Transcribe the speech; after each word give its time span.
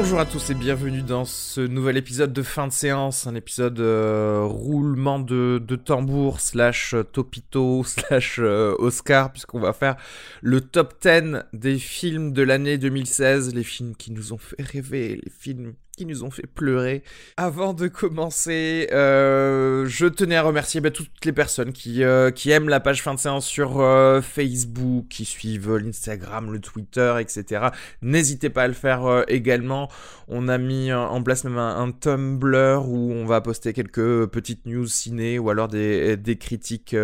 Bonjour 0.00 0.20
à 0.20 0.26
tous 0.26 0.50
et 0.50 0.54
bienvenue 0.54 1.02
dans 1.02 1.24
ce 1.24 1.60
nouvel 1.60 1.96
épisode 1.96 2.32
de 2.32 2.44
fin 2.44 2.68
de 2.68 2.72
séance, 2.72 3.26
un 3.26 3.34
épisode 3.34 3.80
euh, 3.80 4.44
roulement 4.44 5.18
de, 5.18 5.60
de 5.60 5.74
tambour 5.74 6.40
slash 6.40 6.94
euh, 6.94 7.02
topito 7.02 7.82
slash 7.84 8.38
euh, 8.38 8.76
Oscar 8.78 9.32
puisqu'on 9.32 9.58
va 9.58 9.72
faire 9.72 9.96
le 10.40 10.60
top 10.60 10.94
10 11.02 11.42
des 11.52 11.80
films 11.80 12.32
de 12.32 12.42
l'année 12.42 12.78
2016, 12.78 13.52
les 13.52 13.64
films 13.64 13.96
qui 13.96 14.12
nous 14.12 14.32
ont 14.32 14.38
fait 14.38 14.62
rêver, 14.62 15.20
les 15.20 15.32
films 15.36 15.74
nous 16.06 16.24
ont 16.24 16.30
fait 16.30 16.46
pleurer. 16.46 17.02
Avant 17.36 17.74
de 17.74 17.88
commencer, 17.88 18.88
euh, 18.92 19.86
je 19.86 20.06
tenais 20.06 20.36
à 20.36 20.42
remercier 20.42 20.80
bah, 20.80 20.90
toutes 20.90 21.24
les 21.24 21.32
personnes 21.32 21.72
qui, 21.72 22.04
euh, 22.04 22.30
qui 22.30 22.50
aiment 22.50 22.68
la 22.68 22.80
page 22.80 23.02
fin 23.02 23.14
de 23.14 23.18
séance 23.18 23.46
sur 23.46 23.80
euh, 23.80 24.20
Facebook, 24.20 25.06
qui 25.08 25.24
suivent 25.24 25.76
l'Instagram, 25.76 26.52
le 26.52 26.60
Twitter, 26.60 27.14
etc. 27.20 27.68
N'hésitez 28.02 28.50
pas 28.50 28.64
à 28.64 28.68
le 28.68 28.74
faire 28.74 29.24
également. 29.28 29.88
On 30.28 30.48
a 30.48 30.58
mis 30.58 30.92
en 30.92 31.22
place 31.22 31.44
même 31.44 31.58
un, 31.58 31.90
Tumblr 31.90 32.86
où 32.86 33.12
on 33.12 33.24
va 33.24 33.40
poster 33.40 33.72
quelques 33.72 34.26
petites 34.26 34.66
news 34.66 34.86
ciné 34.86 35.38
ou 35.38 35.48
alors 35.50 35.68
des, 35.68 36.38
critiques 36.38 36.94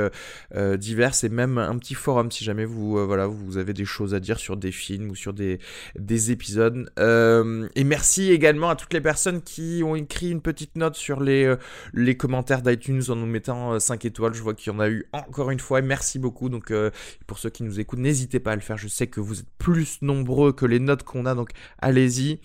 diverses 0.77 1.25
et 1.25 1.29
même 1.31 1.59
un 1.59 1.77
petit 1.79 1.95
forum 1.95 2.31
si 2.31 2.45
jamais 2.45 2.67
vous, 2.67 3.05
voilà, 3.07 3.27
vous 3.27 3.57
avez 3.57 3.73
des 3.73 3.87
choses 3.87 4.15
à 4.15 4.21
dire 4.21 4.39
sur 4.39 4.57
des 4.57 4.73
films 4.73 5.11
ou 5.11 5.15
sur 5.15 5.33
des, 5.33 5.59
des 5.99 6.31
épisodes. 6.31 6.91
et 6.99 7.85
merci 7.85 8.31
également 8.31 8.69
à 8.69 8.77
toutes 8.85 8.93
les 8.93 9.01
personnes 9.01 9.41
qui 9.41 9.81
ont 9.83 9.97
écrit 9.97 10.31
une 10.31 10.43
petite 10.43 10.77
note 10.77 10.95
sur 10.95 11.23
les, 11.23 11.47
euh, 11.47 12.15
commentaires 12.19 12.61
d'iTunes 12.61 13.01
en 13.09 13.17
nous 13.17 13.25
mettant 13.25 13.73
euh, 13.73 13.79
5 13.79 14.05
étoiles. 14.05 14.35
Je 14.35 14.43
vois 14.43 14.53
qu'il 14.53 14.71
y 14.71 14.77
en 14.77 14.79
a 14.79 14.91
eu 14.91 15.07
encore 15.15 15.51
une 15.51 15.59
fois 15.59 15.81
merci 15.81 16.19
beaucoup. 16.19 16.51
Donc 16.51 16.71
euh, 16.71 16.91
pour 17.27 17.39
ceux 17.39 17.49
qui 17.49 17.63
nous 17.63 17.81
écoutent, 17.81 18.01
n'hésitez 18.01 18.41
pas 18.41 18.53
à 18.53 18.57
le 18.57 18.61
faire. 18.61 18.77
Je 18.77 18.89
sais 18.89 19.07
que 19.07 19.21
vous 19.21 19.41
êtes 19.41 19.49
plus 19.57 20.03
nombreux 20.03 20.53
que 20.53 20.67
les 20.67 20.81
notes 20.81 21.03
qu'on 21.03 21.25
a, 21.25 21.35
donc 21.35 21.53
allez-y. 21.79 22.41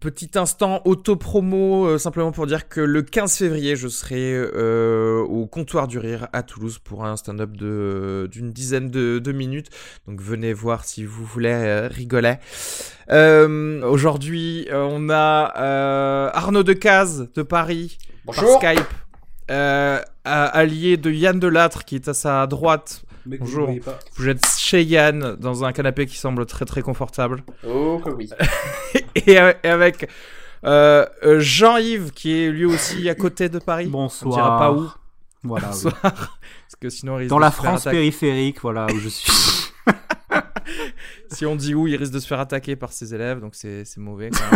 Petit 0.00 0.30
instant 0.36 0.80
auto-promo, 0.84 1.86
euh, 1.86 1.98
simplement 1.98 2.32
pour 2.32 2.46
dire 2.46 2.68
que 2.68 2.80
le 2.80 3.02
15 3.02 3.36
février, 3.36 3.76
je 3.76 3.88
serai 3.88 4.32
euh, 4.34 5.20
au 5.20 5.46
comptoir 5.46 5.86
du 5.88 5.98
rire 5.98 6.28
à 6.32 6.42
Toulouse 6.42 6.78
pour 6.78 7.04
un 7.04 7.16
stand-up 7.16 7.52
de, 7.52 8.28
d'une 8.32 8.50
dizaine 8.50 8.90
de, 8.90 9.18
de, 9.18 9.32
minutes. 9.32 9.68
Donc 10.08 10.20
venez 10.20 10.52
voir 10.52 10.84
si 10.84 11.04
vous 11.04 11.24
voulez 11.24 11.52
euh, 11.52 11.88
rigoler. 11.88 12.36
Aujourd'hui, 13.08 14.68
on 14.72 15.10
a 15.10 16.30
Arnaud 16.34 16.62
Decazes 16.62 17.28
de 17.34 17.42
Paris 17.42 17.98
Bonjour. 18.24 18.58
par 18.58 18.72
Skype, 18.72 18.94
allié 20.24 20.96
de 20.96 21.10
Yann 21.10 21.38
Delattre 21.38 21.84
qui 21.84 21.96
est 21.96 22.08
à 22.08 22.14
sa 22.14 22.46
droite. 22.46 23.04
Mais 23.26 23.38
Bonjour. 23.38 23.68
Vous, 23.70 23.80
vous 24.16 24.28
êtes 24.28 24.44
chez 24.58 24.82
Yann 24.82 25.36
dans 25.36 25.64
un 25.64 25.72
canapé 25.72 26.06
qui 26.06 26.18
semble 26.18 26.44
très 26.46 26.64
très 26.64 26.82
confortable. 26.82 27.42
Oh 27.66 28.00
que 28.04 28.10
oui. 28.10 28.28
et 29.14 29.38
avec 29.38 30.10
euh, 30.64 31.06
Jean-Yves 31.38 32.12
qui 32.12 32.38
est 32.38 32.50
lui 32.50 32.66
aussi 32.66 33.08
à 33.08 33.14
côté 33.14 33.48
de 33.48 33.58
Paris. 33.58 33.86
Bonsoir. 33.86 34.32
On 34.32 34.36
dira 34.36 34.58
pas 34.58 34.72
où. 34.72 34.90
Voilà. 35.42 35.68
Bonsoir. 35.68 35.94
Oui. 36.02 36.10
Parce 36.10 36.76
que 36.80 36.90
sinon, 36.90 37.18
il 37.18 37.28
dans 37.28 37.38
la 37.38 37.50
France 37.50 37.84
périphérique, 37.84 38.60
voilà 38.60 38.86
où 38.92 38.98
je 38.98 39.08
suis. 39.08 39.32
si 41.30 41.46
on 41.46 41.56
dit 41.56 41.74
où, 41.74 41.86
il 41.86 41.96
risque 41.96 42.12
de 42.12 42.18
se 42.18 42.26
faire 42.26 42.40
attaquer 42.40 42.76
par 42.76 42.92
ses 42.92 43.14
élèves, 43.14 43.40
donc 43.40 43.54
c'est 43.54 43.84
mauvais. 43.96 44.30
Quand 44.30 44.50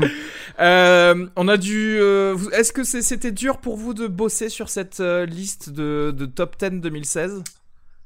même. 0.00 0.10
euh, 0.58 1.26
on 1.36 1.48
a 1.48 1.56
dû. 1.56 1.98
Euh, 2.00 2.36
Est-ce 2.52 2.72
que 2.72 2.84
c'était 2.84 3.32
dur 3.32 3.58
pour 3.58 3.76
vous 3.76 3.94
de 3.94 4.06
bosser 4.06 4.48
sur 4.48 4.68
cette 4.68 5.00
euh, 5.00 5.26
liste 5.26 5.70
de, 5.70 6.14
de, 6.16 6.26
top 6.26 6.56
10 6.58 6.80
2016 6.80 7.44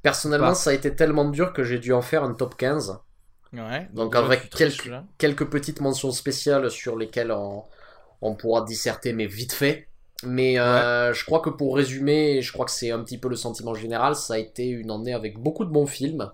Personnellement, 0.02 0.48
bah. 0.48 0.54
ça 0.54 0.70
a 0.70 0.72
été 0.72 0.94
tellement 0.94 1.28
dur 1.28 1.52
que 1.52 1.62
j'ai 1.62 1.78
dû 1.78 1.92
en 1.92 2.02
faire 2.02 2.24
un 2.24 2.32
top 2.34 2.56
15. 2.56 2.98
Ouais. 3.52 3.88
Donc, 3.92 4.12
donc 4.12 4.16
avec 4.16 4.50
quelques, 4.50 4.90
quelques 5.18 5.46
petites 5.46 5.80
mentions 5.80 6.12
spéciales 6.12 6.70
sur 6.70 6.96
lesquelles 6.96 7.32
on, 7.32 7.64
on 8.22 8.34
pourra 8.34 8.62
disserter, 8.62 9.12
mais 9.12 9.26
vite 9.26 9.52
fait. 9.52 9.88
Mais 10.24 10.60
ouais. 10.60 11.12
je 11.14 11.24
crois 11.24 11.40
que 11.40 11.50
pour 11.50 11.76
résumer, 11.76 12.42
je 12.42 12.52
crois 12.52 12.66
que 12.66 12.72
c'est 12.72 12.90
un 12.90 13.02
petit 13.02 13.18
peu 13.18 13.28
le 13.28 13.36
sentiment 13.36 13.74
général, 13.74 14.14
ça 14.14 14.34
a 14.34 14.38
été 14.38 14.66
une 14.66 14.90
année 14.90 15.14
avec 15.14 15.38
beaucoup 15.38 15.64
de 15.64 15.70
bons 15.70 15.86
films. 15.86 16.30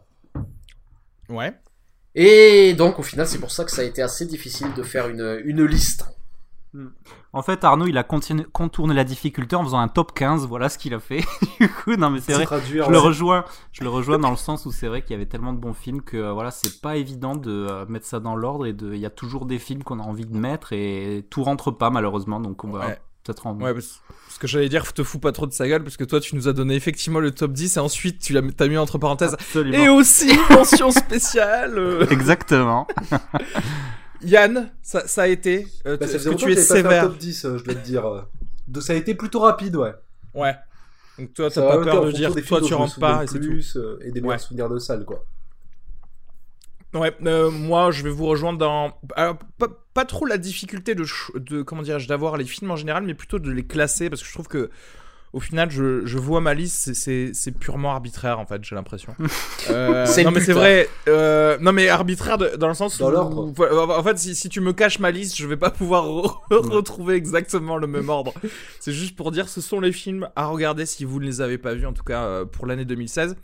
Ouais. 1.29 1.55
Et 2.17 2.73
donc 2.73 2.99
au 2.99 3.03
final, 3.03 3.29
c'est 3.29 3.39
pour 3.39 3.51
ça 3.51 3.65
que 3.65 3.71
ça 3.71 3.83
a 3.83 3.85
été 3.85 4.03
assez 4.03 4.27
difficile 4.27 4.73
de 4.75 4.83
faire 4.83 5.09
une, 5.09 5.41
une 5.45 5.65
liste. 5.65 6.07
En 7.33 7.43
fait, 7.43 7.65
Arnaud, 7.65 7.87
il 7.87 7.99
a 7.99 8.03
contourné 8.05 8.95
la 8.95 9.05
difficulté 9.05 9.57
en 9.57 9.65
faisant 9.65 9.79
un 9.79 9.89
top 9.89 10.13
15. 10.15 10.47
Voilà 10.47 10.69
ce 10.69 10.79
qu'il 10.79 10.95
a 10.95 11.01
fait. 11.01 11.25
du 11.61 11.69
coup, 11.69 11.97
non, 11.97 12.11
mais 12.11 12.21
c'est 12.21 12.33
vrai. 12.33 12.45
Traduire, 12.45 12.85
je, 12.85 12.89
ouais. 12.89 12.95
le 12.95 12.99
rejoins, 12.99 13.45
je 13.73 13.83
le 13.83 13.91
rejoins 13.91 14.19
dans 14.19 14.31
le 14.31 14.37
sens 14.37 14.67
où 14.67 14.73
c'est 14.73 14.89
vrai 14.89 15.03
qu'il 15.03 15.13
y 15.13 15.15
avait 15.15 15.27
tellement 15.27 15.53
de 15.53 15.59
bons 15.59 15.75
films 15.75 16.03
que 16.03 16.17
euh, 16.17 16.33
voilà, 16.33 16.51
c'est 16.51 16.81
pas 16.81 16.97
évident 16.97 17.37
de 17.37 17.67
euh, 17.71 17.87
mettre 17.87 18.07
ça 18.07 18.21
dans 18.21 18.37
l'ordre 18.37 18.67
et 18.67 18.73
de. 18.73 18.95
Il 18.95 19.01
y 19.01 19.07
a 19.07 19.11
toujours 19.11 19.47
des 19.47 19.59
films 19.59 19.83
qu'on 19.83 20.01
a 20.01 20.03
envie 20.03 20.27
de 20.27 20.37
mettre 20.37 20.73
et 20.73 21.27
tout 21.31 21.43
rentre 21.43 21.71
pas 21.71 21.91
malheureusement. 21.91 22.41
Donc 22.41 22.65
on 22.65 22.71
va. 22.71 22.87
Ouais. 22.87 22.99
Peut-être 23.27 23.47
en... 23.47 23.59
Ouais, 23.61 23.73
parce, 23.73 24.01
parce, 24.27 24.39
que 24.39 24.47
j'allais 24.47 24.69
dire, 24.69 24.93
te 24.93 25.03
fous 25.03 25.19
pas 25.19 25.33
trop 25.33 25.47
de 25.47 25.53
sa 25.53 25.69
gueule, 25.69 25.83
parce 25.83 25.97
que 25.97 26.05
toi, 26.05 26.21
tu 26.21 26.37
nous 26.37 26.49
as 26.49 26.53
donné 26.53 26.75
effectivement 26.75 27.21
le 27.21 27.33
top 27.33 27.53
10 27.53 27.77
et 27.77 27.81
ensuite 27.81 28.21
tu 28.21 28.33
l'as 28.33 28.69
mis 28.69 28.77
entre 28.77 28.99
parenthèses. 28.99 29.35
Absolument. 29.35 29.77
Et 29.77 29.89
aussi, 29.89 30.31
mention 30.51 30.91
spéciale. 30.91 31.79
Euh... 31.79 32.07
Exactement. 32.11 32.87
Yann, 34.23 34.71
ça, 34.83 35.07
ça, 35.07 35.23
a 35.23 35.27
été. 35.27 35.67
Euh, 35.87 35.97
bah, 35.97 36.07
Est-ce 36.07 36.29
que 36.29 36.35
tu 36.35 36.53
es 36.53 36.57
sévère 36.57 37.05
top 37.05 37.19
10, 37.19 37.43
je 37.59 37.65
dois 37.65 37.75
te 37.75 37.85
dire. 37.85 38.27
Donc, 38.69 38.83
ça 38.83 38.93
a 38.93 38.97
été 38.97 39.15
plutôt 39.15 39.41
rapide, 39.41 39.77
ouais. 39.77 39.95
Ouais. 40.35 40.55
Donc 41.19 41.33
toi, 41.33 41.51
t'as 41.51 41.63
pas 41.63 41.83
peur 41.83 42.05
de 42.05 42.13
dire, 42.13 42.35
toi, 42.47 42.61
tu 42.61 42.75
rentres 42.75 42.99
pas 42.99 43.25
et 43.25 43.27
c'est 43.27 43.41
tout. 43.41 43.79
Euh, 43.79 43.99
et 44.03 44.11
des 44.11 44.21
meilleurs 44.21 44.37
ouais. 44.37 44.39
souvenirs 44.39 44.69
de 44.69 44.79
salle, 44.79 45.05
quoi. 45.05 45.25
Ouais, 46.95 47.13
euh, 47.27 47.51
moi 47.51 47.91
je 47.91 48.03
vais 48.03 48.11
vous 48.11 48.27
rejoindre 48.27 48.59
dans 48.59 48.93
Alors, 49.17 49.37
pas, 49.59 49.69
pas, 49.93 50.05
trop 50.05 50.25
la 50.25 50.39
difficulté 50.39 50.95
de, 50.95 51.05
de 51.37 51.63
comment 51.63 51.83
dirais-je 51.83 52.09
d'avoir 52.09 52.37
les 52.37 52.45
films 52.45 52.71
en 52.71 52.77
général, 52.77 53.05
mais 53.05 53.15
plutôt 53.15 53.39
de 53.39 53.51
les 53.51 53.67
classer 53.67 54.09
parce 54.09 54.23
que 54.23 54.29
je 54.29 54.33
trouve 54.33 54.49
que 54.49 54.71
au 55.33 55.41
final 55.41 55.71
je, 55.71 56.07
je 56.07 56.17
vois 56.17 56.41
ma 56.41 56.55
liste, 56.55 56.95
c'est 56.95 57.59
purement 57.59 57.91
arbitraire 57.91 58.39
en 58.39 58.47
fait, 58.47 58.65
j'ai 58.65 58.75
l'impression. 58.75 59.15
euh, 59.71 60.07
non 60.25 60.31
mais 60.31 60.41
c'est 60.41 60.53
vrai, 60.53 60.89
euh, 61.09 61.59
non 61.61 61.73
mais 61.73 61.89
arbitraire 61.89 62.39
de, 62.39 62.57
dans 62.57 62.69
le 62.69 62.75
sens 62.75 62.97
dans 62.99 63.31
où, 63.31 63.55
en 63.59 64.03
fait 64.03 64.19
si, 64.19 64.35
si, 64.35 64.49
tu 64.49 64.61
me 64.61 64.73
caches 64.73 64.99
ma 64.99 65.11
liste, 65.11 65.37
je 65.37 65.47
vais 65.47 65.59
pas 65.59 65.71
pouvoir 65.73 66.05
re 66.05 66.41
retrouver 66.51 67.17
exactement 67.17 67.77
le 67.77 67.89
même 67.89 68.09
ordre. 68.09 68.33
c'est 68.81 68.93
juste 68.93 69.17
pour 69.17 69.33
dire 69.33 69.49
ce 69.49 69.61
sont 69.61 69.81
les 69.81 69.93
films 69.93 70.29
à 70.37 70.47
regarder 70.47 70.87
si 70.87 71.05
vous 71.05 71.21
ne 71.21 71.27
les 71.27 71.41
avez 71.43 71.59
pas 71.59 71.75
vus 71.75 71.87
en 71.87 71.93
tout 71.93 72.05
cas 72.05 72.45
pour 72.47 72.67
l'année 72.67 72.87
2016. 72.87 73.37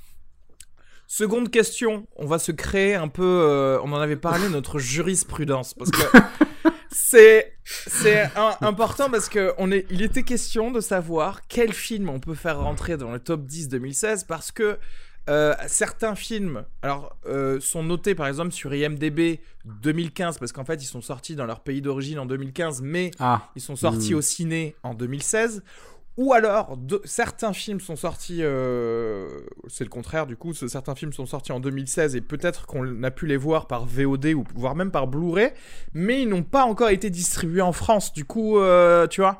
Seconde 1.14 1.50
question, 1.50 2.06
on 2.16 2.24
va 2.24 2.38
se 2.38 2.52
créer 2.52 2.94
un 2.94 3.08
peu, 3.08 3.22
euh, 3.22 3.78
on 3.84 3.92
en 3.92 4.00
avait 4.00 4.16
parlé, 4.16 4.48
notre 4.50 4.78
jurisprudence, 4.78 5.74
parce 5.74 5.90
que 5.90 6.18
c'est 6.90 7.52
c'est 7.64 8.30
important 8.62 9.10
parce 9.10 9.28
que 9.28 9.52
on 9.58 9.70
est, 9.70 9.84
il 9.90 10.00
était 10.00 10.22
question 10.22 10.70
de 10.70 10.80
savoir 10.80 11.46
quel 11.48 11.74
film 11.74 12.08
on 12.08 12.18
peut 12.18 12.34
faire 12.34 12.60
rentrer 12.60 12.96
dans 12.96 13.12
le 13.12 13.18
top 13.18 13.44
10 13.44 13.68
2016 13.68 14.24
parce 14.24 14.52
que 14.52 14.78
euh, 15.28 15.54
certains 15.66 16.14
films, 16.14 16.64
alors 16.80 17.14
euh, 17.26 17.60
sont 17.60 17.82
notés 17.82 18.14
par 18.14 18.26
exemple 18.26 18.52
sur 18.52 18.72
IMDb 18.72 19.38
2015 19.66 20.38
parce 20.38 20.52
qu'en 20.52 20.64
fait 20.64 20.82
ils 20.82 20.86
sont 20.86 21.02
sortis 21.02 21.36
dans 21.36 21.44
leur 21.44 21.60
pays 21.60 21.82
d'origine 21.82 22.20
en 22.20 22.26
2015, 22.26 22.80
mais 22.80 23.10
ah. 23.18 23.50
ils 23.54 23.60
sont 23.60 23.76
sortis 23.76 24.14
mmh. 24.14 24.16
au 24.16 24.22
ciné 24.22 24.76
en 24.82 24.94
2016. 24.94 25.62
Ou 26.18 26.34
alors, 26.34 26.76
de, 26.76 27.00
certains 27.04 27.54
films 27.54 27.80
sont 27.80 27.96
sortis, 27.96 28.40
euh, 28.42 29.40
c'est 29.68 29.84
le 29.84 29.90
contraire 29.90 30.26
du 30.26 30.36
coup, 30.36 30.52
certains 30.52 30.94
films 30.94 31.14
sont 31.14 31.24
sortis 31.24 31.52
en 31.52 31.60
2016 31.60 32.16
et 32.16 32.20
peut-être 32.20 32.66
qu'on 32.66 33.02
a 33.02 33.10
pu 33.10 33.26
les 33.26 33.38
voir 33.38 33.66
par 33.66 33.86
VOD 33.86 34.26
ou 34.34 34.44
voire 34.54 34.74
même 34.74 34.90
par 34.90 35.06
Blu-ray, 35.06 35.52
mais 35.94 36.22
ils 36.22 36.28
n'ont 36.28 36.42
pas 36.42 36.64
encore 36.64 36.90
été 36.90 37.08
distribués 37.08 37.62
en 37.62 37.72
France. 37.72 38.12
Du 38.12 38.26
coup, 38.26 38.58
euh, 38.58 39.06
tu 39.06 39.22
vois, 39.22 39.38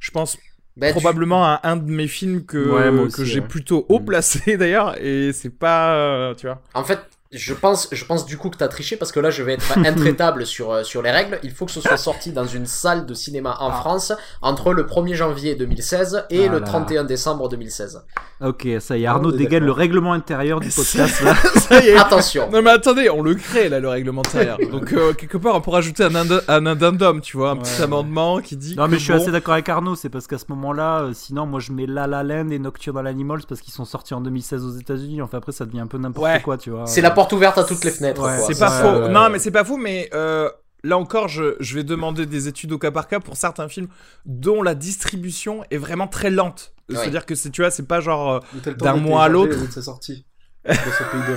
je 0.00 0.10
pense 0.10 0.38
bah, 0.78 0.90
probablement 0.92 1.42
tu... 1.42 1.66
à 1.66 1.70
un 1.70 1.76
de 1.76 1.90
mes 1.90 2.08
films 2.08 2.46
que, 2.46 3.02
ouais, 3.02 3.12
que 3.12 3.24
j'ai 3.24 3.40
ouais. 3.40 3.46
plutôt 3.46 3.84
haut 3.90 4.00
placé 4.00 4.56
d'ailleurs, 4.58 4.96
et 5.02 5.34
c'est 5.34 5.50
pas, 5.50 5.96
euh, 5.96 6.34
tu 6.34 6.46
vois. 6.46 6.62
En 6.72 6.84
fait, 6.84 7.00
je 7.32 7.54
pense, 7.54 7.88
je 7.92 8.04
pense 8.04 8.24
du 8.24 8.36
coup 8.36 8.50
que 8.50 8.56
t'as 8.56 8.68
triché 8.68 8.96
parce 8.96 9.10
que 9.10 9.20
là 9.20 9.30
je 9.30 9.42
vais 9.42 9.54
être 9.54 9.78
intraitable 9.84 10.46
sur, 10.46 10.70
euh, 10.70 10.82
sur 10.84 11.02
les 11.02 11.10
règles. 11.10 11.38
Il 11.42 11.50
faut 11.50 11.66
que 11.66 11.72
ce 11.72 11.80
soit 11.80 11.96
sorti 11.96 12.32
dans 12.32 12.46
une 12.46 12.66
salle 12.66 13.06
de 13.06 13.14
cinéma 13.14 13.56
en 13.60 13.70
ah. 13.70 13.72
France 13.72 14.12
entre 14.42 14.72
le 14.72 14.84
1er 14.84 15.14
janvier 15.14 15.54
2016 15.56 16.26
et 16.30 16.46
ah 16.46 16.52
le 16.52 16.60
31 16.60 17.04
décembre 17.04 17.48
2016. 17.48 18.04
Ok, 18.40 18.68
ça 18.80 18.96
y 18.96 19.04
est, 19.04 19.06
Arnaud 19.06 19.32
ah, 19.34 19.36
dégaine 19.36 19.64
le 19.64 19.72
règlement 19.72 20.12
intérieur 20.12 20.60
du 20.60 20.68
podcast 20.68 21.22
là. 21.22 21.34
ça 21.56 21.82
y 21.82 21.88
est. 21.88 21.96
Attention. 21.96 22.48
Non 22.50 22.62
mais 22.62 22.70
attendez, 22.70 23.10
on 23.10 23.22
le 23.22 23.34
crée 23.34 23.68
là 23.68 23.80
le 23.80 23.88
règlement 23.88 24.20
intérieur. 24.20 24.58
Donc 24.70 24.92
euh, 24.92 25.12
quelque 25.12 25.38
part 25.38 25.56
on 25.56 25.60
pourrait 25.60 25.78
ajouter 25.78 26.04
un, 26.04 26.14
un 26.14 26.66
addendum, 26.66 27.20
tu 27.20 27.36
vois, 27.36 27.50
un 27.50 27.56
ouais, 27.56 27.62
petit 27.62 27.78
ouais. 27.78 27.84
amendement 27.84 28.40
qui 28.40 28.56
dit. 28.56 28.76
Non 28.76 28.86
mais 28.88 28.98
je 28.98 29.04
suis 29.04 29.12
bon... 29.12 29.20
assez 29.20 29.32
d'accord 29.32 29.54
avec 29.54 29.68
Arnaud, 29.68 29.96
c'est 29.96 30.10
parce 30.10 30.26
qu'à 30.26 30.38
ce 30.38 30.44
moment-là, 30.50 31.00
euh, 31.00 31.10
sinon 31.12 31.46
moi 31.46 31.58
je 31.58 31.72
mets 31.72 31.86
La 31.86 32.06
La 32.06 32.22
Land 32.22 32.50
et 32.50 32.58
Nocturnal 32.58 33.06
Animals 33.06 33.42
parce 33.48 33.60
qu'ils 33.60 33.74
sont 33.74 33.84
sortis 33.84 34.14
en 34.14 34.20
2016 34.20 34.64
aux 34.64 34.76
États-Unis. 34.78 35.22
Enfin 35.22 35.38
après 35.38 35.52
ça 35.52 35.64
devient 35.64 35.80
un 35.80 35.86
peu 35.86 35.98
n'importe 35.98 36.26
ouais. 36.26 36.40
quoi, 36.42 36.56
tu 36.56 36.70
vois. 36.70 36.86
C'est 36.86 37.00
la 37.00 37.15
porte 37.16 37.32
ouverte 37.32 37.58
à 37.58 37.64
toutes 37.64 37.82
les 37.82 37.90
fenêtres. 37.90 38.22
Ouais, 38.22 38.38
c'est 38.46 38.58
pas 38.58 38.70
faux. 38.70 38.86
Euh... 38.86 39.08
Non, 39.08 39.28
mais 39.30 39.38
c'est 39.38 39.50
pas 39.50 39.64
faux, 39.64 39.76
mais 39.76 40.08
euh, 40.14 40.48
là 40.84 40.98
encore, 40.98 41.28
je, 41.28 41.56
je, 41.58 41.74
vais 41.74 41.82
demander 41.82 42.26
des 42.26 42.46
études 42.46 42.72
au 42.72 42.78
cas 42.78 42.90
par 42.90 43.08
cas 43.08 43.18
pour 43.18 43.36
certains 43.36 43.68
films 43.68 43.88
dont 44.24 44.62
la 44.62 44.74
distribution 44.74 45.64
est 45.70 45.78
vraiment 45.78 46.06
très 46.06 46.30
lente. 46.30 46.74
Ouais. 46.88 46.96
C'est-à-dire 46.96 47.26
que 47.26 47.34
c'est, 47.34 47.50
tu 47.50 47.62
vois, 47.62 47.70
c'est 47.70 47.88
pas 47.88 48.00
genre 48.00 48.44
euh, 48.66 48.72
d'un 48.72 48.96
mois 48.96 49.24
à 49.24 49.28
l'autre. 49.28 49.56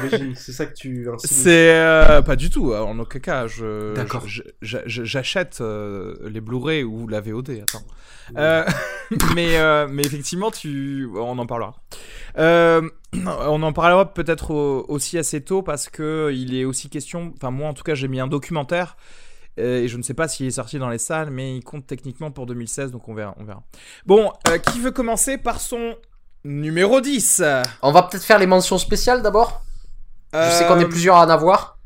pays. 0.09 0.33
C'est 0.35 0.51
ça 0.51 0.65
que 0.65 0.73
tu 0.73 1.09
insinues 1.09 1.17
C'est 1.19 1.71
euh, 1.71 2.21
pas 2.21 2.35
du 2.35 2.49
tout, 2.49 2.73
en 2.73 2.97
aucun 2.99 3.19
cas. 3.19 3.47
Je, 3.47 3.93
D'accord. 3.93 4.25
J'achète 4.61 5.59
euh, 5.61 6.15
les 6.29 6.41
Blu-ray 6.41 6.83
ou 6.83 7.07
la 7.07 7.21
VOD. 7.21 7.61
Attends. 7.61 7.85
Euh, 8.37 8.65
mais, 9.35 9.57
euh, 9.57 9.87
mais 9.89 10.03
effectivement, 10.03 10.51
tu, 10.51 11.07
on 11.15 11.37
en 11.37 11.45
parlera. 11.45 11.75
Euh, 12.39 12.81
on 13.13 13.61
en 13.63 13.73
parlera 13.73 14.13
peut-être 14.13 14.51
au- 14.51 14.85
aussi 14.87 15.17
assez 15.17 15.41
tôt 15.41 15.61
parce 15.61 15.89
que 15.89 16.31
il 16.33 16.55
est 16.55 16.65
aussi 16.65 16.89
question. 16.89 17.33
Enfin, 17.35 17.51
moi 17.51 17.67
en 17.69 17.73
tout 17.73 17.83
cas, 17.83 17.95
j'ai 17.95 18.07
mis 18.07 18.19
un 18.19 18.27
documentaire. 18.27 18.95
euh, 19.59 19.81
Et 19.83 19.87
je 19.87 19.97
ne 19.97 20.03
sais 20.03 20.13
pas 20.13 20.27
s'il 20.27 20.45
est 20.47 20.51
sorti 20.51 20.79
dans 20.79 20.89
les 20.89 20.97
salles, 20.99 21.31
mais 21.31 21.57
il 21.57 21.63
compte 21.63 21.85
techniquement 21.87 22.31
pour 22.31 22.45
2016, 22.45 22.91
donc 22.91 23.07
on 23.09 23.13
verra. 23.13 23.35
On 23.39 23.43
verra. 23.43 23.63
Bon, 24.05 24.31
euh, 24.47 24.57
qui 24.57 24.79
veut 24.79 24.91
commencer 24.91 25.37
par 25.37 25.59
son 25.59 25.95
numéro 26.45 27.01
10 27.01 27.43
On 27.81 27.91
va 27.91 28.03
peut-être 28.03 28.23
faire 28.23 28.39
les 28.39 28.47
mentions 28.47 28.77
spéciales 28.77 29.21
d'abord? 29.21 29.61
Je 30.33 30.49
sais 30.51 30.67
qu'on 30.67 30.79
est 30.79 30.87
plusieurs 30.87 31.15
à 31.17 31.25
en 31.25 31.29
avoir. 31.29 31.78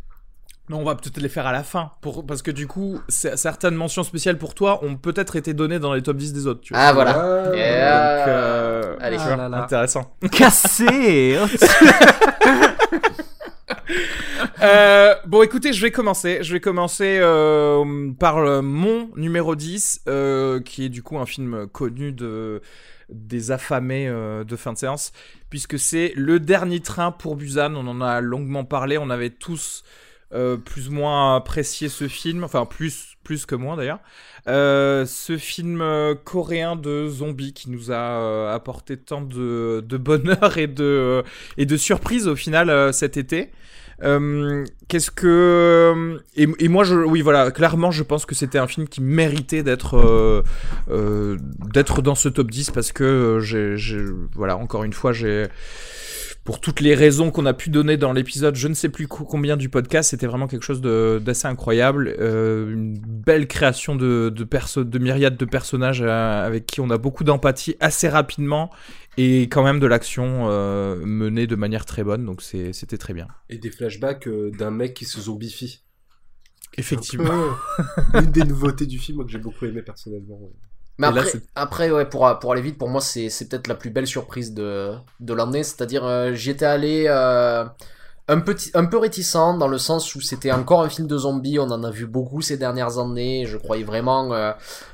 Non, 0.69 0.79
on 0.79 0.83
va 0.85 0.95
peut-être 0.95 1.17
les 1.19 1.27
faire 1.27 1.45
à 1.45 1.51
la 1.51 1.63
fin, 1.63 1.91
pour, 2.01 2.25
parce 2.25 2.41
que 2.41 2.49
du 2.49 2.67
coup, 2.67 2.99
certaines 3.09 3.75
mentions 3.75 4.03
spéciales 4.03 4.37
pour 4.37 4.55
toi 4.55 4.83
ont 4.83 4.95
peut-être 4.95 5.35
été 5.35 5.53
données 5.53 5.79
dans 5.79 5.93
les 5.93 6.01
top 6.01 6.15
10 6.15 6.31
des 6.31 6.47
autres. 6.47 6.61
Tu 6.61 6.73
vois. 6.73 6.81
Ah 6.81 6.93
voilà. 6.93 7.13
Donc, 7.13 7.53
euh, 7.55 8.95
Allez. 9.01 9.17
Ah 9.19 9.35
là 9.35 9.49
là. 9.49 9.63
intéressant. 9.63 10.15
Cassé 10.31 11.37
Euh, 14.61 15.15
bon, 15.25 15.43
écoutez, 15.43 15.73
je 15.73 15.81
vais 15.81 15.91
commencer. 15.91 16.39
Je 16.41 16.53
vais 16.53 16.61
commencer 16.61 17.17
euh, 17.19 18.11
par 18.17 18.63
mon 18.63 19.09
numéro 19.17 19.55
10, 19.55 20.03
euh, 20.07 20.61
qui 20.61 20.85
est 20.85 20.89
du 20.89 21.03
coup 21.03 21.17
un 21.17 21.25
film 21.25 21.67
connu 21.67 22.13
de 22.13 22.61
des 23.09 23.51
affamés 23.51 24.07
euh, 24.07 24.43
de 24.45 24.55
fin 24.55 24.71
de 24.73 24.77
séance, 24.77 25.11
puisque 25.49 25.77
c'est 25.77 26.13
Le 26.15 26.39
Dernier 26.39 26.79
Train 26.79 27.11
pour 27.11 27.35
Busan. 27.35 27.75
On 27.75 27.87
en 27.87 27.99
a 28.01 28.21
longuement 28.21 28.63
parlé. 28.63 28.97
On 28.97 29.09
avait 29.09 29.29
tous 29.29 29.83
euh, 30.33 30.57
plus 30.57 30.89
ou 30.89 30.93
moins 30.93 31.35
apprécié 31.35 31.89
ce 31.89 32.07
film, 32.07 32.43
enfin 32.43 32.65
plus 32.65 33.09
plus 33.23 33.45
que 33.45 33.55
moi 33.55 33.75
d'ailleurs. 33.77 33.99
Euh, 34.47 35.05
ce 35.05 35.37
film 35.37 35.81
euh, 35.81 36.15
coréen 36.15 36.75
de 36.75 37.07
zombies 37.07 37.53
qui 37.53 37.69
nous 37.69 37.91
a 37.91 37.95
euh, 38.19 38.53
apporté 38.53 38.97
tant 38.97 39.21
de, 39.21 39.83
de 39.87 39.97
bonheur 39.97 40.57
et 40.57 40.67
de 40.67 41.23
et 41.57 41.65
de 41.65 41.77
surprises 41.77 42.27
au 42.27 42.35
final 42.35 42.93
cet 42.93 43.15
été. 43.17 43.51
Euh, 44.03 44.65
Qu'est-ce 44.89 45.11
que 45.11 46.17
et, 46.35 46.67
moi 46.67 46.83
je 46.83 46.95
oui 46.95 47.21
voilà 47.21 47.51
clairement 47.51 47.91
je 47.91 48.03
pense 48.03 48.25
que 48.25 48.35
c'était 48.35 48.57
un 48.57 48.67
film 48.67 48.87
qui 48.87 49.01
méritait 49.01 49.63
d'être 49.63 49.97
euh, 50.89 51.37
d'être 51.73 52.01
dans 52.01 52.15
ce 52.15 52.27
top 52.27 52.49
10 52.51 52.71
parce 52.71 52.91
que 52.91 53.39
j'ai- 53.41 53.75
voilà 54.35 54.57
encore 54.57 54.83
une 54.83 54.93
fois 54.93 55.13
j'ai 55.13 55.47
pour 56.43 56.59
toutes 56.59 56.81
les 56.81 56.93
raisons 56.93 57.31
qu'on 57.31 57.45
a 57.45 57.53
pu 57.53 57.69
donner 57.69 57.95
dans 57.95 58.11
l'épisode, 58.11 58.55
je 58.55 58.67
ne 58.67 58.73
sais 58.73 58.89
plus 58.89 59.07
co- 59.07 59.23
combien 59.23 59.55
du 59.55 59.69
podcast, 59.69 60.09
c'était 60.09 60.27
vraiment 60.27 60.47
quelque 60.47 60.63
chose 60.63 60.81
de- 60.81 61.21
d'assez 61.23 61.47
incroyable. 61.47 62.13
Euh, 62.19 62.69
une 62.73 62.97
belle 62.99 63.47
création 63.47 63.95
de, 63.95 64.29
de, 64.29 64.43
perso 64.43 64.83
de 64.83 64.99
myriades 64.99 65.37
de 65.37 65.45
personnages 65.45 66.01
euh, 66.01 66.45
avec 66.45 66.65
qui 66.65 66.81
on 66.81 66.89
a 66.89 66.97
beaucoup 66.97 67.23
d'empathie 67.23 67.75
assez 67.79 68.09
rapidement 68.09 68.71
et 69.17 69.43
quand 69.43 69.63
même 69.63 69.79
de 69.79 69.87
l'action 69.87 70.47
euh, 70.49 70.97
menée 71.05 71.47
de 71.47 71.55
manière 71.55 71.85
très 71.85 72.03
bonne, 72.03 72.25
donc 72.25 72.41
c'était 72.41 72.97
très 72.97 73.13
bien. 73.13 73.27
Et 73.49 73.57
des 73.57 73.71
flashbacks 73.71 74.27
euh, 74.27 74.51
d'un 74.51 74.71
mec 74.71 74.93
qui 74.95 75.05
se 75.05 75.21
zombifie. 75.21 75.83
Effectivement. 76.77 77.31
Un 77.77 78.11
peu 78.11 78.19
Une 78.25 78.31
des 78.31 78.43
nouveautés 78.43 78.85
du 78.87 78.97
film 78.99 79.17
moi, 79.17 79.25
que 79.25 79.31
j'ai 79.31 79.37
beaucoup 79.37 79.65
aimé 79.65 79.81
personnellement. 79.81 80.39
Mais 80.99 81.11
là, 81.11 81.23
après, 81.55 81.89
ouais, 81.89 82.05
pour, 82.05 82.37
pour 82.39 82.51
aller 82.51 82.61
vite, 82.61 82.77
pour 82.77 82.87
moi, 82.89 83.01
c'est 83.01 83.29
peut-être 83.49 83.67
la 83.67 83.75
plus 83.75 83.89
belle 83.89 84.05
surprise 84.07 84.53
de, 84.53 84.93
de 85.19 85.33
l'année. 85.33 85.63
C'est-à-dire, 85.63 86.05
euh, 86.05 86.33
j'y 86.33 86.51
étais 86.51 86.65
allé 86.65 87.05
euh, 87.07 87.65
un, 88.27 88.39
petit, 88.39 88.69
un 88.75 88.85
peu 88.85 88.97
réticent 88.97 89.57
dans 89.57 89.67
le 89.67 89.79
sens 89.79 90.13
où 90.13 90.21
c'était 90.21 90.51
encore 90.51 90.81
un 90.81 90.89
film 90.89 91.07
de 91.07 91.17
zombies. 91.17 91.57
On 91.57 91.71
en 91.71 91.83
a 91.83 91.89
vu 91.89 92.05
beaucoup 92.05 92.41
ces 92.41 92.57
dernières 92.57 92.99
années. 92.99 93.45
Je 93.47 93.57
croyais 93.57 93.83
vraiment 93.83 94.33
euh, 94.33 94.51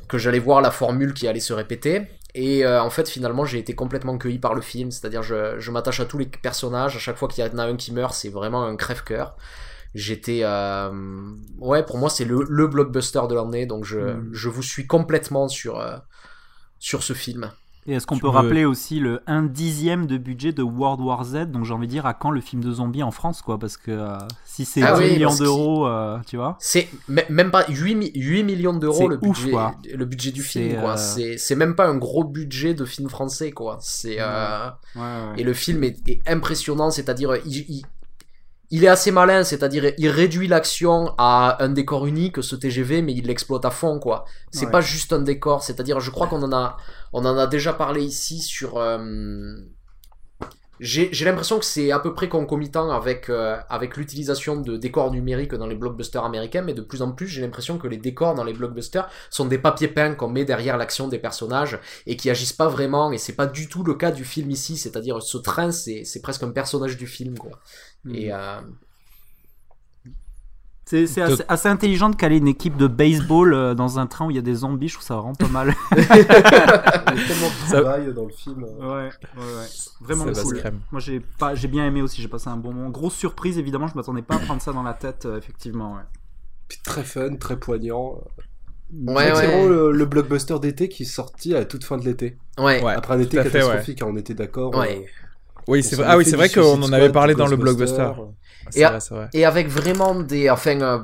que 0.07 0.17
j'allais 0.17 0.39
voir 0.39 0.61
la 0.61 0.71
formule 0.71 1.13
qui 1.13 1.27
allait 1.27 1.41
se 1.41 1.53
répéter. 1.53 2.07
Et 2.33 2.65
euh, 2.65 2.81
en 2.81 2.89
fait, 2.89 3.09
finalement, 3.09 3.43
j'ai 3.43 3.59
été 3.59 3.75
complètement 3.75 4.17
cueilli 4.17 4.39
par 4.39 4.55
le 4.55 4.61
film. 4.61 4.91
C'est-à-dire, 4.91 5.21
je, 5.21 5.59
je 5.59 5.71
m'attache 5.71 5.99
à 5.99 6.05
tous 6.05 6.17
les 6.17 6.27
personnages. 6.27 6.95
À 6.95 6.99
chaque 6.99 7.17
fois 7.17 7.27
qu'il 7.27 7.45
y 7.45 7.49
en 7.49 7.57
a 7.57 7.63
un 7.63 7.75
qui 7.75 7.91
meurt, 7.91 8.13
c'est 8.13 8.29
vraiment 8.29 8.63
un 8.63 8.77
crève-cœur. 8.77 9.35
J'étais, 9.95 10.41
euh, 10.43 10.91
ouais, 11.59 11.83
pour 11.83 11.97
moi, 11.97 12.09
c'est 12.09 12.25
le, 12.25 12.45
le 12.47 12.67
blockbuster 12.67 13.21
de 13.29 13.35
l'année. 13.35 13.65
Donc, 13.65 13.85
je, 13.85 13.99
Mm. 13.99 14.29
je 14.33 14.49
vous 14.49 14.61
suis 14.63 14.85
complètement 14.87 15.47
sur, 15.47 15.79
euh, 15.79 15.97
sur 16.79 17.01
ce 17.03 17.13
film. 17.13 17.51
Et 17.87 17.93
est-ce 17.93 18.05
qu'on 18.05 18.19
peut 18.19 18.27
veux- 18.27 18.33
rappeler 18.33 18.65
aussi 18.65 18.99
le 18.99 19.21
1 19.25 19.41
dixième 19.43 20.05
de 20.05 20.17
budget 20.17 20.51
de 20.51 20.61
World 20.61 21.01
War 21.01 21.23
Z 21.23 21.47
Donc 21.47 21.63
j'ai 21.65 21.73
envie 21.73 21.87
de 21.87 21.91
dire 21.91 22.05
à 22.05 22.13
quand 22.13 22.29
le 22.29 22.39
film 22.41 22.63
de 22.63 22.71
zombies 22.71 23.01
en 23.01 23.09
France 23.09 23.41
quoi 23.41 23.57
Parce 23.57 23.77
que 23.77 23.89
euh, 23.89 24.15
si 24.45 24.63
c'est 24.65 24.83
Ah 24.83 24.93
10 24.93 24.99
oui, 25.01 25.11
millions 25.13 25.33
d'euros, 25.35 25.87
euh, 25.87 26.19
tu 26.27 26.35
vois 26.37 26.55
C'est 26.59 26.87
même 27.07 27.49
pas 27.49 27.65
8, 27.67 27.95
mi- 27.95 28.11
8 28.13 28.43
millions 28.43 28.73
d'euros 28.75 29.07
le 29.07 29.15
ouf, 29.23 29.39
budget, 29.39 29.51
quoi. 29.51 29.73
le 29.91 30.05
budget 30.05 30.31
du 30.31 30.43
film, 30.43 30.79
quoi. 30.79 30.93
euh, 30.93 30.97
C'est, 30.97 31.37
c'est 31.39 31.55
même 31.55 31.73
pas 31.73 31.87
un 31.87 31.95
gros 31.97 32.23
budget 32.25 32.75
de 32.75 32.85
film 32.85 33.09
français, 33.09 33.51
quoi. 33.51 33.79
C'est, 33.81 34.17
euh, 34.19 34.67
Ouais, 34.95 35.01
ouais. 35.01 35.33
Et 35.37 35.43
le 35.43 35.53
film 35.53 35.83
est, 35.83 35.97
est 36.07 36.19
impressionnant, 36.27 36.91
c'est-à-dire, 36.91 37.37
il, 37.45 37.65
il, 37.69 37.81
il 38.71 38.83
est 38.83 38.87
assez 38.87 39.11
malin, 39.11 39.43
c'est-à-dire, 39.43 39.93
il 39.97 40.09
réduit 40.09 40.47
l'action 40.47 41.13
à 41.17 41.63
un 41.63 41.69
décor 41.69 42.05
unique, 42.05 42.43
ce 42.43 42.55
TGV, 42.55 43.01
mais 43.01 43.13
il 43.13 43.25
l'exploite 43.27 43.65
à 43.65 43.71
fond, 43.71 43.99
quoi. 43.99 44.25
C'est 44.51 44.65
Ouais. 44.65 44.71
pas 44.71 44.81
juste 44.81 45.11
un 45.13 45.21
décor, 45.21 45.63
c'est-à-dire, 45.63 45.99
je 45.99 46.11
crois 46.11 46.27
qu'on 46.27 46.43
en 46.43 46.53
a, 46.53 46.77
on 47.13 47.25
en 47.25 47.37
a 47.37 47.47
déjà 47.47 47.73
parlé 47.73 48.03
ici 48.03 48.41
sur, 48.41 48.77
euh, 48.77 49.55
j'ai 50.81 51.25
l'impression 51.25 51.59
que 51.59 51.65
c'est 51.65 51.91
à 51.91 51.99
peu 51.99 52.13
près 52.13 52.29
concomitant 52.29 52.89
avec, 52.89 53.29
euh, 53.29 53.57
avec 53.69 53.97
l'utilisation 53.97 54.61
de 54.61 54.77
décors 54.77 55.11
numériques 55.11 55.53
dans 55.53 55.67
les 55.67 55.75
blockbusters 55.75 56.23
américains, 56.23 56.61
mais 56.61 56.73
de 56.73 56.81
plus 56.81 57.01
en 57.01 57.11
plus, 57.11 57.27
j'ai 57.27 57.41
l'impression 57.41 57.77
que 57.77 57.87
les 57.89 57.97
décors 57.97 58.33
dans 58.33 58.45
les 58.45 58.53
blockbusters 58.53 59.09
sont 59.29 59.45
des 59.45 59.57
papiers 59.57 59.89
peints 59.89 60.15
qu'on 60.15 60.29
met 60.29 60.45
derrière 60.45 60.77
l'action 60.77 61.09
des 61.09 61.19
personnages 61.19 61.81
et 62.05 62.15
qui 62.15 62.29
agissent 62.29 62.53
pas 62.53 62.69
vraiment, 62.69 63.11
et 63.11 63.17
c'est 63.17 63.35
pas 63.35 63.45
du 63.45 63.67
tout 63.67 63.83
le 63.83 63.93
cas 63.95 64.11
du 64.11 64.23
film 64.23 64.51
ici, 64.51 64.77
c'est-à-dire 64.77 65.21
ce 65.21 65.37
train, 65.37 65.71
c'est 65.71 66.05
c'est 66.05 66.21
presque 66.21 66.43
un 66.43 66.51
personnage 66.51 66.95
du 66.95 67.07
film, 67.07 67.37
quoi. 67.37 67.59
Et 68.09 68.33
euh, 68.33 68.61
C'est 70.85 71.05
c'est 71.05 71.21
assez, 71.21 71.43
assez 71.47 71.67
intelligent 71.69 72.09
de 72.09 72.15
caler 72.15 72.37
une 72.37 72.47
équipe 72.47 72.75
de 72.75 72.87
baseball 72.87 73.53
euh, 73.53 73.75
dans 73.75 73.99
un 73.99 74.07
train 74.07 74.25
où 74.25 74.31
il 74.31 74.35
y 74.35 74.39
a 74.39 74.41
des 74.43 74.55
zombies, 74.55 74.87
je 74.87 74.95
trouve 74.95 75.05
ça 75.05 75.15
vraiment 75.17 75.35
pas 75.35 75.47
mal. 75.47 75.75
Il 75.91 75.97
y 75.99 76.01
a 76.01 77.27
tellement 77.27 77.47
de 77.47 77.67
Ça- 77.69 77.81
travail 77.81 78.13
dans 78.13 78.25
le 78.25 78.31
film. 78.31 78.63
ouais, 78.63 78.85
ouais, 78.87 79.09
ouais. 79.37 79.67
Vraiment 80.01 80.33
Ça 80.33 80.41
cool. 80.41 80.61
Moi 80.91 80.99
j'ai 80.99 81.19
pas, 81.19 81.53
j'ai 81.53 81.67
bien 81.67 81.85
aimé 81.85 82.01
aussi, 82.01 82.21
j'ai 82.21 82.27
passé 82.27 82.47
un 82.49 82.57
bon 82.57 82.73
moment. 82.73 82.89
Grosse 82.89 83.13
surprise 83.15 83.57
évidemment, 83.59 83.87
je 83.87 83.95
m'attendais 83.95 84.21
pas 84.23 84.35
à 84.35 84.39
prendre 84.39 84.61
ça 84.61 84.73
dans 84.73 84.83
la 84.83 84.93
tête, 84.93 85.25
euh, 85.27 85.37
effectivement. 85.37 85.93
Ouais. 85.93 86.01
Puis 86.67 86.79
très 86.83 87.03
fun, 87.03 87.35
très 87.35 87.59
poignant. 87.59 88.21
ouais, 88.91 89.31
C'est 89.35 89.45
vraiment 89.47 89.67
le, 89.67 89.91
le 89.91 90.05
blockbuster 90.05 90.57
d'été 90.59 90.89
qui 90.89 91.03
est 91.03 91.05
sorti 91.05 91.55
à 91.55 91.65
toute 91.65 91.83
fin 91.83 91.97
de 91.97 92.05
l'été. 92.05 92.37
ouais. 92.57 92.81
Après 92.83 93.13
un 93.13 93.19
été 93.19 93.37
catastrophique, 93.37 94.01
hein, 94.01 94.07
on 94.09 94.15
était 94.17 94.33
d'accord. 94.33 94.75
ouais. 94.75 95.05
Oui, 95.69 95.83
c'est 95.83 95.95
vrai. 95.95 96.05
Ah 96.09 96.17
oui, 96.17 96.25
c'est 96.25 96.35
vrai 96.35 96.49
qu'on 96.49 96.81
en 96.81 96.91
avait 96.91 97.11
parlé 97.11 97.35
dans 97.35 97.47
le 97.47 97.55
blockbuster. 97.55 98.09
C'est 98.71 98.79
Et 98.81 98.85
vrai, 98.85 98.99
c'est 98.99 99.13
vrai. 99.13 99.29
Et 99.33 99.45
avec 99.45 99.67
vraiment 99.67 100.15
des, 100.15 100.49
enfin, 100.49 100.81
euh, 100.81 100.99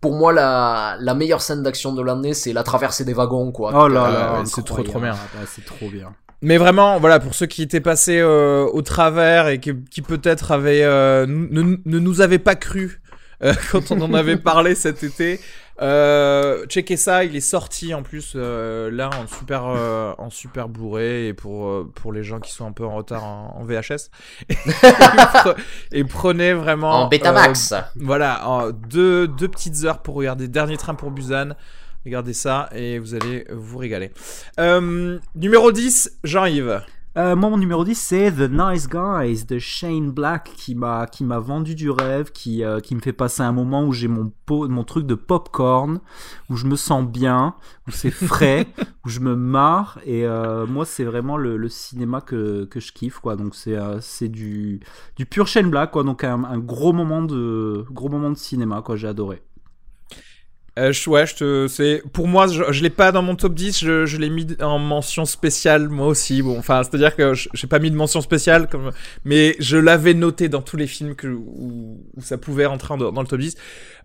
pour 0.00 0.14
moi 0.14 0.32
la, 0.32 0.96
la 1.00 1.14
meilleure 1.14 1.42
scène 1.42 1.62
d'action 1.62 1.92
de 1.94 2.02
l'année, 2.02 2.34
c'est 2.34 2.52
la 2.52 2.62
traversée 2.62 3.04
des 3.04 3.12
wagons, 3.12 3.52
quoi. 3.52 3.72
Oh 3.74 3.88
là 3.88 4.04
Ah, 4.06 4.12
là, 4.38 4.42
c'est 4.46 4.64
trop, 4.64 4.82
trop 4.82 5.00
bien. 5.00 5.14
Ah, 5.14 5.44
c'est 5.46 5.64
trop 5.64 5.88
bien. 5.90 6.14
Mais 6.42 6.58
vraiment, 6.58 7.00
voilà, 7.00 7.18
pour 7.18 7.34
ceux 7.34 7.46
qui 7.46 7.62
étaient 7.62 7.80
passés 7.80 8.18
euh, 8.20 8.66
au 8.72 8.82
travers 8.82 9.48
et 9.48 9.58
qui, 9.58 9.72
qui 9.90 10.02
peut-être 10.02 10.52
avaient 10.52 10.82
euh, 10.82 11.26
ne, 11.26 11.76
ne 11.84 11.98
nous 11.98 12.20
avaient 12.20 12.38
pas 12.38 12.54
cru 12.54 13.00
euh, 13.42 13.54
quand 13.72 13.90
on 13.90 14.00
en 14.00 14.14
avait 14.14 14.36
parlé 14.36 14.74
cet 14.74 15.02
été, 15.02 15.40
euh, 15.82 16.64
checkez 16.66 16.96
ça, 16.96 17.24
il 17.24 17.36
est 17.36 17.40
sorti 17.40 17.92
en 17.94 18.02
plus 18.02 18.32
euh, 18.34 18.90
là 18.90 19.10
en 19.12 19.26
super 19.26 19.64
euh, 19.66 20.12
en 20.18 20.30
super 20.30 20.68
Blu-ray 20.68 21.28
et 21.28 21.34
pour 21.34 21.66
euh, 21.68 21.92
pour 21.94 22.12
les 22.12 22.24
gens 22.24 22.40
qui 22.40 22.50
sont 22.52 22.66
un 22.66 22.72
peu 22.72 22.84
en 22.84 22.94
retard 22.94 23.24
en, 23.24 23.54
en 23.58 23.64
VHS 23.64 24.10
et, 24.48 24.54
pre- 24.54 25.56
et 25.92 26.04
prenez 26.04 26.52
vraiment 26.54 27.02
En 27.02 27.08
Betamax. 27.08 27.72
euh, 27.72 27.80
voilà, 27.96 28.48
en 28.48 28.70
deux, 28.70 29.28
deux 29.28 29.48
petites 29.48 29.84
heures 29.84 30.00
pour 30.02 30.14
regarder 30.14 30.48
Dernier 30.48 30.76
train 30.76 30.94
pour 30.94 31.10
Busan. 31.10 31.50
Regardez 32.04 32.32
ça 32.34 32.68
et 32.72 32.98
vous 33.00 33.14
allez 33.14 33.44
vous 33.50 33.78
régaler. 33.78 34.12
Euh, 34.60 35.18
numéro 35.34 35.72
10, 35.72 36.18
Jean-Yves. 36.22 36.80
Euh, 37.16 37.34
moi, 37.34 37.48
mon 37.48 37.56
numéro 37.56 37.82
10, 37.82 37.94
c'est 37.98 38.30
The 38.30 38.50
Nice 38.50 38.88
Guys 38.90 39.46
de 39.46 39.58
Shane 39.58 40.10
Black 40.10 40.52
qui 40.54 40.74
m'a 40.74 41.06
qui 41.06 41.24
m'a 41.24 41.38
vendu 41.38 41.74
du 41.74 41.88
rêve, 41.88 42.30
qui, 42.30 42.62
euh, 42.62 42.78
qui 42.80 42.94
me 42.94 43.00
fait 43.00 43.14
passer 43.14 43.40
un 43.40 43.52
moment 43.52 43.84
où 43.84 43.92
j'ai 43.92 44.06
mon, 44.06 44.30
pot- 44.44 44.68
mon 44.68 44.84
truc 44.84 45.06
de 45.06 45.14
popcorn, 45.14 46.00
où 46.50 46.56
je 46.56 46.66
me 46.66 46.76
sens 46.76 47.06
bien, 47.06 47.54
où 47.88 47.90
c'est 47.90 48.10
frais, 48.10 48.66
où 49.06 49.08
je 49.08 49.20
me 49.20 49.34
marre. 49.34 49.98
Et 50.04 50.26
euh, 50.26 50.66
moi, 50.66 50.84
c'est 50.84 51.04
vraiment 51.04 51.38
le, 51.38 51.56
le 51.56 51.68
cinéma 51.70 52.20
que, 52.20 52.66
que 52.66 52.80
je 52.80 52.92
kiffe. 52.92 53.18
Quoi. 53.20 53.36
Donc, 53.36 53.54
c'est 53.54 53.78
c'est 54.02 54.28
du, 54.28 54.80
du 55.16 55.24
pur 55.24 55.46
Shane 55.46 55.70
Black. 55.70 55.92
Quoi. 55.92 56.02
Donc, 56.04 56.22
un, 56.22 56.44
un 56.44 56.58
gros, 56.58 56.92
moment 56.92 57.22
de, 57.22 57.86
gros 57.90 58.10
moment 58.10 58.30
de 58.30 58.36
cinéma. 58.36 58.82
quoi 58.82 58.96
J'ai 58.96 59.08
adoré. 59.08 59.42
Euh, 60.78 60.92
ouais, 61.06 61.26
je 61.26 61.34
te, 61.36 61.68
c'est, 61.68 62.02
pour 62.12 62.28
moi, 62.28 62.46
je, 62.48 62.62
je 62.70 62.82
l'ai 62.82 62.90
pas 62.90 63.10
dans 63.10 63.22
mon 63.22 63.34
top 63.34 63.54
10, 63.54 63.78
je, 63.82 64.04
je 64.04 64.18
l'ai 64.18 64.28
mis 64.28 64.46
en 64.60 64.78
mention 64.78 65.24
spéciale, 65.24 65.88
moi 65.88 66.06
aussi. 66.06 66.42
Bon, 66.42 66.58
enfin, 66.58 66.82
c'est-à-dire 66.82 67.16
que 67.16 67.32
j'ai 67.32 67.66
pas 67.66 67.78
mis 67.78 67.90
de 67.90 67.96
mention 67.96 68.20
spéciale, 68.20 68.68
comme, 68.68 68.90
mais 69.24 69.56
je 69.58 69.78
l'avais 69.78 70.12
noté 70.12 70.50
dans 70.50 70.60
tous 70.60 70.76
les 70.76 70.86
films 70.86 71.14
que, 71.14 71.28
où, 71.28 71.98
où 72.14 72.20
ça 72.20 72.36
pouvait 72.36 72.66
rentrer 72.66 72.92
en- 72.92 72.98
dans 72.98 73.22
le 73.22 73.26
top 73.26 73.40
10. 73.40 73.56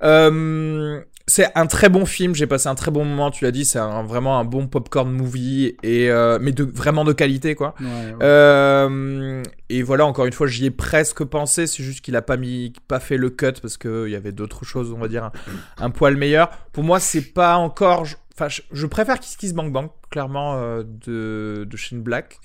Euh, 0.04 1.02
c'est 1.28 1.48
un 1.56 1.66
très 1.68 1.88
bon 1.88 2.06
film, 2.06 2.36
j'ai 2.36 2.48
passé 2.48 2.68
un 2.68 2.76
très 2.76 2.92
bon 2.92 3.06
moment, 3.06 3.32
tu 3.32 3.46
l'as 3.46 3.52
dit, 3.52 3.64
c'est 3.64 3.80
vraiment 3.80 4.38
un 4.40 4.44
bon 4.44 4.68
popcorn 4.68 5.10
movie, 5.10 5.78
et, 5.82 6.10
euh, 6.10 6.40
mais 6.42 6.52
de, 6.52 6.64
vraiment 6.64 7.06
de 7.06 7.14
qualité, 7.14 7.56
quoi. 7.56 7.74
Ouais, 7.80 7.86
ouais. 7.86 8.16
Euh, 8.22 9.44
et 9.70 9.82
voilà, 9.82 10.06
encore 10.06 10.26
une 10.26 10.34
fois, 10.34 10.48
j'y 10.48 10.66
ai 10.66 10.72
presque 10.72 11.24
pensé. 11.24 11.68
C'est 11.68 11.84
juste 11.84 12.02
qu'il 12.02 12.16
a 12.16 12.22
pas 12.22 12.38
mis, 12.38 12.74
pas 12.88 13.00
fait 13.00 13.18
le 13.18 13.30
cut 13.30 13.54
parce 13.62 13.78
que 13.78 14.08
il 14.08 14.12
y 14.12 14.16
avait 14.16 14.32
d'autres 14.34 14.66
choses, 14.66 14.92
on 14.92 14.98
va 14.98 15.08
dire, 15.08 15.26
un, 15.26 15.32
un 15.78 15.90
poil 15.90 16.18
meilleur. 16.18 16.50
Pour 16.74 16.84
moi, 16.84 17.00
c'est 17.00 17.34
pas 17.34 17.56
encore. 17.56 18.06
Enfin, 18.34 18.50
je, 18.50 18.62
je 18.72 18.86
préfère 18.88 19.20
Kiss 19.20 19.38
Kiss 19.38 19.54
Bang 19.54 19.72
Bang, 19.72 19.90
clairement, 20.10 20.56
euh, 20.56 20.84
de, 20.84 21.66
de 21.70 21.78
Shane 21.78 22.02
Black, 22.02 22.40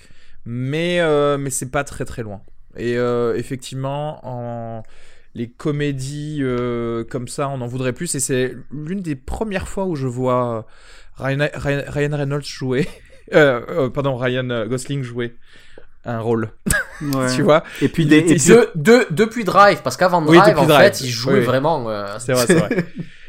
mais 0.45 1.01
mais 1.37 1.49
c'est 1.49 1.71
pas 1.71 1.83
très 1.83 2.05
très 2.05 2.23
loin. 2.23 2.41
Et 2.77 2.93
effectivement, 3.35 4.19
en 4.23 4.83
les 5.37 5.49
comédies 5.49 6.39
euh, 6.41 7.03
comme 7.03 7.27
ça, 7.27 7.47
on 7.49 7.61
en 7.61 7.67
voudrait 7.67 7.93
plus. 7.93 8.15
Et 8.15 8.19
c'est 8.19 8.55
l'une 8.71 9.01
des 9.01 9.15
premières 9.15 9.67
fois 9.67 9.85
où 9.85 9.95
je 9.95 10.07
vois 10.07 10.65
Ryan, 11.15 11.47
Ryan, 11.53 11.81
Ryan 11.87 12.17
Reynolds 12.17 12.43
jouer. 12.45 12.87
Euh, 13.33 13.59
euh, 13.67 13.89
pardon, 13.89 14.15
Ryan 14.15 14.49
euh, 14.51 14.67
Gosling 14.67 15.03
jouer 15.03 15.35
un 16.05 16.21
rôle, 16.21 16.51
Ouais. 17.01 17.35
tu 17.35 17.41
vois? 17.41 17.61
Et 17.81 17.89
puis 17.89 18.03
Il 18.03 18.07
des, 18.09 18.19
était- 18.19 18.35
et 18.35 18.35
puis- 18.37 18.47
De, 18.47 18.69
de- 18.75 19.07
depuis 19.11 19.43
Drive, 19.43 19.81
parce 19.83 19.97
qu'avant 19.97 20.21
Drive, 20.21 20.57
en 20.57 20.65
Drive. 20.65 20.93
fait, 20.93 21.01
il 21.01 21.09
jouait 21.09 21.39
Oui, 21.39 21.39
vraiment. 21.41 21.89
euh, 21.89 22.05
C'est 22.19 22.31
vrai, 22.31 22.45
c'est 22.47 22.53
vrai. 22.53 22.85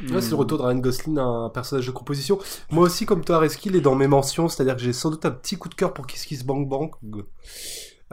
Ouais, 0.09 0.21
c'est 0.21 0.29
le 0.29 0.35
retour 0.37 0.57
de 0.57 0.63
Ryan 0.63 0.77
Gosling, 0.77 1.17
un 1.17 1.49
personnage 1.53 1.85
de 1.85 1.91
composition. 1.91 2.39
Moi 2.71 2.85
aussi, 2.85 3.05
comme 3.05 3.25
toi, 3.25 3.39
Reski, 3.39 3.67
il 3.67 3.75
est 3.75 3.81
dans 3.81 3.95
mes 3.95 4.07
mentions, 4.07 4.47
c'est-à-dire 4.47 4.77
que 4.77 4.81
j'ai 4.81 4.93
sans 4.93 5.09
doute 5.09 5.25
un 5.25 5.31
petit 5.31 5.57
coup 5.57 5.67
de 5.67 5.75
cœur 5.75 5.93
pour 5.93 6.07
Kiss 6.07 6.23
Kiss 6.25 6.45
Bang 6.45 6.65
Bang. 6.69 6.91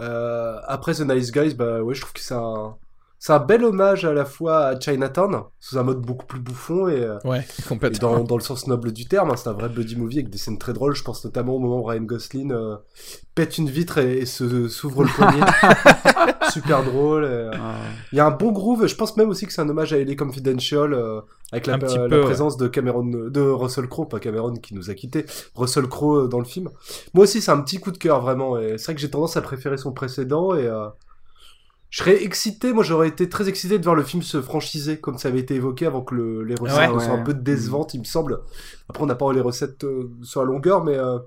Euh, 0.01 0.57
après 0.67 0.95
The 0.95 1.03
Nice 1.03 1.31
Guys, 1.31 1.55
bah 1.55 1.83
ouais, 1.83 1.95
je 1.95 2.01
trouve 2.01 2.13
que 2.15 2.21
c'est 2.21 2.35
un, 2.35 2.75
c'est 3.19 3.33
un 3.33 3.39
bel 3.39 3.65
hommage 3.65 4.05
à 4.05 4.13
la 4.13 4.25
fois 4.25 4.67
à 4.67 4.79
Chinatown, 4.81 5.43
sous 5.59 5.79
un 5.79 5.83
mode 5.83 6.01
beaucoup 6.01 6.27
plus 6.27 6.39
bouffon 6.41 6.87
et, 6.89 7.01
euh, 7.03 7.19
et 7.83 7.91
dans, 7.99 8.23
dans 8.25 8.37
le 8.37 8.43
sens 8.43 8.67
noble 8.67 8.93
du 8.93 9.07
terme. 9.07 9.31
hein, 9.31 9.37
c'est 9.37 9.49
un 9.49 9.53
vrai 9.55 9.69
buddy 9.69 9.97
movie 9.97 10.19
avec 10.19 10.31
des 10.31 10.39
scènes 10.39 10.59
très 10.59 10.73
drôles. 10.73 10.95
Je 10.95 11.03
pense 11.03 11.25
notamment 11.25 11.55
au 11.55 11.59
moment 11.59 11.79
où 11.81 11.85
Ryan 11.85 12.03
Gosling 12.03 12.53
euh, 12.53 12.77
pète 13.35 13.59
une 13.59 13.69
vitre 13.71 13.99
et, 13.99 14.19
et 14.19 14.27
se 14.27 14.69
s'ouvre 14.69 15.03
le 15.05 15.09
poignet. 15.09 15.41
Super 16.53 16.85
drôle. 16.85 17.25
et, 17.25 17.29
euh, 17.29 17.51
il 18.13 18.19
y 18.19 18.21
a 18.21 18.27
un 18.27 18.31
bon 18.31 18.53
groove. 18.53 18.87
Je 18.87 18.95
pense 18.95 19.17
même 19.17 19.31
aussi 19.31 19.47
que 19.47 19.53
c'est 19.53 19.61
un 19.63 19.69
hommage 19.69 19.93
à 19.93 19.99
LA 19.99 20.15
Confidential 20.15 20.93
euh, 20.95 21.21
avec 21.53 21.67
la, 21.67 21.79
peu, 21.79 21.87
la 21.87 22.19
ouais. 22.19 22.25
présence 22.25 22.57
de 22.57 22.69
Cameron, 22.69 23.05
de 23.05 23.41
Russell 23.41 23.89
Crowe, 23.89 24.07
pas 24.09 24.21
Cameron 24.21 24.55
qui 24.55 24.75
nous 24.75 24.91
a 24.91 24.95
quitté, 24.95 25.27
Russell 25.55 25.87
Crowe 25.89 26.29
dans 26.29 26.39
le 26.39 26.45
film. 26.45 26.71
Moi 27.15 27.25
aussi, 27.25 27.41
c'est 27.41 27.51
un 27.51 27.61
petit 27.61 27.79
coup 27.79 27.91
de 27.93 27.99
cœur 27.99 28.21
vraiment. 28.21 28.59
Et 28.59 28.79
c'est 28.79 28.85
vrai 28.87 28.95
que 28.95 29.01
j'ai 29.01 29.11
tendance 29.11 29.37
à 29.37 29.43
préférer 29.43 29.77
son 29.79 29.93
précédent 29.93 30.55
et 30.55 30.69
je 31.91 31.99
serais 31.99 32.23
excité. 32.25 32.73
Moi, 32.73 32.85
j'aurais 32.85 33.09
été 33.09 33.29
très 33.29 33.49
excité 33.49 33.79
de 33.79 33.85
voir 33.85 33.95
le 33.97 34.03
film 34.03 34.23
se 34.23 34.41
franchiser 34.43 34.99
comme 34.99 35.19
ça 35.19 35.29
avait 35.29 35.39
été 35.41 35.55
évoqué 35.55 35.87
avant 35.87 36.03
que 36.03 36.15
le- 36.15 36.43
les 36.45 36.55
recettes 36.55 36.91
Ouais. 36.91 37.01
soient 37.05 37.15
Ouais. 37.15 37.21
un 37.21 37.23
peu 37.25 37.35
décevantes, 37.35 37.95
il 37.95 38.01
me 38.01 38.05
semble. 38.05 38.41
Après, 38.89 39.03
on 39.03 39.07
n'a 39.07 39.15
pas 39.15 39.33
les 39.33 39.41
recettes 39.41 39.85
euh, 39.85 40.11
sur 40.23 40.41
la 40.41 40.47
longueur, 40.47 40.85
mais 40.85 40.97
euh, 40.97 41.19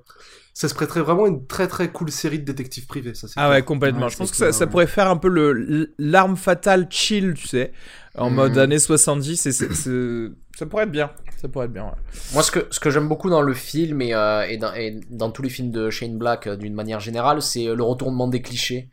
ça 0.53 0.67
se 0.67 0.73
prêterait 0.75 1.01
vraiment 1.01 1.23
à 1.23 1.27
une 1.29 1.47
très 1.47 1.67
très 1.67 1.89
cool 1.91 2.11
série 2.11 2.39
de 2.39 2.43
détectives 2.45 2.85
privés. 2.87 3.13
Ça, 3.15 3.27
c'est 3.27 3.35
Ah 3.37 3.43
clair. 3.47 3.51
ouais, 3.57 3.63
complètement. 3.63 4.03
Ouais, 4.05 4.09
je 4.09 4.17
pense 4.17 4.31
que 4.31 4.37
ça, 4.37 4.45
clair, 4.47 4.53
ça 4.53 4.65
ouais. 4.65 4.71
pourrait 4.71 4.87
faire 4.87 5.09
un 5.09 5.17
peu 5.17 5.29
le 5.29 5.93
l'arme 5.97 6.35
fatale 6.35 6.87
chill, 6.89 7.33
tu 7.35 7.47
sais, 7.47 7.71
en 8.17 8.29
mode 8.29 8.57
années 8.57 8.79
70. 8.79 9.45
Et 9.45 9.51
c'est- 9.53 9.73
c'est- 9.73 10.27
ça 10.57 10.65
pourrait 10.65 10.83
être 10.83 10.91
bien. 10.91 11.09
Ça 11.41 11.47
pourrait 11.47 11.67
être 11.67 11.73
bien. 11.73 11.85
Ouais. 11.85 11.91
Moi, 12.33 12.43
ce 12.43 12.51
que, 12.51 12.67
ce 12.69 12.81
que 12.81 12.89
j'aime 12.89 13.07
beaucoup 13.07 13.29
dans 13.29 13.41
le 13.41 13.53
film 13.53 14.01
et, 14.01 14.13
euh, 14.13 14.41
et, 14.45 14.57
dans, 14.57 14.73
et 14.73 14.99
dans 15.09 15.31
tous 15.31 15.41
les 15.41 15.49
films 15.49 15.71
de 15.71 15.89
Shane 15.89 16.17
Black 16.17 16.47
euh, 16.47 16.57
d'une 16.57 16.73
manière 16.73 16.99
générale, 16.99 17.41
c'est 17.41 17.63
le 17.73 17.81
retournement 17.83 18.27
des 18.27 18.41
clichés. 18.41 18.89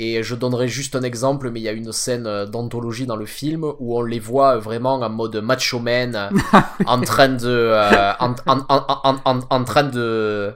Et 0.00 0.22
je 0.22 0.36
donnerai 0.36 0.68
juste 0.68 0.94
un 0.94 1.02
exemple, 1.02 1.50
mais 1.50 1.58
il 1.58 1.64
y 1.64 1.68
a 1.68 1.72
une 1.72 1.90
scène 1.92 2.28
euh, 2.28 2.46
d'anthologie 2.46 3.04
dans 3.04 3.16
le 3.16 3.26
film 3.26 3.64
où 3.80 3.98
on 3.98 4.02
les 4.02 4.20
voit 4.20 4.56
vraiment 4.56 4.94
en 4.94 5.10
mode 5.10 5.34
macho 5.36 5.80
man, 5.80 6.30
en 6.86 7.00
train 7.00 7.28
de, 7.28 7.48
euh, 7.48 8.12
en, 8.20 8.34
en, 8.46 8.60
en, 8.68 8.86
en, 9.04 9.16
en, 9.24 9.40
en 9.50 9.64
train 9.64 9.82
de, 9.82 10.54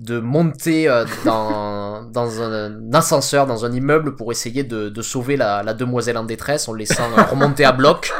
de 0.00 0.18
monter 0.18 0.88
euh, 0.88 1.04
dans, 1.26 2.02
dans 2.10 2.40
un 2.42 2.92
ascenseur, 2.94 3.46
dans 3.46 3.64
un 3.66 3.72
immeuble 3.72 4.16
pour 4.16 4.32
essayer 4.32 4.64
de, 4.64 4.88
de 4.88 5.02
sauver 5.02 5.36
la, 5.36 5.62
la 5.62 5.74
demoiselle 5.74 6.16
en 6.16 6.24
détresse 6.24 6.68
en 6.68 6.72
laissant 6.72 7.04
euh, 7.16 7.22
remonter 7.22 7.64
à 7.66 7.72
bloc. 7.72 8.12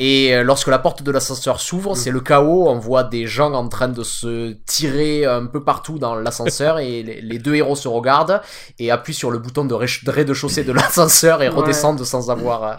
Et 0.00 0.34
euh, 0.34 0.42
lorsque 0.42 0.66
la 0.68 0.78
porte 0.80 1.02
de 1.04 1.10
l'ascenseur 1.12 1.60
s'ouvre, 1.60 1.94
c'est 1.96 2.10
le 2.10 2.20
chaos. 2.20 2.68
On 2.68 2.78
voit 2.78 3.04
des 3.04 3.26
gens 3.26 3.52
en 3.52 3.68
train 3.68 3.88
de 3.88 4.02
se 4.02 4.52
tirer 4.66 5.24
un 5.24 5.46
peu 5.46 5.62
partout 5.62 5.98
dans 6.00 6.16
l'ascenseur 6.16 6.80
et 6.80 7.02
les, 7.04 7.20
les 7.20 7.38
deux 7.38 7.54
héros 7.54 7.76
se 7.76 7.86
regardent 7.88 8.40
et 8.80 8.90
appuient 8.90 9.14
sur 9.14 9.30
le 9.30 9.38
bouton 9.38 9.64
de 9.64 9.74
rez-de-chaussée 9.74 10.64
de 10.64 10.72
l'ascenseur 10.72 11.40
et 11.42 11.48
Ouais. 11.48 11.54
redescendent 11.54 12.02
sans 12.04 12.30
avoir. 12.30 12.64
euh, 12.64 12.74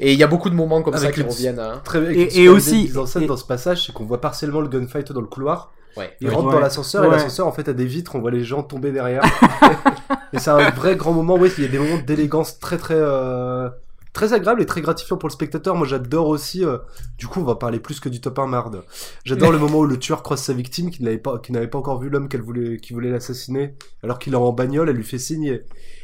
Et 0.00 0.12
il 0.12 0.18
y 0.18 0.22
a 0.22 0.26
beaucoup 0.26 0.50
de 0.50 0.54
moments 0.54 0.82
comme 0.82 0.94
Avec 0.94 1.14
ça 1.16 1.22
qui 1.22 1.28
reviennent. 1.28 1.58
hein. 1.58 1.80
Très 1.84 2.00
bien. 2.00 2.10
Et- 2.10 2.22
Et, 2.24 2.42
et 2.44 2.48
aussi- 2.50 2.82
mise 2.84 2.98
en 2.98 3.06
scène 3.06 3.22
et- 3.22 3.26
dans 3.26 3.36
ce 3.38 3.44
passage, 3.46 3.86
c'est 3.86 3.92
qu'on 3.92 4.04
voit 4.04 4.20
partiellement 4.20 4.60
le 4.60 4.68
gunfight 4.68 5.12
dans 5.12 5.20
le 5.22 5.26
couloir. 5.26 5.72
Ouais. 5.96 6.16
Il 6.20 6.30
rentre 6.30 6.48
Ouais. 6.48 6.54
dans 6.54 6.60
l'ascenseur 6.60 7.04
et 7.04 7.10
l'ascenseur 7.10 7.46
en 7.46 7.52
fait 7.52 7.68
a 7.68 7.72
des 7.72 7.86
vitres, 7.86 8.14
on 8.16 8.20
voit 8.20 8.30
les 8.30 8.44
gens 8.44 8.62
tomber 8.62 8.92
derrière. 8.92 9.22
et 10.32 10.38
c'est 10.38 10.50
un 10.50 10.70
vrai 10.70 10.96
grand 10.96 11.12
moment. 11.12 11.34
Oui, 11.36 11.50
il 11.58 11.64
y 11.64 11.66
a 11.66 11.70
des 11.70 11.78
moments 11.78 11.98
d'élégance 12.04 12.58
très 12.60 12.78
très 12.78 12.94
euh, 12.96 13.68
très 14.12 14.32
agréable 14.32 14.60
et 14.62 14.66
très 14.66 14.80
gratifiant 14.80 15.16
pour 15.16 15.28
le 15.28 15.32
spectateur. 15.32 15.74
Moi, 15.76 15.86
j'adore 15.86 16.28
aussi. 16.28 16.64
euh, 16.64 16.78
du 17.18 17.26
coup, 17.26 17.40
on 17.40 17.44
va 17.44 17.54
parler 17.54 17.78
plus 17.80 18.00
que 18.00 18.08
du 18.08 18.20
top 18.20 18.38
1 18.38 18.46
marde. 18.46 18.82
J'adore 19.24 19.52
le 19.52 19.58
moment 19.64 19.78
où 19.78 19.86
le 19.86 19.98
tueur 19.98 20.22
croise 20.22 20.40
sa 20.42 20.52
victime 20.52 20.90
qui 20.90 21.02
n'avait 21.02 21.18
pas 21.18 21.38
qui 21.38 21.52
n'avait 21.52 21.68
pas 21.68 21.78
encore 21.78 22.00
vu 22.00 22.08
l'homme 22.08 22.28
qu'elle 22.28 22.42
voulait 22.42 22.78
qui 22.78 22.92
voulait 22.92 23.10
l'assassiner, 23.10 23.74
alors 24.02 24.18
qu'il 24.18 24.32
est 24.32 24.36
en 24.36 24.52
bagnole, 24.52 24.88
elle 24.88 24.96
lui 24.96 25.04
fait 25.04 25.18
signe. 25.18 25.44
Et, 25.44 25.62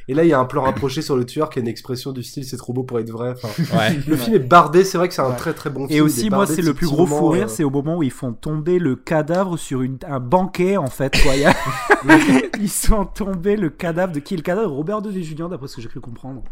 et 0.08 0.14
là, 0.14 0.24
il 0.24 0.28
y 0.28 0.32
a 0.32 0.38
un 0.38 0.44
plan 0.44 0.62
rapproché 0.62 1.02
sur 1.02 1.16
le 1.16 1.24
tueur 1.26 1.50
qui 1.50 1.58
a 1.58 1.62
une 1.62 1.68
expression 1.68 2.12
du 2.12 2.22
style 2.22 2.44
"c'est 2.44 2.56
trop 2.56 2.72
beau 2.72 2.82
pour 2.84 2.98
être 3.00 3.10
vrai". 3.10 3.32
Enfin, 3.42 3.48
Ouais. 3.76 3.98
le 4.06 4.16
film 4.16 4.36
est 4.36 4.38
bardé. 4.40 4.84
C'est 4.84 4.98
vrai 4.98 5.08
que 5.08 5.14
c'est 5.14 5.22
un 5.22 5.30
Ouais. 5.30 5.36
très 5.36 5.52
très 5.52 5.70
bon 5.70 5.86
film. 5.86 5.96
Et 5.98 6.00
aussi, 6.00 6.30
moi, 6.30 6.46
c'est 6.46 6.62
le 6.62 6.74
plus 6.74 6.86
gros 6.86 7.06
fou 7.06 7.28
rire, 7.28 7.44
euh, 7.44 7.48
c'est 7.48 7.64
au 7.64 7.70
moment 7.70 7.96
où 7.96 8.02
ils 8.02 8.10
font 8.10 8.32
tomber 8.32 8.78
le 8.78 8.96
cadavre 8.96 9.56
sur 9.58 9.82
une, 9.82 9.98
un 10.08 10.20
banquet, 10.20 10.76
en 10.76 10.86
fait. 10.88 11.14
Quoi. 11.22 11.32
Ils 12.60 12.70
sont 12.70 13.04
tombés 13.04 13.56
le 13.56 13.68
cadavre 13.70 14.12
de 14.12 14.20
qui? 14.20 14.34
Est 14.34 14.36
le 14.38 14.42
cadavre 14.42 14.68
de 14.68 14.72
Robert 14.74 15.02
Downey 15.02 15.22
Jr. 15.22 15.48
d'après 15.50 15.66
ce 15.68 15.76
que 15.76 15.82
j'ai 15.82 15.88
cru 15.88 16.00
comprendre. 16.00 16.42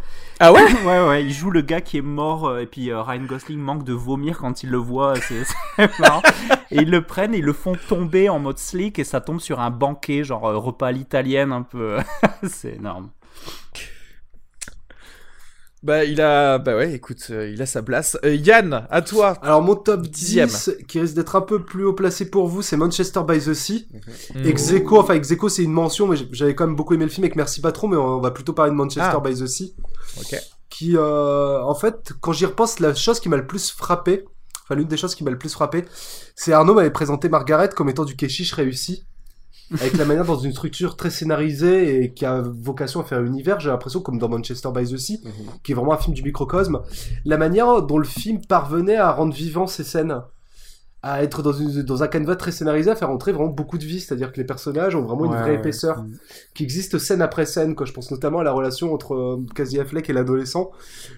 Ah 0.40 0.52
ouais? 0.52 0.62
Ouais, 0.84 1.06
ouais, 1.08 1.24
il 1.24 1.32
joue 1.32 1.50
le 1.50 1.60
gars 1.62 1.80
qui 1.80 1.98
est 1.98 2.02
mort 2.02 2.46
euh, 2.48 2.60
et 2.60 2.66
puis 2.66 2.90
euh, 2.90 3.00
Ryan 3.02 3.22
Gosling 3.24 3.58
manque 3.58 3.84
de 3.84 3.92
vomir 3.92 4.38
quand 4.38 4.62
il 4.62 4.70
le 4.70 4.76
voit. 4.78 5.14
C'est 5.76 5.98
marrant. 6.00 6.22
Et 6.70 6.78
ils 6.82 6.90
le 6.90 7.02
prennent 7.02 7.34
et 7.34 7.38
ils 7.38 7.44
le 7.44 7.52
font 7.52 7.74
tomber 7.88 8.28
en 8.28 8.38
mode 8.38 8.58
slick 8.58 8.98
et 8.98 9.04
ça 9.04 9.20
tombe 9.20 9.40
sur 9.40 9.60
un 9.60 9.70
banquet, 9.70 10.24
genre 10.24 10.42
repas 10.42 10.88
à 10.88 10.92
l'italienne 10.92 11.52
un 11.52 11.62
peu. 11.62 11.98
c'est 12.46 12.74
énorme. 12.76 13.08
Bah 15.82 16.02
il 16.04 16.22
a, 16.22 16.56
bah 16.56 16.74
ouais, 16.76 16.94
écoute, 16.94 17.26
euh, 17.28 17.50
il 17.50 17.60
a 17.60 17.66
sa 17.66 17.82
place. 17.82 18.16
Euh, 18.24 18.34
Yann, 18.34 18.86
à 18.88 19.02
toi. 19.02 19.36
Alors 19.42 19.60
mon 19.60 19.76
top 19.76 20.00
Dixième. 20.06 20.48
10 20.48 20.76
qui 20.88 20.98
risque 20.98 21.14
d'être 21.14 21.36
un 21.36 21.42
peu 21.42 21.62
plus 21.62 21.84
haut 21.84 21.92
placé 21.92 22.30
pour 22.30 22.48
vous, 22.48 22.62
c'est 22.62 22.78
Manchester 22.78 23.20
by 23.28 23.38
the 23.38 23.52
Sea. 23.52 23.86
Mm. 24.34 24.46
Ex 24.46 24.70
aequo, 24.72 24.98
enfin 24.98 25.12
ex 25.12 25.30
aequo 25.30 25.50
c'est 25.50 25.62
une 25.62 25.72
mention, 25.72 26.06
mais 26.06 26.16
j'avais 26.32 26.54
quand 26.54 26.66
même 26.66 26.74
beaucoup 26.74 26.94
aimé 26.94 27.04
le 27.04 27.10
film 27.10 27.24
avec 27.24 27.36
Merci 27.36 27.60
pas 27.60 27.70
trop, 27.70 27.86
mais 27.86 27.98
on 27.98 28.18
va 28.18 28.30
plutôt 28.30 28.54
parler 28.54 28.70
de 28.70 28.76
Manchester 28.76 29.12
Ah. 29.12 29.20
by 29.20 29.34
the 29.34 29.46
Sea. 29.46 29.74
Ok. 30.18 30.40
Qui, 30.70 30.96
euh, 30.96 31.60
en 31.62 31.74
fait, 31.74 32.12
quand 32.22 32.32
j'y 32.32 32.46
repense, 32.46 32.80
la 32.80 32.94
chose 32.94 33.20
qui 33.20 33.28
m'a 33.28 33.36
le 33.36 33.46
plus 33.46 33.70
frappé, 33.70 34.24
enfin 34.62 34.76
l'une 34.76 34.88
des 34.88 34.96
choses 34.96 35.14
qui 35.14 35.22
m'a 35.22 35.30
le 35.30 35.38
plus 35.38 35.52
frappé, 35.52 35.84
c'est 36.34 36.54
Arnaud 36.54 36.72
m'avait 36.72 36.90
présenté 36.90 37.28
Margaret 37.28 37.68
comme 37.76 37.90
étant 37.90 38.06
du 38.06 38.16
kéchiche 38.16 38.54
réussi. 38.54 39.04
Avec 39.72 39.96
la 39.96 40.04
manière 40.04 40.24
dans 40.24 40.38
une 40.38 40.52
structure 40.52 40.96
très 40.96 41.10
scénarisée 41.10 42.02
et 42.02 42.12
qui 42.12 42.24
a 42.26 42.42
vocation 42.42 43.00
à 43.00 43.04
faire 43.04 43.22
univers, 43.22 43.60
j'ai 43.60 43.70
l'impression 43.70 44.00
comme 44.00 44.18
dans 44.18 44.28
Manchester 44.28 44.68
by 44.74 44.84
the 44.84 44.96
Sea, 44.96 45.20
qui 45.62 45.72
est 45.72 45.74
vraiment 45.74 45.92
un 45.92 45.98
film 45.98 46.14
du 46.14 46.22
microcosme, 46.22 46.80
la 47.24 47.38
manière 47.38 47.82
dont 47.82 47.98
le 47.98 48.04
film 48.04 48.40
parvenait 48.46 48.96
à 48.96 49.12
rendre 49.12 49.34
vivant 49.34 49.66
ces 49.66 49.84
scènes, 49.84 50.20
à 51.06 51.22
être 51.22 51.42
dans, 51.42 51.52
une, 51.52 51.82
dans 51.82 52.02
un 52.02 52.08
canevas 52.08 52.36
très 52.36 52.50
scénarisé, 52.50 52.90
à 52.90 52.96
faire 52.96 53.10
entrer 53.10 53.32
vraiment 53.32 53.50
beaucoup 53.50 53.76
de 53.76 53.84
vie, 53.84 54.00
c'est-à-dire 54.00 54.32
que 54.32 54.38
les 54.38 54.44
personnages 54.44 54.94
ont 54.94 55.02
vraiment 55.02 55.26
une 55.26 55.32
vraie 55.32 55.50
ouais. 55.50 55.56
épaisseur 55.56 56.02
qui 56.54 56.62
existe 56.62 56.96
scène 56.96 57.20
après 57.20 57.44
scène. 57.44 57.74
Quoi. 57.74 57.84
Je 57.84 57.92
pense 57.92 58.10
notamment 58.10 58.38
à 58.38 58.42
la 58.42 58.52
relation 58.52 58.94
entre 58.94 59.14
euh, 59.14 59.46
Casey 59.54 59.78
Affleck 59.78 60.08
et 60.08 60.14
l'adolescent. 60.14 60.70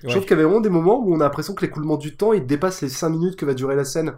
Je 0.02 0.08
trouve 0.08 0.22
qu'il 0.22 0.32
y 0.32 0.34
avait 0.34 0.42
vraiment 0.42 0.60
des 0.60 0.70
moments 0.70 0.98
où 0.98 1.14
on 1.14 1.20
a 1.20 1.22
l'impression 1.22 1.54
que 1.54 1.64
l'écoulement 1.64 1.96
du 1.98 2.16
temps, 2.16 2.32
il 2.32 2.44
dépasse 2.46 2.82
les 2.82 2.88
5 2.88 3.10
minutes 3.10 3.36
que 3.36 3.46
va 3.46 3.54
durer 3.54 3.76
la 3.76 3.84
scène, 3.84 4.14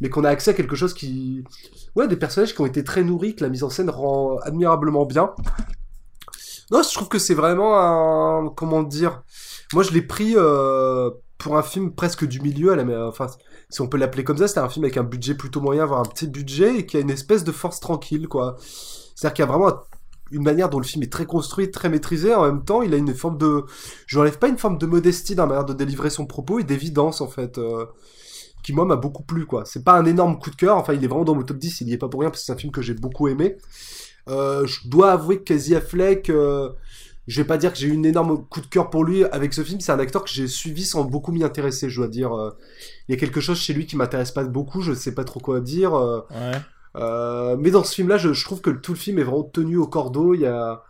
mais 0.00 0.08
qu'on 0.08 0.24
a 0.24 0.28
accès 0.28 0.50
à 0.50 0.54
quelque 0.54 0.74
chose 0.74 0.92
qui... 0.92 1.44
Ouais, 1.94 2.08
des 2.08 2.16
personnages 2.16 2.52
qui 2.52 2.60
ont 2.60 2.66
été 2.66 2.82
très 2.82 3.04
nourris, 3.04 3.36
que 3.36 3.44
la 3.44 3.50
mise 3.50 3.62
en 3.62 3.70
scène 3.70 3.90
rend 3.90 4.38
admirablement 4.38 5.04
bien. 5.06 5.30
Non, 6.72 6.82
je 6.82 6.92
trouve 6.92 7.08
que 7.08 7.20
c'est 7.20 7.34
vraiment 7.34 7.78
un... 7.78 8.48
Comment 8.48 8.82
dire 8.82 9.22
Moi, 9.72 9.84
je 9.84 9.92
l'ai 9.92 10.02
pris 10.02 10.34
euh, 10.36 11.10
pour 11.38 11.56
un 11.56 11.62
film 11.62 11.92
presque 11.92 12.26
du 12.26 12.40
milieu, 12.40 12.72
à 12.72 12.76
la... 12.76 13.06
enfin, 13.06 13.28
si 13.72 13.80
on 13.80 13.88
peut 13.88 13.96
l'appeler 13.98 14.22
comme 14.24 14.38
ça, 14.38 14.46
c'était 14.46 14.60
un 14.60 14.68
film 14.68 14.84
avec 14.84 14.96
un 14.98 15.02
budget 15.02 15.34
plutôt 15.34 15.60
moyen, 15.60 15.84
voire 15.86 16.00
un 16.00 16.04
petit 16.04 16.28
budget, 16.28 16.76
et 16.78 16.86
qui 16.86 16.96
a 16.96 17.00
une 17.00 17.10
espèce 17.10 17.42
de 17.44 17.52
force 17.52 17.80
tranquille, 17.80 18.28
quoi. 18.28 18.56
C'est-à-dire 19.16 19.34
qu'il 19.34 19.42
y 19.44 19.48
a 19.48 19.50
vraiment 19.50 19.68
un- 19.68 19.80
une 20.30 20.42
manière 20.44 20.70
dont 20.70 20.78
le 20.78 20.84
film 20.84 21.02
est 21.02 21.12
très 21.12 21.26
construit, 21.26 21.70
très 21.70 21.88
maîtrisé, 21.90 22.34
en 22.34 22.44
même 22.44 22.64
temps, 22.64 22.82
il 22.82 22.94
a 22.94 22.96
une 22.96 23.14
forme 23.14 23.36
de... 23.38 23.64
Je 24.06 24.18
n'enlève 24.18 24.38
pas 24.38 24.48
une 24.48 24.58
forme 24.58 24.78
de 24.78 24.86
modestie 24.86 25.34
dans 25.34 25.42
la 25.44 25.48
manière 25.48 25.64
de 25.66 25.74
délivrer 25.74 26.10
son 26.10 26.26
propos, 26.26 26.58
et 26.60 26.64
d'évidence, 26.64 27.20
en 27.20 27.28
fait. 27.28 27.58
euh. 27.58 27.86
qui 28.62 28.72
moi 28.72 28.84
m'a 28.84 28.96
beaucoup 28.96 29.24
plu 29.24 29.44
quoi. 29.46 29.64
C'est 29.64 29.82
pas 29.84 29.94
un 29.94 30.04
énorme 30.04 30.38
coup 30.38 30.50
de 30.50 30.56
cœur, 30.56 30.76
enfin 30.76 30.92
il 30.94 31.02
est 31.04 31.08
vraiment 31.08 31.24
dans 31.24 31.34
mon 31.34 31.42
top 31.42 31.58
10, 31.58 31.80
il 31.80 31.86
n'y 31.88 31.94
est 31.94 31.98
pas 31.98 32.08
pour 32.08 32.20
rien 32.20 32.30
parce 32.30 32.42
que 32.42 32.46
c'est 32.46 32.52
un 32.52 32.56
film 32.56 32.72
que 32.72 32.80
j'ai 32.82 32.94
beaucoup 32.94 33.26
aimé. 33.28 33.56
Euh, 34.28 34.66
je 34.66 34.88
dois 34.88 35.12
avouer 35.12 35.38
que 35.38 35.44
Casey 35.44 35.74
Affleck, 35.74 36.30
euh, 36.30 36.70
je 37.26 37.40
vais 37.40 37.46
pas 37.46 37.56
dire 37.56 37.72
que 37.72 37.78
j'ai 37.78 37.88
eu 37.88 37.92
une 37.92 38.04
énorme 38.04 38.44
coup 38.46 38.60
de 38.60 38.66
cœur 38.66 38.90
pour 38.90 39.04
lui 39.04 39.24
avec 39.24 39.54
ce 39.54 39.62
film, 39.62 39.80
c'est 39.80 39.92
un 39.92 39.98
acteur 39.98 40.24
que 40.24 40.30
j'ai 40.30 40.48
suivi 40.48 40.84
sans 40.84 41.04
beaucoup 41.04 41.32
m'y 41.32 41.44
intéresser, 41.44 41.88
je 41.88 41.96
dois 42.00 42.08
dire. 42.08 42.32
Euh. 42.36 42.50
Il 43.08 43.14
y 43.14 43.16
a 43.16 43.20
quelque 43.20 43.40
chose 43.40 43.58
chez 43.58 43.72
lui 43.72 43.86
qui 43.86 43.96
m'intéresse 43.96 44.32
pas 44.32 44.44
beaucoup, 44.44 44.82
je 44.82 44.92
sais 44.92 45.14
pas 45.14 45.24
trop 45.24 45.40
quoi 45.40 45.60
dire. 45.60 45.92
Ouais. 45.92 46.52
Euh, 46.96 47.56
mais 47.58 47.70
dans 47.70 47.84
ce 47.84 47.94
film-là, 47.94 48.18
je, 48.18 48.32
je, 48.32 48.44
trouve 48.44 48.60
que 48.60 48.70
tout 48.70 48.92
le 48.92 48.98
film 48.98 49.18
est 49.18 49.22
vraiment 49.22 49.44
tenu 49.44 49.76
au 49.76 49.86
cordeau. 49.86 50.34
Il 50.34 50.42
y 50.42 50.46
a, 50.46 50.82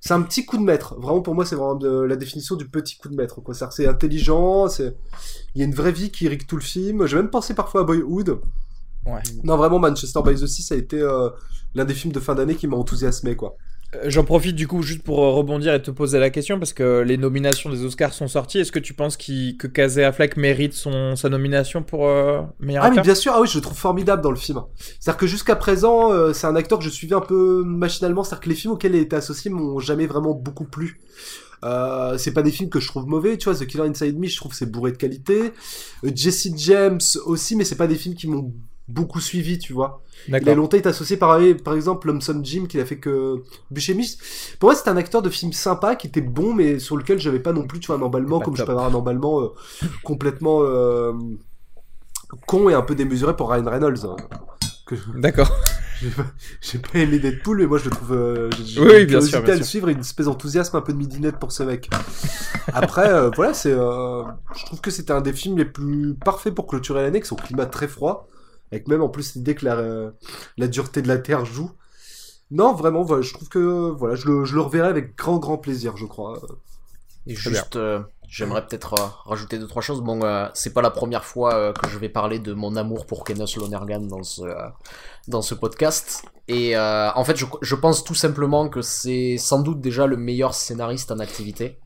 c'est 0.00 0.14
un 0.14 0.22
petit 0.22 0.46
coup 0.46 0.56
de 0.56 0.62
maître. 0.62 0.94
Vraiment 0.98 1.22
pour 1.22 1.34
moi, 1.34 1.44
c'est 1.44 1.56
vraiment 1.56 1.74
de, 1.74 2.02
la 2.02 2.16
définition 2.16 2.56
du 2.56 2.68
petit 2.68 2.96
coup 2.96 3.08
de 3.08 3.16
maître. 3.16 3.40
Quoi, 3.40 3.54
c'est 3.54 3.86
intelligent. 3.86 4.68
C'est, 4.68 4.96
il 5.54 5.60
y 5.60 5.62
a 5.62 5.64
une 5.64 5.74
vraie 5.74 5.92
vie 5.92 6.10
qui 6.10 6.24
irrigue 6.24 6.46
tout 6.46 6.56
le 6.56 6.62
film. 6.62 7.06
J'ai 7.06 7.16
même 7.16 7.30
pensé 7.30 7.54
parfois 7.54 7.82
à 7.82 7.84
Boyhood. 7.84 8.40
Ouais. 9.06 9.22
Non, 9.42 9.56
vraiment, 9.56 9.78
Manchester 9.78 10.20
by 10.24 10.34
the 10.34 10.46
Sea, 10.46 10.62
ça 10.62 10.74
a 10.74 10.78
été 10.78 11.00
euh, 11.00 11.30
l'un 11.74 11.84
des 11.84 11.94
films 11.94 12.12
de 12.12 12.20
fin 12.20 12.34
d'année 12.34 12.54
qui 12.54 12.66
m'a 12.66 12.76
enthousiasmé, 12.76 13.34
quoi. 13.34 13.56
Euh, 13.96 14.04
j'en 14.06 14.24
profite 14.24 14.54
du 14.54 14.68
coup 14.68 14.82
juste 14.82 15.02
pour 15.02 15.24
euh, 15.24 15.30
rebondir 15.30 15.74
et 15.74 15.82
te 15.82 15.90
poser 15.90 16.18
la 16.18 16.30
question 16.30 16.58
parce 16.58 16.72
que 16.72 17.00
les 17.00 17.16
nominations 17.16 17.70
des 17.70 17.84
Oscars 17.84 18.12
sont 18.12 18.28
sorties. 18.28 18.58
Est-ce 18.58 18.72
que 18.72 18.78
tu 18.78 18.94
penses 18.94 19.16
que 19.16 19.66
Casey 19.66 20.04
Affleck 20.04 20.36
mérite 20.36 20.74
son, 20.74 21.16
sa 21.16 21.28
nomination 21.28 21.82
pour 21.82 22.06
euh, 22.06 22.42
meilleur 22.60 22.84
acteur 22.84 22.98
Ah 22.98 23.00
mais 23.00 23.02
bien 23.02 23.14
sûr, 23.14 23.32
ah 23.34 23.40
oui, 23.40 23.48
je 23.48 23.56
le 23.56 23.62
trouve 23.62 23.76
formidable 23.76 24.22
dans 24.22 24.30
le 24.30 24.36
film. 24.36 24.60
C'est-à-dire 24.98 25.18
que 25.18 25.26
jusqu'à 25.26 25.56
présent, 25.56 26.32
c'est 26.32 26.46
un 26.46 26.56
acteur 26.56 26.78
que 26.78 26.84
je 26.84 26.90
suivais 26.90 27.16
un 27.16 27.20
peu 27.20 27.62
machinalement. 27.64 28.22
C'est-à-dire 28.22 28.44
que 28.44 28.48
les 28.48 28.54
films 28.54 28.74
auxquels 28.74 28.94
il 28.94 29.00
était 29.00 29.16
associé 29.16 29.50
m'ont 29.50 29.78
jamais 29.78 30.06
vraiment 30.06 30.34
beaucoup 30.34 30.64
plu. 30.64 31.00
Euh, 31.62 32.16
c'est 32.16 32.32
pas 32.32 32.42
des 32.42 32.50
films 32.50 32.70
que 32.70 32.80
je 32.80 32.88
trouve 32.88 33.06
mauvais, 33.06 33.36
tu 33.36 33.50
vois. 33.50 33.58
The 33.58 33.66
Killer 33.66 33.88
Inside 33.88 34.18
Me, 34.18 34.26
je 34.26 34.36
trouve 34.36 34.54
c'est 34.54 34.70
bourré 34.70 34.92
de 34.92 34.96
qualité. 34.96 35.52
Jesse 36.02 36.48
James 36.56 37.00
aussi, 37.24 37.56
mais 37.56 37.64
c'est 37.64 37.76
pas 37.76 37.86
des 37.86 37.96
films 37.96 38.14
qui 38.14 38.28
m'ont 38.28 38.52
beaucoup 38.90 39.20
suivi, 39.20 39.58
tu 39.58 39.72
vois. 39.72 40.02
Il 40.28 40.48
a 40.48 40.54
longtemps 40.54 40.76
été 40.76 40.88
associé 40.88 41.16
par, 41.16 41.38
par 41.64 41.74
exemple 41.74 42.08
Lomson 42.08 42.40
Jim 42.42 42.66
qui 42.68 42.80
a 42.80 42.84
fait 42.84 42.98
que 42.98 43.42
Buscemi. 43.70 44.16
Pour 44.58 44.68
moi, 44.68 44.74
c'était 44.74 44.90
un 44.90 44.96
acteur 44.96 45.22
de 45.22 45.30
film 45.30 45.52
sympa 45.52 45.96
qui 45.96 46.06
était 46.06 46.20
bon, 46.20 46.52
mais 46.54 46.78
sur 46.78 46.96
lequel 46.96 47.18
j'avais 47.18 47.40
pas 47.40 47.52
non 47.52 47.66
plus, 47.66 47.80
tu 47.80 47.86
vois, 47.86 47.96
un 47.96 48.02
emballement 48.02 48.40
comme 48.40 48.56
je 48.56 48.62
peux 48.62 48.72
avoir 48.72 48.86
un 48.86 48.94
emballement 48.94 49.42
euh, 49.42 49.48
complètement 50.04 50.60
euh, 50.62 51.12
con 52.46 52.68
et 52.68 52.74
un 52.74 52.82
peu 52.82 52.94
démesuré 52.94 53.36
pour 53.36 53.50
Ryan 53.50 53.70
Reynolds. 53.70 54.04
Hein. 54.04 54.16
D'accord. 55.14 55.50
J'ai 56.62 56.78
pas, 56.78 56.98
aimé 56.98 57.18
Deadpool, 57.18 57.58
mais 57.58 57.66
moi 57.66 57.78
je 57.78 57.84
le 57.84 57.90
trouve. 57.90 58.12
Euh, 58.12 58.50
oui, 58.78 59.04
bien 59.04 59.20
sûr. 59.20 59.38
à 59.38 59.54
le 59.54 59.62
suivre 59.62 59.88
une 59.88 60.00
espèce 60.00 60.26
d'enthousiasme, 60.26 60.76
un 60.76 60.80
peu 60.80 60.94
de 60.94 60.98
midinette 60.98 61.36
pour 61.38 61.52
ce 61.52 61.62
mec. 61.62 61.90
Après, 62.72 63.30
voilà, 63.36 63.52
c'est. 63.52 63.70
je 63.72 64.64
trouve 64.64 64.80
que 64.80 64.90
c'était 64.90 65.12
un 65.12 65.20
des 65.20 65.34
films 65.34 65.58
les 65.58 65.66
plus 65.66 66.14
parfaits 66.14 66.54
pour 66.54 66.66
clôturer 66.66 67.02
l'année, 67.02 67.18
avec 67.18 67.26
son 67.26 67.36
climat 67.36 67.66
très 67.66 67.86
froid. 67.86 68.28
Avec 68.72 68.88
même 68.88 69.02
en 69.02 69.08
plus 69.08 69.34
l'idée 69.34 69.54
que 69.54 69.64
la, 69.64 70.12
la 70.56 70.68
dureté 70.68 71.02
de 71.02 71.08
la 71.08 71.18
Terre 71.18 71.44
joue. 71.44 71.70
Non, 72.50 72.72
vraiment, 72.72 73.02
voilà, 73.02 73.22
je 73.22 73.32
trouve 73.32 73.48
que 73.48 73.90
voilà, 73.90 74.16
je 74.16 74.26
le, 74.26 74.44
je 74.44 74.54
le 74.54 74.60
reverrai 74.60 74.88
avec 74.88 75.16
grand, 75.16 75.38
grand 75.38 75.58
plaisir, 75.58 75.96
je 75.96 76.06
crois. 76.06 76.40
Et 77.26 77.34
juste, 77.34 77.76
euh, 77.76 78.00
j'aimerais 78.28 78.66
peut-être 78.66 78.94
euh, 78.94 79.06
rajouter 79.24 79.58
deux 79.58 79.68
trois 79.68 79.82
choses. 79.82 80.00
Bon, 80.00 80.22
euh, 80.22 80.48
c'est 80.54 80.72
pas 80.72 80.82
la 80.82 80.90
première 80.90 81.24
fois 81.24 81.72
que 81.72 81.88
je 81.88 81.98
vais 81.98 82.08
parler 82.08 82.38
de 82.38 82.52
mon 82.52 82.74
amour 82.76 83.06
pour 83.06 83.24
Kenneth 83.24 83.54
Lonergan 83.56 84.00
dans 84.00 84.22
ce 84.22 84.42
dans 85.28 85.42
ce 85.42 85.54
podcast. 85.54 86.24
Et 86.48 86.76
en 86.76 87.24
fait, 87.24 87.36
je, 87.36 87.46
je 87.62 87.74
pense 87.76 88.02
tout 88.02 88.16
simplement 88.16 88.68
que 88.68 88.82
c'est 88.82 89.36
sans 89.38 89.60
doute 89.60 89.80
déjà 89.80 90.06
le 90.06 90.16
meilleur 90.16 90.54
scénariste 90.54 91.12
en 91.12 91.20
activité 91.20 91.78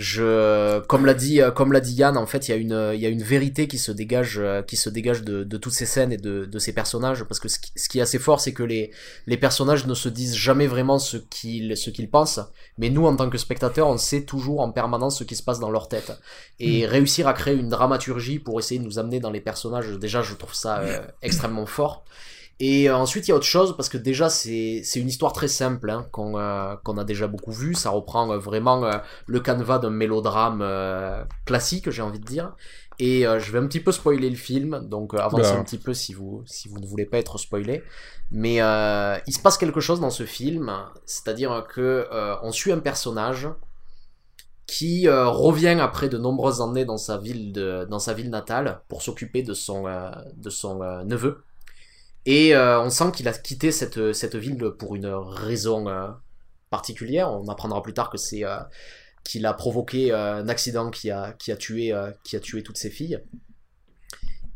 je 0.00 0.80
comme 0.86 1.04
l'a 1.04 1.14
dit 1.14 1.40
comme 1.54 1.72
l'a 1.72 1.80
dit 1.80 1.94
Yann 1.94 2.16
en 2.16 2.26
fait 2.26 2.48
il 2.48 2.50
y 2.50 2.54
a 2.54 2.56
une 2.56 2.92
il 2.94 3.00
y 3.00 3.06
a 3.06 3.08
une 3.08 3.22
vérité 3.22 3.68
qui 3.68 3.78
se 3.78 3.92
dégage 3.92 4.40
qui 4.66 4.76
se 4.76 4.88
dégage 4.88 5.22
de, 5.22 5.44
de 5.44 5.56
toutes 5.56 5.72
ces 5.72 5.86
scènes 5.86 6.12
et 6.12 6.16
de, 6.16 6.46
de 6.46 6.58
ces 6.58 6.72
personnages 6.72 7.24
parce 7.24 7.40
que 7.40 7.48
ce 7.48 7.58
qui, 7.58 7.70
ce 7.76 7.88
qui 7.88 7.98
est 7.98 8.02
assez 8.02 8.18
fort 8.18 8.40
c'est 8.40 8.52
que 8.52 8.62
les 8.62 8.90
les 9.26 9.36
personnages 9.36 9.86
ne 9.86 9.94
se 9.94 10.08
disent 10.08 10.34
jamais 10.34 10.66
vraiment 10.66 10.98
ce 10.98 11.16
qu'ils 11.16 11.76
ce 11.76 11.90
qu'ils 11.90 12.10
pensent. 12.10 12.40
Mais 12.78 12.90
nous 12.90 13.06
en 13.06 13.14
tant 13.14 13.28
que 13.28 13.38
spectateurs 13.38 13.88
on 13.88 13.98
sait 13.98 14.22
toujours 14.22 14.60
en 14.60 14.72
permanence 14.72 15.18
ce 15.18 15.24
qui 15.24 15.36
se 15.36 15.42
passe 15.42 15.60
dans 15.60 15.70
leur 15.70 15.88
tête. 15.88 16.12
Et 16.58 16.86
mm. 16.86 16.90
réussir 16.90 17.28
à 17.28 17.34
créer 17.34 17.54
une 17.54 17.68
dramaturgie 17.68 18.38
pour 18.38 18.58
essayer 18.58 18.80
de 18.80 18.84
nous 18.84 18.98
amener 18.98 19.20
dans 19.20 19.30
les 19.30 19.40
personnages 19.40 19.90
déjà 19.98 20.22
je 20.22 20.34
trouve 20.34 20.54
ça 20.54 20.80
euh, 20.80 21.00
extrêmement 21.22 21.66
fort 21.66 22.04
et 22.62 22.90
euh, 22.90 22.94
ensuite, 22.94 23.26
il 23.26 23.30
y 23.30 23.32
a 23.32 23.36
autre 23.36 23.46
chose, 23.46 23.74
parce 23.74 23.88
que 23.88 23.96
déjà, 23.96 24.28
c'est 24.28 24.82
une 24.94 25.08
histoire 25.08 25.32
très 25.32 25.48
simple, 25.48 25.88
hein, 25.88 26.06
qu'on 26.12 26.38
euh, 26.38 26.76
qu'on 26.84 26.98
a 26.98 27.04
déjà 27.04 27.26
beaucoup 27.26 27.52
vu. 27.52 27.74
Ça 27.74 27.88
reprend 27.88 28.30
euh, 28.30 28.38
vraiment 28.38 28.84
le 29.26 29.40
canevas 29.40 29.78
d'un 29.78 29.90
mélodrame 29.90 30.62
classique, 31.46 31.88
j'ai 31.90 32.02
envie 32.02 32.20
de 32.20 32.24
dire. 32.24 32.54
Et 32.98 33.22
je 33.22 33.50
vais 33.50 33.58
un 33.58 33.66
petit 33.66 33.80
peu 33.80 33.92
spoiler 33.92 34.28
le 34.28 34.36
film, 34.36 34.86
donc 34.86 35.14
avancez 35.14 35.52
un 35.52 35.64
petit 35.64 35.78
peu 35.78 35.94
si 35.94 36.12
vous, 36.12 36.42
si 36.44 36.68
vous 36.68 36.78
ne 36.78 36.86
voulez 36.86 37.06
pas 37.06 37.16
être 37.16 37.38
spoilé. 37.38 37.82
Mais 38.30 38.56
il 38.56 39.32
se 39.32 39.40
passe 39.40 39.56
quelque 39.56 39.80
chose 39.80 40.00
dans 40.00 40.10
ce 40.10 40.24
film, 40.24 40.70
c'est-à-dire 41.06 41.66
que 41.66 42.06
on 42.42 42.52
suit 42.52 42.72
un 42.72 42.80
personnage 42.80 43.48
qui 44.66 45.08
revient 45.08 45.78
après 45.80 46.10
de 46.10 46.18
nombreuses 46.18 46.60
années 46.60 46.84
dans 46.84 46.98
sa 46.98 47.16
ville, 47.16 47.52
de, 47.52 47.86
dans 47.88 47.98
sa 47.98 48.12
ville 48.12 48.28
natale 48.28 48.82
pour 48.88 49.00
s'occuper 49.00 49.42
de 49.42 49.54
son, 49.54 49.84
de 50.36 50.50
son 50.50 50.80
neveu 51.04 51.42
et 52.26 52.54
euh, 52.54 52.80
on 52.80 52.90
sent 52.90 53.12
qu'il 53.14 53.28
a 53.28 53.32
quitté 53.32 53.72
cette, 53.72 54.12
cette 54.12 54.36
ville 54.36 54.70
pour 54.78 54.94
une 54.94 55.06
raison 55.06 55.88
euh, 55.88 56.08
particulière. 56.68 57.32
On 57.32 57.48
apprendra 57.48 57.82
plus 57.82 57.94
tard 57.94 58.10
que 58.10 58.18
c'est 58.18 58.44
euh, 58.44 58.58
qu'il 59.24 59.46
a 59.46 59.54
provoqué 59.54 60.12
un 60.12 60.48
accident 60.48 60.90
qui 60.90 61.10
a, 61.10 61.32
qui 61.32 61.52
a, 61.52 61.56
tué, 61.56 61.94
qui 62.24 62.36
a 62.36 62.40
tué 62.40 62.62
toutes 62.62 62.78
ses 62.78 62.90
filles. 62.90 63.22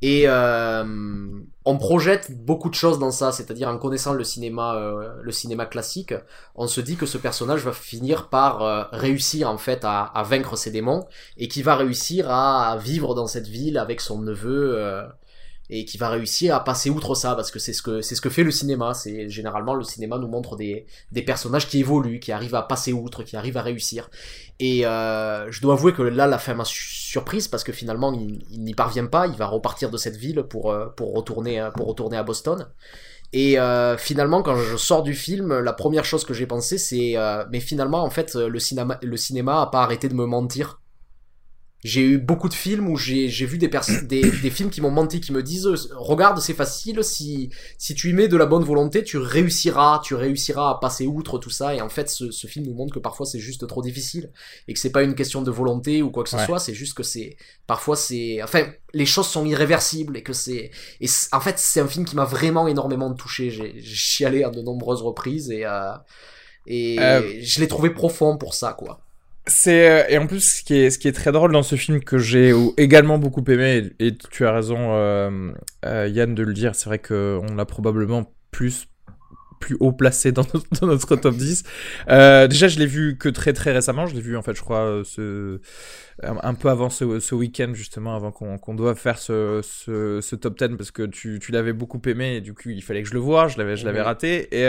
Et 0.00 0.26
on 0.28 1.78
projette 1.78 2.32
beaucoup 2.44 2.70
de 2.70 2.74
choses 2.74 2.98
dans 2.98 3.10
ça, 3.10 3.30
c'est-à-dire 3.30 3.68
en 3.68 3.76
connaissant 3.78 4.14
le 4.14 4.24
cinéma, 4.24 4.74
le 5.22 5.32
cinéma 5.32 5.66
classique, 5.66 6.14
on 6.54 6.66
se 6.66 6.80
dit 6.80 6.96
que 6.96 7.04
ce 7.04 7.18
personnage 7.18 7.62
va 7.62 7.72
finir 7.72 8.30
par 8.30 8.90
réussir 8.90 9.50
en 9.50 9.58
fait 9.58 9.84
à, 9.84 10.04
à, 10.04 10.22
vaincre 10.22 10.56
ses 10.56 10.70
démons 10.70 11.06
et 11.36 11.46
qui 11.46 11.62
va 11.62 11.76
réussir 11.76 12.30
à 12.30 12.76
vivre 12.78 13.14
dans 13.14 13.26
cette 13.26 13.46
ville 13.46 13.76
avec 13.76 14.00
son 14.00 14.22
neveu 14.22 15.06
et 15.70 15.84
qui 15.84 15.96
va 15.96 16.10
réussir 16.10 16.54
à 16.54 16.62
passer 16.62 16.90
outre 16.90 17.14
ça 17.14 17.34
parce 17.34 17.50
que 17.50 17.58
c'est 17.58 17.72
ce 17.72 17.82
que 17.82 18.02
c'est 18.02 18.14
ce 18.14 18.20
que 18.20 18.28
fait 18.28 18.42
le 18.42 18.50
cinéma. 18.50 18.92
C'est 18.94 19.28
généralement 19.28 19.74
le 19.74 19.84
cinéma 19.84 20.18
nous 20.18 20.28
montre 20.28 20.56
des, 20.56 20.86
des 21.12 21.22
personnages 21.22 21.68
qui 21.68 21.80
évoluent 21.80 22.20
qui 22.20 22.32
arrivent 22.32 22.54
à 22.54 22.62
passer 22.62 22.92
outre 22.92 23.22
qui 23.22 23.36
arrivent 23.36 23.56
à 23.56 23.62
réussir. 23.62 24.10
Et 24.60 24.86
euh, 24.86 25.50
je 25.50 25.60
dois 25.60 25.74
avouer 25.74 25.92
que 25.92 26.02
là 26.02 26.26
la 26.26 26.38
fin 26.38 26.54
m'a 26.54 26.64
surprise 26.66 27.48
parce 27.48 27.64
que 27.64 27.72
finalement 27.72 28.12
il, 28.12 28.62
n'y 28.62 28.74
parvient 28.74 29.06
pas. 29.06 29.26
Il 29.26 29.36
va 29.36 29.46
repartir 29.46 29.90
de 29.90 29.96
cette 29.96 30.16
ville 30.16 30.42
pour 30.42 30.70
euh, 30.70 30.86
pour 30.96 31.14
retourner 31.14 31.60
euh, 31.60 31.70
pour 31.70 31.86
retourner 31.86 32.16
à 32.16 32.22
Boston. 32.22 32.68
Et 33.32 33.58
euh, 33.58 33.96
finalement, 33.96 34.42
quand 34.42 34.56
je 34.56 34.76
sors 34.76 35.02
du 35.02 35.12
film, 35.12 35.58
la 35.58 35.72
première 35.72 36.04
chose 36.04 36.24
que 36.24 36.32
j'ai 36.32 36.46
pensé, 36.46 36.78
c'est 36.78 37.16
mais 37.50 37.58
finalement, 37.58 38.04
en 38.04 38.10
fait, 38.10 38.36
le 38.36 38.60
cinéma, 38.60 38.96
le 39.02 39.16
cinéma 39.16 39.62
a 39.62 39.66
pas 39.66 39.82
arrêté 39.82 40.08
de 40.08 40.14
me 40.14 40.24
mentir 40.24 40.80
j'ai 41.84 42.00
eu 42.00 42.18
beaucoup 42.18 42.48
de 42.48 42.54
films 42.54 42.88
où 42.88 42.96
j'ai 42.96 43.28
vu 43.28 43.58
des, 43.58 43.68
des, 44.04 44.22
des, 44.22 44.50
films 44.50 44.70
qui 44.70 44.80
m'ont 44.80 44.90
menti, 44.90 45.20
qui 45.20 45.32
me 45.32 45.42
disent 45.42 45.68
regarde 45.94 46.40
c'est 46.40 46.54
facile, 46.54 47.04
si, 47.04 47.50
si 47.76 47.94
tu 47.94 48.08
y 48.08 48.14
mets 48.14 48.26
de 48.26 48.38
la 48.38 48.46
bonne 48.46 48.64
volonté, 48.64 49.04
tu 49.04 49.18
réussiras, 49.18 50.00
tu 50.02 50.14
réussiras 50.14 50.70
à 50.70 50.74
passer 50.80 51.06
outre 51.06 51.38
tout 51.38 51.50
ça. 51.50 51.74
Et 51.74 51.82
en 51.82 51.90
fait, 51.90 52.08
ce, 52.08 52.30
ce 52.30 52.46
film 52.46 52.66
nous 52.66 52.74
montre 52.74 52.94
que 52.94 52.98
parfois 52.98 53.26
c'est 53.26 53.38
juste 53.38 53.66
trop 53.68 53.82
difficile 53.82 54.32
et 54.66 54.72
que 54.72 54.80
c'est 54.80 54.90
pas 54.90 55.02
une 55.02 55.14
question 55.14 55.42
de 55.42 55.50
volonté 55.50 56.00
ou 56.00 56.10
quoi 56.10 56.24
que 56.24 56.30
ce 56.30 56.38
soit, 56.38 56.58
c'est 56.58 56.72
juste 56.72 56.94
que 56.94 57.02
c'est 57.02 57.36
parfois 57.66 57.96
c'est 57.96 58.42
enfin 58.42 58.66
les 58.94 59.06
choses 59.06 59.26
sont 59.26 59.44
irréversibles 59.44 60.16
et 60.16 60.22
que 60.22 60.32
c'est 60.32 60.70
et 61.00 61.06
en 61.32 61.40
fait 61.40 61.58
c'est 61.58 61.80
un 61.80 61.86
film 61.86 62.06
qui 62.06 62.16
m'a 62.16 62.24
vraiment 62.24 62.66
énormément 62.66 63.12
touché. 63.12 63.50
J'ai 63.50 63.78
chialé 63.82 64.42
à 64.42 64.48
de 64.48 64.62
nombreuses 64.62 65.02
reprises 65.02 65.50
et 65.50 65.66
euh, 65.66 65.92
et 66.66 66.98
euh. 66.98 67.40
je 67.42 67.60
l'ai 67.60 67.68
trouvé 67.68 67.90
profond 67.90 68.38
pour 68.38 68.54
ça 68.54 68.72
quoi. 68.72 69.04
C'est 69.46 69.90
euh, 69.90 70.04
et 70.08 70.16
en 70.16 70.26
plus 70.26 70.58
ce 70.58 70.64
qui 70.64 70.74
est 70.74 70.90
ce 70.90 70.98
qui 70.98 71.06
est 71.06 71.12
très 71.12 71.30
drôle 71.30 71.52
dans 71.52 71.62
ce 71.62 71.76
film 71.76 72.02
que 72.02 72.16
j'ai 72.16 72.54
également 72.78 73.18
beaucoup 73.18 73.44
aimé 73.48 73.90
et, 73.98 74.16
tu 74.16 74.46
as 74.46 74.52
raison 74.52 74.94
euh, 74.94 75.52
euh, 75.84 76.08
Yann 76.08 76.34
de 76.34 76.42
le 76.42 76.54
dire 76.54 76.74
c'est 76.74 76.88
vrai 76.88 76.98
que 76.98 77.38
on 77.42 77.54
l'a 77.54 77.66
probablement 77.66 78.32
plus 78.50 78.86
plus 79.60 79.76
haut 79.80 79.92
placé 79.92 80.32
dans 80.32 80.46
notre, 80.54 80.66
dans 80.80 80.86
notre 80.86 81.16
top 81.16 81.34
10 81.34 81.62
euh, 82.08 82.48
déjà 82.48 82.68
je 82.68 82.78
l'ai 82.78 82.86
vu 82.86 83.18
que 83.18 83.28
très 83.28 83.52
très 83.52 83.72
récemment. 83.72 84.06
Je 84.06 84.14
l'ai 84.14 84.22
vu 84.22 84.34
en 84.34 84.42
fait 84.42 84.54
je 84.54 84.62
crois 84.62 84.80
euh, 84.80 85.04
ce 85.04 85.60
un 86.22 86.54
peu 86.54 86.70
avant 86.70 86.88
ce, 86.88 87.20
ce 87.20 87.34
week-end 87.34 87.72
justement 87.74 88.16
avant 88.16 88.32
qu'on 88.32 88.56
qu'on 88.56 88.74
doive 88.74 88.96
faire 88.96 89.18
ce, 89.18 89.60
ce, 89.62 90.20
ce, 90.22 90.36
top 90.36 90.56
10 90.56 90.76
parce 90.78 90.90
que 90.90 91.02
tu, 91.02 91.38
tu 91.38 91.52
l'avais 91.52 91.74
beaucoup 91.74 92.00
aimé 92.06 92.36
et 92.36 92.40
du 92.40 92.54
coup 92.54 92.70
il 92.70 92.82
fallait 92.82 93.02
que 93.02 93.08
je 93.08 93.14
le 93.14 93.20
voie 93.20 93.48
je 93.48 93.58
l'avais 93.58 93.76
je 93.76 93.84
l'avais 93.84 94.00
raté. 94.00 94.48
Et 94.52 94.64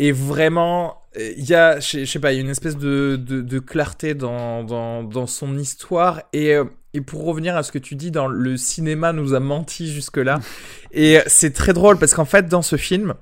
et 0.00 0.12
vraiment, 0.12 1.02
il 1.16 1.44
y 1.48 1.54
a, 1.54 1.80
je 1.80 2.04
sais 2.04 2.18
pas, 2.18 2.32
il 2.32 2.36
y 2.36 2.38
a 2.38 2.42
une 2.42 2.50
espèce 2.50 2.76
de, 2.76 3.16
de, 3.16 3.40
de 3.40 3.58
clarté 3.58 4.14
dans, 4.14 4.64
dans, 4.64 5.02
dans, 5.02 5.26
son 5.26 5.58
histoire. 5.58 6.22
Et, 6.32 6.54
euh, 6.54 6.64
et 6.94 7.00
pour 7.00 7.24
revenir 7.24 7.56
à 7.56 7.62
ce 7.62 7.72
que 7.72 7.78
tu 7.78 7.94
dis, 7.94 8.10
dans 8.10 8.28
le 8.28 8.56
cinéma 8.56 9.12
nous 9.12 9.34
a 9.34 9.40
menti 9.40 9.92
jusque-là. 9.92 10.40
et 10.92 11.20
c'est 11.26 11.52
très 11.52 11.72
drôle 11.72 11.98
parce 11.98 12.14
qu'en 12.14 12.24
fait, 12.24 12.46
dans 12.46 12.62
ce 12.62 12.76
film, 12.76 13.14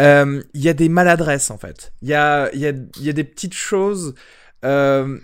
euh, 0.00 0.42
il 0.54 0.62
y 0.62 0.68
a 0.68 0.74
des 0.74 0.88
maladresses 0.88 1.50
en 1.50 1.58
fait. 1.58 1.92
Il 2.02 2.08
y 2.08 2.14
a, 2.14 2.54
y, 2.54 2.66
a, 2.66 2.72
y 3.00 3.08
a 3.08 3.12
des 3.12 3.24
petites 3.24 3.54
choses. 3.54 4.14
Euh, 4.64 5.18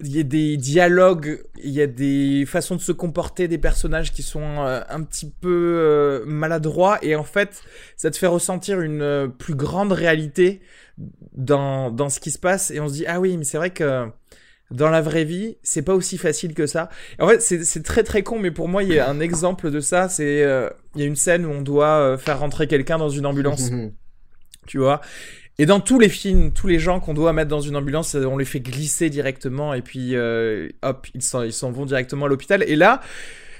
il 0.00 0.14
y 0.14 0.20
a 0.20 0.22
des 0.22 0.56
dialogues, 0.56 1.42
il 1.62 1.70
y 1.70 1.80
a 1.80 1.86
des 1.86 2.44
façons 2.46 2.76
de 2.76 2.80
se 2.80 2.92
comporter 2.92 3.48
des 3.48 3.56
personnages 3.56 4.12
qui 4.12 4.22
sont 4.22 4.42
euh, 4.42 4.82
un 4.88 5.02
petit 5.02 5.30
peu 5.30 5.78
euh, 5.78 6.24
maladroits 6.26 6.98
et 7.02 7.16
en 7.16 7.24
fait, 7.24 7.62
ça 7.96 8.10
te 8.10 8.18
fait 8.18 8.26
ressentir 8.26 8.80
une 8.80 9.00
euh, 9.00 9.28
plus 9.28 9.54
grande 9.54 9.92
réalité 9.92 10.60
dans, 11.32 11.90
dans 11.90 12.10
ce 12.10 12.20
qui 12.20 12.30
se 12.30 12.38
passe 12.38 12.70
et 12.70 12.80
on 12.80 12.88
se 12.88 12.94
dit 12.94 13.06
ah 13.06 13.20
oui, 13.20 13.38
mais 13.38 13.44
c'est 13.44 13.56
vrai 13.56 13.70
que 13.70 14.06
dans 14.70 14.90
la 14.90 15.00
vraie 15.00 15.24
vie, 15.24 15.56
c'est 15.62 15.82
pas 15.82 15.94
aussi 15.94 16.18
facile 16.18 16.52
que 16.52 16.66
ça. 16.66 16.90
en 17.18 17.28
fait, 17.28 17.40
c'est 17.40 17.82
très 17.82 18.02
très 18.02 18.22
con, 18.22 18.38
mais 18.38 18.50
pour 18.50 18.68
moi, 18.68 18.82
il 18.82 18.92
y 18.92 18.98
a 18.98 19.08
un 19.08 19.20
exemple 19.20 19.70
de 19.70 19.78
ça. 19.78 20.08
C'est 20.08 20.40
il 20.96 21.00
y 21.00 21.04
a 21.04 21.06
une 21.06 21.14
scène 21.14 21.46
où 21.46 21.50
on 21.50 21.62
doit 21.62 22.18
faire 22.18 22.40
rentrer 22.40 22.66
quelqu'un 22.66 22.98
dans 22.98 23.08
une 23.08 23.26
ambulance, 23.26 23.70
tu 24.66 24.78
vois? 24.78 25.00
Et 25.58 25.66
dans 25.66 25.80
tous 25.80 25.98
les 25.98 26.08
films, 26.08 26.52
tous 26.52 26.66
les 26.66 26.78
gens 26.78 27.00
qu'on 27.00 27.14
doit 27.14 27.32
mettre 27.32 27.48
dans 27.48 27.60
une 27.60 27.76
ambulance, 27.76 28.14
euh, 28.14 28.26
on 28.26 28.36
les 28.36 28.44
fait 28.44 28.60
glisser 28.60 29.08
directement 29.08 29.72
et 29.72 29.80
puis 29.80 30.14
euh, 30.14 30.68
hop, 30.82 31.06
ils 31.14 31.22
s'en, 31.22 31.42
ils 31.42 31.52
s'en 31.52 31.70
vont 31.70 31.86
directement 31.86 32.26
à 32.26 32.28
l'hôpital. 32.28 32.62
Et 32.66 32.76
là, 32.76 33.00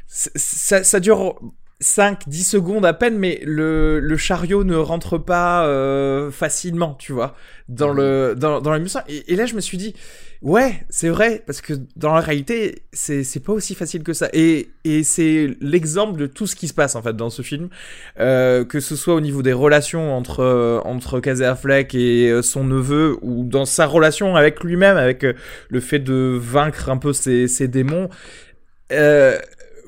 ça, 0.06 0.84
ça 0.84 1.00
dure 1.00 1.40
5, 1.80 2.28
10 2.28 2.44
secondes 2.44 2.86
à 2.86 2.92
peine, 2.92 3.18
mais 3.18 3.40
le, 3.44 4.00
le 4.00 4.16
chariot 4.16 4.64
ne 4.64 4.76
rentre 4.76 5.18
pas 5.18 5.66
euh, 5.66 6.30
facilement, 6.30 6.94
tu 6.94 7.12
vois, 7.12 7.34
dans, 7.68 7.92
le, 7.92 8.34
dans, 8.36 8.60
dans 8.60 8.70
la 8.70 8.78
Et, 9.08 9.32
et 9.32 9.36
là, 9.36 9.46
je 9.46 9.54
me 9.54 9.60
suis 9.60 9.78
dit, 9.78 9.94
Ouais, 10.42 10.84
c'est 10.90 11.08
vrai, 11.08 11.42
parce 11.46 11.60
que 11.60 11.72
dans 11.96 12.14
la 12.14 12.20
réalité, 12.20 12.82
c'est, 12.92 13.24
pas 13.42 13.52
aussi 13.52 13.74
facile 13.74 14.02
que 14.02 14.12
ça. 14.12 14.28
Et, 14.32 14.68
et 14.84 15.02
c'est 15.02 15.56
l'exemple 15.60 16.18
de 16.18 16.26
tout 16.26 16.46
ce 16.46 16.54
qui 16.54 16.68
se 16.68 16.74
passe, 16.74 16.94
en 16.94 17.02
fait, 17.02 17.16
dans 17.16 17.30
ce 17.30 17.42
film. 17.42 17.68
Euh, 18.20 18.64
que 18.64 18.80
ce 18.80 18.96
soit 18.96 19.14
au 19.14 19.20
niveau 19.20 19.42
des 19.42 19.52
relations 19.52 20.14
entre, 20.16 20.40
euh, 20.40 20.80
entre 20.84 21.20
Casey 21.20 21.44
Affleck 21.44 21.94
et 21.94 22.30
euh, 22.30 22.42
son 22.42 22.64
neveu, 22.64 23.16
ou 23.22 23.44
dans 23.44 23.64
sa 23.64 23.86
relation 23.86 24.36
avec 24.36 24.62
lui-même, 24.62 24.96
avec 24.96 25.24
le 25.68 25.80
fait 25.80 26.00
de 26.00 26.38
vaincre 26.40 26.90
un 26.90 26.98
peu 26.98 27.12
ses, 27.12 27.48
ses 27.48 27.68
démons. 27.68 28.08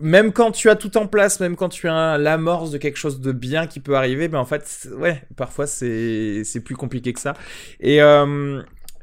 Même 0.01 0.33
quand 0.33 0.53
tu 0.53 0.71
as 0.71 0.77
tout 0.77 0.97
en 0.97 1.09
place, 1.09 1.41
même 1.41 1.57
quand 1.57 1.69
tu 1.69 1.89
as 1.89 2.19
l'amorce 2.19 2.71
de 2.71 2.79
quelque 2.79 2.97
chose 2.97 3.21
de 3.21 3.33
bien 3.33 3.67
qui 3.67 3.81
peut 3.81 3.97
arriver, 3.97 4.29
ben 4.29 4.39
en 4.39 4.45
fait, 4.45 4.89
ouais, 4.97 5.23
parfois 5.37 5.67
c'est 5.67 6.63
plus 6.65 6.77
compliqué 6.77 7.13
que 7.13 7.19
ça. 7.19 7.35
Et 7.81 8.01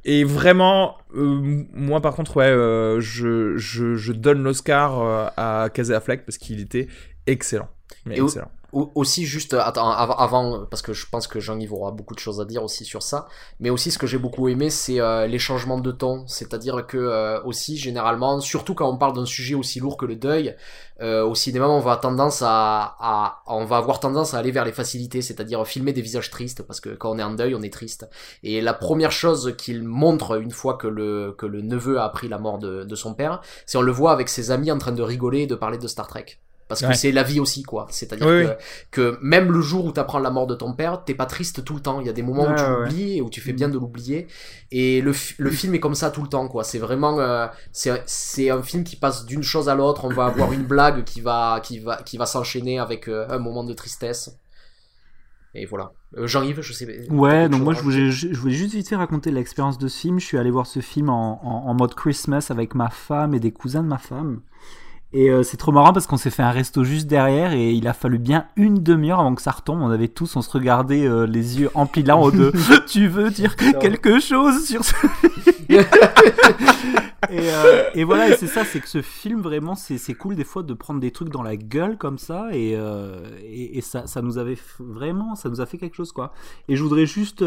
et 0.06 0.24
vraiment, 0.24 0.98
euh, 1.16 1.64
moi 1.74 2.00
par 2.00 2.16
contre, 2.16 2.38
ouais, 2.38 2.46
euh, 2.46 3.02
je, 3.02 3.58
je, 3.58 3.96
je, 3.96 4.14
donne 4.14 4.44
l'Oscar 4.44 5.02
euh, 5.02 5.28
à 5.36 5.70
Casey 5.74 5.96
Affleck 5.96 6.26
parce 6.26 6.38
qu'il 6.38 6.62
était 6.62 6.88
excellent. 7.26 7.68
Mais 8.06 8.20
excellent 8.20 8.52
aussi 8.76 9.26
juste 9.26 9.54
avant, 9.54 10.66
parce 10.70 10.82
que 10.82 10.94
je 10.94 11.06
pense 11.10 11.28
que 11.28 11.40
Jean-Yves 11.40 11.74
aura 11.74 11.92
beaucoup 11.92 12.14
de 12.14 12.20
choses 12.20 12.42
à 12.42 12.46
dire 12.46 12.64
aussi 12.64 12.84
sur 12.84 13.04
ça 13.04 13.28
mais 13.60 13.70
aussi 13.70 13.92
ce 13.92 13.98
que 13.98 14.08
j'ai 14.08 14.18
beaucoup 14.18 14.50
aimé 14.50 14.70
c'est 14.70 15.00
euh, 15.00 15.28
les 15.28 15.40
changements 15.40 15.80
de 15.80 15.92
ton. 15.92 16.26
C'est-à-dire 16.28 16.86
que 16.86 16.98
euh, 16.98 17.42
aussi 17.44 17.78
généralement 17.78 18.40
surtout 18.42 18.76
quand 18.76 18.90
on 18.92 18.98
parle 18.98 19.16
d'un 19.16 19.26
sujet 19.26 19.56
aussi 19.56 19.80
lourd 19.80 19.98
que 19.98 20.06
le 20.06 20.16
deuil 20.16 20.56
euh, 21.02 21.26
au 21.26 21.36
cinéma 21.36 21.68
on 21.68 21.80
va 21.80 21.98
tendance 21.98 22.42
à, 22.42 22.96
à, 23.00 23.44
on 23.48 23.66
va 23.66 23.78
avoir 23.78 24.00
tendance 24.00 24.34
à 24.34 24.40
aller 24.40 24.52
vers 24.52 24.66
les 24.66 24.74
facilités 24.74 25.22
c'est-à-dire 25.22 25.66
filmer 25.66 25.94
des 25.94 26.02
visages 26.02 26.30
tristes 26.30 26.64
parce 26.64 26.80
que 26.82 26.90
quand 26.90 27.12
on 27.12 27.20
est 27.20 27.24
en 27.24 27.34
deuil 27.34 27.56
on 27.56 27.62
est 27.62 27.74
triste. 27.74 28.10
Et 28.44 28.62
la 28.62 28.74
première 28.74 29.12
chose 29.12 29.56
qu'il 29.58 29.84
montre 29.84 30.40
une 30.42 30.52
fois 30.52 30.76
que 30.76 30.88
le 30.88 31.34
que 31.38 31.46
le 31.46 31.62
neveu 31.62 32.00
a 32.00 32.06
appris 32.06 32.28
la 32.28 32.40
mort 32.40 32.60
de, 32.60 32.84
de 32.84 32.96
son 32.96 33.14
père 33.14 33.42
c'est 33.66 33.78
on 33.78 33.82
le 33.82 33.92
voit 33.92 34.12
avec 34.12 34.30
ses 34.30 34.52
amis 34.52 34.72
en 34.72 34.78
train 34.78 34.92
de 34.92 35.02
rigoler 35.02 35.42
et 35.42 35.48
de 35.48 35.56
parler 35.56 35.78
de 35.78 35.88
Star 35.88 36.08
Trek 36.08 36.38
parce 36.68 36.82
que 36.82 36.94
c'est 36.94 37.12
la 37.12 37.24
vie 37.24 37.40
aussi 37.40 37.64
quoi. 37.64 37.86
C'est 37.90 38.12
à 38.12 38.16
dire 38.16 38.26
que, 38.26 38.58
que, 38.92 39.20
même 39.22 39.52
le 39.52 39.62
jour 39.62 39.86
où 39.86 39.92
tu 39.92 40.00
apprends 40.00 40.20
la 40.20 40.32
mort 40.32 40.48
de 40.48 40.56
ton 40.56 40.74
père 40.74 41.04
t'es 41.04 41.14
pas 41.14 41.28
triste 41.28 41.64
tout 41.64 41.76
le 41.76 41.80
temps. 41.80 42.02
Il 42.02 42.08
y 42.08 42.10
a 42.10 42.14
des 42.14 42.24
moments 42.24 42.52
où 42.52 42.56
tu 42.56 42.64
l'oublies 42.64 43.18
et 43.18 43.22
où 43.22 43.30
tu 43.30 43.40
fais 43.40 43.54
bien 43.54 43.70
de 43.70 43.78
l'oublier. 43.78 44.28
Et 44.72 45.02
le, 45.02 45.14
le 45.38 45.50
film 45.52 45.76
est 45.76 45.80
comme 45.80 45.96
ça 45.96 46.10
tout 46.10 46.24
le 46.24 46.28
temps 46.28 46.48
quoi. 46.48 46.64
C'est 46.64 46.80
vraiment 46.80 47.20
euh, 47.20 47.48
c'est 47.72 48.50
un 48.50 48.64
film 48.64 48.84
qui 48.84 48.96
passe 48.96 49.26
d'une 49.26 49.44
chose 49.44 49.70
à 49.70 49.76
l'autre. 49.76 50.06
On 50.06 50.10
va 50.10 50.26
avoir 50.26 50.54
une 50.54 50.64
blague 50.64 51.04
qui 51.04 51.22
va 51.22 51.60
qui 51.62 51.80
va 51.80 51.98
qui 51.98 52.18
va 52.18 52.26
s'enchaîner 52.26 52.80
avec 52.80 53.08
euh, 53.08 53.28
un 53.30 53.38
moment 53.38 53.64
de 53.64 53.74
tristesse. 53.74 54.38
Et 55.54 55.66
voilà. 55.66 55.94
Euh, 56.18 56.28
Jean-Yves, 56.28 56.62
je 56.62 56.74
sais. 56.74 57.10
Ouais, 57.10 57.48
donc 57.48 57.62
moi 57.62 57.74
je 57.74 57.82
voulais, 57.82 58.12
je 58.12 58.36
voulais 58.36 58.54
juste 58.54 58.74
vite 58.74 58.90
fait 58.90 58.96
raconter 58.98 59.32
l'expérience 59.32 59.78
de 59.78 59.88
ce 59.88 60.00
film. 60.00 60.20
Je 60.20 60.26
suis 60.26 60.38
allé 60.38 60.52
voir 60.52 60.68
ce 60.68 60.82
film 60.82 61.10
en, 61.10 61.40
en, 61.46 61.70
en, 61.70 61.74
mode 61.74 61.96
Christmas 61.96 62.48
avec 62.50 62.76
ma 62.76 62.90
femme 62.90 63.34
et 63.34 63.40
des 63.40 63.52
cousins 63.52 63.82
de 63.82 63.88
ma 63.88 63.98
femme. 63.98 64.42
Et 65.14 65.30
euh, 65.30 65.44
c'est 65.44 65.58
trop 65.58 65.72
marrant 65.72 65.94
parce 65.94 66.08
qu'on 66.08 66.18
s'est 66.18 66.30
fait 66.30 66.44
un 66.44 66.52
resto 66.52 66.84
juste 66.84 67.08
derrière 67.08 67.54
et 67.54 67.72
il 67.72 67.88
a 67.88 67.94
fallu 67.94 68.18
bien 68.18 68.48
une 68.58 68.84
demi-heure 68.84 69.22
avant 69.22 69.34
que 69.34 69.42
ça 69.42 69.52
retombe. 69.52 69.82
On 69.82 69.90
avait 69.90 70.10
tous, 70.10 70.36
on 70.36 70.42
se 70.42 70.50
regardait 70.50 71.06
euh, 71.06 71.26
les 71.26 71.60
yeux 71.62 71.70
emplis 71.74 72.04
de 72.04 72.10
larmes 72.10 72.32
de 72.32 72.52
Tu 72.88 73.08
veux 73.08 73.30
dire 73.30 73.56
quelque 73.56 74.20
chose 74.20 74.66
sur 74.66 74.84
ce 74.84 74.94
et, 77.30 77.40
euh, 77.40 77.90
et, 77.94 78.04
voilà, 78.04 78.30
et 78.30 78.38
c'est 78.38 78.48
ça, 78.48 78.64
c'est 78.66 78.80
que 78.80 78.88
ce 78.88 79.02
film 79.02 79.42
vraiment, 79.42 79.76
c'est 79.76 80.14
cool 80.14 80.36
des 80.36 80.44
fois 80.44 80.64
de 80.64 80.74
prendre 80.74 81.00
des 81.00 81.12
trucs 81.12 81.30
dans 81.30 81.44
la 81.44 81.56
gueule 81.56 81.98
comme 81.98 82.18
ça 82.18 82.48
et, 82.52 82.78
et, 83.44 83.78
et, 83.78 83.82
ça, 83.82 84.08
ça 84.08 84.22
nous 84.22 84.38
avait 84.38 84.58
vraiment, 84.80 85.36
ça 85.36 85.50
nous 85.50 85.62
a 85.62 85.66
fait 85.66 85.78
quelque 85.78 85.96
chose 85.96 86.12
quoi. 86.12 86.34
Et 86.68 86.76
je 86.76 86.84
voudrais 86.84 87.06
juste, 87.06 87.44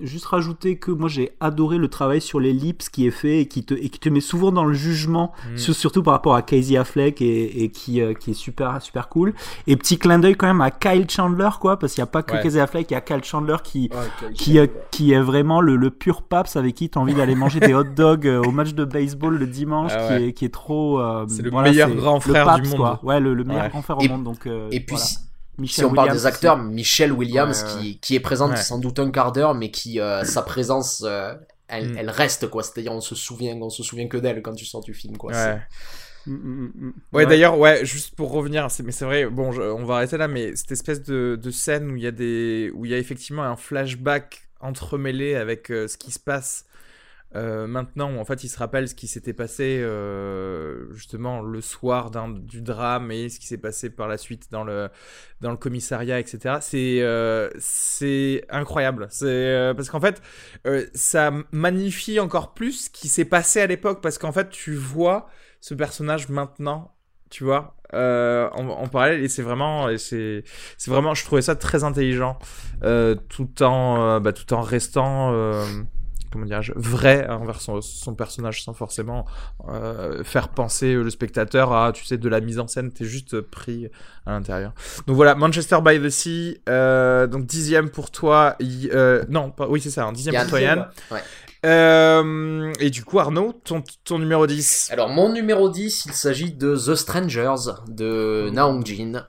juste 0.00 0.26
rajouter 0.26 0.76
que 0.76 0.90
moi 0.90 1.08
j'ai 1.08 1.32
adoré 1.40 1.78
le 1.78 1.88
travail 1.88 2.20
sur 2.20 2.40
l'ellipse 2.40 2.88
qui 2.88 3.06
est 3.06 3.10
fait 3.10 3.40
et 3.40 3.46
qui 3.46 3.64
te, 3.64 3.74
et 3.74 3.88
qui 3.88 3.98
te 3.98 4.08
met 4.08 4.20
souvent 4.20 4.52
dans 4.52 4.64
le 4.64 4.74
jugement, 4.74 5.32
mm. 5.52 5.56
surtout 5.58 6.02
par 6.02 6.14
rapport 6.14 6.34
à 6.34 6.42
Casey 6.42 6.76
Affleck 6.76 7.20
et, 7.20 7.70
qui, 7.72 8.00
euh, 8.00 8.14
qui 8.14 8.32
est 8.32 8.34
super, 8.34 8.80
super 8.82 9.08
cool. 9.08 9.34
Et 9.66 9.76
petit 9.76 9.98
clin 9.98 10.18
d'œil 10.18 10.34
quand 10.34 10.46
même 10.46 10.60
à 10.60 10.70
Kyle 10.70 11.08
Chandler, 11.08 11.50
quoi, 11.60 11.78
parce 11.78 11.94
qu'il 11.94 12.02
n'y 12.02 12.08
a 12.08 12.12
pas 12.12 12.22
que 12.22 12.40
Casey 12.42 12.60
Affleck, 12.60 12.90
il 12.90 12.94
y 12.94 12.96
a 12.96 13.00
Kyle 13.00 13.22
Chandler 13.24 13.56
qui, 13.62 13.90
qui, 14.34 14.58
euh, 14.58 14.66
qui 14.90 15.12
est 15.12 15.20
vraiment 15.20 15.60
le, 15.60 15.76
le 15.76 15.90
pur 15.90 16.22
paps 16.22 16.56
avec 16.56 16.74
qui 16.74 16.90
tu 16.90 16.98
as 16.98 17.00
envie 17.00 17.14
d'aller 17.14 17.34
manger 17.34 17.60
des 17.60 17.74
hot 17.74 17.84
dogs 17.84 18.26
euh, 18.26 18.42
au 18.42 18.50
match 18.50 18.74
de 18.74 18.84
baseball 18.84 19.13
le 19.22 19.46
dimanche, 19.46 19.92
ah 19.94 20.08
qui, 20.18 20.24
est, 20.24 20.32
qui 20.32 20.44
est 20.44 20.52
trop. 20.52 21.00
c'est 21.28 21.42
le 21.42 21.50
meilleur 21.50 21.90
grand 21.90 22.20
frère 22.20 22.58
du 22.60 22.68
monde. 22.68 22.98
Ouais, 23.02 23.20
le, 23.20 23.44
meilleur 23.44 23.68
grand 23.68 23.82
frère 23.82 23.98
au 23.98 24.08
monde. 24.08 24.24
Donc, 24.24 24.48
et 24.70 24.80
puis, 24.80 24.96
si 25.66 25.84
on 25.84 25.92
parle 25.92 26.12
des 26.12 26.26
acteurs, 26.26 26.58
Michelle 26.58 27.12
Williams 27.12 27.64
qui, 27.64 27.98
qui 27.98 28.14
est 28.14 28.20
présente 28.20 28.56
sans 28.56 28.78
doute 28.78 28.98
un 28.98 29.10
quart 29.10 29.32
d'heure, 29.32 29.54
mais 29.54 29.70
qui 29.70 30.00
sa 30.24 30.42
présence, 30.42 31.04
elle, 31.68 31.92
mm. 31.92 31.98
elle, 31.98 32.10
reste 32.10 32.48
quoi. 32.48 32.62
C'est-à-dire 32.62 32.92
on 32.92 33.00
se 33.00 33.14
souvient, 33.14 33.56
on 33.60 33.70
se 33.70 33.82
souvient 33.82 34.08
que 34.08 34.16
d'elle 34.16 34.42
quand 34.42 34.54
tu 34.54 34.64
sors 34.64 34.82
du 34.82 34.94
film 34.94 35.16
quoi. 35.16 35.32
Mm, 36.26 36.32
mm, 36.32 36.72
mm, 36.74 36.92
ouais, 37.12 37.26
d'ailleurs, 37.26 37.58
ouais, 37.58 37.84
juste 37.84 38.14
pour 38.14 38.32
revenir, 38.32 38.66
mais 38.82 38.92
c'est 38.92 39.04
vrai, 39.04 39.26
bon, 39.26 39.50
on 39.58 39.84
va 39.84 39.96
arrêter 39.96 40.16
là, 40.16 40.28
mais 40.28 40.56
cette 40.56 40.72
espèce 40.72 41.02
de, 41.02 41.38
de, 41.40 41.50
scène 41.50 41.90
où 41.90 41.96
il 41.96 42.02
y 42.02 42.06
a 42.06 42.12
des, 42.12 42.70
où 42.74 42.86
il 42.86 42.90
y 42.90 42.94
a 42.94 42.98
effectivement 42.98 43.42
un 43.42 43.56
flashback 43.56 44.48
entremêlé 44.60 45.34
avec 45.34 45.70
euh, 45.70 45.86
ce 45.86 45.98
qui 45.98 46.10
se 46.10 46.18
passe 46.18 46.64
euh, 47.36 47.66
maintenant, 47.66 48.16
en 48.16 48.24
fait, 48.24 48.44
il 48.44 48.48
se 48.48 48.58
rappelle 48.58 48.88
ce 48.88 48.94
qui 48.94 49.08
s'était 49.08 49.32
passé 49.32 49.80
euh, 49.80 50.92
justement 50.92 51.42
le 51.42 51.60
soir 51.60 52.10
du 52.10 52.62
drame 52.62 53.10
et 53.10 53.28
ce 53.28 53.38
qui 53.38 53.46
s'est 53.46 53.58
passé 53.58 53.90
par 53.90 54.08
la 54.08 54.18
suite 54.18 54.48
dans 54.50 54.64
le 54.64 54.88
dans 55.40 55.50
le 55.50 55.56
commissariat, 55.56 56.20
etc. 56.20 56.56
C'est 56.60 57.02
c'est 57.58 58.44
incroyable. 58.48 59.08
C'est 59.10 59.72
parce 59.76 59.90
qu'en 59.90 60.00
fait, 60.00 60.22
ça 60.94 61.32
magnifie 61.52 62.20
encore 62.20 62.54
plus 62.54 62.84
ce 62.86 62.90
qui 62.90 63.08
s'est 63.08 63.24
passé 63.24 63.60
à 63.60 63.66
l'époque, 63.66 64.00
parce 64.00 64.18
qu'en 64.18 64.32
fait, 64.32 64.48
tu 64.50 64.74
vois 64.74 65.28
ce 65.60 65.74
personnage 65.74 66.28
maintenant, 66.28 66.94
tu 67.30 67.42
vois, 67.42 67.74
euh, 67.94 68.50
en, 68.50 68.86
parallèle. 68.88 69.22
Et 69.24 69.28
c'est 69.28 69.42
vraiment, 69.42 69.88
vraiment, 70.86 71.14
je 71.14 71.24
trouvais 71.24 71.42
ça 71.42 71.56
très 71.56 71.84
intelligent, 71.84 72.38
euh, 72.82 73.14
tout 73.28 73.62
en, 73.62 74.00
euh, 74.02 74.20
bah, 74.20 74.32
tout 74.32 74.52
en 74.52 74.60
restant, 74.60 75.32
comment 76.34 76.46
dirais-je, 76.46 76.72
vrai 76.76 77.26
envers 77.28 77.60
son, 77.60 77.80
son, 77.80 78.14
personnage, 78.14 78.62
sans 78.62 78.74
forcément 78.74 79.24
faire 80.24 80.50
penser 80.50 80.94
le 80.94 81.08
spectateur 81.08 81.72
à, 81.72 81.92
tu 81.92 82.04
sais, 82.04 82.18
de 82.18 82.28
la 82.28 82.40
mise 82.40 82.58
en 82.58 82.66
scène. 82.66 82.92
T'es 82.92 83.06
juste 83.06 83.40
pris 83.40 83.88
à 84.26 84.32
l'intérieur. 84.32 84.74
Donc 85.06 85.16
voilà, 85.16 85.34
Manchester 85.34 85.78
by 85.82 85.98
the 85.98 86.10
Sea, 86.10 86.60
donc 86.66 87.46
dixième 87.46 87.88
pour 87.88 88.10
toi. 88.10 88.56
non, 89.28 89.50
pas, 89.50 89.68
oui 89.68 89.80
c'est 89.80 89.90
ça, 89.90 90.04
un 90.04 90.12
dixième 90.12 90.34
pour 90.34 90.50
toi 90.50 90.60
Yann. 90.60 90.88
Ouais. 91.10 91.22
Euh, 91.64 92.72
et 92.78 92.90
du 92.90 93.04
coup, 93.04 93.18
Arnaud, 93.18 93.52
ton, 93.64 93.82
ton, 94.04 94.18
numéro 94.18 94.46
10 94.46 94.90
Alors, 94.92 95.08
mon 95.08 95.32
numéro 95.32 95.70
10, 95.70 96.06
il 96.06 96.12
s'agit 96.12 96.52
de 96.52 96.76
The 96.76 96.94
Strangers 96.94 97.72
de 97.88 98.50
Naong 98.52 98.84
Jin. 98.84 99.26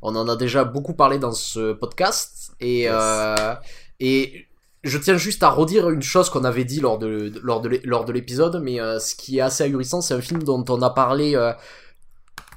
On 0.00 0.16
en 0.16 0.28
a 0.28 0.36
déjà 0.36 0.64
beaucoup 0.64 0.94
parlé 0.94 1.18
dans 1.18 1.32
ce 1.32 1.72
podcast. 1.72 2.54
Et, 2.60 2.86
euh, 2.88 3.54
et 4.00 4.43
je 4.84 4.98
tiens 4.98 5.16
juste 5.16 5.42
à 5.42 5.48
redire 5.48 5.88
une 5.90 6.02
chose 6.02 6.28
qu'on 6.30 6.44
avait 6.44 6.64
dit 6.64 6.80
lors 6.80 6.98
de, 6.98 7.32
lors 7.42 7.60
de, 7.60 7.80
lors 7.84 8.04
de 8.04 8.12
l'épisode, 8.12 8.60
mais 8.62 8.80
euh, 8.80 8.98
ce 8.98 9.14
qui 9.14 9.38
est 9.38 9.40
assez 9.40 9.64
ahurissant, 9.64 10.02
c'est 10.02 10.14
un 10.14 10.20
film 10.20 10.42
dont 10.42 10.64
on 10.68 10.82
a 10.82 10.90
parlé 10.90 11.34
euh, 11.34 11.52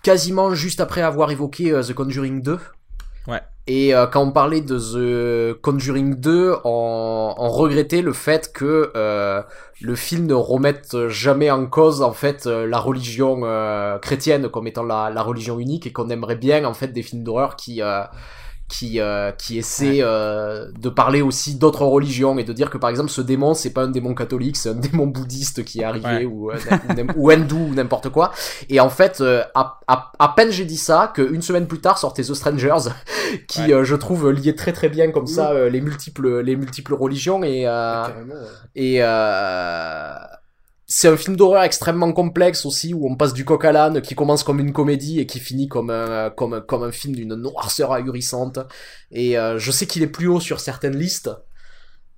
quasiment 0.04 0.54
juste 0.54 0.82
après 0.82 1.02
avoir 1.02 1.32
évoqué 1.32 1.72
euh, 1.72 1.82
The 1.82 1.94
Conjuring 1.94 2.42
2. 2.42 2.60
Ouais. 3.28 3.42
Et 3.70 3.92
quand 4.13 4.22
on 4.22 4.32
parlait 4.32 4.62
de 4.62 4.78
The 4.80 5.60
Conjuring 5.62 6.16
2, 6.16 6.56
on, 6.63 7.34
on 7.38 7.50
regrettait 7.50 8.02
le 8.02 8.13
fait 8.13 8.54
que 8.54 8.94
le 9.82 9.96
film 9.96 10.26
ne 10.26 10.34
remette 10.34 11.10
jamais 11.10 11.52
en 11.52 11.66
cause 11.66 12.02
en 12.02 12.13
fait 12.13 12.46
la 12.46 12.80
religion 12.80 13.42
chrétienne 14.02 14.48
comme 14.48 14.68
étant 14.68 14.84
la, 14.84 15.10
la 15.10 15.22
religion 15.22 15.60
unique 15.60 15.86
et 15.86 15.92
qu'on 15.92 16.10
aimerait 16.10 16.38
bien 16.38 16.63
en 16.63 16.74
fait 16.74 16.94
des 16.94 17.04
films 17.04 17.24
d'horreur 17.24 17.58
qui 17.58 17.82
qui 18.70 19.00
euh, 19.00 19.32
qui 19.32 19.58
essaie 19.58 20.00
euh, 20.02 20.70
de 20.78 20.90
parler 20.90 21.22
aussi 21.22 21.56
d'autres 21.56 21.86
religions 21.86 22.38
et 22.38 22.44
de 22.44 22.52
dire 22.52 22.70
que 22.70 22.78
par 22.78 22.90
exemple 22.90 23.10
ce 23.10 23.22
démon 23.22 23.54
c'est 23.54 23.72
pas 23.72 23.84
un 23.84 23.90
démon 23.90 24.14
catholique 24.14 24.58
c'est 24.58 24.70
un 24.70 24.74
démon 24.76 25.08
bouddhiste 25.08 25.64
qui 25.64 25.82
est 25.82 25.84
arrivé 25.86 26.26
ou, 26.26 26.52
euh, 26.52 26.58
ou, 27.16 27.30
hindou 27.30 27.58
ou 27.58 27.74
n'importe 27.74 28.10
quoi. 28.10 28.32
Et 28.70 28.80
en 28.80 28.90
fait 28.90 29.24
à, 29.56 29.80
à, 29.88 30.12
à, 30.20 30.30
peine 30.30 30.52
j'ai 30.52 30.66
dit 30.66 30.78
ça 30.78 31.12
qu'une 31.16 31.42
semaine 31.42 31.68
plus 31.68 31.80
tard 31.80 31.98
sortait 31.98 32.24
The 32.24 32.34
Strangers 32.34 32.90
qui 33.48 33.70
je 33.70 33.96
trouve 33.96 34.32
liait 34.32 34.56
très 34.56 34.74
très 34.74 34.90
bien 34.90 35.12
comme 35.12 35.28
ça 35.28 35.70
les 35.70 35.82
multiples 35.82 36.42
les 36.42 36.56
multiples 36.56 36.94
religions 36.94 37.44
et 37.44 37.68
et 38.76 39.02
c'est 40.89 41.10
un 41.10 41.17
film 41.17 41.36
d'horreur 41.36 41.63
extrêmement 41.63 42.13
complexe 42.13 42.65
aussi 42.65 42.93
où 42.93 43.12
on 43.12 43.17
passe 43.17 43.34
du 43.34 43.43
coq 43.43 43.65
à 43.65 43.73
l'âne 43.73 44.02
qui 44.02 44.15
commence 44.15 44.43
comme 44.43 44.62
une 44.62 44.71
comédie 44.71 45.19
et 45.19 45.26
qui 45.26 45.39
finit 45.39 45.67
comme 45.67 45.89
un, 45.89 46.30
comme, 46.30 46.62
comme 46.65 46.84
un 46.84 46.93
film 46.93 47.13
d'une 47.13 47.36
noirceur 47.36 47.91
ahurissante. 47.91 48.60
Et 49.12 49.38
euh, 49.38 49.60
je 49.60 49.69
sais 49.71 49.86
qu'il 49.86 50.02
est 50.02 50.08
plus 50.08 50.28
haut 50.28 50.39
sur 50.39 50.62
certaines 50.62 50.95
listes. 50.95 51.30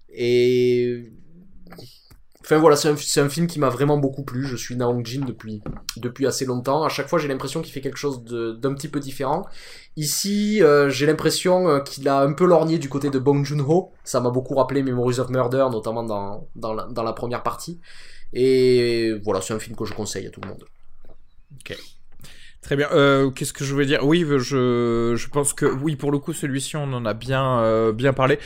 Et 0.10 1.12
enfin 2.42 2.58
voilà 2.58 2.76
c'est 2.76 2.90
un, 2.90 3.24
un, 3.26 3.30
film 3.30 3.48
qui 3.48 3.60
m'a 3.60 3.70
vraiment 3.70 3.98
beaucoup 3.98 4.24
plu. 4.24 4.46
Je 4.46 4.56
suis 4.56 4.76
Naong 4.76 5.04
Jin 5.04 5.26
depuis 5.26 5.64
depuis 5.98 6.28
assez 6.28 6.46
longtemps. 6.46 6.84
À 6.84 6.90
chaque 6.90 7.08
fois 7.08 7.18
j'ai 7.18 7.28
l'impression 7.28 7.64
qu'il 7.64 7.74
fait 7.74 7.82
quelque 7.82 7.98
chose 7.98 8.24
d'un 8.24 8.76
petit 8.76 8.88
peu 8.88 9.00
différent. 9.00 9.48
Ici 9.96 10.62
euh, 10.62 10.92
j'ai 10.92 11.08
l'impression 11.08 11.70
euh, 11.70 11.80
qu'il 11.80 12.08
a 12.08 12.20
un 12.22 12.34
peu 12.34 12.46
lorgné 12.46 12.78
du 12.78 12.88
côté 12.88 13.10
de 13.10 13.18
Bong 13.18 13.44
Joon-ho. 13.44 13.94
Ça 14.04 14.20
m'a 14.20 14.30
beaucoup 14.30 14.54
rappelé 14.54 14.84
Memories 14.84 15.20
of 15.20 15.30
Murder 15.30 15.66
notamment 15.72 16.04
dans, 16.04 16.48
dans, 16.56 16.76
dans 16.88 17.04
la 17.04 17.14
première 17.14 17.42
partie 17.42 17.82
et 18.34 19.14
voilà, 19.24 19.42
c'est 19.42 19.54
un 19.54 19.60
film 19.60 19.76
que 19.76 19.86
je 19.86 19.94
conseille 19.94 20.28
à 20.28 20.30
tout 20.30 20.42
le 20.42 20.50
monde. 20.50 20.64
Ok. 21.60 21.78
Très 22.62 22.76
bien. 22.76 22.90
Euh, 22.92 23.32
Qu'est-ce 23.32 23.54
que 23.54 23.64
je 23.64 23.74
voulais 23.74 23.86
dire? 23.86 24.06
Oui, 24.06 24.26
je, 24.28 25.16
je 25.16 25.28
pense 25.30 25.54
que 25.54 25.66
oui, 25.66 25.96
pour 25.96 26.12
le 26.12 26.20
coup, 26.20 26.34
celui-ci, 26.34 26.76
on 26.76 26.92
en 26.94 27.06
a 27.06 27.14
bien, 27.14 27.60
euh, 27.60 27.92
bien 27.94 28.14
parlé. 28.14 28.38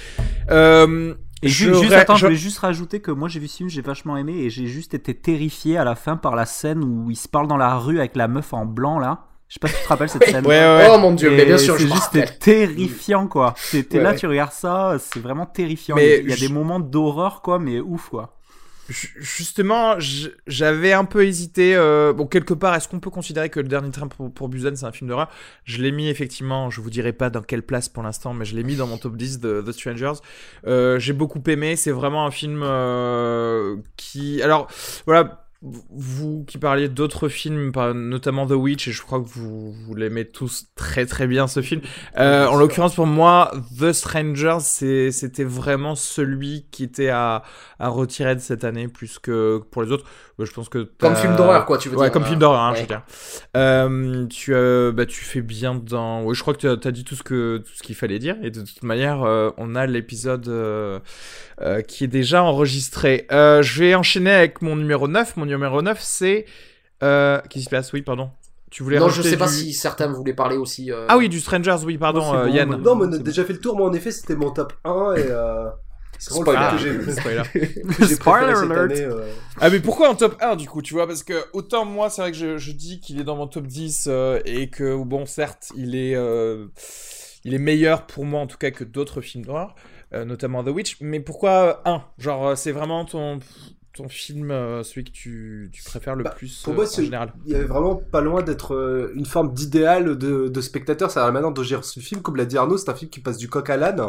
Euh, 0.51 1.15
et 1.41 1.49
je, 1.49 1.73
juste, 1.73 1.91
attends, 1.91 2.15
je... 2.15 2.27
vais 2.27 2.35
juste 2.35 2.59
rajouter 2.59 3.01
que 3.01 3.11
moi 3.11 3.27
j'ai 3.27 3.41
vu 3.41 3.49
ce 3.49 3.57
film, 3.57 3.69
j'ai 3.69 3.81
vachement 3.81 4.15
aimé 4.15 4.33
et 4.33 4.49
j'ai 4.49 4.65
juste 4.65 4.93
été 4.93 5.13
terrifié 5.13 5.77
à 5.77 5.83
la 5.83 5.95
fin 5.95 6.15
par 6.15 6.37
la 6.37 6.45
scène 6.45 6.81
où 6.83 7.11
il 7.11 7.17
se 7.17 7.27
parle 7.27 7.49
dans 7.49 7.57
la 7.57 7.75
rue 7.75 7.99
avec 7.99 8.15
la 8.15 8.29
meuf 8.29 8.53
en 8.53 8.65
blanc 8.65 8.97
là. 8.97 9.25
Je 9.49 9.55
sais 9.55 9.59
pas 9.59 9.67
si 9.67 9.75
tu 9.75 9.83
te 9.83 9.87
rappelles 9.89 10.09
cette 10.09 10.23
scène. 10.29 10.47
Ouais, 10.47 10.59
ouais. 10.59 10.87
Oh 10.89 10.97
mon 10.99 11.11
dieu, 11.11 11.31
mais 11.31 11.45
bien 11.45 11.57
sûr, 11.57 11.75
c'est 11.77 11.87
juste 11.87 12.39
terrifiant 12.39 13.27
quoi. 13.27 13.55
T'es 13.71 13.99
là, 13.99 14.13
tu 14.13 14.25
regardes 14.25 14.53
ça, 14.53 14.95
c'est 14.99 15.19
vraiment 15.19 15.45
terrifiant. 15.45 15.97
Mais 15.97 16.19
il 16.19 16.29
y 16.29 16.33
a, 16.33 16.37
des 16.37 16.47
moments 16.47 16.79
d'horreur 16.79 17.41
quoi, 17.41 17.59
mais 17.59 17.81
ouf 17.81 18.07
quoi. 18.07 18.37
Justement, 18.89 19.95
j'avais 20.45 20.91
un 20.91 21.05
peu 21.05 21.25
hésité. 21.25 21.75
Euh, 21.75 22.11
bon, 22.11 22.27
quelque 22.27 22.53
part, 22.53 22.75
est-ce 22.75 22.87
qu'on 22.87 22.99
peut 22.99 23.09
considérer 23.09 23.49
que 23.49 23.59
le 23.59 23.67
dernier 23.67 23.91
train 23.91 24.07
pour, 24.07 24.31
pour 24.31 24.49
Busan, 24.49 24.75
c'est 24.75 24.85
un 24.85 24.91
film 24.91 25.09
d'horreur? 25.09 25.29
Je 25.63 25.81
l'ai 25.81 25.91
mis 25.91 26.09
effectivement, 26.09 26.69
je 26.69 26.81
vous 26.81 26.89
dirai 26.89 27.13
pas 27.13 27.29
dans 27.29 27.41
quelle 27.41 27.63
place 27.63 27.87
pour 27.87 28.03
l'instant, 28.03 28.33
mais 28.33 28.45
je 28.45 28.55
l'ai 28.55 28.63
mis 28.63 28.75
dans 28.75 28.87
mon 28.87 28.97
top 28.97 29.15
10 29.15 29.39
de 29.39 29.63
The 29.65 29.71
Strangers. 29.71 30.19
Euh, 30.67 30.99
J'ai 30.99 31.13
beaucoup 31.13 31.41
aimé. 31.47 31.75
C'est 31.75 31.91
vraiment 31.91 32.25
un 32.25 32.31
film 32.31 32.61
euh, 32.63 33.77
qui. 33.95 34.41
Alors, 34.41 34.67
voilà 35.05 35.42
vous 35.63 36.43
qui 36.45 36.57
parliez 36.57 36.89
d'autres 36.89 37.29
films, 37.29 37.71
notamment 37.93 38.45
The 38.45 38.51
Witch, 38.51 38.89
et 38.89 38.91
je 38.91 39.01
crois 39.01 39.19
que 39.21 39.27
vous, 39.27 39.71
vous 39.71 39.95
l'aimez 39.95 40.25
tous 40.25 40.65
très 40.75 41.05
très 41.05 41.25
bien 41.25 41.47
ce 41.47 41.61
film. 41.61 41.81
Euh, 42.17 42.47
en 42.47 42.57
l'occurrence 42.57 42.95
pour 42.95 43.07
moi, 43.07 43.51
The 43.79 43.93
Strangers, 43.93 44.59
c'était 44.59 45.45
vraiment 45.45 45.95
celui 45.95 46.65
qui 46.71 46.83
était 46.83 47.09
à, 47.09 47.43
à 47.79 47.87
retirer 47.87 48.35
de 48.35 48.41
cette 48.41 48.63
année 48.65 48.87
plus 48.89 49.19
que 49.19 49.61
pour 49.71 49.83
les 49.83 49.91
autres. 49.91 50.05
Je 50.39 50.51
pense 50.51 50.67
que 50.67 50.89
comme 50.99 51.15
film 51.15 51.35
d'horreur 51.35 51.65
quoi, 51.65 51.77
tu 51.77 51.89
veux 51.89 51.97
ouais, 51.97 52.05
dire 52.05 52.11
comme 52.11 52.25
film 52.25 52.39
d'horreur, 52.39 52.61
hein, 52.61 52.73
je 52.75 52.81
veux 52.81 52.87
dire. 52.87 53.03
Euh, 53.55 54.25
tu 54.27 54.53
euh, 54.53 54.91
bah 54.91 55.05
tu 55.05 55.23
fais 55.23 55.41
bien 55.41 55.75
dans. 55.75 56.23
Oui, 56.23 56.33
je 56.33 56.41
crois 56.41 56.55
que 56.55 56.75
tu 56.75 56.87
as, 56.87 56.91
dit 56.91 57.03
tout 57.03 57.15
ce 57.15 57.21
que 57.21 57.57
tout 57.57 57.71
ce 57.75 57.83
qu'il 57.83 57.95
fallait 57.95 58.17
dire, 58.17 58.35
et 58.41 58.49
de 58.49 58.61
toute 58.61 58.81
manière, 58.83 59.23
euh, 59.23 59.51
on 59.57 59.75
a 59.75 59.85
l'épisode 59.85 60.51
qui 61.87 62.03
est 62.03 62.07
déjà 62.07 62.43
enregistré. 62.43 63.27
je 63.29 63.79
vais 63.79 63.95
enchaîner 63.95 64.31
avec 64.31 64.61
mon 64.61 64.75
numéro 64.75 65.07
9 65.07 65.37
Mon 65.37 65.45
numéro 65.45 65.52
9 65.57 65.99
c'est 66.01 66.45
qui 67.49 67.61
se 67.61 67.69
passe? 67.69 67.93
Oui, 67.93 68.01
pardon. 68.01 68.31
Tu 68.71 68.81
voulais 68.81 68.97
non, 68.97 69.09
je 69.09 69.21
sais 69.21 69.37
pas 69.37 69.47
si 69.47 69.71
certains 69.71 70.07
voulaient 70.07 70.33
parler 70.33 70.57
aussi. 70.57 70.91
Ah 71.07 71.17
oui, 71.17 71.29
du 71.29 71.39
Strangers, 71.39 71.77
oui, 71.85 71.97
pardon, 71.97 72.45
Yann. 72.47 72.69
Non, 72.81 72.95
mais 72.95 73.05
on 73.05 73.13
a 73.13 73.17
déjà 73.17 73.43
fait 73.43 73.53
le 73.53 73.59
tour. 73.59 73.77
Moi, 73.77 73.89
en 73.89 73.93
effet, 73.93 74.11
c'était 74.11 74.35
mon 74.35 74.51
top 74.51 74.73
1 74.83 75.15
et. 75.15 75.29
Spoiler. 76.19 77.11
Spoiler. 77.11 78.53
alert. 78.63 78.99
Euh. 78.99 79.33
Ah 79.59 79.69
mais 79.69 79.79
pourquoi 79.79 80.09
en 80.09 80.15
top 80.15 80.37
1 80.41 80.55
du 80.55 80.67
coup 80.67 80.81
tu 80.81 80.93
vois? 80.93 81.07
Parce 81.07 81.23
que 81.23 81.33
autant 81.53 81.85
moi 81.85 82.09
c'est 82.09 82.21
vrai 82.21 82.31
que 82.31 82.37
je, 82.37 82.57
je 82.57 82.71
dis 82.71 82.99
qu'il 82.99 83.19
est 83.19 83.23
dans 83.23 83.35
mon 83.35 83.47
top 83.47 83.67
10 83.67 84.05
euh, 84.07 84.39
et 84.45 84.69
que 84.69 84.95
bon 85.03 85.25
certes 85.25 85.71
il 85.75 85.95
est 85.95 86.15
euh, 86.15 86.67
il 87.43 87.53
est 87.53 87.59
meilleur 87.59 88.05
pour 88.05 88.25
moi 88.25 88.39
en 88.39 88.47
tout 88.47 88.57
cas 88.57 88.71
que 88.71 88.83
d'autres 88.83 89.21
films 89.21 89.45
d'horreur 89.45 89.75
notamment 90.25 90.63
The 90.63 90.67
Witch 90.67 90.97
mais 91.01 91.19
pourquoi 91.19 91.81
1 91.85 92.03
genre 92.19 92.55
c'est 92.55 92.71
vraiment 92.71 93.03
ton 93.03 93.39
ton 93.93 94.09
film, 94.09 94.49
celui 94.83 95.03
que 95.03 95.11
tu, 95.11 95.69
tu 95.71 95.83
préfères 95.83 96.15
le 96.15 96.23
bah, 96.23 96.31
plus 96.31 96.63
pour 96.63 96.73
moi, 96.73 96.85
en 96.85 97.01
général 97.01 97.33
Il 97.45 97.51
y 97.51 97.55
avait 97.55 97.65
vraiment 97.65 97.95
pas 97.95 98.21
loin 98.21 98.41
d'être 98.41 99.11
une 99.15 99.25
forme 99.25 99.53
d'idéal 99.53 100.17
de, 100.17 100.47
de 100.47 100.61
spectateur. 100.61 101.11
Ça 101.11 101.31
maintenant 101.31 101.51
de 101.51 101.63
gérer 101.63 101.83
ce 101.83 101.99
film, 101.99 102.21
comme 102.21 102.35
l'a 102.35 102.45
dit 102.45 102.57
Arnaud, 102.57 102.77
c'est 102.77 102.89
un 102.89 102.95
film 102.95 103.11
qui 103.11 103.19
passe 103.19 103.37
du 103.37 103.49
coq 103.49 103.69
à 103.69 103.77
l'âne 103.77 104.01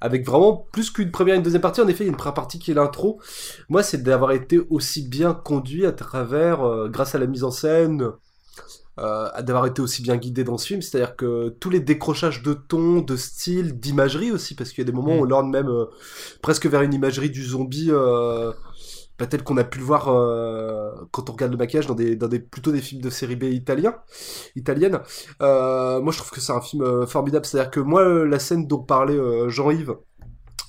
avec 0.00 0.26
vraiment 0.26 0.66
plus 0.72 0.90
qu'une 0.90 1.10
première 1.10 1.34
et 1.34 1.38
une 1.38 1.42
deuxième 1.42 1.62
partie. 1.62 1.80
En 1.80 1.88
effet, 1.88 2.04
il 2.04 2.06
y 2.06 2.10
a 2.10 2.12
une 2.12 2.16
première 2.16 2.34
partie 2.34 2.58
qui 2.58 2.70
est 2.70 2.74
l'intro. 2.74 3.20
Moi, 3.68 3.82
c'est 3.82 4.02
d'avoir 4.02 4.32
été 4.32 4.60
aussi 4.70 5.06
bien 5.06 5.34
conduit 5.34 5.86
à 5.86 5.92
travers, 5.92 6.62
euh, 6.62 6.88
grâce 6.88 7.14
à 7.14 7.18
la 7.18 7.26
mise 7.26 7.44
en 7.44 7.50
scène, 7.50 8.02
euh, 8.02 8.10
d'avoir 8.98 9.66
été 9.66 9.82
aussi 9.82 10.02
bien 10.02 10.16
guidé 10.16 10.44
dans 10.44 10.58
ce 10.58 10.66
film. 10.68 10.82
C'est-à-dire 10.82 11.16
que 11.16 11.50
tous 11.60 11.70
les 11.70 11.80
décrochages 11.80 12.42
de 12.42 12.54
ton, 12.54 13.00
de 13.00 13.16
style, 13.16 13.78
d'imagerie 13.78 14.30
aussi, 14.30 14.54
parce 14.54 14.70
qu'il 14.70 14.78
y 14.78 14.86
a 14.86 14.90
des 14.90 14.96
moments 14.96 15.16
où 15.16 15.20
on 15.20 15.24
mm. 15.24 15.28
l'ordre 15.28 15.48
même 15.50 15.68
euh, 15.68 15.86
presque 16.42 16.66
vers 16.66 16.82
une 16.82 16.94
imagerie 16.94 17.30
du 17.30 17.44
zombie. 17.44 17.90
Euh, 17.90 18.52
pas 19.16 19.26
tel 19.26 19.42
qu'on 19.42 19.56
a 19.56 19.64
pu 19.64 19.78
le 19.78 19.84
voir 19.84 20.08
euh, 20.08 20.90
quand 21.10 21.30
on 21.30 21.32
regarde 21.32 21.52
le 21.52 21.58
maquillage 21.58 21.86
dans 21.86 21.94
des, 21.94 22.16
dans 22.16 22.28
des 22.28 22.38
plutôt 22.38 22.70
des 22.70 22.80
films 22.80 23.00
de 23.00 23.10
série 23.10 23.36
B 23.36 23.44
italiens, 23.44 23.96
italienne. 24.56 25.00
Euh, 25.40 26.00
moi, 26.00 26.12
je 26.12 26.18
trouve 26.18 26.30
que 26.30 26.40
c'est 26.40 26.52
un 26.52 26.60
film 26.60 26.82
euh, 26.82 27.06
formidable. 27.06 27.46
C'est-à-dire 27.46 27.70
que 27.70 27.80
moi, 27.80 28.26
la 28.26 28.38
scène 28.38 28.66
dont 28.66 28.82
parlait 28.82 29.18
Jean-Yves 29.48 29.96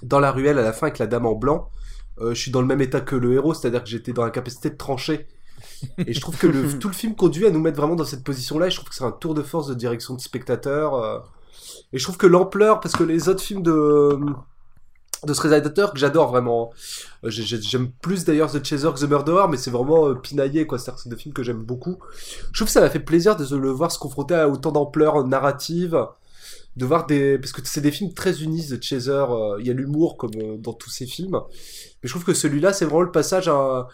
dans 0.03 0.19
la 0.19 0.31
ruelle 0.31 0.59
à 0.59 0.61
la 0.61 0.73
fin 0.73 0.87
avec 0.87 0.99
la 0.99 1.07
dame 1.07 1.25
en 1.25 1.35
blanc, 1.35 1.69
je 2.19 2.33
suis 2.33 2.51
dans 2.51 2.61
le 2.61 2.67
même 2.67 2.81
état 2.81 3.01
que 3.01 3.15
le 3.15 3.33
héros, 3.33 3.53
c'est-à-dire 3.53 3.83
que 3.83 3.89
j'étais 3.89 4.11
dans 4.11 4.23
la 4.23 4.31
capacité 4.31 4.69
de 4.69 4.75
trancher. 4.75 5.27
Et 6.05 6.13
je 6.13 6.21
trouve 6.21 6.37
que 6.37 6.47
le, 6.47 6.79
tout 6.79 6.87
le 6.87 6.93
film 6.93 7.15
conduit 7.15 7.45
à 7.45 7.51
nous 7.51 7.59
mettre 7.59 7.77
vraiment 7.77 7.95
dans 7.95 8.05
cette 8.05 8.23
position-là. 8.23 8.67
Et 8.67 8.71
je 8.71 8.77
trouve 8.77 8.89
que 8.89 8.95
c'est 8.95 9.03
un 9.03 9.11
tour 9.11 9.33
de 9.33 9.43
force 9.43 9.67
de 9.67 9.73
direction 9.73 10.13
de 10.13 10.21
spectateur. 10.21 11.23
et 11.93 11.97
je 11.97 12.03
trouve 12.03 12.17
que 12.17 12.27
l'ampleur, 12.27 12.79
parce 12.79 12.95
que 12.95 13.03
les 13.03 13.29
autres 13.29 13.41
films 13.41 13.63
de 13.63 14.19
de 15.25 15.33
ce 15.33 15.41
réalisateur 15.41 15.93
que 15.93 15.99
j'adore 15.99 16.29
vraiment. 16.29 16.71
Euh, 17.23 17.29
j'aime 17.29 17.91
plus 18.01 18.25
d'ailleurs 18.25 18.51
The 18.51 18.63
Chaser 18.63 18.89
que 18.93 18.99
The 18.99 19.09
Murderer, 19.09 19.47
mais 19.49 19.57
c'est 19.57 19.71
vraiment 19.71 20.09
euh, 20.09 20.15
pinaillé 20.15 20.67
quoi. 20.67 20.77
C'est 20.77 20.91
des 21.07 21.15
films 21.15 21.33
que 21.33 21.43
j'aime 21.43 21.63
beaucoup. 21.63 21.97
Je 22.51 22.59
trouve 22.59 22.67
que 22.67 22.71
ça 22.71 22.81
m'a 22.81 22.89
fait 22.89 22.99
plaisir 22.99 23.35
de 23.35 23.55
le 23.55 23.69
voir 23.69 23.91
se 23.91 23.99
confronter 23.99 24.35
à 24.35 24.47
autant 24.47 24.71
d'ampleur 24.71 25.25
narrative, 25.25 26.05
de 26.75 26.85
voir 26.85 27.07
des 27.07 27.39
parce 27.39 27.51
que 27.51 27.61
c'est 27.63 27.81
des 27.81 27.91
films 27.91 28.13
très 28.13 28.43
unis 28.43 28.67
The 28.69 28.81
Chaser. 28.81 29.11
Euh, 29.11 29.57
il 29.59 29.67
y 29.67 29.71
a 29.71 29.73
l'humour 29.73 30.17
comme 30.17 30.57
dans 30.57 30.73
tous 30.73 30.89
ces 30.89 31.07
films, 31.07 31.39
mais 32.03 32.07
je 32.07 32.09
trouve 32.09 32.23
que 32.23 32.33
celui-là 32.33 32.73
c'est 32.73 32.85
vraiment 32.85 33.01
le 33.01 33.11
passage 33.11 33.47
à 33.47 33.87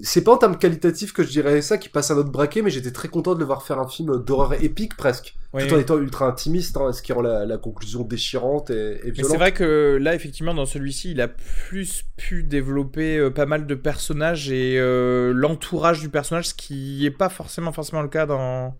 c'est 0.00 0.24
pas 0.24 0.32
en 0.32 0.38
termes 0.38 0.56
qualitatifs 0.56 1.12
que 1.12 1.22
je 1.22 1.28
dirais 1.28 1.60
ça 1.60 1.76
qui 1.76 1.90
passe 1.90 2.10
à 2.10 2.14
notre 2.14 2.30
braquet, 2.30 2.62
mais 2.62 2.70
j'étais 2.70 2.92
très 2.92 3.08
content 3.08 3.34
de 3.34 3.40
le 3.40 3.44
voir 3.44 3.62
faire 3.62 3.78
un 3.78 3.86
film 3.86 4.24
d'horreur 4.24 4.54
épique 4.62 4.96
presque, 4.96 5.34
tout 5.52 5.74
en 5.74 5.78
étant 5.78 5.98
ultra 5.98 6.26
intimiste, 6.26 6.78
hein, 6.78 6.92
ce 6.92 7.02
qui 7.02 7.12
rend 7.12 7.20
la, 7.20 7.58
conclusion 7.58 8.02
déchirante 8.02 8.70
et, 8.70 9.00
et 9.04 9.10
violente. 9.10 9.32
C'est 9.32 9.36
vrai 9.36 9.52
que 9.52 9.98
là, 10.00 10.14
effectivement, 10.14 10.54
dans 10.54 10.64
celui-ci, 10.64 11.10
il 11.10 11.20
a 11.20 11.28
plus 11.28 12.04
pu 12.16 12.42
développer 12.42 13.18
euh, 13.18 13.30
pas 13.30 13.44
mal 13.44 13.66
de 13.66 13.74
personnages 13.74 14.50
et 14.50 14.78
euh, 14.78 15.32
l'entourage 15.34 16.00
du 16.00 16.08
personnage, 16.08 16.48
ce 16.48 16.54
qui 16.54 17.04
est 17.04 17.10
pas 17.10 17.28
forcément 17.28 17.72
forcément 17.72 18.02
le 18.02 18.08
cas 18.08 18.24
dans 18.24 18.74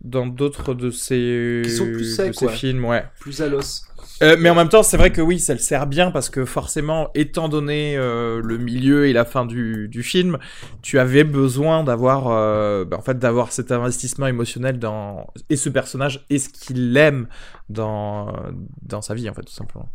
dans 0.00 0.26
d'autres 0.26 0.74
de 0.74 0.90
ces, 0.90 1.62
qui 1.64 1.70
sont 1.70 1.86
plus 1.86 2.14
secs, 2.14 2.34
ces 2.34 2.48
films, 2.48 2.84
ouais. 2.84 3.04
Plus 3.20 3.40
à 3.42 3.48
l'os. 3.48 3.84
Euh, 4.22 4.36
mais 4.38 4.50
en 4.50 4.54
même 4.54 4.68
temps, 4.68 4.82
c'est 4.82 4.96
vrai 4.96 5.12
que 5.12 5.20
oui, 5.20 5.38
ça 5.38 5.52
le 5.52 5.60
sert 5.60 5.86
bien 5.86 6.10
parce 6.10 6.28
que 6.28 6.44
forcément, 6.44 7.10
étant 7.14 7.48
donné 7.48 7.96
euh, 7.96 8.40
le 8.42 8.58
milieu 8.58 9.06
et 9.06 9.12
la 9.12 9.24
fin 9.24 9.46
du, 9.46 9.88
du 9.88 10.02
film, 10.02 10.38
tu 10.82 10.98
avais 10.98 11.24
besoin 11.24 11.84
d'avoir, 11.84 12.28
euh, 12.28 12.84
bah, 12.84 12.96
en 12.98 13.02
fait, 13.02 13.18
d'avoir 13.18 13.52
cet 13.52 13.70
investissement 13.70 14.26
émotionnel 14.26 14.78
dans 14.78 15.28
et 15.50 15.56
ce 15.56 15.68
personnage 15.68 16.24
et 16.30 16.38
ce 16.38 16.48
qu'il 16.48 16.96
aime 16.96 17.28
dans 17.68 18.32
dans 18.82 19.02
sa 19.02 19.14
vie, 19.14 19.28
en 19.30 19.34
fait, 19.34 19.42
tout 19.42 19.52
simplement. 19.52 19.88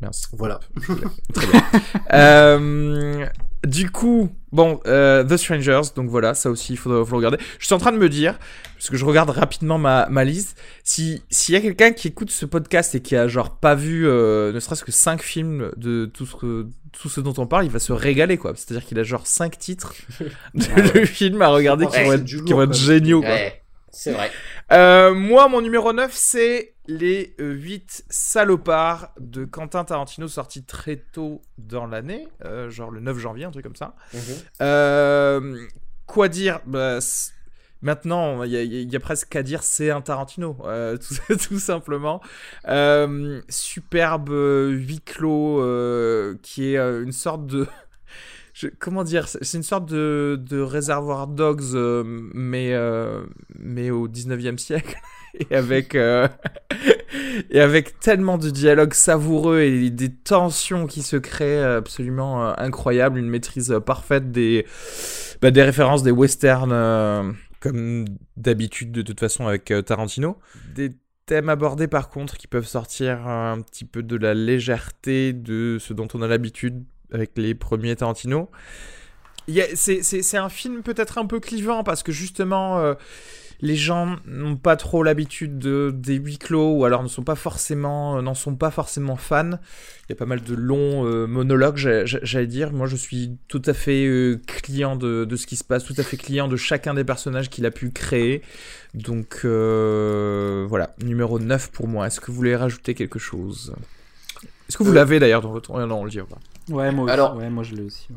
Merci. 0.00 0.26
Voilà. 0.32 0.60
Très 1.34 1.46
bien. 1.46 1.62
euh, 2.12 3.26
du 3.66 3.90
coup, 3.90 4.30
bon, 4.52 4.80
euh, 4.86 5.24
The 5.24 5.36
Strangers, 5.36 5.92
donc 5.94 6.08
voilà, 6.08 6.34
ça 6.34 6.50
aussi, 6.50 6.74
il 6.74 6.76
faut, 6.76 6.90
le 6.90 7.00
regarder. 7.00 7.38
Je 7.58 7.66
suis 7.66 7.74
en 7.74 7.78
train 7.78 7.92
de 7.92 7.96
me 7.96 8.08
dire, 8.08 8.38
parce 8.74 8.90
que 8.90 8.96
je 8.96 9.04
regarde 9.04 9.30
rapidement 9.30 9.78
ma, 9.78 10.06
ma 10.10 10.24
liste, 10.24 10.60
s'il 10.84 11.22
y 11.48 11.56
a 11.56 11.60
quelqu'un 11.60 11.92
qui 11.92 12.08
écoute 12.08 12.30
ce 12.30 12.44
podcast 12.46 12.94
et 12.94 13.00
qui 13.00 13.16
a 13.16 13.26
genre 13.26 13.56
pas 13.56 13.74
vu 13.74 14.06
euh, 14.06 14.52
ne 14.52 14.60
serait-ce 14.60 14.84
que 14.84 14.92
5 14.92 15.22
films 15.22 15.72
de 15.76 16.04
tout 16.06 16.26
ce, 16.26 16.36
que, 16.36 16.66
tout 16.92 17.08
ce 17.08 17.20
dont 17.20 17.34
on 17.38 17.46
parle, 17.46 17.64
il 17.64 17.70
va 17.70 17.78
se 17.78 17.92
régaler, 17.92 18.36
quoi. 18.36 18.52
C'est-à-dire 18.54 18.86
qu'il 18.86 18.98
a 18.98 19.02
genre 19.02 19.26
5 19.26 19.58
titres 19.58 19.94
de 20.54 20.66
ah 20.76 21.06
films 21.06 21.40
à 21.42 21.48
regarder 21.48 21.86
qui, 21.86 22.02
vont 22.04 22.12
être, 22.12 22.24
qui 22.24 22.52
vont 22.52 22.62
être 22.62 22.74
géniaux, 22.74 23.22
quoi. 23.22 23.36
C'est 23.90 24.12
vrai. 24.12 24.30
Moi, 25.14 25.48
mon 25.48 25.62
numéro 25.62 25.92
9, 25.92 26.12
c'est 26.14 26.75
Les 26.88 27.34
8 27.38 28.04
salopards 28.08 29.12
de 29.18 29.44
Quentin 29.44 29.84
Tarantino, 29.84 30.28
sorti 30.28 30.62
très 30.64 30.96
tôt 30.96 31.42
dans 31.58 31.86
l'année, 31.86 32.28
euh, 32.44 32.70
genre 32.70 32.90
le 32.90 33.00
9 33.00 33.18
janvier, 33.18 33.44
un 33.44 33.50
truc 33.50 33.64
comme 33.64 33.74
ça. 33.76 33.96
Mhm. 34.14 34.20
Euh, 34.62 35.66
quoi 36.06 36.28
dire 36.28 36.60
bah, 36.66 36.98
Maintenant, 37.82 38.42
il 38.44 38.52
y, 38.52 38.56
a- 38.56 38.62
il 38.62 38.90
y 38.90 38.96
a 38.96 39.00
presque 39.00 39.28
qu'à 39.28 39.42
dire 39.42 39.62
c'est 39.62 39.90
un 39.90 40.00
Tarantino, 40.00 40.56
euh, 40.64 40.96
tout, 41.28 41.36
tout 41.36 41.58
simplement. 41.58 42.20
Euh, 42.68 43.40
superbe 43.48 44.30
euh, 44.30 44.70
huis 44.70 45.00
clos 45.00 45.60
euh, 45.60 46.36
qui 46.42 46.72
est 46.72 46.78
euh, 46.78 47.02
une 47.02 47.12
sorte 47.12 47.46
de. 47.46 47.66
je- 48.54 48.68
comment 48.78 49.04
dire 49.04 49.28
C'est 49.28 49.56
une 49.58 49.62
sorte 49.62 49.86
de, 49.86 50.40
de 50.40 50.60
réservoir 50.60 51.26
dogs, 51.26 51.62
euh, 51.74 52.02
mais, 52.32 52.72
euh, 52.74 53.24
mais 53.58 53.90
au 53.90 54.08
19e 54.08 54.58
siècle. 54.58 54.96
Et 55.38 55.54
avec, 55.54 55.94
euh, 55.94 56.28
et 57.50 57.60
avec 57.60 58.00
tellement 58.00 58.38
de 58.38 58.50
dialogues 58.50 58.94
savoureux 58.94 59.60
et 59.60 59.90
des 59.90 60.12
tensions 60.12 60.86
qui 60.86 61.02
se 61.02 61.16
créent 61.16 61.62
absolument 61.62 62.46
euh, 62.46 62.52
incroyables, 62.56 63.18
une 63.18 63.28
maîtrise 63.28 63.70
euh, 63.70 63.80
parfaite 63.80 64.32
des, 64.32 64.66
bah, 65.42 65.50
des 65.50 65.62
références 65.62 66.02
des 66.02 66.10
westerns, 66.10 66.72
euh, 66.72 67.30
comme 67.60 68.06
d'habitude 68.36 68.92
de 68.92 69.02
toute 69.02 69.20
façon 69.20 69.46
avec 69.46 69.70
euh, 69.70 69.82
Tarantino. 69.82 70.38
Des 70.74 70.92
thèmes 71.26 71.48
abordés 71.48 71.88
par 71.88 72.08
contre 72.08 72.36
qui 72.36 72.46
peuvent 72.46 72.66
sortir 72.66 73.26
un 73.26 73.60
petit 73.60 73.84
peu 73.84 74.02
de 74.02 74.16
la 74.16 74.34
légèreté 74.34 75.32
de 75.32 75.78
ce 75.80 75.92
dont 75.92 76.08
on 76.14 76.22
a 76.22 76.28
l'habitude 76.28 76.84
avec 77.12 77.32
les 77.36 77.54
premiers 77.54 77.96
Tarantino. 77.96 78.50
C'est 79.74 80.36
un 80.36 80.48
film 80.48 80.82
peut-être 80.82 81.18
un 81.18 81.26
peu 81.26 81.40
clivant 81.40 81.84
parce 81.84 82.02
que 82.02 82.12
justement 82.12 82.78
euh, 82.78 82.94
les 83.60 83.76
gens 83.76 84.16
n'ont 84.26 84.56
pas 84.56 84.76
trop 84.76 85.02
l'habitude 85.02 85.58
de, 85.58 85.92
des 85.94 86.14
huis 86.16 86.38
clos 86.38 86.72
ou 86.74 86.84
alors 86.84 87.02
ne 87.02 87.08
sont 87.08 87.22
pas 87.22 87.34
forcément 87.36 88.20
n'en 88.22 88.34
sont 88.34 88.54
pas 88.56 88.70
forcément 88.70 89.16
fans. 89.16 89.52
Il 90.08 90.10
y 90.10 90.12
a 90.12 90.16
pas 90.16 90.26
mal 90.26 90.42
de 90.42 90.54
longs 90.54 91.04
euh, 91.06 91.26
monologues, 91.26 91.76
j'allais 91.76 92.46
dire. 92.46 92.72
Moi, 92.72 92.86
je 92.86 92.94
suis 92.96 93.36
tout 93.48 93.62
à 93.66 93.72
fait 93.72 94.06
euh, 94.06 94.40
client 94.46 94.94
de, 94.96 95.24
de 95.24 95.36
ce 95.36 95.46
qui 95.46 95.56
se 95.56 95.64
passe, 95.64 95.84
tout 95.84 95.94
à 95.98 96.02
fait 96.02 96.16
client 96.16 96.46
de 96.48 96.56
chacun 96.56 96.94
des 96.94 97.02
personnages 97.04 97.50
qu'il 97.50 97.66
a 97.66 97.70
pu 97.70 97.90
créer. 97.90 98.42
Donc 98.94 99.40
euh, 99.44 100.64
voilà, 100.68 100.94
numéro 101.02 101.38
9 101.38 101.70
pour 101.72 101.88
moi. 101.88 102.06
Est-ce 102.06 102.20
que 102.20 102.26
vous 102.30 102.36
voulez 102.36 102.54
rajouter 102.56 102.94
quelque 102.94 103.18
chose? 103.18 103.74
Est-ce 104.68 104.76
que 104.78 104.82
vous 104.82 104.90
Euh, 104.92 104.94
l'avez 104.94 105.18
d'ailleurs 105.18 105.42
dans 105.42 105.50
votre... 105.52 105.72
Non, 105.86 106.00
on 106.00 106.04
le 106.04 106.10
dit 106.10 106.18
pas. 106.18 106.38
Ouais, 106.74 106.90
moi 106.92 107.04
aussi. 107.04 107.12
Alors- 107.12 107.36
ouais, 107.36 107.50
moi 107.50 107.62
je 107.64 107.74
l'ai 107.74 107.82
aussi. 107.82 108.08
ouais. 108.10 108.16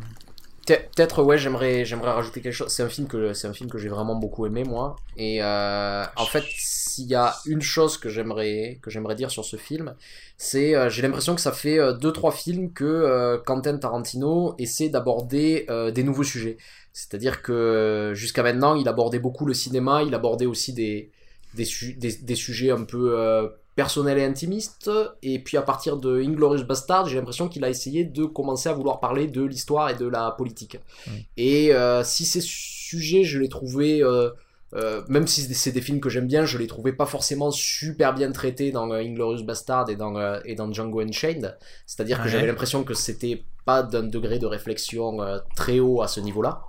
Pe- 0.69 0.77
Peut-être 0.95 1.23
ouais 1.23 1.38
j'aimerais 1.38 1.84
j'aimerais 1.86 2.12
rajouter 2.12 2.41
quelque 2.41 2.53
chose. 2.53 2.69
C'est 2.71 2.84
un 2.84 2.89
film 2.89 3.08
que 3.08 3.34
c'est 3.34 3.47
un 3.47 3.53
film 3.53 3.69
que 3.69 3.77
j'ai 3.79 3.89
vraiment 3.89 4.15
beaucoup 4.15 4.45
aimé 4.45 4.63
moi. 4.63 4.95
Et 5.17 5.41
euh, 5.41 6.03
en 6.15 6.25
fait 6.25 6.43
s'il 6.58 7.08
y 7.08 7.15
a 7.15 7.36
une 7.45 7.62
chose 7.62 7.97
que 7.97 8.10
j'aimerais 8.10 8.79
que 8.82 8.89
j'aimerais 8.91 9.15
dire 9.15 9.32
sur 9.32 9.45
ce 9.45 9.55
film, 9.58 9.95
c'est 10.38 10.75
euh, 10.75 10.89
j'ai 10.89 11.01
l'impression 11.01 11.34
que 11.36 11.41
ça 11.41 11.51
fait 11.53 11.79
euh, 11.79 11.93
deux 11.93 12.12
trois 12.12 12.32
films 12.32 12.71
que 12.73 12.84
euh, 12.86 13.38
Quentin 13.39 13.77
Tarantino 13.77 14.55
essaie 14.60 14.89
d'aborder 14.89 15.65
euh, 15.69 15.91
des 15.91 16.03
nouveaux 16.03 16.23
sujets. 16.23 16.58
C'est-à-dire 16.93 17.41
que 17.41 18.12
jusqu'à 18.15 18.43
maintenant 18.43 18.75
il 18.75 18.88
abordait 18.88 19.19
beaucoup 19.19 19.45
le 19.45 19.53
cinéma, 19.53 20.03
il 20.03 20.13
abordait 20.13 20.45
aussi 20.45 20.73
des 20.73 21.12
des, 21.55 21.65
su- 21.65 21.93
des, 21.95 22.13
des 22.13 22.36
sujets 22.36 22.71
un 22.71 22.84
peu 22.84 23.49
personnels 23.79 24.17
et 24.17 24.25
intimistes. 24.25 24.91
Et 25.23 25.39
puis 25.39 25.55
à 25.55 25.61
partir 25.61 25.95
de 25.95 26.21
Inglorious 26.21 26.65
Bastard, 26.65 27.07
j'ai 27.07 27.15
l'impression 27.15 27.47
qu'il 27.47 27.63
a 27.63 27.69
essayé 27.69 28.03
de 28.03 28.25
commencer 28.25 28.67
à 28.67 28.73
vouloir 28.73 28.99
parler 28.99 29.27
de 29.27 29.41
l'histoire 29.41 29.89
et 29.89 29.95
de 29.95 30.05
la 30.05 30.31
politique. 30.31 30.75
Mm. 31.07 31.11
Et 31.37 31.73
euh, 31.73 32.03
si 32.03 32.25
ces 32.25 32.41
sujets, 32.41 33.23
je 33.23 33.39
les 33.39 33.47
trouvais, 33.47 34.03
euh, 34.03 34.31
euh, 34.73 35.01
même 35.07 35.27
si 35.27 35.43
c'est 35.53 35.71
des- 35.71 35.79
films 35.79 36.01
que 36.01 36.09
j'aime 36.09 36.27
bien, 36.27 36.43
je 36.43 36.57
les 36.57 36.67
trouvais 36.67 36.91
pas 36.91 37.05
forcément 37.05 37.51
super 37.51 38.13
bien 38.13 38.33
traités 38.33 38.73
dans 38.73 38.91
Inglorious 38.91 39.45
Bastard 39.45 39.89
et 39.89 39.95
dans, 39.95 40.13
et 40.43 40.55
dans 40.55 40.69
Django 40.73 40.99
Unchained. 40.99 41.57
C'est-à-dire 41.87 42.21
que 42.21 42.27
j'avais 42.27 42.47
l'impression 42.47 42.83
que 42.83 42.93
c'était 42.93 43.45
pas 43.65 43.81
d'un 43.81 44.03
degré 44.03 44.39
de 44.39 44.45
réflexion 44.45 45.19
très 45.55 45.79
haut 45.79 46.01
à 46.01 46.09
ce 46.09 46.19
niveau-là. 46.19 46.63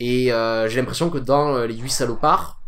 Et 0.00 0.32
j'ai 0.68 0.76
l'impression 0.80 1.10
que 1.10 1.18
dans 1.18 1.64
Les 1.64 1.76
Huit 1.76 1.90
Salopards, 1.90 2.59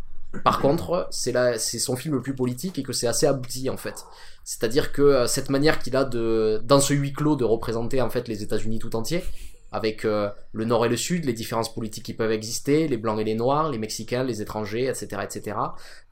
par 0.43 0.59
contre, 0.59 1.07
c'est 1.11 1.33
c'est 1.59 1.79
son 1.79 1.95
film 1.95 2.15
le 2.15 2.21
plus 2.21 2.35
politique 2.35 2.79
et 2.79 2.83
que 2.83 2.93
c'est 2.93 3.07
assez 3.07 3.25
abouti 3.25 3.69
en 3.69 3.77
fait. 3.77 4.05
C'est-à-dire 4.43 4.91
que 4.91 5.01
euh, 5.01 5.27
cette 5.27 5.49
manière 5.49 5.79
qu'il 5.79 5.95
a 5.95 6.03
de, 6.03 6.61
dans 6.63 6.79
ce 6.79 6.93
huis 6.93 7.13
clos, 7.13 7.35
de 7.35 7.45
représenter 7.45 8.01
en 8.01 8.09
fait 8.09 8.27
les 8.27 8.43
États-Unis 8.43 8.79
tout 8.79 8.95
entiers, 8.95 9.23
avec 9.71 10.05
euh, 10.05 10.29
le 10.51 10.65
Nord 10.65 10.85
et 10.85 10.89
le 10.89 10.97
Sud, 10.97 11.25
les 11.25 11.33
différences 11.33 11.73
politiques 11.73 12.05
qui 12.05 12.13
peuvent 12.13 12.31
exister, 12.31 12.87
les 12.87 12.97
Blancs 12.97 13.19
et 13.19 13.23
les 13.23 13.35
Noirs, 13.35 13.69
les 13.69 13.79
Mexicains, 13.79 14.23
les 14.23 14.41
étrangers, 14.41 14.85
etc., 14.85 15.21
etc. 15.23 15.57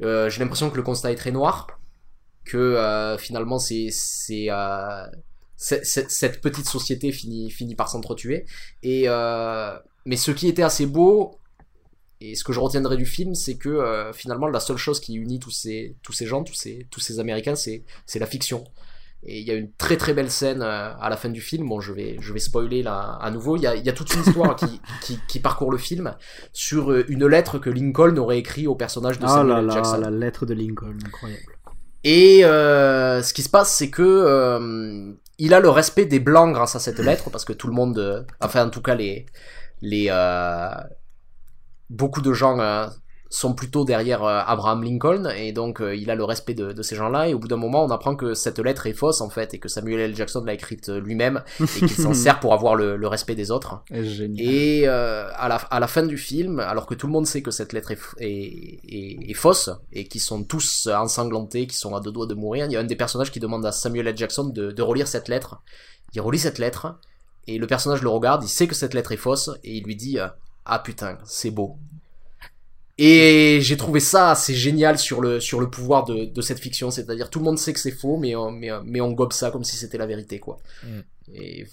Euh, 0.01 0.29
J'ai 0.29 0.39
l'impression 0.39 0.69
que 0.69 0.77
le 0.77 0.83
constat 0.83 1.11
est 1.11 1.15
très 1.15 1.31
noir, 1.31 1.67
que 2.43 2.57
euh, 2.57 3.17
finalement 3.17 3.59
c'est 3.59 3.89
c'est 3.91 4.47
euh, 4.49 5.05
cette 5.57 6.41
petite 6.41 6.67
société 6.67 7.11
finit 7.11 7.51
finit 7.51 7.75
par 7.75 7.89
s'entretuer. 7.89 8.45
Et 8.81 9.03
euh, 9.07 9.77
mais 10.05 10.15
ce 10.17 10.31
qui 10.31 10.47
était 10.47 10.63
assez 10.63 10.87
beau, 10.87 11.39
et 12.21 12.35
ce 12.35 12.43
que 12.43 12.53
je 12.53 12.59
retiendrai 12.59 12.97
du 12.97 13.05
film, 13.05 13.35
c'est 13.35 13.57
que 13.57 13.69
euh, 13.69 14.13
finalement 14.13 14.47
la 14.47 14.59
seule 14.59 14.77
chose 14.77 14.99
qui 14.99 15.15
unit 15.15 15.39
tous 15.39 15.51
ces 15.51 15.97
tous 16.03 16.13
ces 16.13 16.25
gens, 16.25 16.43
tous 16.43 16.53
ces 16.53 16.87
tous 16.89 16.99
ces 16.99 17.19
Américains, 17.19 17.55
c'est 17.55 17.83
c'est 18.05 18.19
la 18.19 18.27
fiction. 18.27 18.63
Et 19.23 19.39
il 19.39 19.45
y 19.47 19.51
a 19.51 19.53
une 19.53 19.71
très 19.73 19.97
très 19.97 20.15
belle 20.15 20.31
scène 20.31 20.63
euh, 20.63 20.93
à 20.99 21.09
la 21.09 21.17
fin 21.17 21.29
du 21.29 21.41
film. 21.41 21.67
Bon, 21.67 21.79
je 21.79 21.93
vais 21.93 22.17
je 22.19 22.33
vais 22.33 22.39
spoiler 22.39 22.81
là 22.81 23.17
à 23.21 23.29
nouveau. 23.29 23.55
Il 23.57 23.63
y 23.63 23.67
a 23.67 23.75
il 23.75 23.85
y 23.85 23.89
a 23.89 23.93
toute 23.93 24.13
une 24.13 24.21
histoire 24.21 24.55
qui, 24.55 24.81
qui 25.01 25.19
qui 25.27 25.39
parcourt 25.39 25.71
le 25.71 25.77
film 25.77 26.15
sur 26.53 26.91
euh, 26.91 27.05
une 27.07 27.27
lettre 27.27 27.59
que 27.59 27.69
Lincoln 27.69 28.17
aurait 28.17 28.39
écrit 28.39 28.65
au 28.67 28.75
personnage 28.75 29.19
de 29.19 29.25
Oh 29.25 29.29
Samuel 29.29 29.65
là 29.65 29.73
Jackson. 29.75 29.99
la 29.99 30.09
lettre 30.09 30.45
de 30.45 30.53
Lincoln, 30.53 30.97
incroyable. 31.05 31.43
Et 32.03 32.43
euh, 32.43 33.21
ce 33.21 33.33
qui 33.33 33.43
se 33.43 33.49
passe, 33.49 33.75
c'est 33.75 33.89
que 33.89 34.01
euh, 34.01 35.13
il 35.37 35.53
a 35.53 35.59
le 35.59 35.69
respect 35.69 36.05
des 36.05 36.19
blancs 36.19 36.53
grâce 36.53 36.75
à 36.75 36.79
cette 36.79 36.99
lettre, 36.99 37.29
parce 37.29 37.45
que 37.45 37.53
tout 37.53 37.67
le 37.67 37.73
monde, 37.73 37.99
euh, 37.99 38.23
enfin 38.39 38.65
en 38.65 38.69
tout 38.69 38.81
cas 38.81 38.95
les 38.95 39.27
les 39.81 40.09
beaucoup 41.91 42.21
de 42.21 42.33
gens 42.33 42.59
euh, 42.59 42.87
sont 43.33 43.53
plutôt 43.53 43.85
derrière 43.85 44.23
euh, 44.25 44.41
Abraham 44.45 44.83
Lincoln, 44.83 45.29
et 45.37 45.53
donc 45.53 45.79
euh, 45.81 45.95
il 45.95 46.09
a 46.11 46.15
le 46.15 46.23
respect 46.25 46.53
de, 46.53 46.73
de 46.73 46.81
ces 46.81 46.97
gens-là. 46.97 47.29
Et 47.29 47.33
au 47.33 47.39
bout 47.39 47.47
d'un 47.47 47.55
moment, 47.55 47.85
on 47.85 47.89
apprend 47.89 48.15
que 48.17 48.33
cette 48.33 48.59
lettre 48.59 48.87
est 48.87 48.93
fausse 48.93 49.21
en 49.21 49.29
fait, 49.29 49.53
et 49.53 49.59
que 49.59 49.69
Samuel 49.69 49.99
L. 50.01 50.15
Jackson 50.15 50.43
l'a 50.45 50.53
écrite 50.53 50.89
euh, 50.89 50.99
lui-même, 50.99 51.41
et 51.61 51.65
qu'il 51.79 51.89
s'en 51.91 52.13
sert 52.25 52.41
pour 52.41 52.53
avoir 52.53 52.75
le, 52.75 52.97
le 52.97 53.07
respect 53.07 53.35
des 53.35 53.49
autres. 53.51 53.83
Génial. 53.89 54.45
Et 54.45 54.83
euh, 54.85 55.29
à, 55.35 55.47
la, 55.47 55.55
à 55.55 55.79
la 55.79 55.87
fin 55.87 56.03
du 56.05 56.17
film, 56.17 56.59
alors 56.59 56.85
que 56.87 56.93
tout 56.93 57.07
le 57.07 57.13
monde 57.13 57.25
sait 57.25 57.41
que 57.41 57.51
cette 57.51 57.71
lettre 57.71 57.91
est, 57.91 57.99
est, 58.19 58.79
est- 58.89 59.29
est 59.31 59.33
fausse 59.33 59.69
et 59.93 60.05
qu'ils 60.05 60.19
sont 60.21 60.43
tous 60.43 60.87
ensanglantés, 60.87 61.67
qui 61.67 61.77
sont 61.77 61.95
à 61.95 62.01
deux 62.01 62.11
doigts 62.11 62.27
de 62.27 62.33
mourir, 62.33 62.65
il 62.65 62.73
y 62.73 62.75
a 62.75 62.81
un 62.81 62.83
des 62.83 62.97
personnages 62.97 63.31
qui 63.31 63.39
demande 63.39 63.65
à 63.65 63.71
Samuel 63.71 64.07
L. 64.07 64.17
Jackson 64.17 64.43
de, 64.49 64.71
de 64.71 64.81
relire 64.81 65.07
cette 65.07 65.29
lettre. 65.29 65.61
Il 66.13 66.19
relit 66.19 66.39
cette 66.39 66.59
lettre 66.59 66.95
et 67.47 67.57
le 67.57 67.65
personnage 67.65 68.01
le 68.01 68.09
regarde, 68.09 68.43
il 68.43 68.49
sait 68.49 68.67
que 68.67 68.75
cette 68.75 68.93
lettre 68.93 69.13
est 69.13 69.17
fausse 69.17 69.49
et 69.63 69.77
il 69.77 69.83
lui 69.85 69.95
dit 69.95 70.19
euh, 70.19 70.27
Ah 70.65 70.79
putain, 70.79 71.19
c'est 71.23 71.51
beau. 71.51 71.77
Et 72.97 73.59
j'ai 73.61 73.77
trouvé 73.77 73.99
ça 73.99 74.31
assez 74.31 74.53
génial 74.53 74.99
sur 74.99 75.21
le, 75.21 75.39
sur 75.39 75.59
le 75.59 75.69
pouvoir 75.69 76.03
de, 76.05 76.25
de 76.25 76.41
cette 76.41 76.59
fiction, 76.59 76.91
c'est-à-dire 76.91 77.29
tout 77.29 77.39
le 77.39 77.45
monde 77.45 77.57
sait 77.57 77.73
que 77.73 77.79
c'est 77.79 77.91
faux, 77.91 78.17
mais, 78.17 78.35
on- 78.35 78.51
mais, 78.51 78.69
mais 78.85 79.01
on 79.01 79.11
gobe 79.11 79.33
ça 79.33 79.49
comme 79.49 79.63
si 79.63 79.75
c'était 79.75 79.97
la 79.97 80.05
vérité, 80.05 80.39
quoi. 80.39 80.59
Mm. 80.83 80.99
Et 81.33 81.65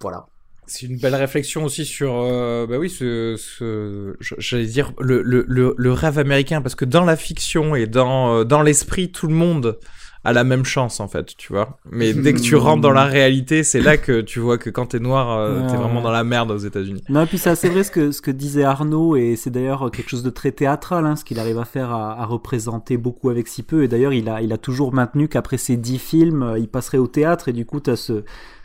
voilà. 0.00 0.26
C'est 0.66 0.86
une 0.86 0.96
belle 0.96 1.16
réflexion 1.16 1.64
aussi 1.64 1.84
sur, 1.84 2.14
euh, 2.14 2.66
bah 2.66 2.78
oui, 2.78 2.88
ce, 2.88 3.34
ce- 3.36 4.16
j'allais 4.38 4.66
dire 4.66 4.92
le, 5.00 5.20
le, 5.22 5.44
le, 5.48 5.74
le 5.76 5.92
rêve 5.92 6.18
américain, 6.18 6.62
parce 6.62 6.76
que 6.76 6.84
dans 6.84 7.04
la 7.04 7.16
fiction 7.16 7.74
et 7.74 7.86
dans, 7.86 8.36
euh, 8.38 8.44
dans 8.44 8.62
l'esprit, 8.62 9.10
tout 9.10 9.26
le 9.26 9.34
monde 9.34 9.78
a 10.24 10.32
la 10.32 10.44
même 10.44 10.64
chance 10.64 11.00
en 11.00 11.08
fait, 11.08 11.36
tu 11.36 11.52
vois. 11.52 11.78
Mais 11.90 12.12
dès 12.14 12.32
que 12.32 12.40
tu 12.40 12.54
rentres 12.54 12.80
dans 12.80 12.92
la 12.92 13.04
réalité, 13.04 13.64
c'est 13.64 13.80
là 13.80 13.96
que 13.96 14.20
tu 14.20 14.38
vois 14.38 14.56
que 14.56 14.70
quand 14.70 14.86
t'es 14.86 15.00
noir, 15.00 15.36
euh, 15.36 15.66
t'es 15.68 15.76
vraiment 15.76 16.00
dans 16.00 16.10
la 16.12 16.24
merde 16.24 16.50
aux 16.50 16.58
États-Unis. 16.58 17.02
Non, 17.08 17.22
et 17.22 17.26
puis 17.26 17.38
c'est 17.38 17.50
assez 17.50 17.68
vrai 17.68 17.82
ce 17.82 17.90
que, 17.90 18.12
ce 18.12 18.22
que 18.22 18.30
disait 18.30 18.64
Arnaud, 18.64 19.16
et 19.16 19.36
c'est 19.36 19.50
d'ailleurs 19.50 19.90
quelque 19.90 20.08
chose 20.08 20.22
de 20.22 20.30
très 20.30 20.52
théâtral, 20.52 21.06
hein, 21.06 21.16
ce 21.16 21.24
qu'il 21.24 21.38
arrive 21.40 21.58
à 21.58 21.64
faire, 21.64 21.90
à, 21.90 22.20
à 22.20 22.24
représenter 22.24 22.96
beaucoup 22.96 23.30
avec 23.30 23.48
si 23.48 23.62
peu. 23.62 23.82
Et 23.82 23.88
d'ailleurs, 23.88 24.12
il 24.12 24.28
a, 24.28 24.42
il 24.42 24.52
a 24.52 24.58
toujours 24.58 24.92
maintenu 24.92 25.28
qu'après 25.28 25.58
ces 25.58 25.76
dix 25.76 25.98
films, 25.98 26.42
euh, 26.42 26.58
il 26.58 26.68
passerait 26.68 26.98
au 26.98 27.08
théâtre, 27.08 27.48
et 27.48 27.52
du 27.52 27.66
coup, 27.66 27.80
t'as 27.80 27.96
ce, 27.96 28.24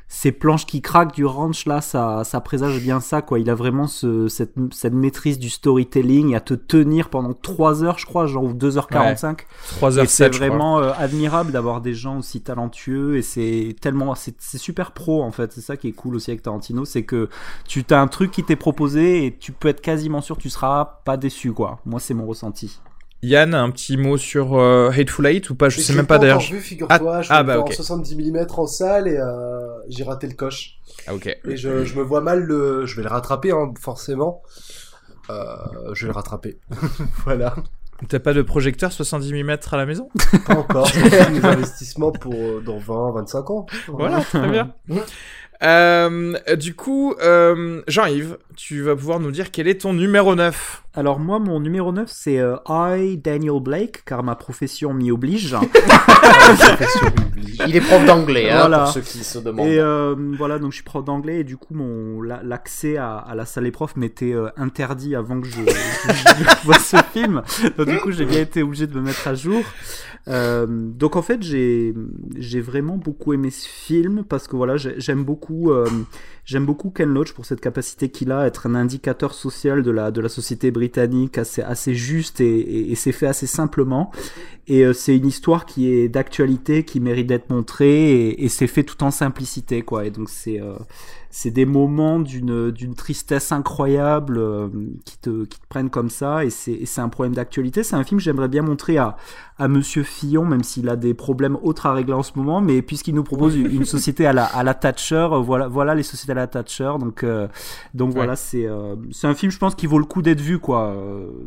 ces 0.09 0.31
planches 0.31 0.65
qui 0.65 0.81
craquent 0.81 1.13
du 1.13 1.25
ranch 1.25 1.65
là, 1.65 1.81
ça, 1.81 2.23
ça 2.23 2.39
présage 2.39 2.79
bien 2.81 3.01
ça, 3.01 3.21
quoi. 3.21 3.39
Il 3.39 3.49
a 3.49 3.55
vraiment 3.55 3.87
ce, 3.87 4.27
cette, 4.29 4.53
cette 4.71 4.93
maîtrise 4.93 5.37
du 5.37 5.49
storytelling 5.49 6.33
à 6.33 6.39
te 6.39 6.53
tenir 6.53 7.09
pendant 7.09 7.33
3 7.33 7.83
heures, 7.83 7.99
je 7.99 8.05
crois, 8.05 8.25
genre 8.25 8.45
ou 8.45 8.53
2h45. 8.53 9.39
3 9.77 9.97
Et 9.97 10.01
h 10.01 10.05
c'est 10.07 10.29
vraiment 10.29 10.79
euh, 10.79 10.93
admirable 10.97 11.51
d'avoir 11.51 11.81
des 11.81 11.93
gens 11.93 12.19
aussi 12.19 12.41
talentueux 12.41 13.17
et 13.17 13.21
c'est 13.21 13.75
tellement 13.81 14.15
c'est 14.15 14.35
c'est 14.39 14.57
super 14.57 14.91
pro 14.91 15.23
en 15.23 15.31
fait. 15.31 15.51
C'est 15.51 15.61
ça 15.61 15.75
qui 15.75 15.89
est 15.89 15.93
cool 15.93 16.15
aussi 16.15 16.31
avec 16.31 16.41
Tarantino 16.41 16.85
c'est 16.85 17.03
que 17.03 17.29
tu 17.67 17.83
as 17.89 17.99
un 17.99 18.07
truc 18.07 18.31
qui 18.31 18.43
t'est 18.43 18.55
proposé 18.55 19.25
et 19.25 19.35
tu 19.35 19.51
peux 19.51 19.67
être 19.67 19.81
quasiment 19.81 20.21
sûr 20.21 20.37
que 20.37 20.41
tu 20.41 20.49
seras 20.49 21.01
pas 21.03 21.17
déçu 21.17 21.51
quoi. 21.51 21.79
Moi 21.85 21.99
c'est 21.99 22.13
mon 22.13 22.25
ressenti 22.25 22.79
Yann, 23.23 23.53
un 23.55 23.69
petit 23.71 23.97
mot 23.97 24.17
sur 24.17 24.59
euh, 24.59 24.91
Hateful 24.91 25.25
Eight 25.25 25.49
ou 25.49 25.55
pas? 25.55 25.69
Je 25.69 25.79
sais 25.79 25.93
même 25.93 26.05
pas 26.05 26.19
d'ailleurs. 26.19 26.41
vu, 26.41 26.59
figure-toi. 26.59 27.21
je 27.21 27.27
ah, 27.31 27.43
bah, 27.43 27.55
vu 27.55 27.59
ok. 27.61 27.69
en 27.69 27.73
70 27.73 28.15
mm 28.15 28.45
en 28.55 28.67
salle 28.67 29.07
et 29.07 29.17
euh, 29.17 29.67
j'ai 29.89 30.03
raté 30.03 30.27
le 30.27 30.33
coche. 30.33 30.77
Ah, 31.07 31.15
ok. 31.15 31.27
Et 31.45 31.57
je, 31.57 31.83
je 31.83 31.95
me 31.95 32.03
vois 32.03 32.21
mal 32.21 32.41
le. 32.41 32.85
Je 32.85 32.95
vais 32.95 33.03
le 33.03 33.09
rattraper, 33.09 33.51
hein, 33.51 33.73
forcément. 33.79 34.43
Euh, 35.29 35.55
je 35.93 36.05
vais 36.05 36.11
le 36.11 36.15
rattraper. 36.15 36.59
voilà. 37.25 37.55
T'as 38.07 38.19
pas 38.19 38.33
de 38.33 38.43
projecteur 38.43 38.91
70 38.91 39.33
mm 39.33 39.57
à 39.71 39.77
la 39.77 39.85
maison? 39.87 40.09
Pas 40.45 40.55
encore. 40.55 40.87
C'est 40.93 41.31
des 41.31 41.43
investissements 41.43 42.11
pour 42.11 42.35
euh, 42.35 42.61
dans 42.63 42.77
20, 42.77 43.13
25 43.13 43.49
ans. 43.49 43.65
Voilà, 43.87 44.21
très 44.21 44.47
bien. 44.49 44.75
Euh, 45.63 46.33
du 46.55 46.75
coup, 46.75 47.15
euh, 47.21 47.81
Jean-Yves, 47.87 48.37
tu 48.55 48.81
vas 48.83 48.95
pouvoir 48.95 49.19
nous 49.19 49.31
dire 49.31 49.49
quel 49.51 49.67
est 49.67 49.81
ton 49.81 49.93
numéro 49.93 50.35
9 50.35 50.83
Alors 50.93 51.19
moi, 51.19 51.39
mon 51.39 51.59
numéro 51.59 51.91
9, 51.91 52.07
c'est 52.11 52.39
euh, 52.39 52.57
I, 52.69 53.17
Daniel 53.17 53.59
Blake, 53.59 54.03
car 54.05 54.21
ma 54.23 54.35
profession 54.35 54.93
m'y 54.93 55.09
oblige. 55.11 55.55
Il 57.67 57.75
est 57.75 57.81
prof 57.81 58.05
d'anglais, 58.05 58.49
hein, 58.51 58.59
Voilà. 58.59 58.83
pour 58.83 58.93
ceux 58.93 59.01
qui 59.01 59.23
se 59.23 59.39
demandent. 59.39 59.67
Et 59.67 59.79
euh, 59.79 60.15
voilà, 60.37 60.59
donc 60.59 60.71
je 60.71 60.75
suis 60.75 60.83
prof 60.83 61.03
d'anglais 61.03 61.39
et 61.39 61.43
du 61.43 61.57
coup, 61.57 61.73
mon 61.73 62.21
la- 62.21 62.41
l'accès 62.43 62.97
à, 62.97 63.17
à 63.17 63.35
la 63.35 63.45
salle 63.45 63.63
des 63.65 63.71
profs 63.71 63.95
m'était 63.95 64.33
euh, 64.33 64.49
interdit 64.57 65.15
avant 65.15 65.41
que 65.41 65.47
je, 65.47 65.53
je, 65.55 66.13
je 66.13 66.65
vois 66.65 66.79
ce 66.79 66.97
film. 67.13 67.41
Donc 67.77 67.87
du 67.89 67.97
coup, 67.97 68.11
j'ai 68.11 68.25
bien 68.25 68.41
été 68.41 68.61
obligé 68.63 68.87
de 68.87 68.93
me 68.95 69.01
mettre 69.01 69.27
à 69.27 69.33
jour. 69.35 69.63
Euh, 70.27 70.65
donc 70.67 71.15
en 71.15 71.21
fait, 71.21 71.41
j'ai 71.41 71.93
j'ai 72.37 72.59
vraiment 72.59 72.97
beaucoup 72.97 73.33
aimé 73.33 73.49
ce 73.49 73.67
film 73.67 74.23
parce 74.27 74.47
que 74.47 74.55
voilà, 74.57 74.75
j'ai- 74.75 74.99
j'aime 74.99 75.23
beaucoup 75.23 75.71
euh, 75.71 75.87
j'aime 76.43 76.65
beaucoup 76.65 76.89
Ken 76.89 77.07
Loach 77.13 77.31
pour 77.31 77.45
cette 77.45 77.61
capacité 77.61 78.09
qu'il 78.09 78.31
a 78.31 78.39
à 78.41 78.47
être 78.47 78.67
un 78.67 78.75
indicateur 78.75 79.33
social 79.33 79.83
de 79.83 79.91
la 79.91 80.11
de 80.11 80.19
la 80.19 80.27
société 80.29 80.69
britannique 80.71 81.37
assez 81.37 81.61
assez 81.61 81.95
juste 81.95 82.41
et, 82.41 82.59
et, 82.59 82.91
et 82.91 82.95
c'est 82.95 83.13
fait 83.13 83.27
assez 83.27 83.47
simplement. 83.47 84.11
Et 84.67 84.85
euh, 84.85 84.91
c'est 84.93 85.15
une 85.15 85.27
histoire 85.27 85.65
qui 85.65 85.89
est 85.89 86.09
d'actualité, 86.09 86.83
qui 86.83 86.99
mérite 86.99 87.27
d'être 87.27 87.49
montrée, 87.49 88.11
et, 88.27 88.43
et 88.43 88.49
c'est 88.49 88.67
fait 88.67 88.83
tout 88.83 89.01
en 89.03 89.11
simplicité, 89.11 89.81
quoi. 89.81 90.05
Et 90.05 90.11
donc 90.11 90.29
c'est 90.29 90.59
euh, 90.61 90.73
c'est 91.29 91.51
des 91.51 91.65
moments 91.65 92.19
d'une 92.19 92.71
d'une 92.71 92.95
tristesse 92.95 93.51
incroyable 93.51 94.37
euh, 94.37 94.69
qui 95.05 95.17
te 95.19 95.45
qui 95.45 95.59
te 95.59 95.67
prennent 95.67 95.89
comme 95.89 96.09
ça, 96.09 96.45
et 96.45 96.49
c'est 96.49 96.85
c'est 96.85 97.01
un 97.01 97.09
problème 97.09 97.35
d'actualité. 97.35 97.83
C'est 97.83 97.95
un 97.95 98.03
film 98.03 98.19
que 98.19 98.23
j'aimerais 98.23 98.47
bien 98.47 98.61
montrer 98.61 98.97
à 98.97 99.17
à 99.59 99.67
Monsieur 99.67 100.03
Fillon, 100.03 100.45
même 100.45 100.63
s'il 100.63 100.87
a 100.89 100.95
des 100.95 101.13
problèmes 101.15 101.57
autres 101.63 101.85
à 101.87 101.93
régler 101.93 102.13
en 102.13 102.23
ce 102.23 102.31
moment, 102.35 102.61
mais 102.61 102.81
puisqu'il 102.81 103.15
nous 103.15 103.23
propose 103.23 103.55
une, 103.55 103.71
une 103.71 103.85
société 103.85 104.25
à 104.27 104.33
la 104.33 104.45
à 104.45 104.63
la 104.63 104.73
Thatcher, 104.73 105.27
euh, 105.31 105.39
voilà 105.41 105.67
voilà 105.67 105.95
les 105.95 106.03
sociétés 106.03 106.31
à 106.33 106.35
la 106.35 106.47
Thatcher. 106.47 106.93
Donc 106.99 107.23
euh, 107.23 107.47
donc 107.93 108.15
Ouais. 108.15 108.15
voilà, 108.15 108.35
c'est 108.35 108.65
euh, 108.67 108.95
c'est 109.11 109.27
un 109.27 109.33
film, 109.35 109.51
je 109.51 109.57
pense, 109.59 109.75
qui 109.75 109.87
vaut 109.87 109.99
le 109.99 110.05
coup 110.05 110.21
d'être 110.21 110.41
vu, 110.41 110.59
quoi. 110.59 110.95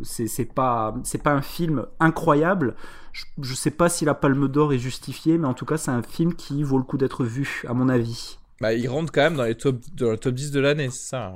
C'est 0.03 0.27
c'est 0.27 0.45
pas 0.45 0.95
c'est 1.05 1.23
pas 1.23 1.33
un 1.33 1.43
film 1.43 1.87
incroyable. 2.01 2.75
Je, 3.13 3.25
je 3.43 3.55
sais 3.55 3.71
pas 3.73 3.89
si 3.89 4.05
la 4.05 4.15
Palme 4.15 4.47
d'Or 4.49 4.73
est 4.73 4.79
justifiée, 4.79 5.39
mais 5.39 5.47
en 5.49 5.55
tout 5.55 5.65
cas, 5.65 5.77
c'est 5.79 5.91
un 5.91 6.03
film 6.03 6.35
qui 6.35 6.63
vaut 6.63 6.79
le 6.79 6.85
coup 6.85 6.97
d'être 6.99 7.25
vu, 7.25 7.63
à 7.69 7.75
mon 7.75 7.89
avis. 7.89 8.39
Bah, 8.61 8.75
il 8.75 8.89
rentre 8.89 9.11
quand 9.11 9.23
même 9.23 9.37
dans 9.37 9.45
les 9.45 9.55
top, 9.55 9.79
dans 9.97 10.11
le 10.11 10.19
top 10.19 10.35
10 10.35 10.51
de 10.51 10.61
l'année, 10.61 10.91
c'est 10.91 11.09
ça 11.11 11.33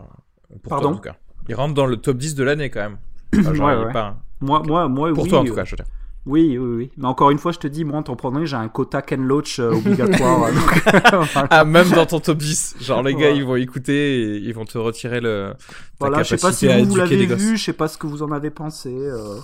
pour 0.62 0.70
Pardon 0.70 0.88
toi, 0.88 0.90
en 0.90 0.94
tout 0.96 1.00
cas. 1.02 1.16
Il 1.48 1.54
rentre 1.54 1.74
dans 1.74 1.86
le 1.86 1.96
top 1.96 2.18
10 2.18 2.34
de 2.34 2.44
l'année 2.44 2.70
quand 2.70 2.80
même. 2.80 2.98
Enfin, 3.38 3.54
genre, 3.54 3.68
Ouais, 3.68 3.92
il 3.94 4.46
Moi, 4.46 4.62
moi, 4.66 4.88
moi, 4.88 5.12
Pour 5.12 5.24
oui, 5.24 5.30
toi 5.30 5.40
en 5.40 5.44
tout 5.44 5.52
euh, 5.52 5.56
cas, 5.56 5.64
je 5.64 5.70
veux 5.72 5.76
dire. 5.76 5.86
Oui, 6.26 6.56
oui, 6.56 6.76
oui. 6.76 6.90
Mais 6.96 7.06
encore 7.06 7.30
une 7.30 7.38
fois, 7.38 7.52
je 7.52 7.58
te 7.58 7.66
dis, 7.66 7.84
moi, 7.84 7.98
en 7.98 8.02
t'en 8.02 8.16
prenant, 8.16 8.44
j'ai 8.46 8.56
un 8.56 8.68
quota 8.68 9.02
Ken 9.02 9.22
Loach 9.22 9.58
euh, 9.58 9.72
obligatoire. 9.72 10.52
donc, 10.54 10.82
voilà. 11.32 11.48
Ah, 11.50 11.64
même 11.64 11.90
dans 11.90 12.06
ton 12.06 12.20
top 12.20 12.38
10. 12.38 12.76
Genre, 12.80 13.02
les 13.02 13.14
gars, 13.14 13.30
ils 13.30 13.44
vont 13.44 13.56
écouter 13.56 14.20
et 14.20 14.36
ils 14.38 14.54
vont 14.54 14.64
te 14.64 14.78
retirer 14.78 15.20
le. 15.20 15.52
ta 15.58 15.64
Voilà, 16.00 16.22
je 16.22 16.28
sais 16.28 16.36
pas 16.38 16.52
si 16.52 16.66
vous, 16.66 16.96
l'avez 16.96 17.26
vu, 17.26 17.56
je 17.56 17.64
sais 17.64 17.72
pas 17.74 17.88
ce 17.88 17.98
que 17.98 18.06
vous 18.06 18.22
en 18.22 18.32
avez 18.32 18.50
pensé. 18.50 18.90
euh. 18.90 19.38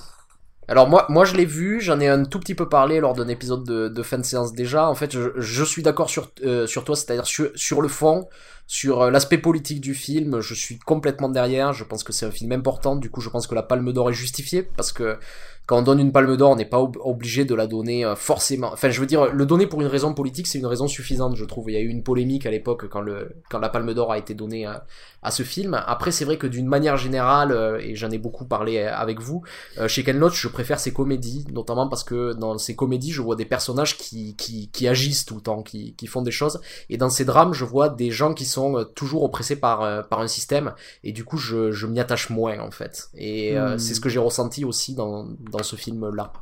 Alors 0.71 0.89
moi, 0.89 1.05
moi 1.09 1.25
je 1.25 1.35
l'ai 1.35 1.47
vu, 1.47 1.81
j'en 1.81 1.99
ai 1.99 2.07
un 2.07 2.23
tout 2.25 2.39
petit 2.39 2.55
peu 2.55 2.69
parlé 2.69 3.01
lors 3.01 3.15
d'un 3.15 3.27
épisode 3.27 3.65
de, 3.65 3.89
de 3.89 4.03
fin 4.05 4.21
déjà. 4.55 4.89
En 4.89 4.95
fait, 4.95 5.11
je, 5.13 5.31
je 5.37 5.65
suis 5.65 5.83
d'accord 5.83 6.09
sur, 6.09 6.31
euh, 6.45 6.69
sur 6.69 6.85
toi, 6.85 6.95
c'est-à-dire 6.95 7.27
sur, 7.27 7.51
sur 7.57 7.83
le 7.83 7.89
fond, 7.89 8.29
sur 8.71 9.03
euh, 9.03 9.11
l'aspect 9.11 9.39
politique 9.39 9.81
du 9.81 9.95
film, 9.95 10.39
je 10.39 10.55
suis 10.55 10.79
complètement 10.79 11.29
derrière. 11.29 11.73
Je 11.73 11.83
pense 11.83 12.05
que 12.05 12.13
c'est 12.13 12.25
un 12.25 12.31
film 12.31 12.53
important. 12.53 12.95
Du 12.95 13.11
coup, 13.11 13.21
je 13.21 13.29
pense 13.29 13.49
que 13.49 13.57
la 13.57 13.65
Palme 13.65 13.93
d'Or 13.93 14.11
est 14.11 14.15
justifiée 14.15 14.63
parce 14.63 14.93
que 14.93 15.19
quand 15.67 15.79
on 15.79 15.83
donne 15.83 15.99
une 15.99 16.13
Palme 16.13 16.37
d'Or, 16.37 16.53
on 16.53 16.57
n'est 16.57 16.65
pas 16.65 16.81
ob- 16.81 16.97
obligé 17.01 17.45
de 17.45 17.55
la 17.57 17.67
donner 17.67 18.05
euh, 18.05 18.15
forcément. 18.15 18.71
Enfin, 18.73 18.91
je 18.91 19.01
veux 19.01 19.07
dire, 19.07 19.33
le 19.33 19.45
donner 19.45 19.67
pour 19.67 19.81
une 19.81 19.89
raison 19.89 20.15
politique, 20.15 20.47
c'est 20.47 20.61
une 20.61 20.67
raison 20.67 20.87
suffisante, 20.87 21.35
je 21.35 21.45
trouve. 21.45 21.69
Il 21.69 21.75
y 21.75 21.77
a 21.79 21.81
eu 21.81 21.89
une 21.89 22.05
polémique 22.05 22.47
à 22.47 22.51
l'époque 22.53 22.89
quand 22.89 23.01
le 23.01 23.33
quand 23.51 23.59
la 23.59 23.71
Palme 23.71 23.93
d'Or 23.93 24.13
a 24.13 24.19
été 24.19 24.35
donnée 24.35 24.67
à, 24.67 25.31
ce 25.33 25.43
film. 25.43 25.75
Après, 25.75 26.13
c'est 26.13 26.25
vrai 26.25 26.39
que 26.39 26.47
d'une 26.47 26.67
manière 26.67 26.97
générale, 26.97 27.51
euh, 27.51 27.79
et 27.81 27.97
j'en 27.97 28.11
ai 28.11 28.19
beaucoup 28.19 28.45
parlé 28.45 28.79
avec 28.79 29.21
vous, 29.21 29.43
chez 29.89 30.05
Ken 30.05 30.17
Loach, 30.17 30.41
je 30.41 30.49
préfère 30.49 30.79
ses 30.79 30.93
comédies, 30.93 31.45
notamment 31.53 31.89
parce 31.89 32.05
que 32.05 32.35
dans 32.35 32.57
ses 32.57 32.77
comédies, 32.77 33.11
je 33.11 33.21
vois 33.21 33.37
des 33.37 33.45
personnages 33.45 33.97
qui, 33.99 34.37
qui, 34.37 34.71
qui 34.71 34.87
agissent 34.87 35.25
tout 35.25 35.35
le 35.35 35.43
temps, 35.43 35.63
qui, 35.63 35.95
qui 35.95 36.07
font 36.07 36.23
des 36.23 36.31
choses. 36.31 36.61
Et 36.89 36.97
dans 36.97 37.11
ses 37.11 37.25
drames, 37.25 37.53
je 37.53 37.65
vois 37.65 37.89
des 37.89 38.11
gens 38.11 38.33
qui 38.33 38.45
sont 38.45 38.60
euh, 38.79 38.85
toujours 38.85 39.23
oppressés 39.23 39.57
par, 39.57 39.83
euh, 39.83 40.03
par 40.03 40.21
un 40.21 40.29
système. 40.29 40.75
Et 41.03 41.13
du 41.13 41.25
coup, 41.25 41.37
je, 41.37 41.71
je 41.73 41.87
m'y 41.87 42.01
attache 42.01 42.31
moins, 42.31 42.59
en 42.61 42.71
fait. 42.71 43.09
Et 43.15 43.59
euh, 43.59 43.75
Hmm. 43.75 43.79
c'est 43.79 43.95
ce 43.95 44.01
que 44.01 44.09
j'ai 44.09 44.19
ressenti 44.19 44.65
aussi 44.65 44.95
dans, 44.95 45.25
dans 45.25 45.63
ce 45.63 45.77
film-là. 45.77 46.33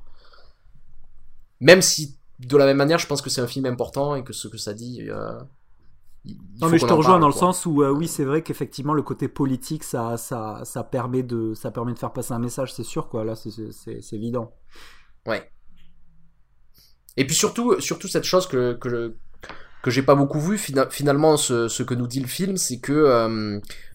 Même 1.60 1.82
si, 1.82 2.18
de 2.38 2.56
la 2.56 2.66
même 2.66 2.76
manière, 2.76 2.98
je 2.98 3.06
pense 3.06 3.22
que 3.22 3.30
c'est 3.30 3.40
un 3.40 3.46
film 3.46 3.66
important 3.66 4.14
et 4.14 4.24
que 4.24 4.32
ce 4.32 4.48
que 4.48 4.58
ça 4.58 4.74
dit... 4.74 5.08
Non 6.60 6.68
mais 6.68 6.78
je 6.78 6.84
te 6.84 6.92
rejoins 6.92 7.12
parle, 7.12 7.20
dans 7.22 7.28
le 7.28 7.32
sens 7.32 7.64
où 7.64 7.82
oui 7.82 8.06
c'est 8.06 8.24
vrai 8.24 8.42
qu'effectivement 8.42 8.92
le 8.92 9.02
côté 9.02 9.28
politique 9.28 9.82
ça 9.82 10.18
ça 10.18 10.60
ça 10.64 10.84
permet 10.84 11.22
de 11.22 11.54
ça 11.54 11.70
permet 11.70 11.94
de 11.94 11.98
faire 11.98 12.12
passer 12.12 12.32
un 12.34 12.38
message 12.38 12.74
c'est 12.74 12.82
sûr 12.82 13.08
quoi 13.08 13.24
là 13.24 13.34
c'est 13.34 14.12
évident. 14.12 14.52
Ouais. 15.26 15.50
Et 17.18 17.26
puis 17.26 17.34
surtout, 17.34 17.80
surtout 17.80 18.06
cette 18.06 18.22
chose 18.24 18.46
que, 18.46 18.74
que, 18.74 19.16
que 19.82 19.90
j'ai 19.90 20.02
pas 20.02 20.14
beaucoup 20.14 20.40
vu, 20.40 20.58
fina- 20.58 20.88
finalement, 20.90 21.36
ce, 21.36 21.68
ce 21.68 21.82
que 21.82 21.94
nous 21.94 22.06
dit 22.06 22.20
le 22.20 22.26
film, 22.26 22.56
c'est 22.56 22.78
que 22.80 22.92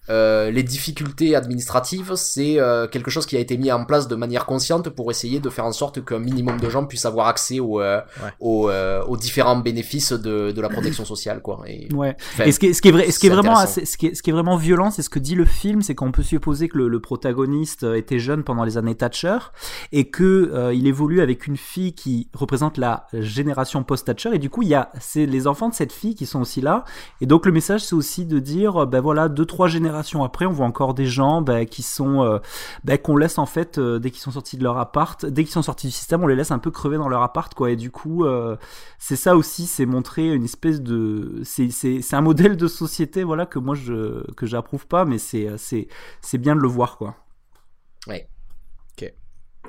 euh, 0.10 0.52
les 0.52 0.64
difficultés 0.64 1.36
administratives, 1.36 2.14
c'est 2.16 2.60
euh, 2.60 2.88
quelque 2.88 3.10
chose 3.12 3.26
qui 3.26 3.38
a 3.38 3.40
été 3.40 3.58
mis 3.58 3.72
en 3.72 3.86
place 3.86 4.08
de 4.08 4.16
manière 4.16 4.46
consciente 4.46 4.90
pour 4.90 5.12
essayer 5.12 5.40
de 5.40 5.50
faire 5.50 5.66
en 5.66 5.72
sorte 5.72 6.04
qu'un 6.04 6.20
minimum 6.20 6.60
de 6.60 6.70
gens 6.70 6.86
puissent 6.86 7.06
avoir 7.06 7.28
accès 7.28 7.60
aux, 7.60 7.80
euh, 7.82 8.02
Ouais. 8.24 8.30
aux, 8.40 8.70
euh, 8.70 9.04
aux 9.06 9.18
différents 9.18 9.58
bénéfices 9.58 10.12
de, 10.14 10.52
de 10.52 10.62
la 10.62 10.70
protection 10.70 11.06
sociale, 11.06 11.42
quoi. 11.42 11.62
Et, 11.68 11.88
Ouais. 11.94 12.16
enfin, 12.34 12.44
Et 12.46 12.52
ce 12.52 12.60
qui 12.60 12.68
est, 12.68 12.74
ce 12.74 12.82
qui 12.82 12.90
est 12.90 12.92
vrai, 12.92 13.12
ce 13.12 13.20
qui 13.20 13.28
est 13.28 13.30
c'est 13.30 13.36
vraiment, 13.36 13.58
assez- 13.58 13.86
ce 13.86 13.98
qui 13.98 14.08
est, 14.08 14.16
ce 14.16 14.22
qui 14.24 14.30
est 14.30 14.34
vraiment 14.34 14.58
violent, 14.58 14.92
c'est 14.92 15.02
ce 15.04 15.10
que 15.10 15.20
dit 15.20 15.36
le 15.36 15.46
film, 15.46 15.82
c'est 15.82 15.96
qu'on 15.96 16.12
peut 16.12 16.24
supposer 16.24 16.68
que 16.70 16.78
le, 16.78 16.88
le 16.88 17.00
protagoniste 17.00 17.84
était 17.84 18.20
jeune 18.20 18.44
pendant 18.44 18.64
les 18.66 18.78
années 18.78 18.96
Thatcher 18.96 19.38
et 19.92 20.10
que 20.10 20.52
euh, 20.54 20.74
il 20.74 20.86
évolue 20.88 21.22
avec 21.22 21.48
une 21.48 21.58
fille 21.58 21.94
qui 21.94 22.28
représente 22.34 22.78
la 22.78 23.08
génération 23.14 23.84
post-Thatcher 23.84 24.32
et 24.34 24.40
du 24.40 24.50
coup 24.50 24.62
il 24.64 24.68
y 24.70 24.74
a 24.76 24.92
c'est 25.00 25.26
les 25.26 25.48
enfants 25.48 25.70
de 25.70 25.74
cette 25.74 25.92
fille 25.92 26.16
qui 26.16 26.26
sont 26.26 26.42
aussi 26.42 26.62
là 26.62 26.84
et 27.22 27.26
donc 27.26 27.46
le 27.46 27.52
message 27.52 27.82
c'est 27.84 27.96
aussi 27.96 28.26
de 28.26 28.40
dire 28.40 28.86
ben 28.88 29.00
voilà 29.02 29.30
deux 29.30 29.46
trois 29.46 29.68
générations 29.68 29.93
après 29.94 30.46
on 30.46 30.52
voit 30.52 30.66
encore 30.66 30.94
des 30.94 31.06
gens 31.06 31.42
ben, 31.42 31.66
qui 31.66 31.84
sont 31.84 32.24
euh, 32.24 32.40
ben, 32.84 32.98
qu'on 32.98 33.18
laisse 33.18 33.38
en 33.38 33.46
fait 33.46 33.78
euh, 33.78 34.00
dès 34.00 34.12
qu'ils 34.12 34.22
sont 34.22 34.32
sortis 34.32 34.58
de 34.58 34.64
leur 34.64 34.78
appart 34.78 35.26
dès 35.26 35.44
qu'ils 35.44 35.54
sont 35.54 35.62
sortis 35.62 35.88
du 35.88 35.94
système 35.94 36.24
on 36.24 36.28
les 36.28 36.36
laisse 36.36 36.52
un 36.52 36.60
peu 36.60 36.72
crever 36.72 36.98
dans 36.98 37.10
leur 37.10 37.22
appart 37.22 37.54
quoi 37.54 37.72
et 37.72 37.76
du 37.76 37.92
coup 37.92 38.26
euh, 38.26 38.58
c'est 38.98 39.16
ça 39.16 39.36
aussi, 39.36 39.66
c'est 39.66 39.86
montrer 39.86 40.34
une 40.34 40.46
espèce 40.46 40.82
de, 40.82 41.42
c'est 41.44 41.70
c'est 41.70 42.02
c'est 42.02 42.16
un 42.16 42.22
modèle 42.22 42.58
de 42.58 42.68
société 42.68 43.24
voilà 43.24 43.46
que 43.46 43.60
moi 43.60 43.76
je 43.76 44.30
que 44.34 44.46
j'approuve 44.46 44.88
pas, 44.88 45.06
mais 45.06 45.18
c'est 45.18 45.50
c'est 45.58 45.88
c'est 46.22 46.38
bien 46.38 46.56
de 46.56 46.62
le 46.62 46.68
voir 46.68 46.98
quoi. 46.98 47.16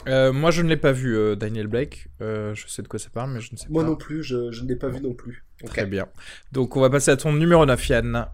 Euh, 0.09 0.33
moi, 0.33 0.51
je 0.51 0.63
ne 0.63 0.69
l'ai 0.69 0.77
pas 0.77 0.93
vu, 0.93 1.17
euh, 1.17 1.35
Daniel 1.35 1.67
Blake. 1.67 2.09
Euh, 2.21 2.55
je 2.55 2.67
sais 2.69 2.83
de 2.83 2.89
quoi 2.89 2.99
ça 2.99 3.11
parle, 3.11 3.31
mais 3.31 3.41
je 3.41 3.53
ne 3.53 3.57
sais 3.57 3.67
Moi 3.71 3.83
pas. 3.83 3.89
non 3.89 3.97
plus, 3.97 4.23
je, 4.23 4.51
je 4.51 4.63
ne 4.63 4.69
l'ai 4.69 4.77
pas 4.77 4.89
vu 4.89 5.01
non 5.01 5.15
plus. 5.15 5.45
Très 5.67 5.87
bien. 5.87 6.09
Donc, 6.53 6.77
on 6.77 6.81
va 6.81 6.91
passer 6.91 7.11
à 7.11 7.17
ton 7.17 7.33
numéro 7.33 7.65
9, 7.65 7.89
Yann. 7.89 8.27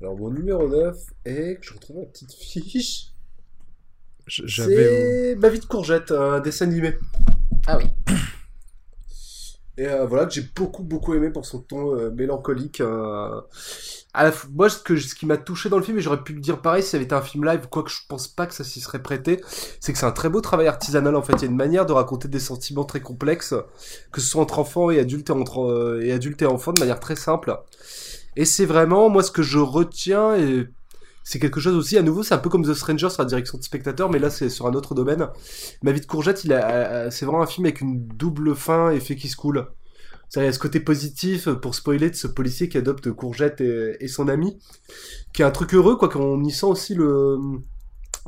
Alors, 0.00 0.16
mon 0.16 0.30
numéro 0.30 0.68
9 0.68 0.96
est. 1.24 1.58
Je 1.62 1.72
retrouve 1.74 1.96
ma 1.98 2.06
petite 2.06 2.32
fiche. 2.32 3.12
J'avais. 4.26 4.74
C'est 4.74 5.36
Ma 5.36 5.48
vie 5.48 5.60
de 5.60 5.64
courgette, 5.64 6.10
un 6.10 6.40
dessin 6.40 6.66
animé. 6.66 6.96
Ah 7.66 7.78
oui. 7.78 7.86
Et 9.78 9.86
euh, 9.86 10.06
voilà, 10.06 10.24
que 10.24 10.32
j'ai 10.32 10.44
beaucoup, 10.56 10.82
beaucoup 10.82 11.12
aimé 11.12 11.28
pour 11.30 11.44
son 11.44 11.60
ton 11.60 11.94
euh, 11.96 12.10
mélancolique. 12.10 12.80
euh. 12.80 13.40
À 14.14 14.24
la 14.24 14.30
f- 14.30 14.46
Moi, 14.50 14.70
ce, 14.70 14.78
que, 14.78 14.96
ce 14.96 15.14
qui 15.14 15.26
m'a 15.26 15.36
touché 15.36 15.68
dans 15.68 15.76
le 15.76 15.84
film, 15.84 15.98
et 15.98 16.00
j'aurais 16.00 16.22
pu 16.24 16.32
le 16.32 16.40
dire 16.40 16.62
pareil 16.62 16.82
si 16.82 16.88
ça 16.90 16.96
avait 16.96 17.04
été 17.04 17.14
un 17.14 17.20
film 17.20 17.44
live, 17.44 17.66
quoique 17.70 17.90
je 17.90 17.98
pense 18.08 18.26
pas 18.26 18.46
que 18.46 18.54
ça 18.54 18.64
s'y 18.64 18.80
serait 18.80 19.02
prêté, 19.02 19.38
c'est 19.80 19.92
que 19.92 19.98
c'est 19.98 20.06
un 20.06 20.12
très 20.12 20.30
beau 20.30 20.40
travail 20.40 20.66
artisanal 20.66 21.14
en 21.14 21.20
fait. 21.22 21.34
Il 21.34 21.42
y 21.42 21.44
a 21.44 21.48
une 21.48 21.56
manière 21.56 21.84
de 21.84 21.92
raconter 21.92 22.26
des 22.26 22.40
sentiments 22.40 22.84
très 22.86 23.00
complexes, 23.00 23.52
que 24.12 24.20
ce 24.22 24.26
soit 24.26 24.40
entre 24.42 24.58
enfants 24.60 24.90
et 24.90 24.98
adultes 24.98 25.28
et, 25.28 25.32
entre, 25.34 25.60
euh, 25.70 26.00
et 26.02 26.10
adultes 26.12 26.40
et 26.40 26.46
enfants, 26.46 26.72
de 26.72 26.80
manière 26.80 26.98
très 26.98 27.16
simple. 27.16 27.54
Et 28.36 28.44
c'est 28.44 28.66
vraiment, 28.66 29.08
moi, 29.08 29.22
ce 29.22 29.30
que 29.30 29.42
je 29.42 29.58
retiens, 29.58 30.36
et 30.36 30.68
c'est 31.24 31.38
quelque 31.38 31.58
chose 31.58 31.74
aussi, 31.74 31.96
à 31.98 32.02
nouveau, 32.02 32.22
c'est 32.22 32.34
un 32.34 32.38
peu 32.38 32.50
comme 32.50 32.64
The 32.64 32.74
Stranger 32.74 33.10
sur 33.10 33.22
la 33.22 33.28
direction 33.28 33.58
de 33.58 33.62
spectateur, 33.62 34.10
mais 34.10 34.18
là, 34.18 34.30
c'est 34.30 34.48
sur 34.48 34.66
un 34.66 34.74
autre 34.74 34.94
domaine. 34.94 35.28
Ma 35.82 35.92
vie 35.92 36.00
de 36.00 36.06
courgette, 36.06 36.38
c'est 36.38 37.24
vraiment 37.24 37.42
un 37.42 37.46
film 37.46 37.66
avec 37.66 37.80
une 37.80 38.06
double 38.06 38.54
fin, 38.54 38.90
effet 38.90 39.16
qui 39.16 39.28
se 39.28 39.36
coule. 39.36 39.66
Ça, 40.28 40.42
il 40.42 40.46
y 40.46 40.48
a 40.48 40.52
ce 40.52 40.58
côté 40.58 40.80
positif, 40.80 41.46
euh, 41.46 41.54
pour 41.54 41.74
spoiler, 41.74 42.10
de 42.10 42.16
ce 42.16 42.26
policier 42.26 42.68
qui 42.68 42.78
adopte 42.78 43.12
Courgette 43.12 43.60
et, 43.60 43.96
et 44.00 44.08
son 44.08 44.26
ami, 44.26 44.58
qui 45.32 45.42
est 45.42 45.44
un 45.44 45.52
truc 45.52 45.72
heureux, 45.72 45.96
quoi, 45.96 46.08
qu'on 46.08 46.42
y 46.42 46.50
sent 46.50 46.66
aussi 46.66 46.94
le... 46.94 47.38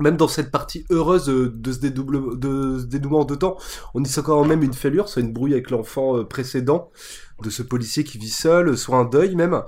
Même 0.01 0.17
dans 0.17 0.29
cette 0.29 0.51
partie 0.51 0.85
heureuse 0.91 1.27
de, 1.27 1.47
de 1.49 1.73
ce, 1.73 1.79
dédouble, 1.79 2.39
de 2.39 2.87
ce 2.89 3.35
temps, 3.35 3.57
on 3.95 4.03
y 4.03 4.09
sent 4.09 4.23
quand 4.25 4.45
même 4.45 4.63
une 4.63 4.75
fêlure, 4.75 5.09
soit 5.09 5.23
une 5.23 5.33
brouille 5.33 5.53
avec 5.53 5.71
l'enfant 5.71 6.17
euh, 6.17 6.25
précédent, 6.25 6.91
de 7.43 7.51
ce 7.51 7.63
policier 7.63 8.05
qui 8.05 8.19
vit 8.19 8.31
seul, 8.31 8.77
soit 8.77 8.97
un 8.97 9.05
deuil 9.05 9.35
même. 9.37 9.63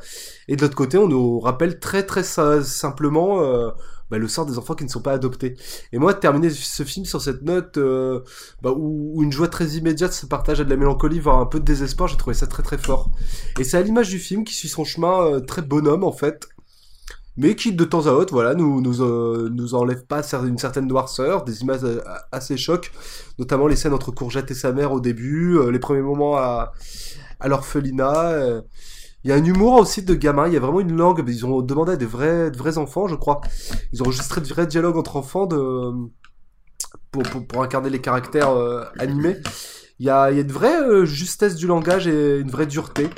Et 0.49 0.57
de 0.57 0.63
l'autre 0.63 0.77
côté, 0.77 0.99
on 0.99 1.09
nous 1.09 1.41
rappelle 1.41 1.79
très 1.79 2.05
très 2.05 2.23
simplement, 2.25 3.43
euh, 3.43 3.71
bah, 4.11 4.19
le 4.19 4.27
sort 4.27 4.45
des 4.45 4.59
enfants 4.59 4.75
qui 4.75 4.85
ne 4.85 4.89
sont 4.89 5.03
pas 5.03 5.13
adoptés. 5.13 5.57
Et 5.93 5.99
moi, 5.99 6.15
terminer 6.15 6.51
ce 6.51 6.83
film 6.83 7.07
sur 7.07 7.21
cette 7.21 7.43
note 7.43 7.79
euh, 7.79 8.21
bah, 8.61 8.73
où, 8.77 9.23
une 9.23 9.31
joie 9.31 9.49
très 9.49 9.67
immédiate 9.69 10.13
se 10.13 10.27
partage 10.27 10.61
à 10.61 10.65
de 10.65 10.71
la 10.71 10.77
mélancolie, 10.77 11.21
voire 11.21 11.39
un 11.39 11.47
peu 11.47 11.61
de 11.61 11.65
désespoir, 11.65 12.09
j'ai 12.09 12.17
trouvé 12.17 12.35
ça 12.35 12.47
très 12.47 12.63
très 12.63 12.79
fort. 12.79 13.11
Et 13.59 13.65
c'est 13.65 13.77
à 13.77 13.83
l'image 13.83 14.11
du 14.11 14.19
film 14.19 14.45
qui 14.45 14.55
suit 14.55 14.69
son 14.69 14.85
chemin 14.85 15.23
euh, 15.23 15.41
très 15.41 15.63
bonhomme 15.63 16.03
en 16.03 16.13
fait, 16.13 16.49
mais 17.37 17.55
qui 17.55 17.73
de 17.73 17.85
temps 17.85 18.07
à 18.07 18.11
autre, 18.11 18.33
voilà, 18.33 18.55
nous 18.55 18.81
nous, 18.81 19.03
euh, 19.03 19.49
nous 19.53 19.75
enlève 19.75 20.05
pas 20.05 20.23
une 20.45 20.59
certaine 20.59 20.87
noirceur, 20.87 21.45
des 21.45 21.63
images 21.63 21.85
euh, 21.85 22.01
assez 22.33 22.57
chocs, 22.57 22.91
notamment 23.39 23.67
les 23.67 23.77
scènes 23.77 23.95
entre 23.95 24.11
Courgette 24.11 24.51
et 24.51 24.55
sa 24.55 24.73
mère 24.73 24.93
au 24.93 25.01
début, 25.01 25.57
euh, 25.57 25.71
les 25.71 25.79
premiers 25.79 26.03
moments 26.03 26.37
à, 26.37 26.73
à 27.39 27.49
l'orphelinat. 27.49 28.63
Il 29.23 29.31
y 29.31 29.33
a 29.33 29.37
un 29.37 29.45
humour 29.45 29.75
aussi 29.75 30.03
de 30.03 30.15
gamin, 30.15 30.49
il 30.49 30.55
y 30.55 30.57
a 30.57 30.61
vraiment 30.61 30.81
une 30.81 30.97
langue, 30.97 31.23
ils 31.27 31.47
ont 31.47 31.61
demandé 31.61 31.93
à 31.93 31.97
des 31.97 32.07
vrais, 32.07 32.51
de 32.51 32.57
vrais 32.57 32.79
enfants, 32.79 33.07
je 33.07 33.15
crois. 33.15 33.41
Ils 33.93 34.03
ont 34.03 34.07
enregistré 34.07 34.41
de 34.41 34.47
vrais 34.47 34.67
dialogues 34.67 34.97
entre 34.97 35.17
enfants 35.17 35.47
pour, 37.11 37.23
pour, 37.49 37.63
incarner 37.63 37.91
les 37.91 38.01
caractères 38.01 38.51
animés. 38.99 39.37
Il 39.99 40.07
y 40.07 40.11
a, 40.11 40.31
y 40.33 40.39
a 40.39 40.41
une 40.41 40.53
vraie 40.53 41.05
justesse 41.05 41.55
du 41.55 41.67
langage 41.67 42.07
et 42.07 42.39
une 42.39 42.51
vraie 42.51 42.67
dureté. 42.67 43.11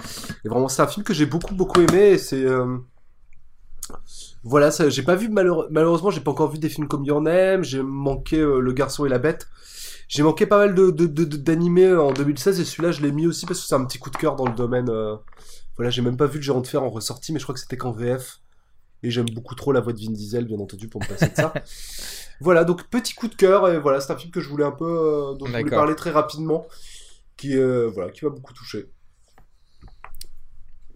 Et 0.45 0.49
vraiment, 0.49 0.69
c'est 0.69 0.83
un 0.83 0.89
film 0.89 1.05
que 1.05 1.15
j'ai 1.15 1.27
beaucoup, 1.27 1.55
beaucoup 1.55 1.81
aimé. 1.81 2.19
C'est. 2.19 2.45
Voilà, 4.45 4.71
ça, 4.73 4.89
j'ai 4.89 5.03
pas 5.03 5.15
vu, 5.15 5.29
malheure- 5.29 5.69
malheureusement, 5.71 6.11
j'ai 6.11 6.21
pas 6.21 6.33
encore 6.33 6.51
vu 6.51 6.59
des 6.59 6.69
films 6.69 6.89
comme 6.89 7.05
Your 7.05 7.21
Name. 7.21 7.63
J'ai 7.63 7.83
manqué 7.83 8.39
euh, 8.41 8.59
Le 8.61 8.73
Garçon 8.73 9.07
et 9.07 9.09
la 9.09 9.19
Bête. 9.19 9.47
J'ai 10.09 10.23
manqué 10.23 10.47
pas 10.47 10.59
mal 10.59 10.75
de, 10.75 10.91
de, 10.91 11.07
de- 11.07 11.25
de- 11.25 11.37
d'animés 11.37 11.87
euh, 11.87 12.03
en 12.03 12.13
2016 12.13 12.61
et 12.61 12.65
celui-là, 12.65 12.93
je 12.93 13.03
l'ai 13.03 13.13
mis 13.13 13.27
aussi 13.27 13.47
parce 13.47 13.61
que 13.61 13.67
c'est 13.67 13.75
un 13.75 13.85
petit 13.85 13.99
coup 13.99 14.11
de 14.11 14.17
cœur 14.17 14.37
dans 14.37 14.47
le 14.47 14.55
domaine. 14.55 14.91
euh, 14.91 15.17
Voilà, 15.77 15.91
j'ai 15.91 16.03
même 16.03 16.17
pas 16.17 16.27
vu 16.27 16.39
le 16.39 16.43
Gérant 16.43 16.61
de 16.61 16.67
Fer 16.67 16.83
en 16.83 16.91
ressorti, 16.91 17.33
mais 17.33 17.39
je 17.39 17.45
crois 17.45 17.55
que 17.55 17.61
c'était 17.61 17.77
qu'en 17.77 17.93
VF. 17.93 18.41
Et 19.05 19.11
j'aime 19.11 19.27
beaucoup 19.33 19.55
trop 19.57 19.73
la 19.73 19.81
voix 19.81 19.93
de 19.93 19.99
Vin 20.01 20.13
Diesel, 20.13 20.45
bien 20.47 20.59
entendu, 20.61 20.89
pour 20.89 21.01
me 21.03 21.07
passer 21.09 21.29
de 21.29 21.35
ça. 21.37 21.53
voilà, 22.41 22.65
donc 22.65 22.89
petit 22.89 23.15
coup 23.15 23.29
de 23.29 23.35
cœur, 23.35 23.69
et 23.69 23.79
voilà, 23.79 24.01
c'est 24.01 24.13
un 24.13 24.17
film 24.17 24.31
que 24.33 24.41
je 24.41 24.49
voulais 24.49 24.65
un 24.65 24.71
peu, 24.73 24.85
euh, 24.87 25.35
dont 25.35 25.47
je 25.47 25.53
voulais 25.59 25.71
parler 25.77 25.97
très 25.97 26.11
rapidement, 26.11 26.67
qui, 27.37 27.57
euh, 27.59 27.91
voilà, 27.95 28.11
qui 28.13 28.25
m'a 28.25 28.31
beaucoup 28.31 28.53
touché. 28.55 28.92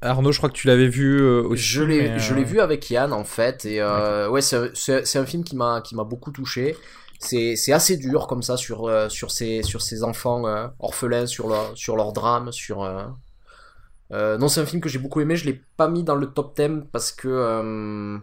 Arnaud, 0.02 0.32
je 0.32 0.38
crois 0.38 0.50
que 0.50 0.54
tu 0.54 0.66
l'avais 0.66 0.88
vu 0.88 1.20
euh, 1.20 1.42
aussi. 1.42 1.62
Je 1.62 1.82
l'ai, 1.82 2.18
je 2.18 2.32
euh, 2.32 2.36
l'ai 2.36 2.44
vu 2.44 2.60
avec 2.60 2.90
Yann 2.90 3.12
en 3.12 3.24
fait 3.24 3.64
et 3.64 3.80
euh, 3.80 4.28
ouais 4.28 4.42
c'est, 4.42 4.70
c'est, 4.74 5.06
c'est 5.06 5.18
un 5.18 5.26
film 5.26 5.42
qui 5.44 5.56
m'a 5.56 5.80
qui 5.80 5.94
m'a 5.94 6.04
beaucoup 6.04 6.30
touché. 6.30 6.76
C'est, 7.18 7.56
c'est 7.56 7.72
assez 7.72 7.96
dur 7.96 8.26
comme 8.26 8.42
ça 8.42 8.56
sur 8.58 8.86
euh, 8.86 9.08
sur 9.08 9.30
ces 9.30 9.62
sur 9.62 9.80
ces 9.80 10.02
enfants 10.04 10.46
euh, 10.46 10.68
orphelins 10.78 11.26
sur 11.26 11.48
leur 11.48 11.76
sur 11.76 11.96
leur 11.96 12.12
drame 12.12 12.52
sur 12.52 12.84
euh, 12.84 13.04
euh, 14.12 14.38
non 14.38 14.48
c'est 14.48 14.60
un 14.60 14.66
film 14.66 14.80
que 14.82 14.88
j'ai 14.88 14.98
beaucoup 14.98 15.20
aimé. 15.20 15.34
Je 15.36 15.46
l'ai 15.46 15.60
pas 15.76 15.88
mis 15.88 16.04
dans 16.04 16.14
le 16.14 16.26
top 16.26 16.54
10 16.56 16.82
parce 16.92 17.10
que 17.12 17.28
euh, 17.28 18.18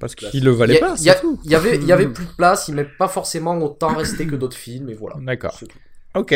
Parce 0.00 0.14
qu'il 0.14 0.44
le 0.44 0.50
valait 0.50 0.74
y, 0.74 0.76
a- 0.76 0.80
pas, 0.80 0.94
il 0.98 1.04
y 1.04 1.10
a- 1.10 1.20
y 1.44 1.54
avait 1.54 1.76
il 1.76 1.84
y 1.86 1.92
avait 1.92 2.08
plus 2.12 2.26
de 2.26 2.32
place. 2.32 2.68
Il 2.68 2.74
m'est 2.74 2.84
pas 2.84 3.08
forcément 3.08 3.56
autant 3.58 3.94
resté 3.94 4.26
que 4.26 4.36
d'autres 4.36 4.56
films 4.56 4.88
et 4.90 4.94
voilà. 4.94 5.16
D'accord. 5.20 5.58
Ok. 6.14 6.34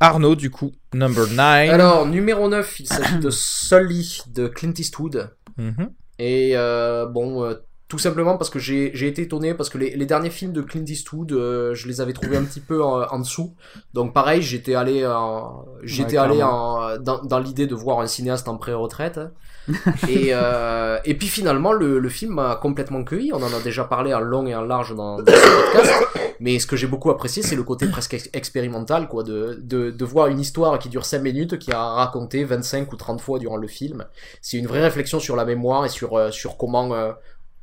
Arnaud, 0.00 0.34
du 0.34 0.50
coup, 0.50 0.72
number 0.92 1.26
9. 1.28 1.70
Alors 1.70 2.06
numéro 2.06 2.48
9 2.48 2.80
il 2.80 2.86
s'agit 2.88 3.18
de 3.18 3.30
Sully 3.30 4.20
de 4.28 4.48
Clint 4.48 4.72
Eastwood. 4.76 5.30
Mhm. 5.56 5.90
Et 6.18 6.52
euh, 6.56 7.06
bon, 7.06 7.44
euh, 7.44 7.54
tout 7.88 7.98
simplement 7.98 8.36
parce 8.36 8.50
que 8.50 8.58
j'ai 8.58 8.90
j'ai 8.94 9.08
été 9.08 9.22
étonné 9.22 9.54
parce 9.54 9.68
que 9.70 9.78
les, 9.78 9.96
les 9.96 10.06
derniers 10.06 10.30
films 10.30 10.52
de 10.52 10.62
Clint 10.62 10.84
Eastwood, 10.86 11.32
euh, 11.32 11.74
je 11.74 11.86
les 11.88 12.00
avais 12.00 12.12
trouvés 12.12 12.36
un 12.36 12.44
petit 12.44 12.60
peu 12.60 12.82
en, 12.82 13.02
en 13.02 13.18
dessous. 13.18 13.54
Donc 13.94 14.12
pareil, 14.14 14.42
j'étais 14.42 14.74
allé, 14.74 15.06
en- 15.06 15.64
j'étais 15.82 16.18
Ouais, 16.18 16.24
allé 16.24 16.42
en, 16.42 16.98
dans, 16.98 17.22
dans 17.24 17.38
l'idée 17.38 17.66
de 17.66 17.74
voir 17.74 18.00
un 18.00 18.06
cinéaste 18.06 18.48
en 18.48 18.56
pré-retraite. 18.56 19.20
et, 20.08 20.28
euh, 20.32 20.98
et 21.04 21.14
puis 21.16 21.26
finalement, 21.28 21.72
le, 21.72 21.98
le 21.98 22.08
film 22.08 22.34
m'a 22.34 22.56
complètement 22.56 23.02
cueilli. 23.04 23.32
On 23.32 23.42
en 23.42 23.52
a 23.52 23.60
déjà 23.60 23.84
parlé 23.84 24.12
en 24.12 24.20
long 24.20 24.46
et 24.46 24.54
en 24.54 24.62
large 24.62 24.94
dans, 24.94 25.22
dans 25.22 25.32
ce 25.32 25.72
podcast. 25.72 25.92
Mais 26.40 26.58
ce 26.58 26.66
que 26.66 26.76
j'ai 26.76 26.86
beaucoup 26.86 27.10
apprécié, 27.10 27.42
c'est 27.42 27.56
le 27.56 27.62
côté 27.62 27.86
presque 27.88 28.14
ex- 28.14 28.28
expérimental, 28.32 29.08
quoi, 29.08 29.22
de, 29.22 29.58
de, 29.62 29.90
de 29.90 30.04
voir 30.04 30.26
une 30.26 30.40
histoire 30.40 30.78
qui 30.78 30.88
dure 30.88 31.04
5 31.06 31.20
minutes, 31.22 31.58
qui 31.58 31.72
a 31.72 31.78
raconté 31.82 32.44
25 32.44 32.92
ou 32.92 32.96
30 32.96 33.20
fois 33.20 33.38
durant 33.38 33.56
le 33.56 33.68
film. 33.68 34.04
C'est 34.42 34.58
une 34.58 34.66
vraie 34.66 34.82
réflexion 34.82 35.18
sur 35.20 35.36
la 35.36 35.44
mémoire 35.44 35.84
et 35.86 35.88
sur, 35.88 36.18
euh, 36.18 36.30
sur 36.30 36.56
comment, 36.58 36.92
euh, 36.92 37.12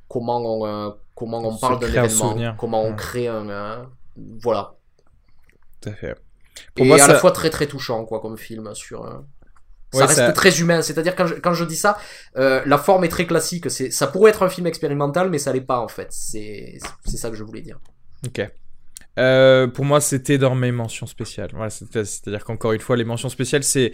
comment 0.07 0.41
on, 0.63 0.95
comment 1.15 1.39
on 1.39 1.57
parle 1.57 1.79
d'un 1.79 1.87
événement, 2.05 2.33
comment 2.57 2.83
on 2.83 2.95
crée 2.95 3.27
un, 3.27 3.87
voilà. 4.41 4.73
Tout 5.81 5.89
à 5.89 5.93
fait. 5.93 6.15
Pour 6.75 6.85
et 6.85 6.87
moi, 6.87 6.97
à 6.97 6.99
ça- 6.99 7.13
la 7.13 7.19
fois 7.19 7.31
très 7.31 7.49
très 7.49 7.67
touchant, 7.67 8.05
quoi, 8.05 8.19
comme 8.21 8.37
film 8.37 8.73
sur. 8.73 9.21
Ça 9.93 9.99
Ouais, 9.99 10.05
reste 10.05 10.17
ça- 10.19 10.31
très 10.31 10.59
humain, 10.61 10.81
c'est-à-dire 10.81 11.15
quand 11.15 11.27
je, 11.27 11.35
quand 11.35 11.53
je 11.53 11.65
dis 11.65 11.75
ça, 11.75 11.97
euh, 12.37 12.61
la 12.65 12.77
forme 12.77 13.03
est 13.03 13.09
très 13.09 13.27
classique. 13.27 13.69
C'est, 13.69 13.91
ça 13.91 14.07
pourrait 14.07 14.29
être 14.31 14.43
un 14.43 14.49
film 14.49 14.65
expérimental, 14.67 15.29
mais 15.29 15.37
ça 15.37 15.51
l'est 15.51 15.59
pas 15.61 15.79
en 15.79 15.87
fait. 15.89 16.07
C'est, 16.11 16.77
c'est 17.05 17.17
ça 17.17 17.29
que 17.29 17.35
je 17.35 17.43
voulais 17.43 17.61
dire. 17.61 17.79
Ok. 18.25 18.41
Euh, 19.19 19.67
pour 19.67 19.83
moi, 19.85 19.99
c'était 19.99 20.37
dans 20.37 20.55
mes 20.55 20.71
mentions 20.71 21.05
spéciales. 21.05 21.49
Voilà, 21.53 21.69
c'est- 21.69 21.85
c'est-à-dire 21.91 22.43
qu'encore 22.45 22.71
une 22.73 22.79
fois, 22.79 22.95
les 22.95 23.03
mentions 23.03 23.29
spéciales, 23.29 23.63
c'est 23.63 23.91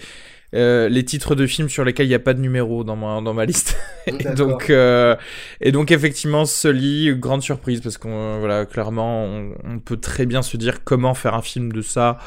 euh, 0.55 0.87
les 0.87 1.03
titres 1.03 1.35
de 1.35 1.45
films 1.45 1.67
sur 1.69 1.83
lesquels 1.83 2.05
il 2.05 2.09
n'y 2.09 2.15
a 2.15 2.19
pas 2.19 2.33
de 2.33 2.39
numéro 2.39 2.83
dans 2.85 2.95
ma, 2.95 3.19
dans 3.21 3.33
ma 3.33 3.43
liste. 3.45 3.75
et, 4.07 4.23
donc, 4.35 4.69
euh, 4.69 5.15
et 5.59 5.71
donc, 5.73 5.91
effectivement, 5.91 6.45
Sully, 6.45 7.13
grande 7.17 7.41
surprise, 7.41 7.81
parce 7.81 7.97
qu'on 7.97 8.39
voilà, 8.39 8.65
clairement, 8.65 9.25
on, 9.25 9.51
on 9.65 9.79
peut 9.79 9.97
très 9.97 10.25
bien 10.25 10.41
se 10.41 10.55
dire 10.55 10.83
comment 10.85 11.13
faire 11.15 11.33
un 11.33 11.41
film 11.41 11.73
de 11.73 11.81
ça. 11.81 12.17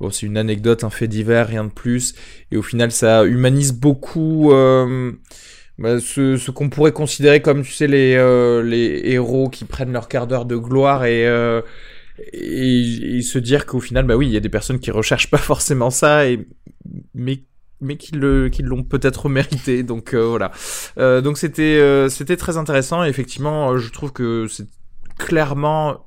Bon, 0.00 0.10
c'est 0.10 0.26
une 0.26 0.36
anecdote, 0.36 0.84
un 0.84 0.90
fait 0.90 1.08
divers, 1.08 1.46
rien 1.48 1.64
de 1.64 1.70
plus. 1.70 2.14
Et 2.50 2.56
au 2.58 2.62
final, 2.62 2.92
ça 2.92 3.24
humanise 3.24 3.72
beaucoup. 3.72 4.52
bah, 5.78 6.00
ce, 6.00 6.36
ce 6.36 6.50
qu'on 6.50 6.68
pourrait 6.68 6.92
considérer 6.92 7.40
comme, 7.40 7.62
tu 7.62 7.72
sais, 7.72 7.86
les, 7.86 8.14
euh, 8.16 8.62
les 8.62 9.00
héros 9.04 9.48
qui 9.48 9.64
prennent 9.64 9.92
leur 9.92 10.08
quart 10.08 10.26
d'heure 10.26 10.44
de 10.44 10.56
gloire 10.56 11.04
et, 11.04 11.26
euh, 11.26 11.62
et, 12.32 13.16
et 13.18 13.22
se 13.22 13.38
dire 13.38 13.66
qu'au 13.66 13.80
final, 13.80 14.04
bah 14.06 14.16
oui, 14.16 14.26
il 14.26 14.32
y 14.32 14.36
a 14.36 14.40
des 14.40 14.48
personnes 14.48 14.78
qui 14.80 14.90
recherchent 14.90 15.30
pas 15.30 15.38
forcément 15.52 15.90
ça, 15.90 16.26
et, 16.28 16.46
mais, 17.14 17.44
mais 17.80 17.96
qui 17.96 18.12
le, 18.14 18.48
qui 18.48 18.62
l'ont 18.62 18.82
peut-être 18.84 19.28
mérité. 19.28 19.82
Donc 19.82 20.14
euh, 20.14 20.24
voilà. 20.26 20.50
Euh, 20.98 21.20
donc 21.20 21.38
c'était, 21.38 21.78
euh, 21.80 22.08
c'était 22.08 22.36
très 22.36 22.56
intéressant. 22.56 23.04
Et 23.04 23.08
effectivement, 23.08 23.76
je 23.78 23.90
trouve 23.90 24.12
que 24.12 24.46
c'est 24.48 24.68
clairement 25.18 26.06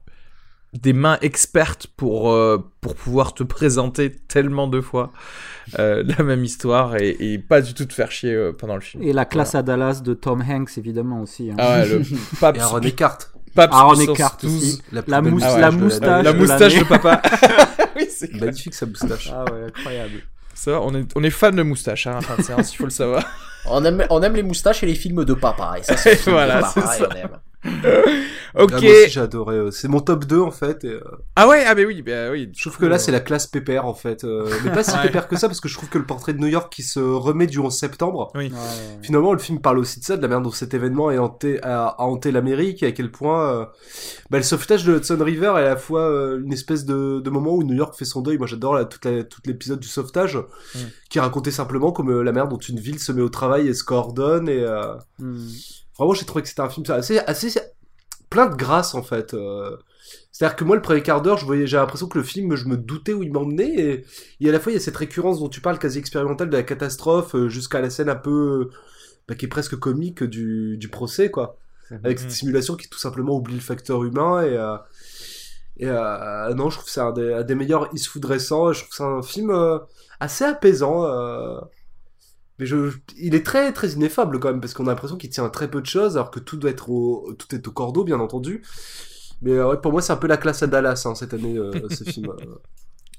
des 0.73 0.91
mains 0.91 1.17
expertes 1.21 1.87
pour, 1.95 2.31
euh, 2.31 2.57
pour 2.81 2.95
pouvoir 2.95 3.33
te 3.33 3.43
présenter 3.43 4.11
tellement 4.11 4.67
de 4.67 4.81
fois 4.81 5.13
euh, 5.79 6.03
la 6.17 6.23
même 6.23 6.43
histoire 6.43 6.97
et, 6.97 7.15
et 7.19 7.39
pas 7.39 7.61
du 7.61 7.73
tout 7.73 7.85
te 7.85 7.93
faire 7.93 8.11
chier 8.11 8.33
euh, 8.33 8.51
pendant 8.51 8.75
le 8.75 8.81
film. 8.81 9.01
Et 9.01 9.13
la 9.13 9.23
classe 9.23 9.55
à 9.55 9.63
Dallas 9.63 10.01
de 10.03 10.13
Tom 10.13 10.41
Hanks, 10.41 10.77
évidemment 10.77 11.21
aussi. 11.21 11.49
hein. 11.49 11.55
Ah 11.57 11.79
ouais, 11.79 11.87
le 11.89 12.01
pape, 12.41 12.57
Et 12.57 12.59
Aaron 12.59 12.81
Eckhart. 12.81 13.34
Pape 13.55 13.71
Aaron 13.73 13.95
puissance 13.95 14.15
Eckhart 14.17 14.37
12. 14.43 14.55
aussi. 14.55 14.81
La, 14.91 15.01
plus 15.01 15.11
La 15.11 15.21
belle 15.21 15.33
mousse- 15.33 15.43
Ah 15.45 15.53
ouais, 15.55 15.61
la 15.61 15.71
de 15.71 15.75
moustache. 15.77 16.23
La 16.23 16.33
de 16.33 16.37
moustache 16.37 16.73
de 16.73 16.77
l'année. 16.79 16.89
papa. 16.89 17.21
oui, 17.95 18.07
c'est 18.09 18.27
clair. 18.29 18.45
Magnifique 18.45 18.73
sa 18.75 18.85
moustache. 18.85 19.31
Ah 19.33 19.45
ouais, 19.51 19.65
incroyable. 19.75 20.13
Ça, 20.53 20.79
on 20.81 20.93
est, 20.95 21.05
on 21.15 21.23
est 21.23 21.29
fan 21.29 21.55
de 21.55 21.63
moustache, 21.63 22.07
hein, 22.07 22.15
enfin, 22.17 22.35
il 22.57 22.75
faut 22.77 22.85
le 22.85 22.89
savoir. 22.89 23.23
On 23.67 23.83
aime, 23.83 24.05
on 24.09 24.21
aime 24.21 24.35
les 24.35 24.43
moustaches 24.43 24.83
et 24.83 24.85
les 24.85 24.95
films 24.95 25.25
de 25.25 25.33
papa. 25.33 25.73
Et 25.79 25.83
ça, 25.83 25.97
c'est 25.97 26.21
Voilà, 26.29 26.61
de 26.61 26.67
c'est 26.73 26.81
papa, 26.81 26.95
et 26.95 26.99
ça. 26.99 27.09
on 27.11 27.15
aime. 27.15 27.29
Ok. 28.57 28.71
Ah, 28.73 28.79
moi 28.81 28.89
aussi 28.91 29.09
j'ai 29.09 29.19
adoré. 29.19 29.55
euh, 29.57 29.71
C'est 29.71 29.89
mon 29.89 29.99
top 29.99 30.23
2 30.25 30.39
en 30.39 30.51
fait. 30.51 30.85
Et, 30.85 30.87
euh, 30.91 31.01
Ah 31.35 31.45
ouais, 31.47 31.65
ah 31.67 31.75
mais 31.75 31.83
oui, 31.85 32.01
bah 32.01 32.31
oui. 32.31 32.49
je 32.55 32.61
trouve 32.69 32.77
que 32.79 32.85
là 32.85 32.97
c'est 32.99 33.11
la 33.11 33.19
classe 33.19 33.47
pépère 33.47 33.85
en 33.85 33.93
fait. 33.93 34.23
euh, 34.23 34.47
mais 34.63 34.71
pas 34.71 34.81
si 34.83 34.91
Ouais. 34.95 35.01
pépère 35.03 35.27
que 35.27 35.35
ça 35.35 35.47
parce 35.49 35.59
que 35.59 35.67
je 35.67 35.73
trouve 35.75 35.89
que 35.89 35.97
le 35.97 36.05
portrait 36.05 36.33
de 36.33 36.39
New 36.39 36.47
York 36.47 36.71
qui 36.71 36.81
se 36.83 36.99
remet 37.01 37.47
du 37.47 37.59
11 37.59 37.75
septembre. 37.77 38.31
Oui. 38.33 38.45
Ouais. 38.45 38.99
Finalement, 39.01 39.33
le 39.33 39.39
film 39.39 39.59
parle 39.59 39.79
aussi 39.79 39.99
de 39.99 40.05
ça, 40.05 40.15
de 40.15 40.21
la 40.21 40.29
manière 40.29 40.41
dont 40.41 40.51
cet 40.51 40.73
événement 40.73 41.09
a 41.09 41.17
hanté, 41.17 41.61
a, 41.63 41.87
a 41.87 42.03
hanté 42.03 42.31
l'Amérique 42.31 42.81
et 42.81 42.87
à 42.87 42.91
quel 42.93 43.11
point 43.11 43.51
euh, 43.51 43.65
bah, 44.29 44.37
le 44.37 44.43
sauvetage 44.43 44.85
de 44.85 44.95
Hudson 44.95 45.17
River 45.19 45.47
est 45.57 45.65
à 45.65 45.69
la 45.69 45.75
fois 45.77 46.01
euh, 46.09 46.39
une 46.41 46.53
espèce 46.53 46.85
de, 46.85 47.19
de 47.19 47.29
moment 47.29 47.51
où 47.55 47.63
New 47.63 47.75
York 47.75 47.93
fait 47.97 48.05
son 48.05 48.21
deuil. 48.21 48.37
Moi, 48.37 48.47
j'adore 48.47 48.73
la, 48.75 48.85
toute 48.85 49.05
l'épisode 49.45 49.79
du 49.81 49.87
sauvetage 49.89 50.37
Mm. 50.75 50.79
qui 51.09 51.19
racontait 51.19 51.51
simplement 51.51 51.91
comme 51.91 52.09
euh, 52.09 52.21
la 52.23 52.31
manière 52.31 52.47
dont 52.49 52.57
une 52.57 52.79
ville 52.79 52.99
se 52.99 53.11
met 53.11 53.21
au 53.21 53.29
travail 53.29 53.67
et 53.67 53.73
se 53.73 53.83
coordonne. 53.83 54.47
Et 54.49 54.59
euh, 54.61 54.93
Hmm. 55.19 55.37
Vraiment, 55.97 56.13
j'ai 56.13 56.25
trouvé 56.25 56.41
que 56.43 56.49
c'était 56.49 56.61
un 56.61 56.69
film 56.69 56.85
assez, 56.89 57.19
assez 57.19 57.49
plein 58.29 58.47
de 58.47 58.55
grâce 58.55 58.95
en 58.95 59.03
fait. 59.03 59.33
euh. 59.33 59.77
C'est-à-dire 60.31 60.55
que 60.57 60.63
moi, 60.65 60.75
le 60.75 60.81
premier 60.81 61.01
quart 61.01 61.21
d'heure, 61.21 61.37
je 61.37 61.45
voyais, 61.45 61.65
j'ai 61.65 61.77
l'impression 61.77 62.07
que 62.07 62.17
le 62.17 62.23
film, 62.23 62.55
je 62.55 62.65
me 62.65 62.77
doutais 62.77 63.13
où 63.13 63.23
il 63.23 63.31
m'emmenait, 63.31 63.73
et, 63.75 64.05
et 64.41 64.49
à 64.49 64.51
la 64.51 64.59
fois, 64.59 64.71
il 64.71 64.75
y 64.75 64.77
a 64.77 64.81
cette 64.81 64.97
récurrence 64.97 65.39
dont 65.39 65.49
tu 65.49 65.61
parles, 65.61 65.79
quasi 65.79 65.97
expérimentale 65.97 66.49
de 66.49 66.57
la 66.57 66.63
catastrophe, 66.63 67.35
euh, 67.35 67.47
jusqu'à 67.49 67.79
la 67.81 67.89
scène 67.89 68.09
un 68.09 68.15
peu, 68.15 68.69
bah, 69.27 69.35
qui 69.35 69.45
est 69.45 69.49
presque 69.49 69.77
comique 69.77 70.23
du, 70.23 70.77
du 70.77 70.89
procès, 70.89 71.31
quoi. 71.31 71.57
Avec 72.03 72.19
cette 72.19 72.29
Mhm. 72.29 72.35
simulation 72.35 72.75
qui 72.75 72.89
tout 72.89 72.99
simplement 72.99 73.35
oublie 73.35 73.55
le 73.55 73.61
facteur 73.61 74.03
humain, 74.03 74.41
et, 74.43 74.57
euh, 74.57 74.77
et 75.77 75.87
euh, 75.87 76.53
non, 76.53 76.69
je 76.69 76.75
trouve 76.77 76.85
que 76.85 76.91
c'est 76.91 77.01
un 77.01 77.11
des, 77.11 77.33
un 77.33 77.43
des 77.43 77.55
meilleurs 77.55 77.89
Eastwood 77.93 78.25
récents, 78.25 78.71
je 78.73 78.79
trouve 78.79 78.89
que 78.89 78.95
c'est 78.95 79.03
un 79.03 79.21
film 79.21 79.51
euh, 79.51 79.79
assez 80.19 80.43
apaisant, 80.45 81.05
euh, 81.05 81.59
mais 82.59 82.65
je, 82.65 82.91
il 83.17 83.35
est 83.35 83.45
très 83.45 83.71
très 83.73 83.89
ineffable 83.89 84.39
quand 84.39 84.49
même 84.49 84.61
parce 84.61 84.73
qu'on 84.73 84.85
a 84.87 84.91
l'impression 84.91 85.17
qu'il 85.17 85.29
tient 85.29 85.45
à 85.45 85.49
très 85.49 85.69
peu 85.69 85.81
de 85.81 85.85
choses 85.85 86.15
alors 86.17 86.31
que 86.31 86.39
tout 86.39 86.57
doit 86.57 86.69
être 86.71 86.89
au, 86.89 87.33
tout 87.37 87.53
est 87.55 87.67
au 87.67 87.71
cordeau 87.71 88.03
bien 88.03 88.19
entendu. 88.19 88.61
Mais 89.41 89.51
euh, 89.51 89.69
ouais, 89.69 89.77
pour 89.81 89.91
moi 89.91 90.01
c'est 90.01 90.13
un 90.13 90.17
peu 90.17 90.27
la 90.27 90.37
classe 90.37 90.63
à 90.63 90.67
Dallas 90.67 91.03
hein, 91.05 91.15
cette 91.15 91.33
année 91.33 91.57
euh, 91.57 91.71
ce 91.89 92.03
film. 92.09 92.29
euh. 92.29 92.55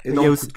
il 0.07 0.15
y, 0.15 0.25
a 0.25 0.31
aussi, 0.31 0.49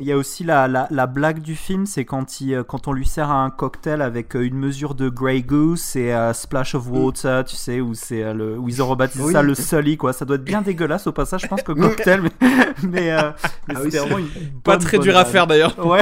il 0.00 0.06
y 0.06 0.12
a 0.12 0.16
aussi 0.16 0.44
la, 0.44 0.66
la, 0.66 0.88
la 0.90 1.06
blague 1.06 1.40
du 1.40 1.54
film, 1.54 1.84
c'est 1.84 2.04
quand, 2.06 2.40
il, 2.40 2.64
quand 2.66 2.88
on 2.88 2.92
lui 2.92 3.06
sert 3.06 3.30
un 3.30 3.50
cocktail 3.50 4.00
avec 4.00 4.34
une 4.34 4.56
mesure 4.56 4.94
de 4.94 5.10
Grey 5.10 5.42
Goose 5.42 5.94
et 5.96 6.10
uh, 6.10 6.32
Splash 6.32 6.74
of 6.74 6.88
Water, 6.88 7.44
tu 7.44 7.54
sais, 7.54 7.80
où, 7.82 7.92
c'est, 7.92 8.32
le, 8.32 8.58
où 8.58 8.66
ils 8.68 8.82
ont 8.82 8.88
rebaptisé 8.88 9.30
ça 9.32 9.42
le 9.42 9.54
Sully, 9.54 9.98
quoi. 9.98 10.14
Ça 10.14 10.24
doit 10.24 10.36
être 10.36 10.44
bien 10.44 10.62
dégueulasse 10.70 11.06
au 11.06 11.12
passage, 11.12 11.42
je 11.42 11.48
pense, 11.48 11.62
que 11.62 11.72
cocktail, 11.72 12.22
mais, 12.22 12.30
mais, 12.82 13.12
euh, 13.12 13.30
mais 13.68 13.74
ah 13.76 13.80
c'était 13.82 13.98
vraiment 13.98 14.18
une 14.18 14.28
Pas 14.64 14.78
très 14.78 14.98
dur 14.98 15.16
à 15.18 15.26
faire 15.26 15.46
d'ailleurs. 15.46 15.76
Ouais. 15.86 16.00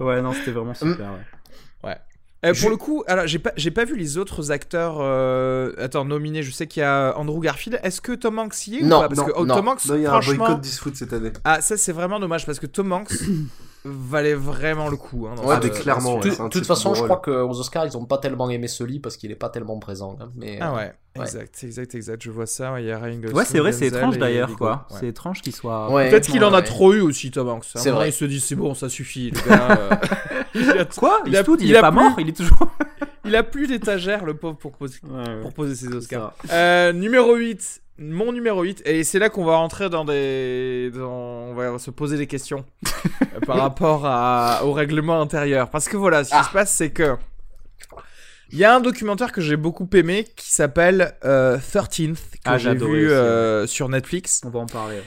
Ouais, 0.00 0.22
non, 0.22 0.32
c'était 0.32 0.52
vraiment 0.52 0.74
super, 0.74 1.10
ouais. 1.12 1.96
Euh, 2.44 2.52
pour 2.60 2.68
le 2.68 2.76
coup, 2.76 3.02
alors 3.06 3.26
j'ai 3.26 3.38
pas, 3.38 3.52
j'ai 3.56 3.70
pas 3.70 3.84
vu 3.84 3.96
les 3.96 4.18
autres 4.18 4.50
acteurs. 4.50 4.96
Euh... 5.00 5.72
Attends, 5.78 6.04
nominés. 6.04 6.42
Je 6.42 6.50
sais 6.50 6.66
qu'il 6.66 6.80
y 6.80 6.84
a 6.84 7.16
Andrew 7.16 7.40
Garfield. 7.40 7.80
Est-ce 7.82 8.00
que 8.00 8.12
Tom 8.12 8.38
Hanks 8.38 8.66
y 8.66 8.78
est 8.78 8.82
non, 8.82 8.98
ou 8.98 9.00
pas? 9.00 9.08
Parce 9.08 9.20
non, 9.20 9.26
que 9.26 9.32
oh, 9.34 9.46
non. 9.46 9.54
Tom 9.54 9.68
Hanks, 9.68 9.86
Non, 9.86 9.94
il 9.94 10.02
y 10.02 10.06
a 10.06 10.10
franchement... 10.10 10.32
un 10.32 10.36
boycott 10.36 10.60
d'Eastwood 10.60 10.94
cette 10.94 11.12
année. 11.14 11.32
Ah, 11.44 11.62
ça 11.62 11.76
c'est 11.76 11.92
vraiment 11.92 12.20
dommage 12.20 12.44
parce 12.44 12.58
que 12.60 12.66
Tom 12.66 12.92
Hanks 12.92 13.12
valait 13.84 14.34
vraiment 14.34 14.88
le 14.88 14.96
coup. 14.96 15.26
Hein, 15.26 15.34
Ouais, 15.44 15.56
ce- 15.62 15.68
clairement, 15.68 16.18
De 16.18 16.30
ouais, 16.30 16.48
toute 16.50 16.66
façon, 16.66 16.94
je 16.94 17.02
crois 17.02 17.18
qu'aux 17.18 17.50
Oscars, 17.60 17.86
ils 17.86 17.96
ont 17.96 18.04
pas 18.06 18.18
tellement 18.18 18.48
aimé 18.50 18.66
Sully 18.68 18.98
parce 18.98 19.16
qu'il 19.16 19.30
est 19.30 19.34
pas 19.36 19.48
tellement 19.50 19.78
présent. 19.78 20.16
hein, 20.20 20.30
Mais, 20.36 20.58
Ah 20.60 20.70
euh, 20.72 20.76
ouais, 20.76 20.92
Ouais. 21.16 21.22
exact, 21.24 21.62
exact, 21.62 21.94
exact. 21.94 22.22
Je 22.22 22.30
vois 22.30 22.46
ça. 22.46 22.72
ouais, 22.72 22.82
Il 22.82 22.88
y 22.88 22.92
a 22.92 22.98
Ryan 22.98 23.16
Gosling. 23.18 23.36
Ouais, 23.36 23.44
c'est 23.44 23.58
vrai, 23.58 23.72
c'est 23.72 23.86
étrange 23.86 24.18
d'ailleurs, 24.18 24.56
quoi. 24.56 24.86
Ouais. 24.90 24.96
C'est 25.00 25.08
étrange 25.08 25.42
qu'il 25.42 25.54
soit. 25.54 25.90
Ouais. 25.92 26.10
Peut-être 26.10 26.28
qu'il 26.30 26.42
en 26.44 26.52
a 26.54 26.56
Ouais. 26.58 26.62
trop 26.64 26.92
eu 26.94 27.00
aussi, 27.00 27.30
Tom 27.30 27.48
Hanks. 27.48 27.66
C'est 27.74 27.90
vrai. 27.90 28.08
Il 28.08 28.12
se 28.12 28.24
dit 28.24 28.40
c'est 28.40 28.54
bon, 28.56 28.74
ça 28.74 28.88
suffit. 28.88 29.30
Le 29.30 29.40
gars, 29.48 29.78
euh, 29.78 30.84
Quoi? 30.96 31.20
Il 31.26 31.36
a- 31.36 31.42
il, 31.46 31.66
il 31.66 31.74
est 31.76 31.80
pas 31.80 31.90
mort, 31.90 32.12
il 32.18 32.28
est 32.28 32.36
toujours. 32.36 32.68
il 33.24 33.34
a 33.36 33.42
plus 33.42 33.66
d'étagère, 33.66 34.24
le 34.24 34.34
pauvre, 34.34 34.56
pour 34.56 34.72
poser, 34.72 34.98
Ouais, 35.08 35.40
pour 35.42 35.52
poser 35.52 35.74
ses 35.74 35.88
Oscars. 35.94 36.32
Euh, 36.50 36.92
numéro 36.92 37.34
8. 37.34 37.82
Mon 37.96 38.32
numéro 38.32 38.62
8, 38.62 38.82
et 38.86 39.04
c'est 39.04 39.20
là 39.20 39.28
qu'on 39.28 39.44
va 39.44 39.56
rentrer 39.56 39.88
dans 39.88 40.04
des. 40.04 40.90
dans- 40.92 41.50
on 41.50 41.54
va 41.54 41.78
se 41.78 41.90
poser 41.92 42.16
des 42.16 42.26
questions 42.26 42.64
euh, 42.86 43.40
par 43.46 43.56
rapport 43.58 44.04
à... 44.04 44.62
au 44.64 44.72
règlement 44.72 45.20
intérieur. 45.20 45.70
Parce 45.70 45.88
que 45.88 45.96
voilà, 45.96 46.24
ce 46.24 46.30
qui 46.30 46.36
Ah. 46.38 46.44
se 46.44 46.50
passe, 46.52 46.74
c'est 46.74 46.90
que. 46.90 47.16
Il 48.50 48.58
y 48.58 48.64
a 48.64 48.74
un 48.74 48.80
documentaire 48.80 49.32
que 49.32 49.40
j'ai 49.40 49.56
beaucoup 49.56 49.88
aimé 49.94 50.26
qui 50.36 50.52
s'appelle 50.52 51.14
euh, 51.24 51.56
13th, 51.58 52.14
que 52.14 52.38
Ah, 52.44 52.58
j'ai 52.58 52.74
vu 52.74 53.10
euh, 53.10 53.66
sur 53.66 53.88
Netflix. 53.88 54.42
On 54.44 54.50
va 54.50 54.60
en 54.60 54.66
parler. 54.66 54.96
ouais. 54.96 55.02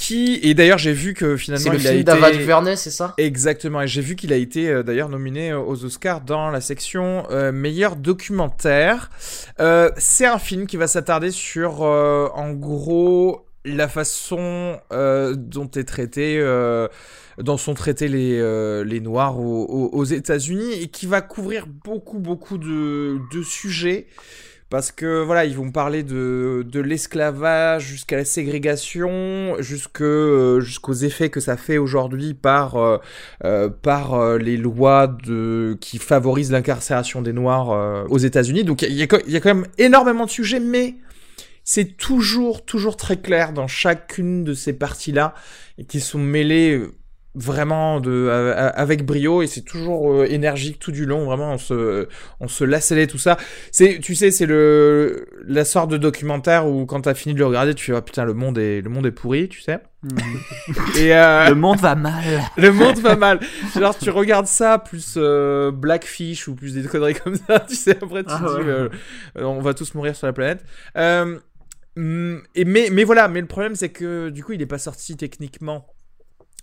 Qui. 0.00 0.40
Et 0.42 0.54
d'ailleurs, 0.54 0.78
j'ai 0.78 0.94
vu 0.94 1.12
que 1.12 1.36
finalement. 1.36 1.62
C'est 1.62 1.70
le 1.70 1.78
il 1.78 1.86
a 1.86 1.90
film 1.90 2.24
été... 2.24 2.38
DuVernay, 2.38 2.74
c'est 2.76 2.90
ça? 2.90 3.12
Exactement, 3.18 3.82
et 3.82 3.86
j'ai 3.86 4.00
vu 4.00 4.16
qu'il 4.16 4.32
a 4.32 4.36
été 4.36 4.68
euh, 4.68 4.82
d'ailleurs 4.82 5.10
nominé 5.10 5.50
euh, 5.50 5.58
aux 5.60 5.84
Oscars 5.84 6.22
dans 6.22 6.48
la 6.50 6.62
section 6.62 7.26
euh, 7.30 7.52
meilleur 7.52 7.96
documentaire. 7.96 9.10
Euh, 9.60 9.90
c'est 9.98 10.24
un 10.24 10.38
film 10.38 10.66
qui 10.66 10.78
va 10.78 10.86
s'attarder 10.86 11.30
sur, 11.30 11.82
en 11.82 12.52
gros, 12.52 13.44
la 13.66 13.88
façon 13.88 14.78
dont 14.90 15.70
est 15.76 15.84
traité, 15.84 16.42
dont 17.36 17.58
sont 17.58 17.74
traités 17.74 18.08
les, 18.08 18.84
les 18.84 19.00
Noirs 19.00 19.38
aux, 19.38 19.64
aux- 19.64 19.90
aux 19.92 20.04
États-Unis 20.04 20.72
et 20.80 20.88
qui 20.88 21.06
va 21.06 21.20
couvrir 21.20 21.66
beaucoup, 21.66 22.18
beaucoup 22.18 22.56
de, 22.56 23.18
de 23.34 23.42
sujets. 23.42 24.06
Parce 24.70 24.92
que 24.92 25.24
voilà, 25.24 25.46
ils 25.46 25.56
vont 25.56 25.72
parler 25.72 26.04
de, 26.04 26.64
de 26.64 26.80
l'esclavage 26.80 27.82
jusqu'à 27.82 28.16
la 28.16 28.24
ségrégation, 28.24 29.56
jusque, 29.58 30.00
euh, 30.00 30.60
jusqu'aux 30.60 30.92
effets 30.94 31.28
que 31.28 31.40
ça 31.40 31.56
fait 31.56 31.76
aujourd'hui 31.76 32.34
par, 32.34 32.76
euh, 32.76 32.98
euh, 33.44 33.68
par 33.68 34.38
les 34.38 34.56
lois 34.56 35.08
de, 35.08 35.76
qui 35.80 35.98
favorisent 35.98 36.52
l'incarcération 36.52 37.20
des 37.20 37.32
Noirs 37.32 38.06
aux 38.10 38.18
États-Unis. 38.18 38.62
Donc 38.62 38.82
il 38.82 38.92
y, 38.92 38.98
y 39.00 39.02
a 39.02 39.06
quand 39.40 39.54
même 39.54 39.66
énormément 39.76 40.24
de 40.24 40.30
sujets, 40.30 40.60
mais 40.60 40.94
c'est 41.64 41.96
toujours, 41.96 42.64
toujours 42.64 42.96
très 42.96 43.16
clair 43.16 43.52
dans 43.52 43.66
chacune 43.66 44.44
de 44.44 44.54
ces 44.54 44.72
parties-là 44.72 45.34
qui 45.88 45.98
sont 45.98 46.18
mêlées 46.18 46.80
vraiment 47.34 48.00
de, 48.00 48.28
avec 48.74 49.04
brio 49.04 49.42
et 49.42 49.46
c'est 49.46 49.60
toujours 49.62 50.12
euh, 50.12 50.24
énergique 50.28 50.78
tout 50.78 50.92
du 50.92 51.06
long. 51.06 51.24
Vraiment, 51.24 51.52
on 51.52 51.58
se, 51.58 52.08
on 52.40 52.48
se 52.48 52.64
lassait 52.64 53.06
tout 53.06 53.18
ça. 53.18 53.36
C'est, 53.70 54.00
tu 54.00 54.14
sais, 54.14 54.30
c'est 54.30 54.46
le, 54.46 55.26
la 55.46 55.64
sorte 55.64 55.90
de 55.90 55.96
documentaire 55.96 56.66
où 56.66 56.86
quand 56.86 57.02
t'as 57.02 57.14
fini 57.14 57.34
de 57.34 57.38
le 57.38 57.46
regarder, 57.46 57.74
tu 57.74 57.84
fais, 57.86 57.96
ah 57.96 58.02
putain, 58.02 58.24
le 58.24 58.34
monde 58.34 58.58
est, 58.58 58.80
le 58.80 58.90
monde 58.90 59.06
est 59.06 59.12
pourri, 59.12 59.48
tu 59.48 59.60
sais. 59.60 59.80
Et, 60.98 61.14
euh, 61.14 61.50
Le 61.50 61.54
monde 61.54 61.78
va 61.78 61.94
mal. 61.94 62.24
le 62.56 62.72
monde 62.72 62.98
va 62.98 63.16
mal. 63.16 63.38
Genre, 63.78 63.96
tu 63.96 64.10
regardes 64.10 64.46
ça, 64.46 64.78
plus 64.78 65.14
euh, 65.16 65.70
Blackfish 65.70 66.48
ou 66.48 66.54
plus 66.54 66.74
des 66.74 66.82
conneries 66.84 67.14
comme 67.14 67.36
ça, 67.36 67.60
tu 67.68 67.74
sais, 67.76 67.96
après 68.02 68.24
tu 68.24 68.30
Ah 68.30 68.40
te 68.40 68.62
dis, 68.62 68.68
ouais. 68.68 69.44
on 69.44 69.60
va 69.60 69.74
tous 69.74 69.94
mourir 69.94 70.16
sur 70.16 70.26
la 70.26 70.32
planète. 70.32 70.64
Euh, 70.96 71.38
hum, 71.96 72.42
et 72.54 72.64
mais, 72.64 72.88
mais 72.90 73.04
voilà, 73.04 73.28
mais 73.28 73.40
le 73.40 73.46
problème 73.46 73.74
c'est 73.74 73.90
que 73.90 74.30
du 74.30 74.42
coup, 74.42 74.52
il 74.52 74.62
est 74.62 74.66
pas 74.66 74.78
sorti 74.78 75.16
techniquement. 75.16 75.86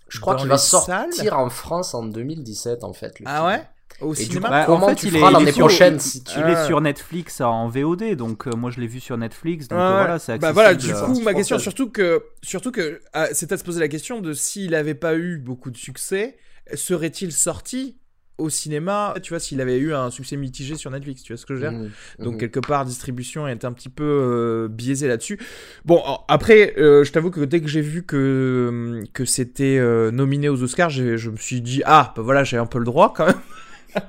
Je 0.08 0.20
crois 0.20 0.36
qu'il 0.36 0.48
va 0.48 0.58
salles 0.58 1.12
sortir 1.12 1.38
en 1.38 1.50
France 1.50 1.94
en 1.94 2.02
2017, 2.04 2.84
en 2.84 2.92
fait. 2.92 3.18
le 3.20 3.26
Ah 3.28 3.36
film. 3.36 3.46
ouais 3.46 3.68
Au 4.00 4.14
Et 4.14 4.18
du 4.18 4.24
cinéma 4.26 4.46
coup, 4.46 4.52
Bah, 4.52 4.62
en 4.62 4.66
comment 4.66 4.88
fait, 4.90 4.94
tu 4.94 5.06
il 5.08 5.16
est- 5.16 5.18
feras 5.18 5.30
l'année 5.32 5.50
sur- 5.52 5.60
prochaine 5.66 5.98
si 5.98 6.22
tu... 6.22 6.38
Il 6.38 6.44
Ah. 6.44 6.50
est 6.52 6.66
sur 6.66 6.80
Netflix 6.80 7.40
en 7.40 7.68
VOD, 7.68 8.14
donc 8.14 8.46
euh, 8.46 8.50
moi 8.56 8.70
je 8.70 8.80
l'ai 8.80 8.86
vu 8.86 9.00
sur 9.00 9.16
Netflix, 9.18 9.66
donc 9.66 9.78
Ouais, 9.78 9.84
euh, 9.84 9.88
ouais. 9.88 9.96
voilà, 9.98 10.18
c'est 10.20 10.32
accessible. 10.32 10.40
Bah 10.40 10.52
voilà, 10.52 10.74
du 10.74 10.92
euh, 10.92 11.06
coup, 11.06 11.20
ma 11.22 11.34
question, 11.34 11.58
surtout 11.58 11.90
que, 11.90 12.22
surtout 12.42 12.70
que, 12.70 13.00
ah, 13.12 13.26
c'est 13.32 13.50
à 13.50 13.56
se 13.58 13.64
poser 13.64 13.80
la 13.80 13.88
question 13.88 14.20
de 14.20 14.32
s'il 14.34 14.74
avait 14.76 14.94
pas 14.94 15.16
eu 15.16 15.38
beaucoup 15.38 15.70
de 15.72 15.76
succès, 15.76 16.36
serait-il 16.74 17.32
sorti 17.32 17.98
au 18.38 18.48
cinéma 18.50 19.14
Tu 19.22 19.30
vois, 19.30 19.40
s'il 19.40 19.60
avait 19.60 19.78
eu 19.78 19.92
un 19.92 20.10
succès 20.10 20.36
mitigé 20.36 20.76
sur 20.76 20.90
Netflix, 20.90 21.22
tu 21.22 21.32
vois 21.32 21.38
ce 21.38 21.44
que 21.46 21.54
je 21.56 21.60
veux 21.60 21.70
dire 21.70 21.78
Mhm. 21.78 21.90
Donc 22.24 22.32
Mhm. 22.34 22.38
quelque 22.38 22.60
part, 22.60 22.84
distribution 22.84 23.46
est 23.48 23.64
un 23.64 23.72
petit 23.72 23.88
peu 23.88 24.04
euh, 24.04 24.68
biaisée 24.68 25.08
là-dessus. 25.08 25.38
Bon, 25.84 25.98
alors, 26.02 26.24
après, 26.28 26.74
euh, 26.78 27.04
je 27.04 27.12
t'avoue 27.12 27.30
que 27.30 27.40
dès 27.40 27.60
que 27.60 27.68
j'ai 27.68 27.80
vu 27.82 28.04
que 28.04 29.02
que 29.12 29.24
c'était 29.24 29.78
euh, 29.78 30.10
nominé 30.10 30.48
aux 30.48 30.62
Oscars, 30.62 30.90
je 30.90 31.30
me 31.30 31.36
suis 31.36 31.60
dit 31.60 31.82
ah, 31.84 32.12
bah 32.16 32.22
voilà, 32.22 32.44
j'ai 32.44 32.56
un 32.56 32.66
peu 32.66 32.78
le 32.78 32.84
droit 32.84 33.12
quand 33.16 33.26
même. 33.26 33.34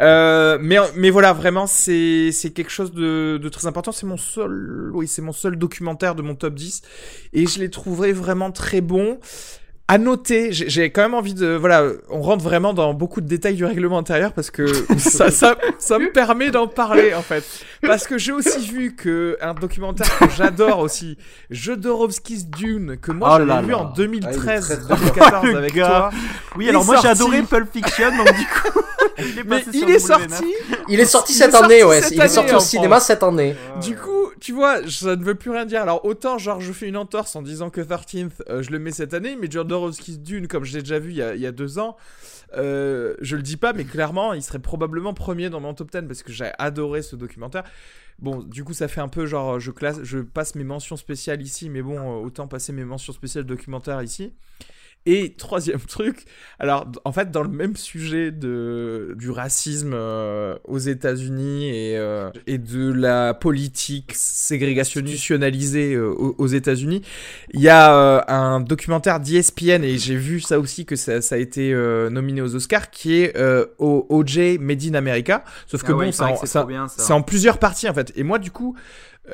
Euh, 0.00 0.58
mais 0.60 0.78
mais 0.96 1.10
voilà, 1.10 1.32
vraiment, 1.32 1.66
c'est 1.66 2.32
quelque 2.54 2.70
chose 2.70 2.92
de, 2.92 3.38
de 3.40 3.48
très 3.48 3.66
important. 3.66 3.92
C'est 3.92 4.06
mon 4.06 4.16
seul, 4.16 4.90
oui, 4.94 5.06
c'est 5.06 5.22
mon 5.22 5.32
seul 5.32 5.56
documentaire 5.56 6.14
de 6.14 6.22
mon 6.22 6.34
top 6.34 6.54
10 6.54 6.82
et 7.32 7.46
je 7.46 7.58
l'ai 7.58 7.70
trouvé 7.70 8.12
vraiment 8.12 8.50
très 8.50 8.80
bon. 8.80 9.18
À 9.92 9.98
noter, 9.98 10.52
j'ai 10.52 10.90
quand 10.90 11.02
même 11.02 11.14
envie 11.14 11.34
de, 11.34 11.48
voilà, 11.56 11.82
on 12.10 12.22
rentre 12.22 12.44
vraiment 12.44 12.72
dans 12.72 12.94
beaucoup 12.94 13.20
de 13.20 13.26
détails 13.26 13.56
du 13.56 13.64
règlement 13.64 13.98
intérieur 13.98 14.32
parce 14.32 14.52
que 14.52 14.64
ça, 14.98 15.32
ça, 15.32 15.56
ça 15.80 15.98
me 15.98 16.12
permet 16.12 16.52
d'en 16.52 16.68
parler 16.68 17.12
en 17.12 17.22
fait. 17.22 17.42
Parce 17.82 18.06
que 18.06 18.16
j'ai 18.16 18.30
aussi 18.30 18.60
vu 18.68 18.94
que 18.94 19.36
un 19.40 19.52
documentaire 19.52 20.06
que 20.18 20.30
j'adore 20.30 20.78
aussi, 20.78 21.18
Jodorowsky's 21.50 22.46
Dune, 22.46 22.98
que 23.02 23.10
moi 23.10 23.30
Oh 23.40 23.44
j'avais 23.44 23.66
vu 23.66 23.74
en 23.74 23.86
2013, 23.86 24.26
Ah, 24.26 24.30
il 24.30 24.36
est 24.36 24.38
très, 24.38 24.60
très 24.60 24.76
2014 24.76 25.44
Le 25.50 25.56
avec 25.56 25.74
gars. 25.74 25.86
toi. 25.88 26.10
Oui, 26.56 26.68
alors 26.68 26.84
moi 26.84 26.96
j'ai 27.02 27.08
adoré 27.08 27.42
Pulp 27.42 27.72
Fiction, 27.72 28.16
donc 28.16 28.26
du 28.36 28.44
coup, 28.46 28.80
il 29.18 29.38
est 29.38 29.44
Mais 29.44 29.64
il 29.72 29.90
est 29.90 29.98
sorti. 29.98 30.54
Il 30.88 31.00
est 31.00 31.04
sorti 31.04 31.32
Il 31.32 31.36
cette 31.36 31.48
est 31.48 31.52
sorti 31.52 31.72
année, 31.72 31.84
ouais. 31.84 32.02
cette 32.02 32.12
Il 32.12 32.20
est 32.20 32.28
sorti 32.28 32.54
au 32.54 32.60
cinéma 32.60 32.96
France. 32.96 33.06
cette 33.06 33.22
année. 33.22 33.54
Du 33.82 33.96
coup, 33.96 34.30
tu 34.40 34.52
vois, 34.52 34.88
ça 34.88 35.16
ne 35.16 35.24
veut 35.24 35.34
plus 35.34 35.50
rien 35.50 35.66
dire. 35.66 35.82
Alors 35.82 36.04
autant 36.04 36.38
genre 36.38 36.60
je 36.60 36.72
fais 36.72 36.88
une 36.88 36.96
entorse 36.96 37.36
en 37.36 37.42
disant 37.42 37.70
que 37.70 37.80
13th, 37.80 38.30
euh, 38.48 38.62
je 38.62 38.70
le 38.70 38.78
mets 38.78 38.92
cette 38.92 39.14
année, 39.14 39.36
mais 39.40 39.50
Jodorowsky's 39.50 40.20
Dune, 40.20 40.48
comme 40.48 40.64
je 40.64 40.74
l'ai 40.74 40.82
déjà 40.82 40.98
vu 40.98 41.10
il 41.10 41.16
y 41.16 41.22
a, 41.22 41.34
il 41.34 41.40
y 41.40 41.46
a 41.46 41.52
deux 41.52 41.78
ans, 41.78 41.96
euh, 42.56 43.14
je 43.20 43.36
le 43.36 43.42
dis 43.42 43.56
pas, 43.56 43.72
mais 43.72 43.84
clairement, 43.84 44.32
il 44.32 44.42
serait 44.42 44.58
probablement 44.58 45.14
premier 45.14 45.50
dans 45.50 45.60
mon 45.60 45.74
top 45.74 45.90
10 45.90 46.02
parce 46.06 46.22
que 46.22 46.32
j'ai 46.32 46.50
adoré 46.58 47.02
ce 47.02 47.16
documentaire. 47.16 47.64
Bon, 48.18 48.42
du 48.42 48.64
coup, 48.64 48.74
ça 48.74 48.86
fait 48.88 49.00
un 49.00 49.08
peu 49.08 49.24
genre, 49.24 49.58
je 49.60 49.70
classe, 49.70 50.00
je 50.02 50.18
passe 50.18 50.54
mes 50.54 50.64
mentions 50.64 50.96
spéciales 50.96 51.40
ici, 51.40 51.70
mais 51.70 51.80
bon, 51.80 51.98
euh, 51.98 52.24
autant 52.24 52.46
passer 52.48 52.72
mes 52.72 52.84
mentions 52.84 53.12
spéciales 53.12 53.44
documentaires 53.44 54.02
ici. 54.02 54.34
Et 55.06 55.32
troisième 55.32 55.80
truc, 55.88 56.26
alors 56.58 56.86
en 57.06 57.12
fait 57.12 57.30
dans 57.30 57.42
le 57.42 57.48
même 57.48 57.74
sujet 57.74 58.30
de 58.30 59.14
du 59.18 59.30
racisme 59.30 59.92
euh, 59.94 60.56
aux 60.64 60.78
États-Unis 60.78 61.68
et 61.70 61.96
euh, 61.96 62.30
et 62.46 62.58
de 62.58 62.92
la 62.92 63.32
politique 63.32 64.12
ségrégationnalisée 64.14 65.94
euh, 65.94 66.10
aux, 66.38 66.46
États-Unis, 66.46 67.02
il 67.54 67.60
y 67.60 67.68
a 67.68 67.94
euh, 67.94 68.20
un 68.28 68.60
documentaire 68.60 69.20
d'ESPN 69.20 69.84
et 69.84 69.96
j'ai 69.98 70.16
vu 70.16 70.40
ça 70.40 70.58
aussi 70.58 70.84
que 70.84 70.96
ça, 70.96 71.20
ça 71.22 71.36
a 71.36 71.38
été 71.38 71.72
euh, 71.72 72.10
nominé 72.10 72.42
aux 72.42 72.54
Oscars 72.54 72.90
qui 72.90 73.14
est 73.22 73.36
euh, 73.36 73.64
OJ 73.78 74.58
Made 74.60 74.84
in 74.84 74.94
America, 74.94 75.44
sauf 75.66 75.82
que 75.82 75.92
Ah 75.92 75.94
bon 75.94 76.08
en- 76.08 76.36
c'est 76.36 76.46
c'est 76.88 77.12
en 77.12 77.22
plusieurs 77.22 77.58
parties 77.58 77.88
en 77.88 77.94
fait. 77.94 78.12
Et 78.16 78.22
moi 78.22 78.38
du 78.38 78.50
coup, 78.50 78.76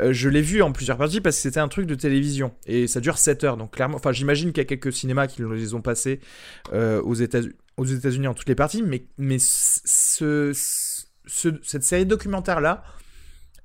euh, 0.01 0.13
je 0.13 0.29
l'ai 0.29 0.43
vu 0.43 0.63
en 0.63 0.73
plusieurs 0.73 0.97
parties 0.99 1.21
parce 1.21 1.37
que 1.37 1.43
c'était 1.43 1.61
un 1.61 1.69
truc 1.69 1.87
de 1.87 1.95
télévision 1.95 2.53
et 2.67 2.87
ça 2.87 3.01
dure 3.01 3.19
7 3.19 3.45
heures. 3.45 3.57
Donc 3.57 3.73
clairement, 3.75 3.97
enfin 3.97 4.13
j'imagine 4.13 4.53
qu'il 4.53 4.59
y 4.63 4.67
a 4.67 4.69
quelques 4.69 4.93
cinémas 4.93 5.27
qui 5.27 5.43
les 5.43 5.75
ont 5.75 5.83
passés 5.83 6.21
euh, 6.73 7.01
aux 7.03 7.15
États-Unis 7.15 7.55
aux 7.77 7.85
États-Unis 7.85 8.27
en 8.27 8.33
toutes 8.35 8.49
les 8.49 8.55
parties, 8.55 8.83
mais 8.83 9.05
mais 9.19 9.37
ce, 9.39 10.53
ce- 10.55 11.51
cette 11.63 11.83
série 11.83 12.07
documentaire 12.07 12.61
là 12.63 12.83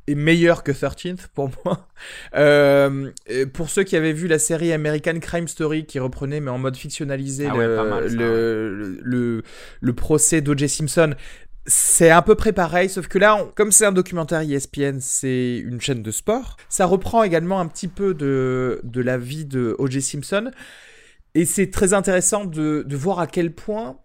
est 0.08 0.16
meilleure 0.16 0.64
que 0.64 0.72
13th 0.72 1.28
pour 1.34 1.52
moi. 1.66 1.88
Euh, 2.36 3.12
pour 3.54 3.70
ceux 3.70 3.84
qui 3.84 3.96
avaient 3.96 4.12
vu 4.14 4.28
la 4.28 4.40
série 4.40 4.74
American 4.74 5.20
Crime 5.20 5.48
Story 5.48 5.86
qui 5.86 6.00
reprenait 6.00 6.40
mais 6.40 6.50
en 6.50 6.58
mode 6.58 6.76
fictionnalisé 6.76 7.48
Ah 7.50 7.56
ouais, 7.56 7.68
le, 7.68 7.76
pas 7.76 7.84
mal, 7.84 8.10
ça, 8.10 8.16
le, 8.16 8.76
le, 8.76 8.98
le- 9.02 9.44
le 9.82 9.94
procès 9.94 10.42
d'O.J. 10.42 10.68
Simpson, 10.68 11.14
c'est 11.72 12.10
à 12.10 12.22
peu 12.22 12.36
près 12.36 12.52
pareil, 12.52 12.90
sauf 12.90 13.08
que 13.08 13.18
là, 13.18 13.48
comme 13.56 13.72
c'est 13.72 13.86
un 13.86 13.94
documentaire 13.94 14.42
ESPN, 14.42 15.00
c'est 15.00 15.58
une 15.58 15.80
chaîne 15.80 16.04
de 16.04 16.12
sport. 16.12 16.58
Ça 16.68 16.86
reprend 16.86 17.24
également 17.24 17.62
un 17.62 17.68
petit 17.68 17.88
peu 17.88 18.14
de, 18.14 18.82
la 18.94 19.18
vie 19.18 19.46
de 19.46 19.76
O.J. 19.80 20.02
Simpson. 20.02 20.52
et 21.34 21.46
c'est 21.46 21.72
très 21.72 21.94
intéressant 21.94 22.44
de, 22.44 22.86
voir 22.92 23.20
à 23.20 23.28
quel 23.28 23.54
point 23.54 23.98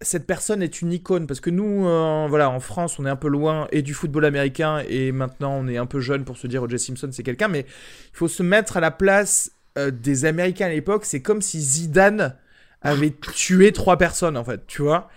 cette 0.00 0.26
personne 0.26 0.60
est 0.60 0.82
une 0.82 0.92
icône 0.92 1.28
parce 1.28 1.38
que 1.38 1.50
nous, 1.50 1.82
voilà, 2.28 2.50
en 2.50 2.58
France, 2.58 2.98
on 2.98 3.06
est 3.06 3.10
un 3.10 3.16
peu 3.16 3.28
loin 3.28 3.68
et 3.70 3.82
du 3.82 3.94
football 3.94 4.24
américain 4.24 4.82
et 4.88 5.12
maintenant 5.12 5.52
on 5.52 5.68
est 5.68 5.76
un 5.76 5.86
peu 5.86 6.00
jeune 6.00 6.24
pour 6.24 6.36
se 6.36 6.48
dire 6.48 6.64
O.J. 6.64 6.80
Simpson 6.80 7.10
c'est 7.12 7.22
quelqu'un, 7.22 7.46
mais 7.46 7.60
il 7.60 8.16
faut 8.16 8.28
se 8.28 8.42
mettre 8.42 8.76
à 8.76 8.80
la 8.80 8.90
place 8.90 9.52
euh, 9.78 9.92
des 9.92 10.24
Américains 10.24 10.66
à 10.66 10.70
l'époque. 10.70 11.04
C'est 11.04 11.22
comme 11.22 11.42
si 11.42 11.60
Zidane 11.60 12.34
avait 12.82 13.14
tué 13.34 13.72
trois 13.72 13.96
personnes 13.96 14.36
en 14.36 14.44
fait, 14.44 14.66
tu 14.66 14.82
vois. 14.82 15.08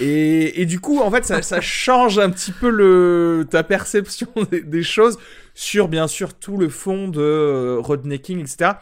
Et, 0.00 0.60
et, 0.60 0.66
du 0.66 0.80
coup, 0.80 1.00
en 1.00 1.10
fait, 1.10 1.24
ça, 1.24 1.40
ça, 1.40 1.60
change 1.62 2.18
un 2.18 2.28
petit 2.28 2.52
peu 2.52 2.68
le, 2.68 3.46
ta 3.50 3.62
perception 3.62 4.28
des, 4.50 4.82
choses 4.82 5.18
sur, 5.54 5.88
bien 5.88 6.08
sûr, 6.08 6.34
tout 6.34 6.58
le 6.58 6.68
fond 6.68 7.08
de 7.08 7.20
euh, 7.20 7.78
Rodney 7.80 8.16
etc. 8.16 8.72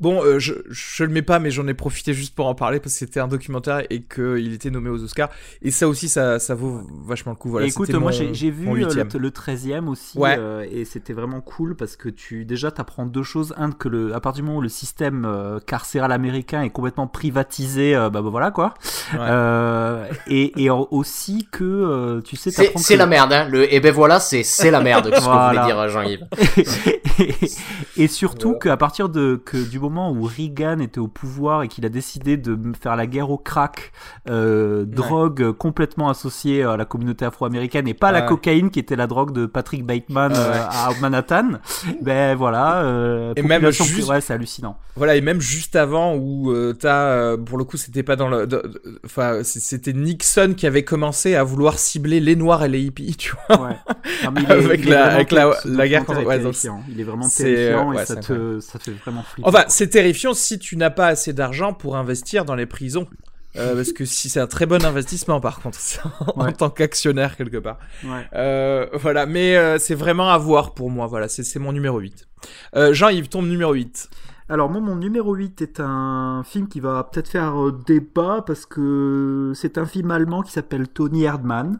Bon, 0.00 0.24
euh, 0.24 0.38
je, 0.38 0.54
je 0.70 1.04
le 1.04 1.10
mets 1.10 1.22
pas, 1.22 1.38
mais 1.38 1.50
j'en 1.50 1.66
ai 1.68 1.74
profité 1.74 2.14
juste 2.14 2.34
pour 2.34 2.46
en 2.46 2.54
parler 2.54 2.80
parce 2.80 2.94
que 2.94 2.98
c'était 2.98 3.20
un 3.20 3.28
documentaire 3.28 3.82
et 3.90 4.02
qu'il 4.02 4.52
était 4.54 4.70
nommé 4.70 4.88
aux 4.88 5.02
Oscars. 5.02 5.28
Et 5.60 5.70
ça 5.70 5.88
aussi, 5.88 6.08
ça, 6.08 6.38
ça 6.38 6.54
vaut 6.54 6.80
vachement 7.04 7.32
le 7.32 7.36
coup. 7.36 7.50
Voilà, 7.50 7.66
écoute, 7.66 7.92
moi 7.94 8.10
j'ai 8.10 8.50
vu 8.50 8.68
euh, 8.68 8.88
le, 8.94 9.18
le, 9.18 9.30
13e 9.30 9.88
aussi 9.88 10.18
euh, 10.18 10.64
et 10.70 10.84
c'était 10.84 11.12
vraiment 11.12 11.40
cool 11.40 11.76
parce 11.76 11.96
que 11.96 12.08
tu 12.08 12.46
déjà 12.46 12.70
t'apprends 12.70 13.04
deux 13.04 13.22
choses. 13.22 13.54
Un, 13.58 13.72
que 13.72 13.88
le, 13.88 14.14
à 14.14 14.20
partir 14.20 14.42
du 14.42 14.46
moment 14.46 14.58
où 14.58 14.62
le 14.62 14.68
système 14.70 15.24
euh, 15.26 15.58
carcéral 15.60 16.12
américain 16.12 16.62
est 16.62 16.70
complètement 16.70 17.06
privatisé, 17.06 17.94
bah, 17.94 18.08
bah, 18.10 18.20
voilà 18.20 18.50
quoi. 18.50 18.74
Ouais. 19.12 20.08
et, 20.28 20.64
et 20.64 20.70
aussi 20.70 21.46
que 21.50 22.20
tu 22.24 22.36
sais, 22.36 22.50
c'est 22.50 22.72
que... 22.72 22.94
la 22.98 23.06
merde. 23.06 23.32
Hein. 23.32 23.48
Le, 23.50 23.72
et 23.72 23.80
ben 23.80 23.92
voilà, 23.92 24.18
c'est 24.18 24.42
c'est 24.44 24.70
la 24.70 24.80
merde. 24.80 25.10
Qu'est-ce 25.10 25.24
voilà. 25.24 25.66
que 25.66 25.72
vous 25.72 25.74
voulez 25.74 25.74
dire, 25.74 25.88
Jean-Yves 25.88 26.26
et, 27.98 28.04
et, 28.04 28.08
surtout 28.08 28.54
qu'à 28.54 28.76
partir 28.76 29.08
de 29.08 29.40
que 29.44 29.56
du 29.56 29.78
moment 29.78 29.89
où 29.98 30.22
Reagan 30.22 30.78
était 30.80 31.00
au 31.00 31.08
pouvoir 31.08 31.62
et 31.62 31.68
qu'il 31.68 31.84
a 31.84 31.88
décidé 31.88 32.36
de 32.36 32.56
faire 32.80 32.96
la 32.96 33.06
guerre 33.06 33.30
au 33.30 33.38
crack, 33.38 33.92
euh, 34.28 34.84
drogue 34.84 35.52
complètement 35.52 36.08
associée 36.08 36.62
à 36.62 36.76
la 36.76 36.84
communauté 36.84 37.24
afro-américaine 37.24 37.88
et 37.88 37.94
pas 37.94 38.12
la 38.12 38.22
cocaïne 38.22 38.70
qui 38.70 38.78
était 38.78 38.96
la 38.96 39.06
drogue 39.06 39.32
de 39.32 39.46
Patrick 39.46 39.84
Bateman 39.84 40.32
euh, 40.34 40.52
à 40.68 40.90
Manhattan, 41.00 41.52
ben 42.02 42.36
voilà. 42.36 42.82
Euh, 42.82 43.32
et 43.36 43.42
même 43.42 43.70
juste... 43.70 44.08
ouais, 44.08 44.20
c'est 44.20 44.32
hallucinant. 44.32 44.78
Voilà, 44.96 45.16
et 45.16 45.20
même 45.20 45.40
juste 45.40 45.76
avant 45.76 46.14
où 46.14 46.50
euh, 46.50 46.72
t'as, 46.72 47.36
pour 47.36 47.58
le 47.58 47.64
coup, 47.64 47.76
c'était 47.76 48.02
pas 48.02 48.16
dans 48.16 48.28
le, 48.28 48.48
enfin, 49.04 49.40
c'était 49.42 49.92
Nixon 49.92 50.54
qui 50.56 50.66
avait 50.66 50.84
commencé 50.84 51.34
à 51.34 51.44
vouloir 51.44 51.78
cibler 51.78 52.20
les 52.20 52.36
noirs 52.36 52.64
et 52.64 52.68
les 52.68 52.80
hippies, 52.80 53.16
tu 53.16 53.34
vois. 53.48 53.68
Ouais. 53.68 53.76
avec, 54.48 54.84
la, 54.84 55.14
avec 55.14 55.32
la, 55.32 55.52
la, 55.64 55.88
guerre 55.88 56.04
contre. 56.04 56.24
Ouais, 56.24 56.40
il 56.88 57.00
est 57.00 57.04
vraiment 57.04 57.28
terrifiant 57.28 57.92
et 57.92 58.04
ça 58.04 58.16
te, 58.16 58.60
ça 58.60 58.78
fait 58.78 58.92
vraiment 58.92 59.22
flipper. 59.22 59.48
Enfin, 59.48 59.64
c'est 59.80 59.88
terrifiant 59.88 60.34
si 60.34 60.58
tu 60.58 60.76
n'as 60.76 60.90
pas 60.90 61.06
assez 61.06 61.32
d'argent 61.32 61.72
pour 61.72 61.96
investir 61.96 62.44
dans 62.44 62.54
les 62.54 62.66
prisons. 62.66 63.08
Euh, 63.56 63.74
parce 63.76 63.92
que 63.92 64.04
si 64.04 64.28
c'est 64.28 64.38
un 64.38 64.46
très 64.46 64.66
bon 64.66 64.84
investissement 64.84 65.40
par 65.40 65.60
contre 65.60 65.78
en 66.36 66.44
ouais. 66.44 66.52
tant 66.52 66.68
qu'actionnaire 66.68 67.36
quelque 67.36 67.56
part 67.56 67.80
ouais. 68.04 68.28
euh, 68.34 68.86
voilà 68.92 69.26
mais 69.26 69.56
euh, 69.56 69.76
c'est 69.78 69.96
vraiment 69.96 70.30
à 70.30 70.38
voir 70.38 70.72
pour 70.72 70.88
moi 70.88 71.08
voilà 71.08 71.26
c'est 71.26 71.58
mon 71.58 71.72
numéro 71.72 71.98
8 71.98 72.28
euh, 72.76 72.92
Jean-Yves 72.92 73.28
ton 73.28 73.42
numéro 73.42 73.72
8 73.72 74.08
alors 74.50 74.68
moi 74.68 74.80
mon 74.80 74.96
numéro 74.96 75.32
8 75.32 75.62
est 75.62 75.78
un 75.78 76.42
film 76.44 76.66
qui 76.66 76.80
va 76.80 77.04
peut-être 77.04 77.28
faire 77.28 77.68
euh, 77.68 77.78
débat 77.86 78.42
parce 78.44 78.66
que 78.66 79.52
c'est 79.54 79.78
un 79.78 79.86
film 79.86 80.10
allemand 80.10 80.42
qui 80.42 80.50
s'appelle 80.50 80.88
Tony 80.88 81.22
Erdmann. 81.22 81.78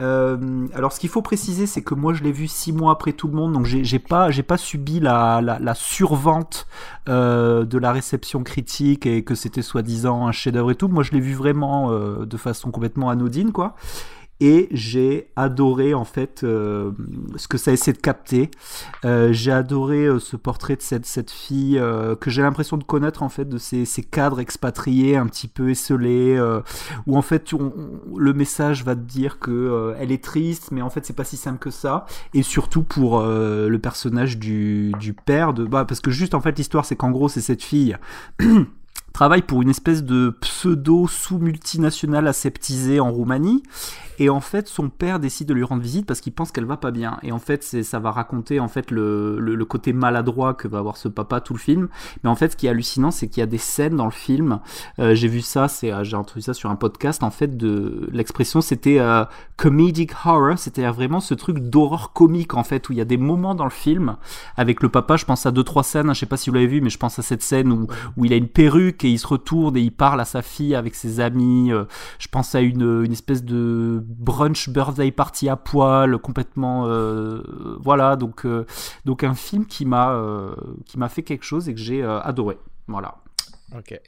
Euh, 0.00 0.66
alors 0.74 0.92
ce 0.92 1.00
qu'il 1.00 1.10
faut 1.10 1.20
préciser 1.20 1.66
c'est 1.66 1.82
que 1.82 1.94
moi 1.94 2.14
je 2.14 2.22
l'ai 2.22 2.32
vu 2.32 2.48
six 2.48 2.72
mois 2.72 2.92
après 2.92 3.12
tout 3.12 3.28
le 3.28 3.34
monde 3.34 3.52
donc 3.52 3.66
j'ai 3.66 3.98
pas 3.98 4.30
pas 4.46 4.56
subi 4.56 4.98
la, 4.98 5.74
survente 5.74 6.66
euh, 7.10 7.66
de 7.66 7.76
la 7.76 7.92
réception 7.92 8.42
critique 8.42 9.04
et 9.04 9.22
que 9.22 9.34
c'était 9.34 9.62
soi-disant 9.62 10.26
un 10.26 10.32
chef-d'œuvre 10.32 10.70
et 10.70 10.74
tout. 10.74 10.88
Moi 10.88 11.02
je 11.02 11.12
l'ai 11.12 11.20
vu 11.20 11.34
vraiment 11.34 11.90
de 11.92 12.36
façon 12.38 12.70
complètement 12.70 13.10
anodine 13.10 13.52
quoi 13.52 13.74
et 14.40 14.68
j'ai 14.70 15.30
adoré 15.36 15.94
en 15.94 16.04
fait 16.04 16.42
euh, 16.44 16.92
ce 17.36 17.48
que 17.48 17.58
ça 17.58 17.72
essaie 17.72 17.92
de 17.92 17.98
capter. 17.98 18.50
Euh, 19.04 19.32
j'ai 19.32 19.52
adoré 19.52 20.04
euh, 20.04 20.18
ce 20.18 20.36
portrait 20.36 20.76
de 20.76 20.82
cette, 20.82 21.06
cette 21.06 21.30
fille 21.30 21.80
que 22.20 22.30
j'ai 22.30 22.42
l'impression 22.42 22.76
de 22.76 22.84
connaître 22.84 23.22
en 23.22 23.28
fait 23.28 23.48
de 23.48 23.58
ces, 23.58 23.84
ces 23.84 24.02
cadres 24.02 24.40
expatriés 24.40 25.16
un 25.16 25.26
petit 25.26 25.48
peu 25.48 25.70
esselés 25.70 26.38
où 27.06 27.16
en 27.16 27.22
fait 27.22 27.52
on, 27.52 27.72
le 28.16 28.32
message 28.32 28.84
va 28.84 28.94
te 28.94 29.00
dire 29.00 29.38
que 29.38 29.94
elle 29.98 30.12
est 30.12 30.22
triste 30.22 30.70
mais 30.70 30.82
en 30.82 30.90
fait 30.90 31.04
c'est 31.04 31.16
pas 31.16 31.24
si 31.24 31.36
simple 31.36 31.58
que 31.58 31.70
ça 31.70 32.06
et 32.34 32.42
surtout 32.42 32.82
pour 32.82 33.22
le 33.22 33.78
personnage 33.78 34.38
du, 34.38 34.92
du 34.98 35.12
père 35.12 35.54
de 35.54 35.64
bah 35.64 35.84
parce 35.84 36.00
que 36.00 36.10
juste 36.10 36.34
en 36.34 36.40
fait 36.40 36.56
l'histoire 36.58 36.84
c'est 36.84 36.96
qu'en 36.96 37.10
gros 37.10 37.28
c'est 37.28 37.40
cette 37.40 37.62
fille 37.62 37.96
travaille 39.16 39.40
pour 39.40 39.62
une 39.62 39.70
espèce 39.70 40.04
de 40.04 40.28
pseudo 40.42 41.08
sous-multinationale 41.08 42.28
aseptisée 42.28 43.00
en 43.00 43.10
Roumanie. 43.10 43.62
Et 44.18 44.28
en 44.30 44.40
fait, 44.40 44.68
son 44.68 44.88
père 44.88 45.20
décide 45.20 45.48
de 45.48 45.54
lui 45.54 45.64
rendre 45.64 45.82
visite 45.82 46.06
parce 46.06 46.20
qu'il 46.20 46.32
pense 46.32 46.52
qu'elle 46.52 46.64
va 46.64 46.76
pas 46.76 46.90
bien. 46.90 47.18
Et 47.22 47.32
en 47.32 47.38
fait, 47.38 47.62
ça 47.62 47.98
va 47.98 48.10
raconter 48.10 48.60
en 48.60 48.68
fait 48.68 48.90
le, 48.90 49.38
le, 49.38 49.54
le, 49.54 49.64
côté 49.64 49.92
maladroit 49.92 50.54
que 50.54 50.68
va 50.68 50.78
avoir 50.78 50.96
ce 50.96 51.08
papa 51.08 51.40
tout 51.40 51.54
le 51.54 51.58
film. 51.58 51.88
Mais 52.24 52.30
en 52.30 52.34
fait, 52.34 52.52
ce 52.52 52.56
qui 52.56 52.66
est 52.66 52.70
hallucinant, 52.70 53.10
c'est 53.10 53.28
qu'il 53.28 53.40
y 53.40 53.42
a 53.42 53.46
des 53.46 53.58
scènes 53.58 53.96
dans 53.96 54.06
le 54.06 54.10
film. 54.10 54.60
Euh, 54.98 55.14
j'ai 55.14 55.28
vu 55.28 55.40
ça, 55.40 55.68
c'est, 55.68 55.92
euh, 55.92 56.04
j'ai 56.04 56.16
entendu 56.16 56.42
ça 56.42 56.54
sur 56.54 56.70
un 56.70 56.76
podcast. 56.76 57.22
En 57.22 57.30
fait, 57.30 57.56
de 57.56 58.08
l'expression, 58.12 58.60
c'était 58.60 58.98
euh, 58.98 59.24
comedic 59.56 60.12
horror. 60.24 60.58
C'était 60.58 60.86
vraiment 60.88 61.20
ce 61.20 61.34
truc 61.34 61.58
d'horreur 61.58 62.12
comique 62.12 62.54
en 62.54 62.64
fait 62.64 62.88
où 62.88 62.92
il 62.92 62.98
y 62.98 63.02
a 63.02 63.06
des 63.06 63.18
moments 63.18 63.54
dans 63.54 63.64
le 63.64 63.70
film 63.70 64.16
avec 64.56 64.82
le 64.82 64.88
papa. 64.88 65.16
Je 65.16 65.24
pense 65.24 65.46
à 65.46 65.50
deux 65.50 65.64
trois 65.64 65.82
scènes. 65.82 66.08
Hein, 66.10 66.14
je 66.14 66.20
sais 66.20 66.26
pas 66.26 66.36
si 66.36 66.48
vous 66.48 66.54
l'avez 66.54 66.66
vu, 66.66 66.80
mais 66.80 66.90
je 66.90 66.98
pense 66.98 67.18
à 67.18 67.22
cette 67.22 67.42
scène 67.42 67.72
où 67.72 67.86
où 68.16 68.24
il 68.24 68.32
a 68.32 68.36
une 68.36 68.48
perruque 68.48 69.05
et 69.06 69.10
il 69.10 69.18
se 69.18 69.26
retourne 69.26 69.76
et 69.76 69.80
il 69.80 69.92
parle 69.92 70.20
à 70.20 70.24
sa 70.24 70.42
fille 70.42 70.74
avec 70.74 70.94
ses 70.94 71.20
amis. 71.20 71.72
Euh, 71.72 71.84
je 72.18 72.28
pense 72.28 72.54
à 72.54 72.60
une, 72.60 73.04
une 73.04 73.12
espèce 73.12 73.44
de 73.44 74.02
brunch 74.04 74.68
birthday 74.68 75.10
party 75.10 75.48
à 75.48 75.56
poil, 75.56 76.18
complètement, 76.18 76.86
euh, 76.86 77.42
voilà. 77.80 78.16
Donc, 78.16 78.44
euh, 78.44 78.66
donc 79.04 79.24
un 79.24 79.34
film 79.34 79.66
qui 79.66 79.84
m'a, 79.84 80.12
euh, 80.12 80.54
qui 80.84 80.98
m'a 80.98 81.08
fait 81.08 81.22
quelque 81.22 81.44
chose 81.44 81.68
et 81.68 81.74
que 81.74 81.80
j'ai 81.80 82.02
euh, 82.02 82.20
adoré. 82.20 82.58
Voilà. 82.88 83.16
Ok. 83.76 83.98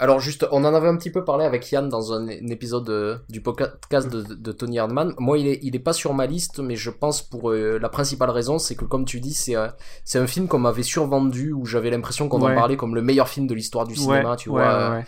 Alors 0.00 0.18
juste, 0.18 0.46
on 0.50 0.64
en 0.64 0.72
avait 0.72 0.88
un 0.88 0.96
petit 0.96 1.10
peu 1.10 1.24
parlé 1.24 1.44
avec 1.44 1.70
Yann 1.70 1.90
dans 1.90 2.14
un, 2.14 2.26
un 2.26 2.46
épisode 2.46 2.86
de, 2.86 3.18
du 3.28 3.42
podcast 3.42 4.10
de, 4.10 4.22
de, 4.22 4.52
Tony 4.52 4.78
Hardman. 4.78 5.12
Moi, 5.18 5.38
il 5.38 5.46
est, 5.46 5.58
il 5.62 5.76
est 5.76 5.80
pas 5.80 5.92
sur 5.92 6.14
ma 6.14 6.24
liste, 6.24 6.58
mais 6.58 6.74
je 6.74 6.88
pense 6.88 7.20
pour 7.20 7.50
euh, 7.50 7.78
la 7.78 7.90
principale 7.90 8.30
raison, 8.30 8.58
c'est 8.58 8.76
que 8.76 8.86
comme 8.86 9.04
tu 9.04 9.20
dis, 9.20 9.34
c'est 9.34 9.56
euh, 9.56 9.68
c'est 10.06 10.18
un 10.18 10.26
film 10.26 10.48
qu'on 10.48 10.58
m'avait 10.58 10.82
survendu 10.82 11.52
où 11.52 11.66
j'avais 11.66 11.90
l'impression 11.90 12.30
qu'on 12.30 12.40
ouais. 12.40 12.52
en 12.52 12.54
parlait 12.54 12.78
comme 12.78 12.94
le 12.94 13.02
meilleur 13.02 13.28
film 13.28 13.46
de 13.46 13.52
l'histoire 13.52 13.86
du 13.86 13.94
cinéma, 13.94 14.30
ouais, 14.30 14.36
tu 14.36 14.48
ouais, 14.48 14.62
vois. 14.62 15.02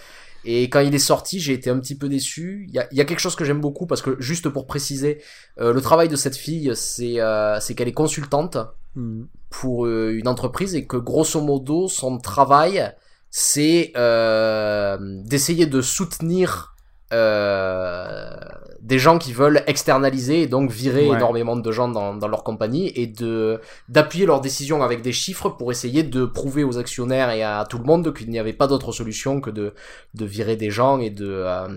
Et 0.45 0.65
quand 0.65 0.81
il 0.81 0.95
est 0.95 0.99
sorti, 0.99 1.41
j'ai 1.41 1.55
été 1.55 1.71
un 1.71 1.79
petit 1.79 1.97
peu 1.97 2.11
déçu. 2.11 2.67
Il 2.69 2.75
y 2.75 2.79
a, 2.79 2.87
il 2.93 2.99
y 2.99 3.01
a 3.01 3.07
quelque 3.07 3.21
chose 3.21 3.37
que 3.37 3.47
j'aime 3.47 3.63
beaucoup 3.63 3.87
parce 3.87 4.03
que 4.03 4.21
juste 4.21 4.51
pour 4.51 4.67
préciser, 4.67 5.23
euh, 5.59 5.73
le 5.73 5.81
travail 5.81 6.11
de 6.11 6.17
cette 6.17 6.37
fille, 6.37 6.71
c'est 6.75 7.19
euh, 7.19 7.59
c'est 7.61 7.75
qu'elle 7.75 7.89
est 7.89 7.93
consultante 7.93 8.59
mm. 8.97 9.23
pour 9.49 9.87
une 9.87 10.29
entreprise 10.29 10.75
et 10.75 10.87
que 10.87 10.99
grosso 10.99 11.41
modo 11.41 11.89
son 11.89 12.19
travail 12.19 12.93
c'est 13.35 13.93
euh, 13.97 14.99
d'essayer 15.25 15.65
de 15.65 15.81
soutenir 15.81 16.77
euh, 17.15 18.37
des 18.83 18.99
gens 18.99 19.19
qui 19.19 19.33
veulent 19.33 19.63
externaliser 19.67 20.43
et 20.43 20.47
donc 20.47 20.71
virer 20.71 21.09
ouais. 21.09 21.17
énormément 21.17 21.57
de 21.57 21.73
gens 21.73 21.89
dans, 21.89 22.15
dans, 22.15 22.29
leur 22.29 22.45
compagnie 22.45 22.93
et 22.95 23.07
de 23.07 23.59
d'appuyer 23.89 24.27
leurs 24.27 24.43
décisions 24.43 24.83
avec 24.83 25.01
des 25.01 25.13
chiffres 25.13 25.49
pour 25.49 25.73
essayer 25.73 26.03
de 26.03 26.27
prouver 26.27 26.63
aux 26.63 26.77
actionnaires 26.77 27.31
et 27.31 27.43
à 27.43 27.65
tout 27.69 27.79
le 27.79 27.85
monde 27.85 28.15
qu'il 28.15 28.29
n'y 28.29 28.39
avait 28.39 28.53
pas 28.53 28.67
d'autre 28.67 28.93
solution 28.93 29.41
que 29.41 29.51
de, 29.51 29.73
de 30.13 30.25
virer 30.27 30.57
des 30.57 30.71
gens 30.71 30.99
et 31.01 31.11
de 31.11 31.27
euh, 31.27 31.69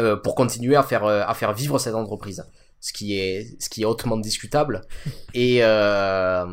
euh 0.00 0.16
pour 0.16 0.34
continuer 0.34 0.74
à 0.74 0.82
faire 0.82 1.04
à 1.04 1.34
faire 1.34 1.52
vivre 1.52 1.78
cette 1.78 1.94
entreprise 1.94 2.46
ce 2.80 2.94
qui 2.94 3.18
est 3.18 3.60
ce 3.60 3.68
qui 3.68 3.82
est 3.82 3.84
hautement 3.84 4.16
discutable 4.16 4.82
et 5.34 5.58
euh, 5.62 6.46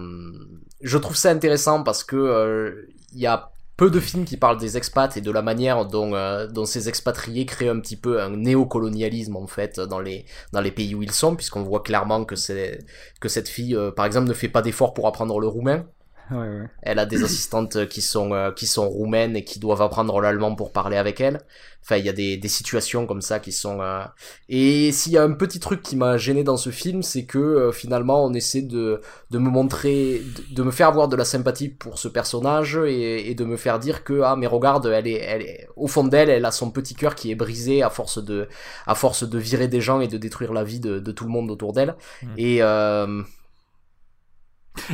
je 0.81 0.97
trouve 0.97 1.15
ça 1.15 1.29
intéressant 1.31 1.83
parce 1.83 2.03
que 2.03 2.17
euh, 2.17 2.87
il 3.13 3.21
y 3.21 3.27
a 3.27 3.51
peu 3.77 3.89
de 3.91 3.99
films 3.99 4.25
qui 4.25 4.37
parlent 4.37 4.57
des 4.57 4.77
expats 4.77 5.17
et 5.17 5.21
de 5.21 5.31
la 5.31 5.41
manière 5.41 5.85
dont, 5.85 6.13
euh, 6.15 6.47
dont 6.47 6.65
ces 6.65 6.87
expatriés 6.89 7.45
créent 7.45 7.69
un 7.69 7.79
petit 7.79 7.97
peu 7.97 8.21
un 8.21 8.29
néocolonialisme 8.29 9.35
en 9.35 9.47
fait 9.47 9.79
dans 9.79 9.99
les 9.99 10.71
pays 10.71 10.95
où 10.95 11.03
ils 11.03 11.11
sont 11.11 11.35
puisqu'on 11.35 11.63
voit 11.63 11.81
clairement 11.83 12.25
que 12.25 12.35
cette 12.35 13.49
fille 13.49 13.75
euh, 13.75 13.91
par 13.91 14.05
exemple 14.05 14.27
ne 14.27 14.33
fait 14.33 14.49
pas 14.49 14.61
d'efforts 14.61 14.93
pour 14.93 15.07
apprendre 15.07 15.39
le 15.39 15.47
roumain 15.47 15.85
Ouais, 16.31 16.37
ouais. 16.37 16.67
Elle 16.81 16.99
a 16.99 17.05
des 17.05 17.23
assistantes 17.23 17.87
qui 17.87 18.01
sont 18.01 18.33
euh, 18.33 18.51
qui 18.51 18.65
sont 18.67 18.89
roumaines 18.89 19.35
et 19.35 19.43
qui 19.43 19.59
doivent 19.59 19.81
apprendre 19.81 20.19
l'allemand 20.21 20.55
pour 20.55 20.71
parler 20.71 20.97
avec 20.97 21.21
elle. 21.21 21.41
Enfin, 21.83 21.97
il 21.97 22.05
y 22.05 22.09
a 22.09 22.13
des, 22.13 22.35
des 22.37 22.47
situations 22.47 23.05
comme 23.05 23.21
ça 23.21 23.39
qui 23.39 23.51
sont. 23.51 23.79
Euh... 23.79 24.03
Et 24.49 24.91
s'il 24.91 25.11
y 25.11 25.19
a 25.19 25.23
un 25.23 25.33
petit 25.33 25.59
truc 25.59 25.83
qui 25.83 25.95
m'a 25.95 26.17
gêné 26.17 26.43
dans 26.43 26.57
ce 26.57 26.71
film, 26.71 27.03
c'est 27.03 27.25
que 27.25 27.37
euh, 27.37 27.71
finalement 27.71 28.25
on 28.25 28.33
essaie 28.33 28.63
de 28.63 29.01
de 29.29 29.37
me 29.37 29.49
montrer, 29.51 30.23
de, 30.49 30.55
de, 30.55 30.63
me 30.63 30.71
faire 30.71 30.87
avoir 30.87 31.07
de 31.07 31.15
la 31.15 31.25
sympathie 31.25 31.69
pour 31.69 31.99
ce 31.99 32.07
personnage 32.07 32.75
et, 32.77 33.29
et, 33.29 33.35
de 33.35 33.45
me 33.45 33.55
faire 33.55 33.77
dire 33.77 34.03
que 34.03 34.21
ah 34.21 34.35
mais 34.35 34.47
regarde, 34.47 34.87
elle 34.87 35.07
est 35.07 35.21
elle 35.21 35.43
est 35.43 35.67
au 35.75 35.87
fond 35.87 36.05
d'elle, 36.05 36.31
elle 36.31 36.45
a 36.45 36.51
son 36.51 36.71
petit 36.71 36.95
cœur 36.95 37.13
qui 37.13 37.29
est 37.29 37.35
brisé 37.35 37.83
à 37.83 37.91
force 37.91 38.23
de 38.23 38.47
à 38.87 38.95
force 38.95 39.23
de 39.29 39.37
virer 39.37 39.67
des 39.67 39.81
gens 39.81 39.99
et 39.99 40.07
de 40.07 40.17
détruire 40.17 40.53
la 40.53 40.63
vie 40.63 40.79
de, 40.79 40.97
de 40.97 41.11
tout 41.11 41.25
le 41.25 41.31
monde 41.31 41.51
autour 41.51 41.71
d'elle. 41.71 41.95
Mmh. 42.23 42.27
Et 42.37 42.63
euh, 42.63 43.21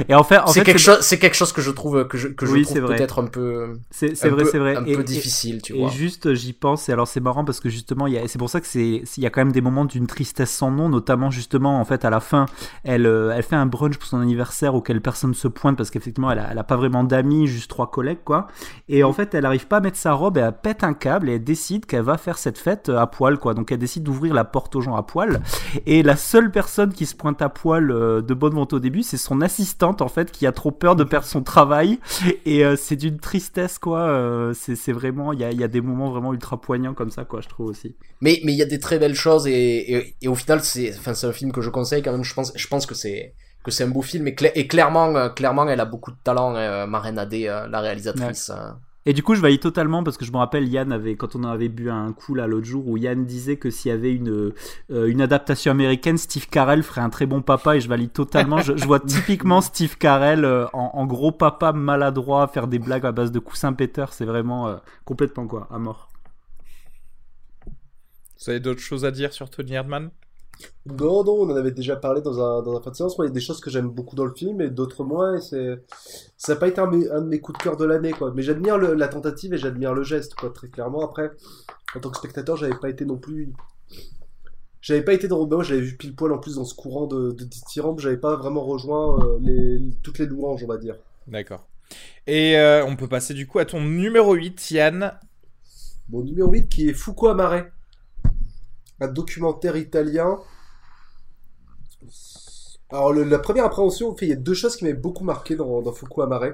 Et 0.10 0.16
en 0.16 0.24
fait, 0.24 0.38
en 0.40 0.48
c'est 0.48 0.64
quelque 0.64 0.78
chose, 0.80 1.00
c'est 1.02 1.20
quelque 1.20 1.36
chose 1.36 1.52
que 1.54 1.62
je 1.62 1.72
trouve 1.72 2.08
que 2.08 2.18
je, 2.18 2.28
que 2.30 2.46
je 2.46 2.52
Oui, 2.52 2.64
trouve 2.64 2.82
peut-être 2.88 3.20
un 3.20 3.26
peu, 3.28 3.74
c'est 3.90 4.14
vrai, 4.30 4.46
c'est 4.46 4.60
vrai. 4.60 4.76
un 4.76 4.86
Et- 4.86 4.94
peu 4.96 5.02
et- 5.02 5.04
difficile, 5.04 5.62
tu 5.62 5.76
Et 5.76 5.80
vois. 5.80 5.90
juste, 5.90 6.34
j'y 6.34 6.54
pense, 6.54 6.90
et 6.90 6.92
alors 6.94 7.08
c'est 7.08 7.20
marrant 7.20 7.44
parce 7.46 7.60
que 7.60 7.70
justement, 7.70 8.06
c'est 8.28 8.38
pour 8.38 8.50
ça 8.50 8.62
que 8.62 8.68
c'est, 8.68 9.04
il 9.18 9.24
y 9.24 9.26
a 9.26 9.30
quand 9.30 9.42
même 9.42 9.52
des 9.52 9.62
moments 9.62 9.86
d'une 9.86 10.08
tristesse 10.08 10.52
sans 10.52 10.72
nom, 10.72 10.90
notamment 10.90 11.32
justement, 11.32 11.80
en 11.80 11.86
fait, 11.86 12.06
à 12.06 12.10
la 12.10 12.20
fin, 12.20 12.46
elle, 12.84 13.06
euh, 13.06 13.34
elle 13.36 13.44
fait 13.44 13.56
un 13.56 13.66
brunch 13.66 13.98
pour 13.98 14.08
son 14.08 14.20
anniversaire 14.22 14.76
auquel 14.76 15.02
personne 15.02 15.34
se 15.34 15.48
pointe 15.48 15.78
parce 15.78 15.90
qu'effectivement, 15.90 16.32
elle 16.32 16.40
a, 16.40 16.48
elle 16.52 16.58
a 16.58 16.64
pas 16.64 16.76
vraiment 16.78 17.04
d'amis, 17.04 17.48
juste 17.48 17.70
trois 17.70 17.90
collègues, 17.92 18.20
quoi. 18.24 18.48
Et 18.90 19.04
en 19.04 19.14
fait, 19.14 19.34
elle 19.34 19.46
arrive 19.46 19.68
pas 19.68 19.78
à 19.78 19.82
mettre 19.82 19.98
sa 19.98 20.14
robe, 20.14 20.38
et 20.38 20.42
elle 20.42 20.54
pète 20.54 20.84
un 20.84 20.94
câble 20.94 21.30
et 21.30 21.36
elle 21.36 21.44
décide 21.44 21.86
qu'elle 21.86 22.04
va 22.04 22.18
faire 22.18 22.38
cette 22.38 22.58
fête 22.58 22.90
euh, 22.90 22.98
à 23.00 23.08
poil, 23.08 23.38
quoi. 23.38 23.54
Donc 23.54 23.72
elle 23.72 23.80
décide 23.80 24.04
d'ouvrir 24.04 24.34
la 24.34 24.44
porte 24.46 24.76
aux 24.76 24.82
gens 24.82 24.96
à 24.96 25.04
poil. 25.04 25.42
Et 25.86 26.04
la 26.04 26.16
seule 26.16 26.52
personne 26.52 26.94
qui 26.94 27.06
se 27.06 27.16
pointe 27.16 27.42
à 27.42 27.50
poil 27.50 27.92
euh, 27.92 28.22
de 28.22 28.34
bonne 28.34 28.54
volonté 28.54 28.76
au 28.76 28.80
début, 28.80 29.04
c'est 29.04 29.18
son 29.18 29.42
assistante, 29.72 30.02
en 30.02 30.08
fait, 30.08 30.32
qui 30.32 30.46
a 30.46 30.52
trop 30.52 30.72
peur 30.72 30.96
de 30.96 31.04
perdre 31.04 31.26
son 31.26 31.44
travail. 31.44 32.00
Et 32.46 32.66
euh, 32.66 32.76
c'est 32.76 32.96
d'une 32.98 33.20
tristesse, 33.20 33.80
quoi. 33.80 34.00
euh, 34.02 34.54
c'est 34.54 34.92
vraiment, 34.92 35.34
il 35.34 35.40
y 35.40 35.44
a, 35.44 35.52
il 35.52 35.60
y 35.60 35.64
a 35.64 35.68
des 35.68 35.82
moments 35.82 36.12
vraiment 36.12 36.34
ultra 36.34 36.60
poignants 36.60 36.94
comme 36.94 37.12
ça, 37.12 37.24
quoi, 37.26 37.42
je 37.42 37.48
trouve 37.48 37.68
aussi. 37.68 37.96
Mais 38.22 38.40
mais 38.44 38.52
il 38.54 38.58
y 38.58 38.62
a 38.62 38.66
des 38.66 38.80
très 38.80 39.00
belles 39.00 39.16
choses 39.16 39.48
et, 39.48 39.94
et, 39.94 40.16
et 40.22 40.28
au 40.28 40.36
final 40.36 40.62
c'est 40.62 40.94
enfin 40.98 41.14
c'est 41.14 41.28
un 41.28 41.32
film 41.32 41.52
que 41.52 41.62
je 41.62 41.70
conseille 41.70 42.04
quand 42.04 42.12
même. 42.12 42.24
Je 42.24 42.34
pense 42.34 42.52
je 42.56 42.68
pense 42.68 42.86
que 42.86 42.94
c'est 42.96 43.34
que 43.64 43.72
c'est 43.72 43.84
un 43.84 43.88
beau 43.88 44.02
film 44.02 44.28
et, 44.28 44.32
cla- 44.34 44.52
et 44.56 44.68
clairement 44.68 45.16
euh, 45.16 45.30
clairement 45.30 45.68
elle 45.68 45.80
a 45.80 45.86
beaucoup 45.86 46.12
de 46.12 46.18
talent 46.24 46.52
Marine 46.88 47.18
Adé 47.18 47.46
la 47.46 47.80
réalisatrice. 47.82 48.52
Et 49.08 49.14
du 49.14 49.24
coup, 49.24 49.34
je 49.34 49.42
valide 49.42 49.60
totalement 49.60 50.04
parce 50.04 50.18
que 50.18 50.26
je 50.26 50.32
me 50.32 50.38
rappelle, 50.38 50.68
Yann 50.68 50.92
avait, 50.92 51.16
quand 51.16 51.36
on 51.36 51.44
avait 51.44 51.70
bu 51.70 51.90
un 51.90 52.14
coup 52.14 52.36
là 52.36 52.46
l'autre 52.46 52.68
jour, 52.68 52.88
où 52.88 52.98
Yann 52.98 53.26
disait 53.26 53.58
que 53.58 53.72
s'il 53.72 53.90
y 53.90 53.94
avait 53.94 54.14
une, 54.14 54.54
euh, 54.92 55.08
une 55.08 55.22
adaptation 55.22 55.72
américaine, 55.72 56.20
Steve 56.20 56.48
Carell 56.48 56.84
ferait 56.84 57.02
un 57.02 57.10
très 57.10 57.26
bon 57.26 57.42
papa 57.42 57.76
et 57.76 57.82
je 57.82 57.90
valide 57.90 58.14
totalement. 58.14 58.60
je, 58.60 58.78
je 58.78 58.86
vois 58.86 59.00
typiquement 59.06 59.62
Steve 59.62 59.98
Carell 59.98 60.46
euh, 60.46 60.68
en, 60.74 60.92
en 60.94 61.06
gros 61.08 61.32
papa 61.32 61.74
maladroit 61.74 62.48
faire 62.48 62.68
des 62.68 62.78
blagues 62.78 63.06
à 63.06 63.12
base 63.12 63.32
de 63.32 63.40
coussin 63.40 63.74
péteur. 63.74 64.14
C'est 64.14 64.26
vraiment 64.26 64.68
euh, 64.68 64.78
complètement 65.04 65.48
quoi, 65.48 65.68
à 65.72 65.80
mort. 65.80 66.10
Vous 68.40 68.50
avez 68.50 68.60
d'autres 68.60 68.82
choses 68.82 69.06
à 69.06 69.12
dire 69.12 69.34
sur 69.34 69.50
Tony 69.50 69.74
Erdman 69.74 70.12
Non, 70.86 71.24
non, 71.24 71.34
on 71.42 71.50
en 71.52 71.56
avait 71.56 71.72
déjà 71.72 71.96
parlé 71.96 72.22
dans 72.22 72.40
un, 72.40 72.62
dans 72.64 72.78
un 72.78 72.82
fin 72.82 72.92
de 72.92 72.96
séance. 72.96 73.18
Moi, 73.18 73.26
il 73.26 73.30
y 73.30 73.32
a 73.32 73.34
des 73.34 73.40
choses 73.42 73.60
que 73.60 73.70
j'aime 73.70 73.90
beaucoup 73.90 74.16
dans 74.16 74.26
le 74.26 74.34
film 74.34 74.62
et 74.62 74.70
d'autres 74.70 75.04
moins. 75.04 75.36
Et 75.38 75.42
c'est, 75.42 75.84
ça 76.38 76.54
n'a 76.54 76.60
pas 76.60 76.68
été 76.68 76.82
un, 76.82 76.88
de 76.88 76.98
mes- 76.98 77.10
un 77.10 77.22
de 77.22 77.28
mes 77.28 77.40
coups 77.40 77.58
de 77.60 77.64
cœur 77.64 77.78
de 77.78 77.86
l'année, 77.86 78.12
quoi. 78.12 78.32
Mais 78.36 78.42
j'admire 78.42 78.78
le- 78.78 78.94
la 78.94 79.08
tentative 79.08 79.54
et 79.54 79.58
j'admire 79.58 79.94
le 79.94 80.04
geste, 80.04 80.34
quoi, 80.36 80.50
très 80.50 80.70
clairement. 80.70 81.04
Après, 81.06 81.32
en 81.96 82.00
tant 82.00 82.10
que 82.10 82.18
spectateur, 82.18 82.58
j'avais 82.58 82.76
pas 82.80 82.90
été 82.90 83.06
non 83.06 83.18
plus. 83.18 83.54
J'avais 84.82 85.04
pas 85.04 85.14
été 85.14 85.28
dans. 85.28 85.46
Moi, 85.48 85.64
j'avais 85.64 85.82
vu 85.82 85.96
pile 85.98 86.16
poil 86.16 86.32
en 86.34 86.40
plus 86.40 86.56
dans 86.56 86.66
ce 86.66 86.74
courant 86.74 87.06
de, 87.06 87.32
de 87.32 87.44
dithyrambe. 87.44 88.00
J'avais 88.00 88.18
pas 88.18 88.36
vraiment 88.36 88.64
rejoint 88.64 89.20
euh, 89.24 89.38
les, 89.42 89.80
toutes 90.02 90.18
les 90.18 90.26
louanges, 90.26 90.64
on 90.64 90.68
va 90.68 90.78
dire. 90.78 90.96
D'accord. 91.28 91.68
Et 92.26 92.58
euh, 92.58 92.84
on 92.86 92.96
peut 92.96 93.08
passer 93.08 93.34
du 93.34 93.46
coup 93.48 93.60
à 93.60 93.66
ton 93.66 93.82
numéro 93.82 94.34
8, 94.34 94.72
Yann. 94.72 95.14
Mon 96.10 96.24
numéro 96.24 96.50
8 96.52 96.68
qui 96.68 96.90
est 96.90 96.94
Foucault 96.94 97.28
Amare. 97.30 97.66
Un 99.00 99.08
documentaire 99.08 99.76
italien. 99.78 100.40
Alors, 102.92 103.14
le- 103.14 103.24
la 103.24 103.40
première 103.40 103.66
appréhension, 103.66 104.10
en 104.12 104.16
fait, 104.16 104.26
il 104.26 104.30
y 104.30 104.34
a 104.34 104.38
deux 104.38 104.54
choses 104.54 104.76
qui 104.76 104.84
m'avaient 104.84 104.96
beaucoup 104.98 105.24
marqué 105.24 105.56
dans, 105.56 105.82
dans 105.82 105.94
Foucault 105.94 106.22
Amare. 106.24 106.54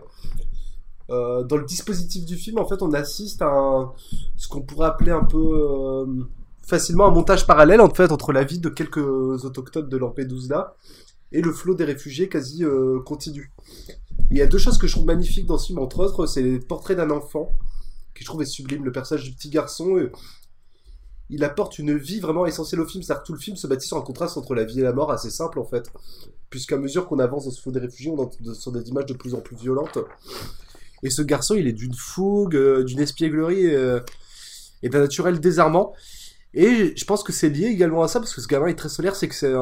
Euh, 1.10 1.44
dans 1.44 1.56
le 1.58 1.64
dispositif 1.66 2.26
du 2.26 2.36
film, 2.36 2.60
en 2.60 2.68
fait, 2.68 2.82
on 2.82 2.92
assiste 2.94 3.42
à 3.42 3.48
un- 3.48 3.94
ce 4.36 4.48
qu'on 4.48 4.62
pourrait 4.62 4.88
appeler 4.88 5.12
un 5.12 5.24
peu 5.24 5.38
euh, 5.40 6.06
facilement 6.64 7.06
un 7.08 7.12
montage 7.12 7.48
parallèle 7.48 7.80
en 7.80 7.90
fait 7.90 8.12
entre 8.12 8.34
la 8.34 8.44
vie 8.44 8.60
de 8.60 8.68
quelques 8.68 8.98
autochtones 9.46 9.88
de 9.88 9.96
Lampedusa 9.98 10.76
et 11.32 11.42
le 11.42 11.54
flot 11.54 11.76
des 11.76 11.86
réfugiés 11.86 12.28
quasi 12.28 12.66
euh, 12.66 13.00
continu. 13.06 13.54
Il 14.32 14.38
y 14.38 14.42
a 14.42 14.48
deux 14.48 14.58
choses 14.58 14.78
que 14.78 14.86
je 14.86 14.92
trouve 14.94 15.06
magnifiques 15.06 15.46
dans 15.46 15.58
ce 15.58 15.68
film, 15.68 15.80
entre 15.80 16.00
autres, 16.00 16.26
c'est 16.26 16.42
les 16.42 16.60
portraits 16.60 16.98
d'un 16.98 17.10
enfant 17.10 17.50
qui 18.14 18.24
je 18.24 18.26
trouve 18.28 18.42
est 18.42 18.46
sublime. 18.46 18.84
Le 18.84 18.92
personnage 18.92 19.24
du 19.24 19.32
petit 19.32 19.50
garçon, 19.50 19.96
euh, 19.98 20.12
il 21.30 21.44
apporte 21.44 21.80
une 21.80 21.98
vie 21.98 22.20
vraiment 22.20 22.46
essentielle 22.46 22.82
au 22.82 22.86
film. 22.86 23.04
C'est-à-dire 23.04 23.24
que 23.24 23.28
tout 23.28 23.34
le 23.34 23.40
film 23.40 23.58
se 23.58 23.68
bâtit 23.68 23.88
sur 23.88 23.98
un 23.98 24.02
contraste 24.02 24.38
entre 24.38 24.56
la 24.56 24.64
vie 24.64 24.80
et 24.80 24.84
la 24.84 24.94
mort 24.94 25.12
assez 25.12 25.30
simple 25.30 25.60
en 25.60 25.66
fait. 25.66 25.92
Puisqu'à 26.50 26.78
mesure 26.78 27.08
qu'on 27.08 27.20
avance 27.20 27.46
dans 27.46 27.52
ce 27.52 27.62
flot 27.62 27.72
des 27.72 27.80
réfugiés, 27.80 28.12
on 28.12 28.20
entre 28.20 28.38
sur 28.56 28.72
des 28.72 28.88
images 28.90 29.06
de 29.06 29.14
plus 29.14 29.36
en 29.36 29.42
plus 29.42 29.56
violentes. 29.58 29.98
Et 31.04 31.10
ce 31.10 31.22
garçon, 31.22 31.56
il 31.56 31.68
est 31.68 31.74
d'une 31.74 31.94
fougue, 31.94 32.56
euh, 32.56 32.84
d'une 32.84 33.00
espièglerie 33.00 33.74
euh, 33.76 34.00
et 34.82 34.90
d'un 34.90 35.00
naturel 35.00 35.40
désarmant. 35.40 35.94
Et 36.54 36.94
je 36.96 37.06
pense 37.06 37.24
que 37.24 37.34
c'est 37.34 37.50
lié 37.50 37.66
également 37.68 38.02
à 38.04 38.08
ça, 38.08 38.20
parce 38.20 38.34
que 38.34 38.42
ce 38.42 38.48
gamin 38.48 38.68
est 38.68 38.76
très 38.76 38.90
solaire, 38.90 39.16
c'est 39.16 39.28
que 39.28 39.36
c'est 39.36 39.54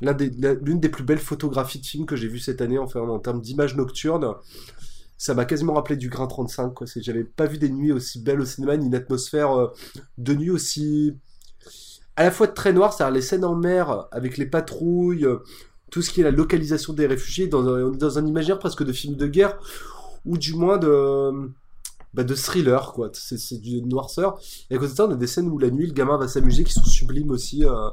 l'une 0.00 0.80
des 0.80 0.88
plus 0.88 1.02
belles 1.04 1.18
photographies 1.18 1.80
de 1.80 1.86
film 1.86 2.06
que 2.06 2.16
j'ai 2.16 2.28
vu 2.28 2.38
cette 2.38 2.62
année, 2.62 2.78
en 2.78 3.18
termes 3.18 3.42
d'images 3.42 3.76
nocturnes. 3.76 4.34
Ça 5.18 5.34
m'a 5.34 5.44
quasiment 5.44 5.74
rappelé 5.74 5.96
du 5.96 6.08
Grain 6.08 6.28
35, 6.28 6.74
quoi. 6.74 6.86
J'avais 6.96 7.24
pas 7.24 7.46
vu 7.46 7.58
des 7.58 7.68
nuits 7.68 7.92
aussi 7.92 8.22
belles 8.22 8.40
au 8.40 8.44
cinéma, 8.44 8.76
ni 8.76 8.86
une 8.86 8.94
atmosphère 8.94 9.52
euh, 9.52 9.66
de 10.16 10.34
nuit 10.34 10.50
aussi. 10.50 11.16
à 12.16 12.22
la 12.24 12.30
fois 12.30 12.48
très 12.48 12.72
noire, 12.72 12.92
c'est-à-dire 12.92 13.14
les 13.14 13.22
scènes 13.22 13.44
en 13.44 13.56
mer 13.56 14.06
avec 14.12 14.38
les 14.38 14.46
patrouilles, 14.46 15.24
euh, 15.24 15.38
tout 15.90 16.02
ce 16.02 16.10
qui 16.10 16.20
est 16.20 16.24
la 16.24 16.30
localisation 16.30 16.92
des 16.92 17.06
réfugiés, 17.06 17.48
dans 17.48 18.18
un, 18.18 18.26
imaginaire 18.26 18.58
presque 18.58 18.84
de 18.84 18.92
film 18.92 19.16
de 19.16 19.26
guerre, 19.26 19.58
ou 20.24 20.38
du 20.38 20.54
moins 20.54 20.78
de, 20.78 21.50
bah, 22.14 22.24
thriller, 22.24 22.92
quoi. 22.92 23.10
C'est 23.12 23.38
c'est 23.38 23.58
du 23.58 23.82
noirceur. 23.82 24.38
Et 24.70 24.76
à 24.76 24.78
côté 24.78 24.92
de 24.92 24.96
ça, 24.96 25.06
on 25.06 25.10
a 25.10 25.16
des 25.16 25.26
scènes 25.26 25.48
où 25.48 25.58
la 25.58 25.70
nuit, 25.70 25.86
le 25.86 25.92
gamin 25.92 26.16
va 26.16 26.28
s'amuser, 26.28 26.64
qui 26.64 26.72
sont 26.72 26.84
sublimes 26.84 27.30
aussi. 27.30 27.64
euh. 27.64 27.90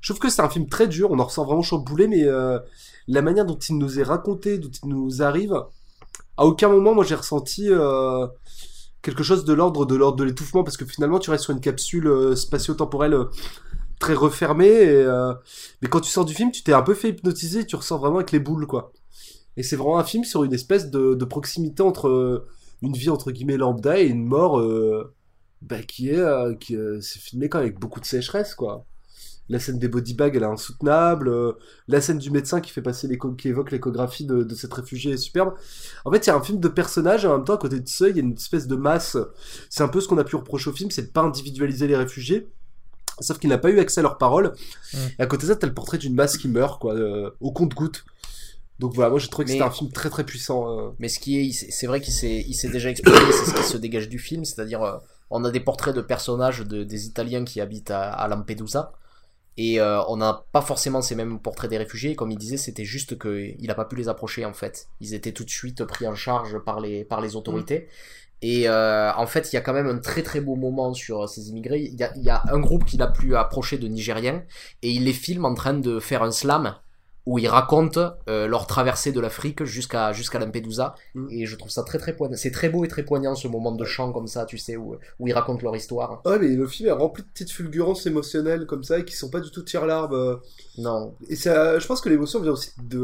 Je 0.00 0.12
trouve 0.12 0.20
que 0.20 0.30
c'est 0.30 0.42
un 0.42 0.48
film 0.48 0.66
très 0.68 0.88
dur, 0.88 1.10
on 1.10 1.18
en 1.18 1.24
ressent 1.24 1.44
vraiment 1.44 1.62
chamboulé, 1.62 2.08
mais 2.08 2.24
euh, 2.24 2.58
la 3.06 3.22
manière 3.22 3.44
dont 3.44 3.58
il 3.58 3.76
nous 3.76 4.00
est 4.00 4.02
raconté, 4.02 4.58
dont 4.58 4.70
il 4.82 4.88
nous 4.88 5.22
arrive, 5.22 5.54
à 6.40 6.46
aucun 6.46 6.70
moment, 6.70 6.94
moi, 6.94 7.04
j'ai 7.04 7.14
ressenti 7.14 7.66
euh, 7.68 8.26
quelque 9.02 9.22
chose 9.22 9.44
de 9.44 9.52
l'ordre 9.52 9.84
de 9.84 10.24
l'étouffement, 10.24 10.64
parce 10.64 10.78
que 10.78 10.86
finalement, 10.86 11.18
tu 11.18 11.30
restes 11.30 11.44
sur 11.44 11.52
une 11.52 11.60
capsule 11.60 12.06
euh, 12.06 12.34
spatio-temporelle 12.34 13.12
euh, 13.12 13.24
très 13.98 14.14
refermée, 14.14 14.66
et, 14.66 15.02
euh, 15.04 15.34
mais 15.82 15.88
quand 15.90 16.00
tu 16.00 16.10
sors 16.10 16.24
du 16.24 16.32
film, 16.32 16.50
tu 16.50 16.62
t'es 16.62 16.72
un 16.72 16.80
peu 16.80 16.94
fait 16.94 17.10
hypnotiser, 17.10 17.66
tu 17.66 17.76
ressens 17.76 17.98
vraiment 17.98 18.16
avec 18.16 18.32
les 18.32 18.38
boules, 18.38 18.66
quoi. 18.66 18.90
Et 19.58 19.62
c'est 19.62 19.76
vraiment 19.76 19.98
un 19.98 20.04
film 20.04 20.24
sur 20.24 20.42
une 20.42 20.54
espèce 20.54 20.90
de, 20.90 21.12
de 21.12 21.24
proximité 21.26 21.82
entre 21.82 22.46
une 22.80 22.94
vie 22.94 23.10
entre 23.10 23.30
guillemets 23.32 23.58
lambda 23.58 24.00
et 24.00 24.06
une 24.06 24.24
mort 24.24 24.62
bah, 25.60 25.82
qui 25.82 26.08
est 26.08 26.58
qui 26.60 26.76
c'est 27.02 27.18
filmé 27.18 27.48
quand 27.50 27.58
avec 27.58 27.78
beaucoup 27.78 28.00
de 28.00 28.06
sécheresse 28.06 28.54
quoi. 28.54 28.86
La 29.50 29.58
scène 29.58 29.78
des 29.78 29.88
body 29.88 30.14
bags 30.14 30.34
elle 30.36 30.44
est 30.44 30.46
insoutenable. 30.46 31.28
euh, 31.28 31.52
la 31.88 32.00
scène 32.00 32.18
du 32.18 32.30
médecin 32.30 32.60
qui 32.62 32.70
fait 32.70 32.80
passer 32.80 33.06
l'écho 33.08 33.32
qui 33.32 33.48
évoque 33.48 33.70
l'échographie 33.72 34.24
de, 34.24 34.42
de 34.44 34.54
cette 34.54 34.72
réfugiée 34.72 35.12
est 35.12 35.16
superbe. 35.18 35.52
En 36.06 36.10
fait, 36.12 36.26
il 36.26 36.28
y 36.28 36.30
a 36.30 36.36
un 36.36 36.42
film 36.42 36.60
de 36.60 36.68
personnages 36.68 37.24
et 37.24 37.28
en 37.28 37.36
même 37.36 37.44
temps 37.44 37.56
à 37.56 37.58
côté 37.58 37.80
de 37.80 37.88
ça, 37.88 38.08
il 38.08 38.16
y 38.16 38.20
a 38.20 38.22
une 38.22 38.32
espèce 38.32 38.66
de 38.66 38.76
masse. 38.76 39.18
C'est 39.68 39.82
un 39.82 39.88
peu 39.88 40.00
ce 40.00 40.08
qu'on 40.08 40.16
a 40.18 40.24
pu 40.24 40.36
reprocher 40.36 40.70
au 40.70 40.72
film, 40.72 40.90
c'est 40.90 41.02
de 41.02 41.08
pas 41.08 41.20
individualiser 41.22 41.86
les 41.86 41.96
réfugiés. 41.96 42.48
Sauf 43.20 43.38
qu'il 43.38 43.50
n'a 43.50 43.58
pas 43.58 43.68
eu 43.70 43.78
accès 43.80 44.00
à 44.00 44.02
leurs 44.02 44.16
paroles. 44.16 44.54
Mm. 44.94 44.96
Et 45.18 45.22
à 45.22 45.26
côté 45.26 45.42
de 45.42 45.48
ça, 45.52 45.56
t'as 45.56 45.66
le 45.66 45.74
portrait 45.74 45.98
d'une 45.98 46.14
masse 46.14 46.38
qui 46.38 46.48
meurt, 46.48 46.80
quoi, 46.80 46.94
euh, 46.94 47.30
au 47.40 47.52
compte-goutte. 47.52 48.04
Donc 48.78 48.94
voilà, 48.94 49.10
moi 49.10 49.18
j'ai 49.18 49.28
trouvé 49.28 49.44
que 49.44 49.50
c'était 49.50 49.62
un 49.62 49.70
film 49.70 49.90
très 49.92 50.08
très 50.08 50.24
puissant. 50.24 50.78
euh. 50.78 50.90
Mais 50.98 51.08
ce 51.08 51.18
qui 51.18 51.38
est, 51.38 51.52
c'est 51.52 51.86
vrai 51.86 52.00
qu'il 52.00 52.14
s'est, 52.14 52.44
il 52.48 52.54
s'est 52.54 52.70
déjà 52.70 52.88
exprimé, 52.88 53.18
c'est 53.30 53.50
ce 53.50 53.54
qui 53.54 53.62
se 53.62 53.76
dégage 53.76 54.08
du 54.08 54.18
film, 54.18 54.46
c'est-à-dire, 54.46 54.82
euh, 54.82 54.96
on 55.28 55.44
a 55.44 55.50
des 55.50 55.60
portraits 55.60 55.94
de 55.94 56.00
personnages 56.00 56.60
de, 56.60 56.82
des 56.82 57.04
Italiens 57.04 57.44
qui 57.44 57.60
habitent 57.60 57.90
à, 57.90 58.10
à 58.10 58.26
Lampedusa, 58.26 58.92
et 59.56 59.80
euh, 59.80 60.02
on 60.08 60.16
n'a 60.16 60.44
pas 60.52 60.62
forcément 60.62 61.02
ces 61.02 61.14
mêmes 61.14 61.38
portraits 61.38 61.70
des 61.70 61.78
réfugiés. 61.78 62.14
Comme 62.14 62.30
il 62.30 62.38
disait, 62.38 62.56
c'était 62.56 62.84
juste 62.84 63.18
qu'il 63.18 63.66
n'a 63.66 63.74
pas 63.74 63.84
pu 63.84 63.96
les 63.96 64.08
approcher 64.08 64.44
en 64.44 64.52
fait. 64.52 64.88
Ils 65.00 65.14
étaient 65.14 65.32
tout 65.32 65.44
de 65.44 65.50
suite 65.50 65.84
pris 65.84 66.06
en 66.06 66.14
charge 66.14 66.58
par 66.58 66.80
les, 66.80 67.04
par 67.04 67.20
les 67.20 67.36
autorités. 67.36 67.88
Et 68.42 68.68
euh, 68.68 69.12
en 69.14 69.26
fait, 69.26 69.52
il 69.52 69.56
y 69.56 69.58
a 69.58 69.60
quand 69.60 69.74
même 69.74 69.86
un 69.86 69.98
très 69.98 70.22
très 70.22 70.40
beau 70.40 70.56
moment 70.56 70.94
sur 70.94 71.28
ces 71.28 71.50
immigrés. 71.50 71.82
Il 71.82 71.94
y 71.94 72.30
a, 72.30 72.36
a 72.36 72.54
un 72.54 72.58
groupe 72.58 72.84
qui 72.84 72.96
l'a 72.96 73.08
pu 73.08 73.36
approcher 73.36 73.76
de 73.76 73.86
Nigériens 73.86 74.44
et 74.82 74.90
il 74.90 75.04
les 75.04 75.12
filme 75.12 75.44
en 75.44 75.54
train 75.54 75.74
de 75.74 76.00
faire 76.00 76.22
un 76.22 76.30
slam 76.30 76.76
où 77.26 77.38
ils 77.38 77.48
racontent 77.48 78.14
euh, 78.28 78.46
leur 78.46 78.66
traversée 78.66 79.12
de 79.12 79.20
l'Afrique 79.20 79.64
jusqu'à 79.64 80.12
jusqu'à 80.12 80.38
Lampedusa. 80.38 80.94
Mm. 81.14 81.26
Et 81.30 81.46
je 81.46 81.56
trouve 81.56 81.70
ça 81.70 81.82
très 81.82 81.98
très 81.98 82.14
poignant. 82.16 82.36
C'est 82.36 82.50
très 82.50 82.68
beau 82.68 82.84
et 82.84 82.88
très 82.88 83.02
poignant 83.02 83.34
ce 83.34 83.48
moment 83.48 83.72
de 83.72 83.84
chant 83.84 84.12
comme 84.12 84.26
ça, 84.26 84.46
tu 84.46 84.58
sais, 84.58 84.76
où, 84.76 84.96
où 85.18 85.28
ils 85.28 85.32
racontent 85.32 85.62
leur 85.62 85.76
histoire. 85.76 86.22
Ouais, 86.24 86.38
mais 86.38 86.48
le 86.48 86.66
film 86.66 86.88
est 86.88 86.92
rempli 86.92 87.22
de 87.22 87.28
petites 87.28 87.50
fulgurances 87.50 88.06
émotionnelles 88.06 88.66
comme 88.66 88.84
ça 88.84 88.98
et 88.98 89.04
qui 89.04 89.14
sont 89.14 89.30
pas 89.30 89.40
du 89.40 89.50
tout 89.50 89.62
tire-larme. 89.62 90.14
euh. 90.14 90.36
Non. 90.78 91.14
Et 91.28 91.36
ça, 91.36 91.78
je 91.78 91.86
pense 91.86 92.00
que 92.00 92.08
l'émotion 92.08 92.40
vient 92.40 92.52
aussi 92.52 92.72
de. 92.82 93.02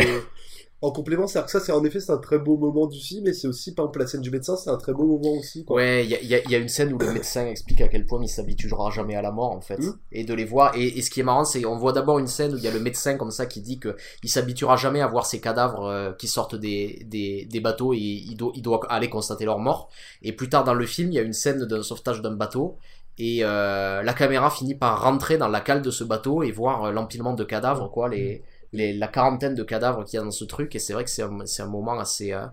En 0.83 0.91
complément, 0.91 1.27
c'est-à-dire 1.27 1.47
que 1.47 1.53
ça, 1.53 1.61
c'est 1.61 1.73
en 1.73 1.83
effet, 1.85 2.01
c'est 2.01 2.13
un 2.13 2.19
très 2.19 2.39
beau 2.39 2.59
moment 2.59 2.87
du 2.87 3.01
film, 3.01 3.27
et 3.27 3.33
c'est 3.33 3.49
aussi, 3.49 3.75
par 3.75 3.87
exemple, 3.87 4.01
la 4.01 4.07
scène 4.07 4.21
du 4.21 4.31
médecin, 4.31 4.57
c'est 4.57 4.69
un 4.69 4.77
très 4.77 4.93
beau 4.93 5.07
moment 5.07 5.33
aussi. 5.39 5.65
Quoi. 5.65 5.77
Ouais, 5.77 6.05
il 6.05 6.11
y 6.11 6.15
a, 6.15 6.23
y 6.23 6.35
a- 6.35 6.47
y 6.51 6.55
a 6.55 6.59
une 6.59 6.69
scène 6.69 6.93
où 6.93 6.99
le 6.99 7.11
médecin 7.13 7.47
explique 7.47 7.81
à 7.81 7.89
quel 7.89 8.05
point 8.05 8.21
il 8.23 8.29
s'habituera 8.29 8.91
jamais 8.91 9.15
à 9.17 9.23
la 9.23 9.33
mort 9.33 9.53
en 9.53 9.63
fait, 9.63 9.79
Mm. 9.79 9.95
et 10.13 10.25
de 10.25 10.35
les 10.35 10.45
voir. 10.45 10.77
Et, 10.77 10.99
et 10.99 11.03
ce 11.03 11.11
qui 11.11 11.21
est 11.21 11.23
marrant, 11.23 11.47
c'est 11.47 11.65
on 11.65 11.77
voit 11.77 11.93
d'abord 11.93 12.19
une 12.19 12.27
scène 12.27 12.53
où 12.55 12.59
il 12.59 12.63
y 12.63 12.69
a 12.69 12.73
le 12.73 12.81
médecin 12.81 13.17
comme 13.17 13.31
ça 13.31 13.47
qui 13.47 13.63
dit 13.63 13.79
que 13.79 13.97
il 14.23 14.29
s'habituera 14.29 14.77
jamais 14.77 15.01
à 15.01 15.07
voir 15.07 15.25
ces 15.25 15.41
cadavres 15.41 15.87
euh, 15.87 16.13
qui 16.13 16.29
sortent 16.29 16.55
des, 16.57 17.05
des, 17.07 17.47
des 17.47 17.61
bateaux 17.61 17.95
et 17.95 17.97
il 17.99 18.37
doit, 18.37 18.53
il 18.55 18.61
doit 18.63 18.81
aller 18.91 19.09
constater 19.09 19.47
leur 19.47 19.59
mort. 19.59 19.89
Et 20.23 20.33
plus 20.33 20.51
tard 20.51 20.65
dans 20.65 20.75
le 20.75 20.85
film, 20.85 21.11
il 21.11 21.15
y 21.15 21.19
a 21.19 21.23
une 21.23 21.33
scène 21.33 21.65
d'un 21.65 21.83
sauvetage 21.83 22.21
d'un 22.21 22.33
bateau. 22.33 22.77
Et 23.19 23.39
euh, 23.43 24.03
la 24.03 24.13
caméra 24.13 24.51
finit 24.51 24.75
par 24.75 25.03
rentrer 25.03 25.39
dans 25.39 25.49
la 25.49 25.61
cale 25.63 25.81
de 25.81 25.91
ce 25.91 26.05
bateau 26.05 26.43
et 26.43 26.53
voir 26.53 26.85
euh, 26.85 26.93
l'empilement 26.93 27.33
de 27.33 27.45
cadavres, 27.45 27.91
quoi, 27.91 28.11
les, 28.11 28.43
les, 28.73 28.93
la 28.93 29.09
quarantaine 29.09 29.55
de 29.55 29.63
cadavres 29.63 30.05
qu'il 30.05 30.19
y 30.19 30.21
a 30.21 30.25
dans 30.25 30.31
ce 30.31 30.45
truc, 30.45 30.75
et 30.75 30.79
c'est 30.79 30.93
vrai 30.93 31.05
que 31.05 31.11
c'est 31.11 31.23
un, 31.23 31.47
c'est 31.47 31.63
un 31.63 31.67
moment 31.69 31.99
assez, 31.99 32.33
euh, 32.33 32.47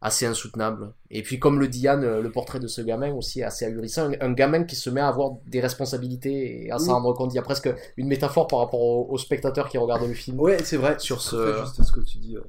assez 0.00 0.26
insoutenable. 0.26 0.92
Et 1.10 1.22
puis, 1.22 1.38
comme 1.40 1.58
le 1.60 1.68
dit 1.68 1.80
Yann, 1.80 2.04
euh, 2.04 2.22
le 2.22 2.30
portrait 2.30 2.60
de 2.60 2.68
ce 2.68 2.80
gamin 2.82 3.12
aussi 3.12 3.40
est 3.40 3.44
assez 3.44 3.64
ahurissant. 3.64 4.10
Un, 4.12 4.14
un 4.20 4.32
gamin 4.32 4.64
qui 4.64 4.76
se 4.76 4.90
met 4.90 5.00
à 5.00 5.08
avoir 5.08 5.32
des 5.46 5.60
responsabilités 5.60 6.66
et 6.66 6.70
à 6.70 6.78
s'en 6.78 6.94
rendre 6.94 7.14
compte. 7.14 7.32
Il 7.32 7.36
y 7.36 7.40
a 7.40 7.42
presque 7.42 7.68
une 7.96 8.08
métaphore 8.08 8.46
par 8.46 8.60
rapport 8.60 8.80
au, 8.80 9.08
au 9.10 9.18
spectateur 9.18 9.68
qui 9.68 9.78
regarde 9.78 10.06
le 10.06 10.14
film. 10.14 10.38
Ouais, 10.40 10.58
c'est 10.62 10.76
vrai. 10.76 10.96
Sur 10.98 11.20
ce- 11.20 11.36
très 11.36 11.60
juste 11.64 11.82
ce 11.82 11.92
que 11.92 12.00
tu 12.00 12.18
dis. 12.18 12.36
ouais. 12.38 12.44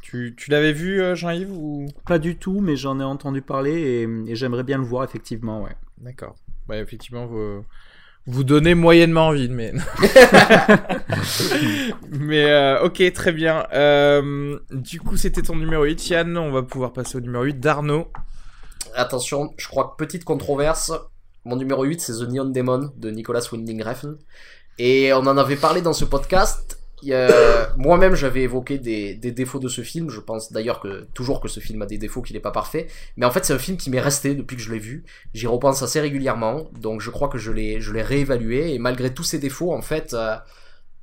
Tu, 0.00 0.34
tu 0.36 0.50
l'avais 0.50 0.72
vu, 0.72 1.00
euh, 1.02 1.14
Jean-Yves 1.14 1.52
ou? 1.52 1.86
Pas 2.06 2.18
du 2.18 2.36
tout, 2.36 2.60
mais 2.60 2.76
j'en 2.76 2.98
ai 2.98 3.04
entendu 3.04 3.42
parler 3.42 3.72
et, 3.72 4.02
et 4.30 4.34
j'aimerais 4.34 4.64
bien 4.64 4.78
le 4.78 4.84
voir 4.84 5.04
effectivement, 5.04 5.62
ouais. 5.62 5.76
D'accord. 5.98 6.36
Ouais, 6.68 6.80
effectivement, 6.80 7.26
vous, 7.26 7.64
vous 8.28 8.44
donnez 8.44 8.74
moyennement 8.74 9.28
envie, 9.28 9.48
mais. 9.48 9.72
mais 12.10 12.44
euh, 12.44 12.84
ok, 12.84 13.02
très 13.14 13.32
bien. 13.32 13.66
Euh, 13.72 14.58
du 14.70 15.00
coup, 15.00 15.16
c'était 15.16 15.40
ton 15.40 15.56
numéro 15.56 15.84
8, 15.84 16.10
Yann. 16.10 16.36
On 16.36 16.52
va 16.52 16.62
pouvoir 16.62 16.92
passer 16.92 17.16
au 17.16 17.20
numéro 17.20 17.44
8 17.44 17.58
d'Arnaud. 17.58 18.08
Attention, 18.94 19.54
je 19.56 19.66
crois 19.66 19.94
que 19.96 20.04
petite 20.04 20.24
controverse. 20.24 20.92
Mon 21.46 21.56
numéro 21.56 21.84
8, 21.84 22.02
c'est 22.02 22.12
The 22.12 22.28
Neon 22.28 22.50
Demon 22.50 22.90
de 22.96 23.10
Nicolas 23.10 23.40
Winding 23.50 23.82
Refn. 23.82 24.18
Et 24.78 25.10
on 25.14 25.20
en 25.20 25.38
avait 25.38 25.56
parlé 25.56 25.80
dans 25.80 25.94
ce 25.94 26.04
podcast. 26.04 26.78
A- 27.12 27.72
Moi-même, 27.76 28.14
j'avais 28.14 28.42
évoqué 28.42 28.78
des, 28.78 29.14
défauts 29.16 29.58
de 29.58 29.68
ce 29.68 29.82
film. 29.82 30.10
Je 30.10 30.20
pense 30.20 30.52
d'ailleurs 30.52 30.80
que 30.80 31.06
toujours 31.14 31.40
que 31.40 31.48
ce 31.48 31.60
film 31.60 31.82
a 31.82 31.86
des 31.86 31.98
défauts, 31.98 32.22
qu'il 32.22 32.34
n'est 32.34 32.40
pas 32.40 32.50
parfait. 32.50 32.88
Mais 33.16 33.26
en 33.26 33.30
fait, 33.30 33.44
c'est 33.44 33.52
un 33.52 33.58
film 33.58 33.76
qui 33.76 33.90
m'est 33.90 34.00
resté 34.00 34.34
depuis 34.34 34.56
que 34.56 34.62
je 34.62 34.72
l'ai 34.72 34.78
vu. 34.78 35.04
J'y 35.34 35.46
repense 35.46 35.82
assez 35.82 36.00
régulièrement. 36.00 36.68
Donc, 36.80 37.00
je 37.00 37.10
crois 37.10 37.28
que 37.28 37.38
je 37.38 37.52
l'ai, 37.52 37.80
je 37.80 37.92
l'ai 37.92 38.02
réévalué. 38.02 38.74
Et 38.74 38.78
malgré 38.78 39.12
tous 39.14 39.24
ces 39.24 39.38
défauts, 39.38 39.72
en 39.72 39.82
fait, 39.82 40.14
euh, 40.14 40.36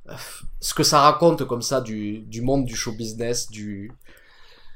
euh, 0.08 0.14
ce 0.60 0.74
que 0.74 0.82
ça 0.82 1.00
raconte 1.00 1.46
comme 1.46 1.62
ça 1.62 1.80
du 1.80 2.26
monde 2.42 2.64
du 2.64 2.76
show 2.76 2.92
business, 2.92 3.50
du, 3.50 3.92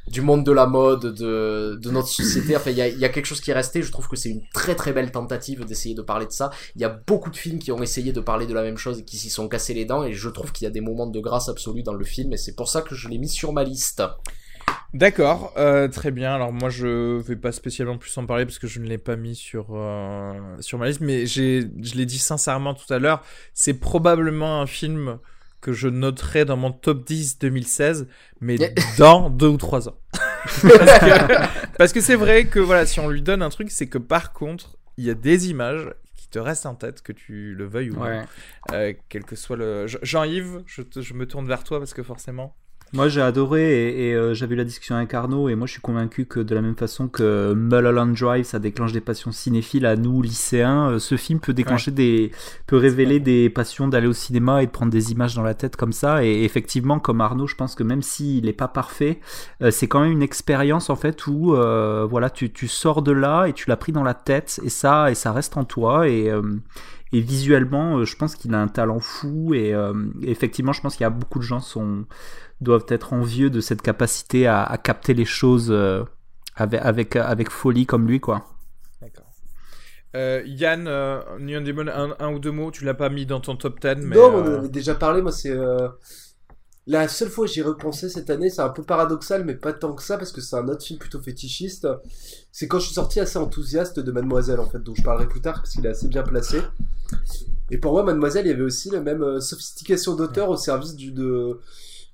du 0.08 0.20
monde 0.20 0.44
de 0.44 0.52
la 0.52 0.66
mode, 0.66 1.14
de, 1.14 1.78
de 1.80 1.90
notre 1.90 2.08
société. 2.08 2.56
Enfin, 2.56 2.70
il 2.70 2.76
y 2.76 2.82
a, 2.82 2.88
y 2.88 3.04
a 3.04 3.08
quelque 3.08 3.26
chose 3.26 3.40
qui 3.40 3.50
est 3.50 3.54
resté. 3.54 3.82
Je 3.82 3.92
trouve 3.92 4.08
que 4.08 4.16
c'est 4.16 4.30
une 4.30 4.42
très 4.52 4.74
très 4.74 4.92
belle 4.92 5.12
tentative 5.12 5.64
d'essayer 5.64 5.94
de 5.94 6.02
parler 6.02 6.26
de 6.26 6.32
ça. 6.32 6.50
Il 6.74 6.82
y 6.82 6.84
a 6.84 6.88
beaucoup 6.88 7.30
de 7.30 7.36
films 7.36 7.58
qui 7.58 7.72
ont 7.72 7.82
essayé 7.82 8.12
de 8.12 8.20
parler 8.20 8.46
de 8.46 8.54
la 8.54 8.62
même 8.62 8.76
chose 8.76 9.00
et 9.00 9.04
qui 9.04 9.16
s'y 9.16 9.30
sont 9.30 9.48
cassés 9.48 9.74
les 9.74 9.84
dents. 9.84 10.04
Et 10.04 10.12
je 10.12 10.28
trouve 10.28 10.52
qu'il 10.52 10.64
y 10.64 10.68
a 10.68 10.70
des 10.70 10.80
moments 10.80 11.06
de 11.06 11.20
grâce 11.20 11.48
absolue 11.48 11.82
dans 11.82 11.94
le 11.94 12.04
film. 12.04 12.32
Et 12.32 12.36
c'est 12.36 12.54
pour 12.54 12.68
ça 12.68 12.82
que 12.82 12.94
je 12.94 13.08
l'ai 13.08 13.18
mis 13.18 13.28
sur 13.28 13.52
ma 13.52 13.64
liste. 13.64 14.02
D'accord, 14.92 15.52
euh, 15.56 15.86
très 15.86 16.10
bien. 16.10 16.34
Alors 16.34 16.52
moi, 16.52 16.68
je 16.68 17.20
vais 17.20 17.36
pas 17.36 17.52
spécialement 17.52 17.96
plus 17.96 18.16
en 18.18 18.26
parler 18.26 18.44
parce 18.44 18.58
que 18.58 18.66
je 18.66 18.80
ne 18.80 18.86
l'ai 18.86 18.98
pas 18.98 19.14
mis 19.14 19.36
sur 19.36 19.68
euh, 19.70 20.32
sur 20.58 20.78
ma 20.78 20.88
liste, 20.88 21.00
mais 21.00 21.26
j'ai, 21.26 21.68
je 21.80 21.94
l'ai 21.94 22.06
dit 22.06 22.18
sincèrement 22.18 22.74
tout 22.74 22.92
à 22.92 22.98
l'heure, 22.98 23.22
c'est 23.54 23.74
probablement 23.74 24.60
un 24.60 24.66
film 24.66 25.20
que 25.60 25.72
je 25.72 25.88
noterai 25.88 26.44
dans 26.44 26.56
mon 26.56 26.72
top 26.72 27.04
10 27.04 27.38
2016, 27.38 28.08
mais 28.40 28.56
dans 28.98 29.28
deux 29.30 29.48
ou 29.48 29.56
trois 29.56 29.88
ans. 29.88 29.98
parce 31.78 31.92
que 31.92 32.00
c'est 32.00 32.14
vrai 32.16 32.46
que 32.46 32.58
voilà, 32.60 32.86
si 32.86 33.00
on 33.00 33.08
lui 33.08 33.22
donne 33.22 33.42
un 33.42 33.50
truc, 33.50 33.70
c'est 33.70 33.86
que 33.86 33.98
par 33.98 34.32
contre, 34.32 34.76
il 34.96 35.04
y 35.04 35.10
a 35.10 35.14
des 35.14 35.50
images 35.50 35.92
qui 36.16 36.28
te 36.28 36.38
restent 36.38 36.66
en 36.66 36.74
tête, 36.74 37.02
que 37.02 37.12
tu 37.12 37.54
le 37.54 37.66
veuilles 37.66 37.90
ou 37.90 37.94
non, 37.96 38.02
Ouais. 38.02 38.22
euh, 38.72 38.92
quel 39.08 39.24
que 39.24 39.36
soit 39.36 39.56
le. 39.56 39.86
Je- 39.86 39.98
Jean-Yves, 40.02 40.62
je 40.66 41.14
me 41.14 41.26
tourne 41.26 41.46
vers 41.46 41.64
toi 41.64 41.78
parce 41.78 41.94
que 41.94 42.02
forcément. 42.02 42.56
Moi 42.92 43.08
j'ai 43.08 43.20
adoré 43.20 43.62
et, 43.70 44.08
et, 44.08 44.14
euh, 44.16 44.34
j'avais 44.34 44.54
eu 44.54 44.58
la 44.58 44.64
discussion 44.64 44.96
avec 44.96 45.14
Arnaud 45.14 45.48
et 45.48 45.54
moi 45.54 45.68
je 45.68 45.72
suis 45.72 45.80
convaincu 45.80 46.26
que 46.26 46.40
de 46.40 46.56
la 46.56 46.60
même 46.60 46.74
façon 46.74 47.06
que 47.06 47.54
Mulholland 47.54 48.12
Drive 48.16 48.44
ça 48.44 48.58
déclenche 48.58 48.90
des 48.90 49.00
passions 49.00 49.30
cinéphiles 49.30 49.86
à 49.86 49.94
nous 49.94 50.22
lycéens, 50.22 50.90
euh, 50.90 50.98
ce 50.98 51.16
film 51.16 51.38
peut 51.38 51.52
déclencher 51.52 51.92
des 51.92 52.32
peut 52.66 52.76
révéler 52.76 53.20
des 53.20 53.48
passions 53.48 53.86
d'aller 53.86 54.08
au 54.08 54.12
cinéma 54.12 54.64
et 54.64 54.66
de 54.66 54.72
prendre 54.72 54.90
des 54.90 55.12
images 55.12 55.36
dans 55.36 55.44
la 55.44 55.54
tête 55.54 55.76
comme 55.76 55.92
ça. 55.92 56.24
Et 56.24 56.42
effectivement 56.42 56.98
comme 56.98 57.20
Arnaud 57.20 57.46
je 57.46 57.54
pense 57.54 57.76
que 57.76 57.84
même 57.84 58.02
s'il 58.02 58.46
n'est 58.46 58.52
pas 58.52 58.66
parfait 58.68 59.20
euh, 59.62 59.70
c'est 59.70 59.86
quand 59.86 60.00
même 60.00 60.12
une 60.12 60.22
expérience 60.22 60.90
en 60.90 60.96
fait 60.96 61.28
où 61.28 61.54
voilà 62.10 62.28
tu, 62.28 62.50
tu 62.50 62.66
sors 62.66 63.02
de 63.02 63.12
là 63.12 63.46
et 63.46 63.52
tu 63.52 63.68
l'as 63.68 63.76
pris 63.76 63.92
dans 63.92 64.02
la 64.02 64.14
tête 64.14 64.58
et 64.64 64.68
ça 64.68 65.12
et 65.12 65.14
ça 65.14 65.30
reste 65.30 65.56
en 65.56 65.62
toi. 65.64 66.08
Et 66.08 66.28
et 67.12 67.20
visuellement, 67.20 67.98
euh, 67.98 68.04
je 68.04 68.16
pense 68.16 68.36
qu'il 68.36 68.54
a 68.54 68.60
un 68.60 68.68
talent 68.68 69.00
fou 69.00 69.54
et 69.54 69.74
euh, 69.74 69.92
effectivement, 70.22 70.72
je 70.72 70.80
pense 70.80 70.96
qu'il 70.96 71.04
y 71.04 71.06
a 71.06 71.10
beaucoup 71.10 71.38
de 71.38 71.44
gens 71.44 71.60
sont 71.60 72.06
doivent 72.60 72.86
être 72.88 73.12
envieux 73.12 73.50
de 73.50 73.60
cette 73.60 73.82
capacité 73.82 74.46
à, 74.46 74.62
à 74.62 74.76
capter 74.78 75.14
les 75.14 75.24
choses 75.24 75.70
euh, 75.70 76.04
avec, 76.56 76.80
avec 76.82 77.16
avec 77.16 77.50
folie 77.50 77.86
comme 77.86 78.06
lui, 78.06 78.20
quoi. 78.20 78.44
D'accord. 79.00 79.30
Euh, 80.16 80.42
Yann, 80.44 80.86
euh, 80.88 81.20
Neon 81.38 81.60
Demon, 81.60 81.86
un, 81.88 82.16
un 82.18 82.32
ou 82.32 82.38
deux 82.38 82.50
mots, 82.50 82.70
tu 82.70 82.84
l'as 82.84 82.94
pas 82.94 83.08
mis 83.08 83.26
dans 83.26 83.40
ton 83.40 83.56
top 83.56 83.80
10, 83.80 84.04
mais. 84.04 84.16
non, 84.16 84.22
on 84.34 84.40
en 84.40 84.46
euh, 84.46 84.58
avait 84.58 84.68
déjà 84.68 84.94
parlé. 84.94 85.22
Moi, 85.22 85.30
c'est 85.30 85.50
euh, 85.50 85.88
la 86.90 87.06
seule 87.06 87.28
fois 87.28 87.46
que 87.46 87.52
j'y 87.52 87.62
repensé 87.62 88.08
cette 88.08 88.30
année. 88.30 88.50
C'est 88.50 88.62
un 88.62 88.68
peu 88.68 88.82
paradoxal, 88.82 89.44
mais 89.44 89.54
pas 89.54 89.72
tant 89.72 89.94
que 89.94 90.02
ça, 90.02 90.18
parce 90.18 90.32
que 90.32 90.40
c'est 90.40 90.56
un 90.56 90.66
autre 90.68 90.84
film 90.84 90.98
plutôt 90.98 91.20
fétichiste. 91.20 91.86
C'est 92.50 92.66
quand 92.66 92.80
je 92.80 92.86
suis 92.86 92.94
sorti 92.94 93.20
assez 93.20 93.38
enthousiaste 93.38 94.00
de 94.00 94.10
Mademoiselle, 94.10 94.58
en 94.58 94.68
fait, 94.68 94.80
dont 94.80 94.94
je 94.94 95.02
parlerai 95.02 95.28
plus 95.28 95.40
tard, 95.40 95.54
parce 95.54 95.70
qu'il 95.70 95.86
est 95.86 95.90
assez 95.90 96.08
bien 96.08 96.24
placé. 96.24 96.60
Et 97.70 97.78
pour 97.78 97.92
moi, 97.92 98.02
Mademoiselle, 98.02 98.46
il 98.46 98.50
y 98.50 98.52
avait 98.52 98.64
aussi 98.64 98.90
la 98.90 99.00
même 99.00 99.22
euh, 99.22 99.40
sophistication 99.40 100.16
d'auteur 100.16 100.48
au 100.48 100.56
service 100.56 100.96
du 100.96 101.12
de. 101.12 101.60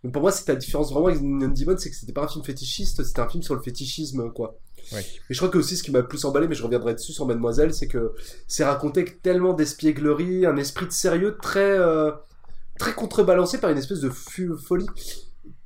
Donc 0.05 0.13
pour 0.13 0.21
moi, 0.21 0.31
c'est 0.31 0.47
la 0.47 0.57
différence 0.57 0.93
vraiment 0.93 1.07
avec 1.07 1.23
Neon 1.23 1.49
Demon, 1.49 1.77
c'est 1.79 1.89
que 1.89 1.97
c'était 1.97 2.13
pas 2.13 2.25
un 2.25 2.29
film 2.29 2.45
fétichiste, 2.45 3.03
c'était 3.03 3.21
un 3.21 3.29
film 3.29 3.43
sur 3.43 3.55
le 3.55 3.63
fétichisme, 3.63 4.31
quoi. 4.31 4.59
Ouais. 4.93 5.01
Et 5.01 5.35
je 5.35 5.39
crois 5.39 5.49
que 5.49 5.57
aussi 5.57 5.77
ce 5.79 5.83
qui 5.83 5.91
m'a 5.91 6.01
le 6.01 6.07
plus 6.07 6.25
emballé, 6.27 6.49
mais 6.49 6.55
je 6.55 6.63
reviendrai 6.63 6.95
dessus 6.95 7.13
sur 7.13 7.27
Mademoiselle, 7.27 7.73
c'est 7.73 7.89
que 7.89 8.13
c'est 8.47 8.65
raconté 8.65 9.01
avec 9.01 9.23
tellement 9.23 9.55
d'espièglerie, 9.55 10.45
un 10.45 10.59
esprit 10.59 10.87
de 10.87 10.93
sérieux 10.93 11.39
très 11.41 11.79
euh, 11.79 12.13
très 12.79 12.95
contrebalancé 12.95 13.59
par 13.59 13.71
une 13.71 13.79
espèce 13.79 14.01
de 14.01 14.11
folie. 14.11 14.87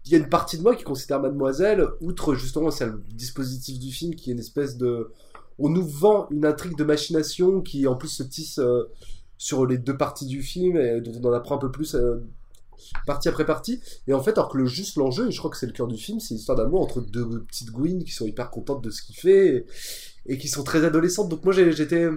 Il 0.07 0.13
y 0.13 0.15
a 0.15 0.19
une 0.19 0.29
partie 0.29 0.59
de 0.59 0.63
moi 0.63 0.75
qui 0.75 0.85
considère 0.85 1.21
Mademoiselle, 1.21 1.87
outre 2.01 2.35
justement 2.35 2.71
c'est 2.71 2.87
le 2.87 3.03
dispositif 3.15 3.79
du 3.79 3.93
film 3.93 4.15
qui 4.15 4.31
est 4.31 4.33
une 4.33 4.41
espèce 4.41 4.77
de, 4.77 5.13
on 5.59 5.69
nous 5.69 5.87
vend 5.87 6.27
une 6.31 6.47
intrigue 6.47 6.77
de 6.77 6.85
machination 6.85 7.61
qui 7.61 7.87
en 7.87 7.95
plus 7.95 8.09
se 8.09 8.23
tisse 8.23 8.59
euh, 8.59 8.91
sur 9.39 9.67
les 9.67 9.79
deux 9.79 9.97
parties 9.97 10.27
du 10.27 10.43
film 10.43 10.77
et 10.77 11.01
dont 11.01 11.13
on 11.23 11.29
en 11.29 11.33
apprend 11.33 11.57
un 11.57 11.59
peu 11.59 11.71
plus 11.71 11.95
euh, 11.95 12.25
partie 13.07 13.29
après 13.29 13.47
partie. 13.47 13.81
Et 14.07 14.15
en 14.15 14.23
fait, 14.23 14.33
alors 14.33 14.49
que 14.49 14.59
le 14.59 14.67
juste 14.67 14.97
l'enjeu, 14.97 15.29
et 15.29 15.31
je 15.31 15.39
crois 15.39 15.51
que 15.51 15.57
c'est 15.57 15.67
le 15.67 15.73
cœur 15.73 15.87
du 15.87 15.97
film, 15.97 16.21
c'est 16.21 16.35
l'histoire 16.35 16.57
d'amour 16.57 16.81
entre 16.81 17.01
deux 17.01 17.43
petites 17.45 17.71
Gwyn 17.71 18.05
qui 18.05 18.13
sont 18.13 18.27
hyper 18.27 18.51
contentes 18.51 18.83
de 18.83 18.91
ce 18.91 19.03
qu'il 19.03 19.17
fait 19.17 19.67
et 20.31 20.39
qui 20.39 20.47
sont 20.47 20.63
très 20.63 20.85
adolescentes. 20.85 21.29
Donc 21.29 21.45
moi, 21.45 21.53
j'étais 21.53 22.09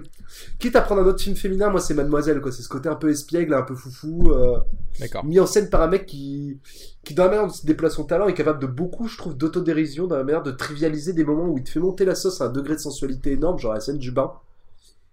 quitte 0.60 0.76
à 0.76 0.82
prendre 0.82 1.02
un 1.02 1.04
autre 1.04 1.20
film 1.20 1.34
féminin, 1.34 1.68
moi 1.68 1.80
c'est 1.80 1.94
Mademoiselle 1.94 2.40
quoi. 2.40 2.52
C'est 2.52 2.62
ce 2.62 2.68
côté 2.68 2.88
un 2.88 2.94
peu 2.94 3.10
espiègle, 3.10 3.52
un 3.54 3.62
peu 3.62 3.74
foufou, 3.74 4.30
euh, 4.30 4.56
D'accord. 5.00 5.24
mis 5.24 5.40
en 5.40 5.46
scène 5.46 5.68
par 5.68 5.82
un 5.82 5.88
mec 5.88 6.06
qui, 6.06 6.60
qui 7.02 7.12
dans 7.12 7.24
la 7.24 7.30
manière 7.30 7.46
dont 7.48 7.52
il 7.52 7.66
déploie 7.66 7.90
son 7.90 8.04
talent 8.04 8.28
est 8.28 8.34
capable 8.34 8.60
de 8.60 8.68
beaucoup, 8.68 9.08
je 9.08 9.18
trouve, 9.18 9.36
d'autodérision, 9.36 10.06
dans 10.06 10.16
la 10.16 10.22
manière 10.22 10.44
de 10.44 10.52
trivialiser 10.52 11.12
des 11.12 11.24
moments 11.24 11.48
où 11.48 11.58
il 11.58 11.64
te 11.64 11.70
fait 11.70 11.80
monter 11.80 12.04
la 12.04 12.14
sauce 12.14 12.40
à 12.40 12.46
un 12.46 12.50
degré 12.50 12.74
de 12.74 12.80
sensualité 12.80 13.32
énorme, 13.32 13.58
genre 13.58 13.74
la 13.74 13.80
scène 13.80 13.98
du 13.98 14.12
bain. 14.12 14.32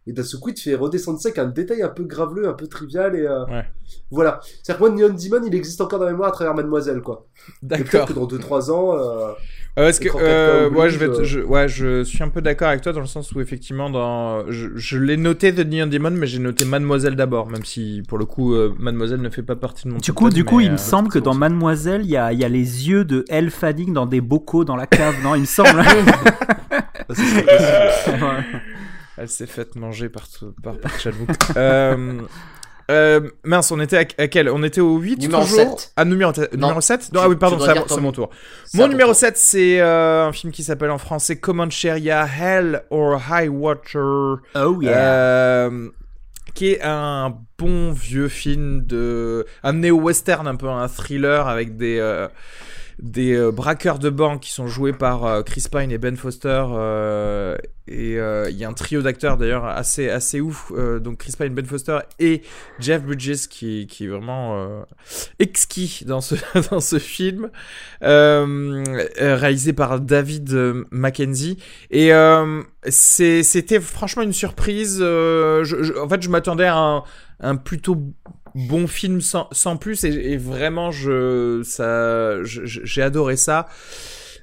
Et 0.07 0.13
d'un 0.13 0.23
coup, 0.23 0.49
il 0.49 0.55
te 0.55 0.61
fait 0.61 0.73
redescendre 0.73 1.19
ça 1.19 1.29
avec 1.29 1.37
un 1.37 1.45
détail 1.45 1.83
un 1.83 1.89
peu 1.89 2.03
graveleux, 2.03 2.47
un 2.49 2.53
peu 2.53 2.65
trivial 2.65 3.15
et 3.15 3.27
euh, 3.27 3.45
Ouais. 3.45 3.65
voilà. 4.09 4.39
C'est-à-dire 4.63 4.83
que 4.83 4.91
moi, 4.91 4.99
Neon 4.99 5.13
Demon, 5.13 5.45
il 5.45 5.53
existe 5.53 5.79
encore 5.79 5.99
dans 5.99 6.05
la 6.05 6.11
mémoire 6.11 6.29
à 6.29 6.31
travers 6.31 6.55
Mademoiselle, 6.55 7.01
quoi. 7.01 7.27
Et 7.63 7.67
peut-être 7.67 7.91
D'accord. 7.91 8.07
que 8.07 8.13
dans 8.13 8.25
2-3 8.25 8.71
ans, 8.71 8.97
euh, 8.97 9.33
parce 9.75 9.99
que 9.99 10.09
euh, 10.17 10.69
4K 10.71 10.75
ouais, 10.75 10.89
je 10.89 10.97
vais, 10.97 11.05
te- 11.05 11.11
oblige, 11.11 11.27
je, 11.27 11.39
ouais, 11.41 11.67
je 11.67 12.03
suis 12.03 12.23
un 12.23 12.29
peu 12.29 12.41
d'accord 12.41 12.69
avec 12.69 12.81
toi 12.81 12.93
dans 12.93 12.99
le 12.99 13.05
sens 13.05 13.31
où 13.33 13.41
effectivement, 13.41 13.91
dans, 13.91 14.49
je, 14.49 14.69
je 14.75 14.97
l'ai 14.97 15.17
noté 15.17 15.53
The 15.53 15.59
Neon 15.65 15.85
Demon, 15.85 16.09
mais 16.11 16.25
j'ai 16.25 16.39
noté 16.39 16.65
Mademoiselle 16.65 17.15
d'abord, 17.15 17.47
même 17.47 17.63
si 17.63 18.01
pour 18.07 18.17
le 18.17 18.25
coup, 18.25 18.55
euh, 18.55 18.73
Mademoiselle 18.79 19.21
ne 19.21 19.29
fait 19.29 19.43
pas 19.43 19.55
partie 19.55 19.87
de 19.87 19.93
mon 19.93 19.99
Du 19.99 20.13
coup, 20.13 20.29
10, 20.29 20.35
du 20.35 20.45
coup, 20.45 20.57
mais, 20.57 20.65
il 20.65 20.71
me 20.71 20.75
euh, 20.75 20.79
semble 20.79 21.09
que 21.09 21.19
dans 21.19 21.35
Mademoiselle, 21.35 22.01
il 22.05 22.09
y 22.09 22.17
a, 22.17 22.33
il 22.33 22.39
y 22.39 22.43
a 22.43 22.49
les 22.49 22.89
yeux 22.89 23.05
de 23.05 23.23
Elle 23.29 23.51
Fanning 23.51 23.93
dans 23.93 24.07
des 24.07 24.19
bocaux 24.21 24.65
dans 24.65 24.75
la 24.75 24.87
cave, 24.87 25.13
non 25.23 25.35
Il 25.35 25.41
me 25.41 25.45
semble. 25.45 25.69
ça, 27.13 27.23
Elle 29.17 29.29
s'est 29.29 29.47
faite 29.47 29.75
manger 29.75 30.09
par, 30.09 30.23
par, 30.63 30.77
par 30.77 30.99
Chadwick. 30.99 31.29
euh, 31.57 32.21
euh, 32.89 33.29
mince, 33.43 33.71
on 33.71 33.79
était 33.79 33.97
à, 33.97 34.23
à 34.23 34.27
quel? 34.27 34.49
On 34.49 34.63
était 34.63 34.81
au 34.81 34.97
8 34.97 35.19
Numéro 35.19 35.41
toujours? 35.43 35.79
7. 35.79 35.93
Ah, 35.95 36.05
numéro, 36.05 36.31
te- 36.31 36.41
Non. 36.55 36.67
numéro 36.67 36.81
7 36.81 37.01
Tu- 37.09 37.13
Non, 37.15 37.21
ah 37.23 37.29
oui, 37.29 37.35
pardon, 37.35 37.57
c'est 37.59 38.01
mon- 38.01 38.11
tour. 38.11 38.29
Mon 38.73 38.87
numéro 38.87 39.09
tour. 39.11 39.15
7, 39.19 39.37
c'est 39.37 39.79
euh, 39.81 40.25
un 40.27 40.31
film 40.33 40.51
qui 40.51 40.63
s'appelle 40.63 40.91
en 40.91 40.97
français 40.97 41.37
Comancheria 41.39 42.25
Hell 42.27 42.83
or 42.89 43.21
High 43.29 43.49
Water. 43.49 44.37
Oh 44.55 44.81
yeah. 44.81 44.97
Euh, 44.97 45.89
qui 46.53 46.71
est 46.71 46.81
un 46.83 47.37
bon 47.57 47.91
vieux 47.93 48.27
film 48.27 48.85
de 48.85 49.45
un 49.63 49.73
néo-western 49.73 50.47
un 50.47 50.55
peu 50.55 50.67
un 50.67 50.87
thriller 50.89 51.47
avec 51.47 51.77
des 51.77 51.97
euh, 51.99 52.27
des 53.01 53.33
euh, 53.33 53.51
braqueurs 53.51 53.99
de 53.99 54.09
banque 54.09 54.41
qui 54.41 54.51
sont 54.51 54.67
joués 54.67 54.93
par 54.93 55.25
euh, 55.25 55.41
Chris 55.41 55.65
Pine 55.71 55.91
et 55.91 55.97
Ben 55.97 56.15
Foster 56.15 56.63
euh, 56.69 57.57
et 57.87 58.13
il 58.13 58.55
y 58.55 58.63
a 58.63 58.69
un 58.69 58.73
trio 58.73 59.01
d'acteurs 59.01 59.37
d'ailleurs 59.37 59.65
assez 59.65 60.09
assez 60.09 60.39
ouf 60.39 60.71
donc 61.01 61.17
Chris 61.17 61.33
Pine 61.37 61.53
Ben 61.53 61.65
Foster 61.65 61.97
et 62.19 62.41
Jeff 62.79 63.03
Bridges 63.03 63.47
qui 63.49 63.85
qui 63.87 64.05
est 64.05 64.07
vraiment 64.07 64.85
exquis 65.39 66.05
dans 66.05 66.21
ce 66.21 66.35
dans 66.71 66.79
ce 66.79 66.99
film 66.99 67.49
réalisé 68.01 69.73
par 69.73 69.99
David 69.99 70.53
Mackenzie. 70.91 71.57
Et 71.89 72.11
c'était 72.87 73.81
franchement 73.81 74.23
une 74.23 74.31
surprise 74.31 75.01
en 75.01 76.07
fait 76.09 76.21
je 76.21 76.29
m'attendais 76.29 76.67
à 76.67 76.77
un, 76.77 77.03
un 77.41 77.55
plutôt 77.57 77.97
bon 78.55 78.87
film 78.87 79.21
sans, 79.21 79.77
plus 79.77 80.03
et, 80.03 80.37
vraiment 80.37 80.91
je 80.91 81.61
ça 81.63 82.43
j'ai 82.43 83.01
adoré 83.01 83.37
ça. 83.37 83.67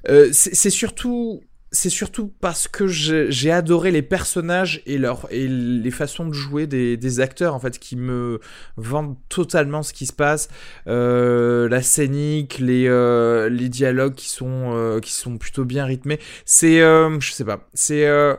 Euh, 0.07 0.29
c'est 0.31 0.69
surtout 0.69 1.41
c'est 1.71 1.89
surtout 1.89 2.33
parce 2.41 2.67
que 2.67 2.87
j'ai 2.87 3.51
adoré 3.51 3.91
les 3.91 4.01
personnages 4.01 4.81
et 4.85 4.97
leur 4.97 5.27
et 5.29 5.47
les 5.47 5.91
façons 5.91 6.25
de 6.27 6.33
jouer 6.33 6.65
des, 6.65 6.97
des, 6.97 7.19
acteurs 7.19 7.53
en 7.53 7.59
fait 7.59 7.77
qui 7.77 7.95
me 7.95 8.39
vendent 8.77 9.15
totalement 9.29 9.83
ce 9.83 9.93
qui 9.93 10.07
se 10.07 10.13
passe. 10.13 10.49
Euh, 10.87 11.69
la 11.69 11.81
scénique 11.81 12.57
les 12.57 12.87
euh, 12.87 13.49
les 13.49 13.69
dialogues 13.69 14.15
qui 14.15 14.29
sont 14.29 14.73
euh, 14.73 14.99
qui 14.99 15.11
sont 15.11 15.37
plutôt 15.37 15.65
bien 15.65 15.85
rythmés. 15.85 16.19
C'est 16.45 16.81
euh, 16.81 17.19
je 17.19 17.31
sais 17.31 17.45
pas. 17.45 17.69
C'est 17.73 18.07
euh, 18.07 18.35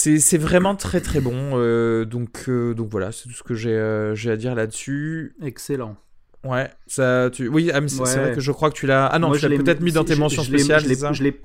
c'est 0.00 0.38
vraiment 0.38 0.76
très 0.76 1.00
très 1.00 1.20
bon 1.20 2.04
donc 2.04 2.48
donc 2.48 2.88
voilà 2.88 3.10
c'est 3.10 3.24
tout 3.24 3.34
ce 3.34 3.42
que 3.42 3.54
j'ai 3.54 4.12
j'ai 4.14 4.30
à 4.30 4.36
dire 4.36 4.54
là-dessus. 4.54 5.34
Excellent 5.42 5.96
Ouais, 6.44 6.70
ça, 6.86 7.30
tu... 7.32 7.48
oui, 7.48 7.68
ah, 7.74 7.80
c'est 7.88 8.16
vrai 8.16 8.32
que 8.32 8.40
je 8.40 8.52
crois 8.52 8.70
que 8.70 8.76
tu 8.76 8.86
l'as. 8.86 9.06
Ah 9.06 9.18
non, 9.18 9.26
moi, 9.26 9.38
tu 9.38 9.48
l'as 9.48 9.56
peut-être 9.56 9.80
mis 9.80 9.90
dans 9.90 10.04
tes 10.04 10.14
mentions 10.14 10.44
spéciales. 10.44 10.84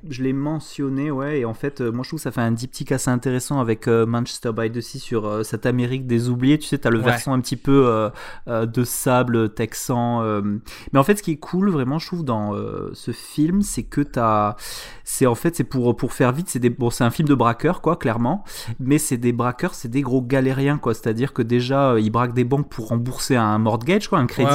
Je 0.07 0.23
l'ai 0.23 0.33
mentionné, 0.33 1.09
ouais, 1.09 1.39
et 1.39 1.45
en 1.45 1.55
fait, 1.55 1.81
euh, 1.81 1.91
moi 1.91 2.03
je 2.03 2.09
trouve 2.09 2.19
que 2.19 2.23
ça 2.23 2.31
fait 2.31 2.41
un 2.41 2.51
diptyque 2.51 2.91
assez 2.91 3.09
intéressant 3.09 3.59
avec 3.59 3.87
euh, 3.87 4.05
Manchester 4.05 4.51
by 4.55 4.71
the 4.71 4.81
Sea 4.81 4.99
sur 4.99 5.25
euh, 5.25 5.41
cette 5.41 5.65
Amérique 5.65 6.05
des 6.05 6.29
oubliés. 6.29 6.59
Tu 6.59 6.67
sais, 6.67 6.77
tu 6.77 6.87
as 6.87 6.91
le 6.91 6.99
versant 6.99 7.33
un 7.33 7.41
petit 7.41 7.57
peu 7.57 8.11
de 8.47 8.83
sable 8.83 9.53
texan. 9.53 10.23
Mais 10.93 10.99
en 10.99 11.03
fait, 11.03 11.17
ce 11.17 11.23
qui 11.23 11.31
est 11.31 11.37
cool, 11.37 11.71
vraiment, 11.71 11.97
je 11.97 12.05
trouve, 12.05 12.23
dans 12.23 12.53
ce 12.93 13.11
film, 13.11 13.63
c'est 13.63 13.83
que 13.83 14.01
tu 14.01 14.19
as. 14.19 14.55
C'est 15.03 15.25
en 15.25 15.35
fait, 15.35 15.55
c'est 15.55 15.63
pour, 15.63 15.97
pour 15.97 16.13
faire 16.13 16.31
vite, 16.31 16.49
c'est 16.49 16.59
des... 16.59 16.69
bon, 16.69 16.89
un 16.99 17.09
film 17.09 17.27
de 17.27 17.35
braqueurs, 17.35 17.81
quoi, 17.81 17.97
clairement, 17.97 18.43
mais 18.79 18.99
c'est 18.99 19.17
des 19.17 19.33
braqueurs, 19.33 19.73
c'est 19.73 19.89
des 19.89 20.01
gros 20.01 20.21
galériens, 20.21 20.77
quoi. 20.77 20.93
C'est-à-dire 20.93 21.33
que 21.33 21.41
déjà, 21.41 21.95
ils 21.99 22.11
braquent 22.11 22.33
des 22.33 22.45
banques 22.45 22.69
pour 22.69 22.89
rembourser 22.89 23.35
un 23.35 23.57
mortgage, 23.57 24.07
quoi, 24.07 24.19
un 24.19 24.27
crédit. 24.27 24.49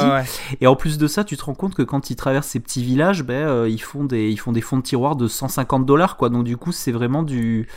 Et 0.61 0.67
en 0.67 0.77
plus 0.77 0.99
de 0.99 1.07
ça, 1.07 1.25
tu 1.25 1.37
te 1.37 1.45
rends 1.45 1.55
compte 1.55 1.75
que 1.75 1.83
quand 1.83 2.11
ils 2.11 2.17
traversent 2.17 2.49
ces 2.49 2.61
petits 2.61 2.83
villages, 2.83 3.23
ben, 3.23 3.47
euh, 3.49 3.69
ils, 3.69 3.81
font 3.81 4.05
des, 4.05 4.31
ils 4.31 4.39
font 4.39 4.53
des 4.53 4.61
fonds 4.61 4.77
de 4.77 4.83
tiroir 4.83 5.17
de 5.17 5.29
150 5.29 5.87
dollars, 5.87 6.17
quoi. 6.17 6.29
Donc 6.29 6.45
du 6.45 6.57
coup, 6.57 6.73
c'est 6.73 6.93
vraiment 6.93 7.23
du... 7.23 7.69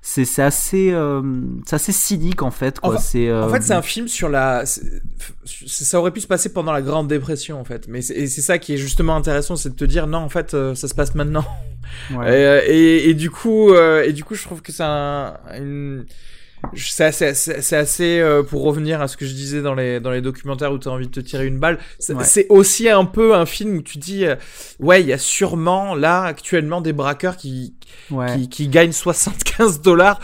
C'est 0.00 0.40
assez, 0.40 0.90
euh, 0.92 1.22
assez 1.70 1.92
cynique, 1.92 2.42
en 2.42 2.50
fait, 2.50 2.80
quoi. 2.80 2.94
En, 2.94 2.98
c'est, 2.98 3.30
en 3.32 3.50
fait, 3.50 3.62
c'est 3.62 3.74
un 3.74 3.82
film 3.82 4.08
sur 4.08 4.28
la... 4.28 4.64
Ça 5.44 6.00
aurait 6.00 6.12
pu 6.12 6.20
se 6.20 6.26
passer 6.26 6.52
pendant 6.52 6.72
la 6.72 6.80
Grande 6.80 7.08
Dépression, 7.08 7.60
en 7.60 7.64
fait. 7.64 7.88
Mais 7.88 8.00
c'est, 8.00 8.26
ça 8.28 8.58
qui 8.58 8.72
est 8.74 8.78
justement 8.78 9.16
intéressant, 9.16 9.56
c'est 9.56 9.70
de 9.70 9.74
te 9.74 9.84
dire, 9.84 10.06
non, 10.06 10.18
en 10.18 10.28
fait, 10.28 10.54
euh, 10.54 10.74
ça 10.74 10.88
se 10.88 10.94
passe 10.94 11.14
maintenant. 11.14 11.44
Ouais. 12.14 12.64
Et, 12.68 13.10
et, 13.10 13.14
du 13.14 13.30
coup, 13.30 13.74
et 13.74 14.12
du 14.12 14.24
coup, 14.24 14.34
je 14.34 14.44
trouve 14.44 14.62
que 14.62 14.72
c'est 14.72 14.84
un, 14.84 15.34
une 15.54 16.06
c'est 16.74 17.04
assez, 17.04 17.34
c'est 17.34 17.76
assez 17.76 18.20
euh, 18.20 18.42
pour 18.42 18.62
revenir 18.62 19.00
à 19.00 19.08
ce 19.08 19.16
que 19.16 19.26
je 19.26 19.32
disais 19.32 19.62
dans 19.62 19.74
les 19.74 20.00
dans 20.00 20.10
les 20.10 20.20
documentaires 20.20 20.72
où 20.72 20.78
tu 20.78 20.88
as 20.88 20.92
envie 20.92 21.06
de 21.06 21.12
te 21.12 21.20
tirer 21.20 21.46
une 21.46 21.58
balle. 21.58 21.78
C'est 21.98 22.46
aussi 22.48 22.88
un 22.88 23.04
peu 23.04 23.34
un 23.34 23.46
film 23.46 23.76
où 23.76 23.82
tu 23.82 23.98
dis 23.98 24.24
euh, 24.24 24.36
ouais, 24.80 25.00
il 25.00 25.08
y 25.08 25.12
a 25.12 25.18
sûrement 25.18 25.94
là 25.94 26.22
actuellement 26.22 26.80
des 26.80 26.92
braqueurs 26.92 27.36
qui 27.36 27.74
qui, 28.08 28.48
qui, 28.48 28.68
gagnent 28.68 28.92
75 28.92 29.80
dollars 29.80 30.20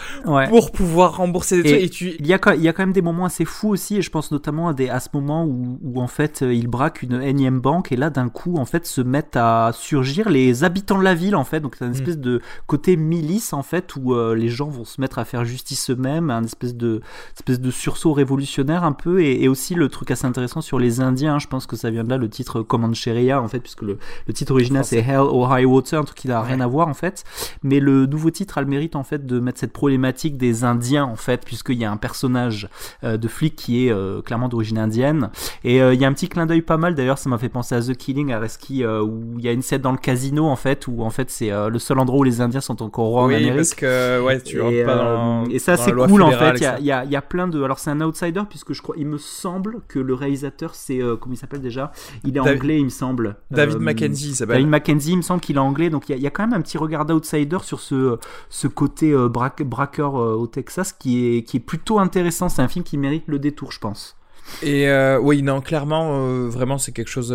pour 0.49 0.71
pouvoir 0.71 1.17
rembourser 1.17 1.63
des 1.63 1.71
trucs. 1.71 1.83
Et 1.83 1.89
tu... 1.89 2.17
il 2.19 2.27
y 2.27 2.35
a 2.35 2.39
il 2.55 2.63
y 2.63 2.69
a 2.69 2.73
quand 2.73 2.83
même 2.83 2.93
des 2.93 3.03
moments 3.03 3.25
assez 3.25 3.45
fous 3.45 3.71
aussi 3.71 3.97
et 3.97 4.03
je 4.03 4.11
pense 4.11 4.31
notamment 4.31 4.69
à 4.69 4.75
des 4.75 4.89
à 4.89 5.01
ce 5.01 5.09
moment 5.15 5.45
où, 5.45 5.79
où 5.83 6.01
en 6.01 6.07
fait 6.07 6.43
euh, 6.43 6.53
ils 6.53 6.69
braquent 6.69 7.03
une 7.03 7.23
énième 7.23 7.61
banque 7.61 7.91
et 7.93 7.97
là 7.97 8.11
d'un 8.11 8.29
coup 8.29 8.57
en 8.57 8.65
fait 8.65 8.87
se 8.87 9.01
mettent 9.01 9.37
à 9.37 9.71
surgir 9.73 10.29
les 10.29 10.63
habitants 10.63 10.99
de 10.99 11.05
la 11.05 11.15
ville 11.15 11.37
en 11.37 11.45
fait 11.45 11.61
donc 11.61 11.77
c'est 11.79 11.85
une 11.85 11.93
hmm. 11.93 11.95
espèce 11.95 12.19
de 12.19 12.41
côté 12.67 12.97
milice 12.97 13.53
en 13.53 13.63
fait 13.63 13.97
où 13.97 14.15
les 14.35 14.49
gens 14.49 14.69
vont 14.69 14.85
se 14.85 15.01
mettre 15.01 15.19
à 15.19 15.25
faire 15.25 15.45
justice 15.45 15.91
eux-mêmes 15.91 16.24
un 16.31 16.45
espèce 16.45 16.75
de, 16.75 17.01
espèce 17.35 17.61
de 17.61 17.71
sursaut 17.71 18.13
révolutionnaire 18.13 18.85
un 18.85 18.93
peu, 18.93 19.23
et, 19.23 19.49
aussi 19.49 19.75
le 19.75 19.89
truc 19.89 20.11
assez 20.11 20.27
intéressant 20.27 20.61
sur 20.61 20.79
les 20.79 21.01
Indiens, 21.01 21.39
je 21.39 21.47
pense 21.47 21.67
que 21.67 21.77
ça 21.77 21.91
vient 21.91 22.05
de 22.05 22.11
là, 22.11 22.17
le 22.17 22.29
titre 22.29 22.63
Comancheria, 22.63 23.41
en 23.41 23.49
fait, 23.49 23.61
puisque 23.61 23.83
le, 23.83 23.99
le 24.27 24.33
titre 24.33 24.53
original 24.53 24.85
c'est 24.85 24.99
Hell 24.99 25.19
or 25.19 25.57
High 25.57 25.67
Water, 25.67 26.01
un 26.01 26.05
truc 26.05 26.19
qui 26.19 26.29
n'a 26.29 26.41
rien 26.43 26.61
à 26.61 26.67
voir 26.67 26.89
en 26.89 26.95
fait, 26.95 27.25
mais 27.63 27.81
le 27.81 28.07
nouveau 28.07 28.31
titre 28.31 28.59
a 28.59 28.63
le 28.63 28.67
mérite 28.67 28.97
en 28.97 29.05
fait 29.05 29.27
de 29.27 29.41
mettre 29.41 29.59
cette 29.59 29.73
problématique 29.73 30.37
des 30.37 30.65
Indiens 30.65 31.05
en 31.05 31.17
fait, 31.17 31.45
puisqu'il 31.45 31.79
y 31.79 31.85
a 31.85 31.91
un 31.91 31.97
personnage 31.97 32.69
euh, 33.03 33.17
de 33.17 33.29
flic 33.29 33.57
qui 33.57 33.87
est 33.87 33.93
euh, 33.93 34.23
clairement 34.23 34.49
d'origine 34.49 34.79
indienne, 34.79 35.31
et 35.63 35.83
euh, 35.83 35.95
il 35.95 36.01
y 36.01 36.05
a 36.05 36.09
un 36.09 36.13
petit 36.13 36.29
clin 36.29 36.47
d'œil 36.47 36.63
pas 36.63 36.77
mal. 36.77 36.95
D'ailleurs, 36.95 37.19
ça 37.19 37.29
m'a 37.29 37.39
fait 37.39 37.49
penser 37.49 37.75
à 37.75 37.81
The 37.81 37.97
Killing, 37.97 38.33
à 38.33 38.39
Reski, 38.39 38.85
où 38.85 39.39
il 39.39 39.45
y 39.45 39.49
a 39.49 39.53
une 39.53 39.63
scène 39.63 39.81
dans 39.81 39.93
le 39.93 39.99
casino 39.99 40.47
en 40.47 40.57
fait, 40.57 40.87
où 40.87 41.03
en 41.03 41.11
fait 41.11 41.31
c'est 41.31 41.51
le 41.51 41.79
seul 41.79 41.99
endroit 41.99 42.21
où 42.21 42.25
les 42.25 42.41
Indiens 42.41 42.61
sont 42.61 42.83
encore 42.83 43.07
rois 43.07 43.27
oui, 43.27 43.35
en 43.35 43.39
Amérique. 43.39 43.57
parce 43.57 43.75
que 43.75 44.23
ouais, 44.23 44.41
tu 44.41 44.61
rentres 44.61 44.85
pas 44.85 44.97
dans, 44.97 45.45
et 45.47 45.59
ça 45.59 45.77
c'est 45.77 45.93
cool 45.93 46.14
en 46.23 46.31
fait. 46.31 46.57
Il 46.81 46.87
y 46.87 46.93
a, 46.93 47.05
y 47.05 47.17
a, 47.17 47.23
plein 47.23 47.49
de. 47.49 47.63
Alors 47.63 47.79
c'est 47.79 47.91
un 47.91 48.01
outsider 48.01 48.43
puisque 48.49 48.73
je 48.73 48.83
crois, 48.83 48.95
il 48.99 49.07
me 49.07 49.19
semble 49.19 49.81
que 49.89 49.99
le 49.99 50.15
réalisateur 50.15 50.75
c'est 50.75 51.01
euh, 51.01 51.17
comment 51.17 51.35
il 51.35 51.39
s'appelle 51.39 51.61
déjà? 51.61 51.93
Il 52.25 52.37
est 52.37 52.41
anglais, 52.41 52.79
il 52.79 52.85
me 52.85 52.91
semble. 52.91 53.37
David 53.51 53.77
euh, 53.77 53.81
Mackenzie 53.81 54.35
s'appelle. 54.35 54.57
David 54.57 54.69
Mackenzie, 54.69 55.13
il 55.13 55.19
me 55.19 55.23
semble 55.23 55.41
qu'il 55.41 55.57
est 55.57 55.61
anglais, 55.61 55.91
donc 55.91 56.09
il 56.09 56.19
y, 56.19 56.27
a, 56.27 56.31
quand 56.31 56.47
même 56.47 56.59
un 56.59 56.63
petit 56.63 56.79
regard 56.79 57.05
d'outsider 57.07 57.59
sur 57.63 57.81
ce 57.81 58.19
ce 58.49 58.69
côté 58.69 59.13
euh, 59.13 59.29
braqueur 59.29 60.15
au 60.15 60.47
Texas 60.47 60.93
qui 60.93 61.27
est 61.27 61.43
qui 61.43 61.59
est 61.59 61.61
plutôt 61.61 61.99
intéressant. 61.99 62.49
C'est 62.49 62.63
un 62.63 62.69
film 62.69 62.85
qui 62.85 62.99
mérite 62.99 63.25
le 63.27 63.39
détour, 63.39 63.73
je 63.73 63.79
pense. 63.79 64.17
Et 64.63 64.89
oui, 65.21 65.43
non, 65.43 65.61
clairement, 65.63 66.49
vraiment, 66.49 66.77
c'est 66.77 66.93
quelque 66.93 67.09
chose 67.09 67.35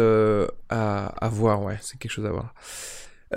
à, 0.69 1.05
à 1.05 1.29
voir, 1.29 1.63
ouais, 1.63 1.77
c'est 1.81 1.97
quelque 1.97 2.11
chose 2.11 2.25
à 2.25 2.31
voir. 2.31 2.53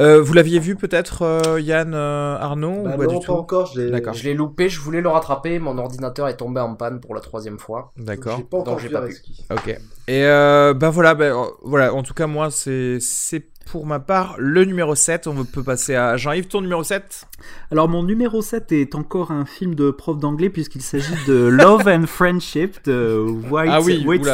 Euh, 0.00 0.22
vous 0.22 0.32
l'aviez 0.32 0.58
vu 0.58 0.74
peut-être, 0.74 1.22
euh, 1.22 1.60
Yann 1.60 1.92
euh, 1.94 2.36
Arnaud 2.38 2.82
bah 2.82 2.94
ou 2.94 2.98
pas 2.98 3.06
Non, 3.06 3.18
du 3.18 3.26
pas 3.26 3.32
encore. 3.34 3.66
Je 3.66 4.24
l'ai 4.24 4.34
loupé. 4.34 4.68
Je 4.68 4.80
voulais 4.80 5.00
le 5.00 5.08
rattraper. 5.08 5.58
Mon 5.58 5.76
ordinateur 5.78 6.28
est 6.28 6.36
tombé 6.36 6.60
en 6.60 6.74
panne 6.74 7.00
pour 7.00 7.14
la 7.14 7.20
troisième 7.20 7.58
fois. 7.58 7.92
D'accord. 7.96 8.38
J'ai 8.38 8.44
pas 8.44 8.62
pas 8.62 9.06
pu. 9.06 9.16
Ok. 9.50 9.68
Et 10.08 10.24
euh, 10.24 10.74
bah 10.74 10.90
voilà, 10.90 11.14
bah, 11.14 11.32
voilà. 11.62 11.94
En 11.94 12.02
tout 12.02 12.14
cas, 12.14 12.26
moi, 12.26 12.50
c'est 12.50 12.98
c'est 13.00 13.46
pour 13.66 13.86
ma 13.86 14.00
part 14.00 14.34
le 14.38 14.64
numéro 14.64 14.94
7. 14.94 15.26
On 15.26 15.44
peut 15.44 15.62
passer 15.62 15.94
à 15.94 16.16
Jean-Yves, 16.16 16.48
ton 16.48 16.62
numéro 16.62 16.82
7 16.82 17.26
Alors, 17.70 17.88
mon 17.88 18.02
numéro 18.02 18.42
7 18.42 18.72
est 18.72 18.94
encore 18.94 19.30
un 19.30 19.44
film 19.44 19.74
de 19.74 19.90
prof 19.90 20.18
d'anglais 20.18 20.50
puisqu'il 20.50 20.82
s'agit 20.82 21.14
de 21.26 21.34
Love 21.34 21.88
and 21.88 22.06
Friendship 22.06 22.84
de 22.84 23.24
White, 23.50 23.70
ah 23.72 23.80
oui, 23.80 24.04
White 24.06 24.26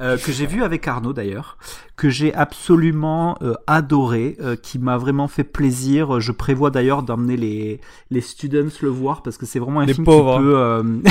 euh, 0.00 0.16
que 0.16 0.30
j'ai 0.30 0.46
vu 0.46 0.62
avec 0.62 0.86
Arnaud 0.86 1.12
d'ailleurs, 1.12 1.58
que 1.96 2.08
j'ai 2.08 2.32
absolument 2.32 3.36
euh, 3.42 3.54
adoré, 3.66 4.36
euh, 4.40 4.54
qui 4.54 4.78
m'a 4.78 4.96
vraiment 4.96 5.26
fait 5.26 5.42
plaisir. 5.42 6.20
Je 6.20 6.30
prévois 6.30 6.70
d'ailleurs 6.70 7.02
d'emmener 7.02 7.36
les, 7.36 7.80
les 8.12 8.20
students 8.20 8.68
le 8.80 8.88
voir 8.90 9.22
parce 9.22 9.36
que 9.36 9.44
c'est 9.44 9.58
vraiment 9.58 9.80
un 9.80 9.86
film 9.88 10.06
qui 10.06 10.12
hein. 10.12 10.38
peut. 10.38 11.02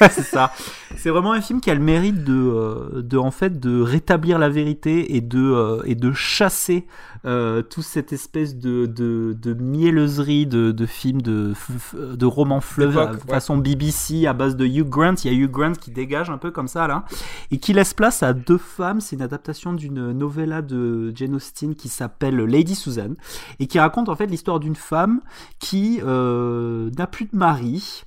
c'est 0.10 0.22
ça. 0.22 0.52
C'est 0.96 1.10
vraiment 1.10 1.32
un 1.32 1.42
film 1.42 1.60
qui 1.60 1.70
a 1.70 1.74
le 1.74 1.80
mérite 1.80 2.24
de, 2.24 3.02
de 3.02 3.18
en 3.18 3.30
fait 3.30 3.60
de 3.60 3.82
rétablir 3.82 4.38
la 4.38 4.48
vérité 4.48 5.16
et 5.16 5.20
de 5.20 5.82
et 5.84 5.94
de 5.94 6.12
chasser 6.12 6.86
euh, 7.24 7.62
toute 7.62 7.84
cette 7.84 8.12
espèce 8.12 8.56
de, 8.56 8.86
de, 8.86 9.36
de 9.40 9.54
mieleuserie 9.54 10.46
de, 10.46 10.72
de 10.72 10.86
films, 10.86 11.22
de, 11.22 11.52
de 11.94 12.26
romans 12.26 12.60
fleuves 12.60 13.18
façon 13.28 13.58
BBC 13.58 14.26
à 14.26 14.32
base 14.32 14.56
de 14.56 14.66
Hugh 14.66 14.88
Grant. 14.88 15.14
Il 15.24 15.32
y 15.32 15.34
a 15.34 15.38
Hugh 15.38 15.50
Grant 15.50 15.72
qui 15.72 15.90
dégage 15.90 16.30
un 16.30 16.38
peu 16.38 16.50
comme 16.50 16.68
ça 16.68 16.86
là 16.86 17.04
et 17.50 17.58
qui 17.58 17.72
laisse 17.72 17.94
place 17.94 18.22
à 18.22 18.32
deux 18.32 18.58
femmes. 18.58 19.00
C'est 19.00 19.16
une 19.16 19.22
adaptation 19.22 19.72
d'une 19.72 20.12
novella 20.12 20.62
de 20.62 21.12
Jane 21.14 21.34
Austen 21.34 21.74
qui 21.74 21.88
s'appelle 21.88 22.36
Lady 22.36 22.74
Susan 22.74 23.14
et 23.58 23.66
qui 23.66 23.78
raconte 23.78 24.08
en 24.08 24.16
fait 24.16 24.26
l'histoire 24.26 24.60
d'une 24.60 24.76
femme 24.76 25.20
qui 25.58 26.00
euh, 26.04 26.90
n'a 26.96 27.06
plus 27.06 27.26
de 27.26 27.36
mari 27.36 28.02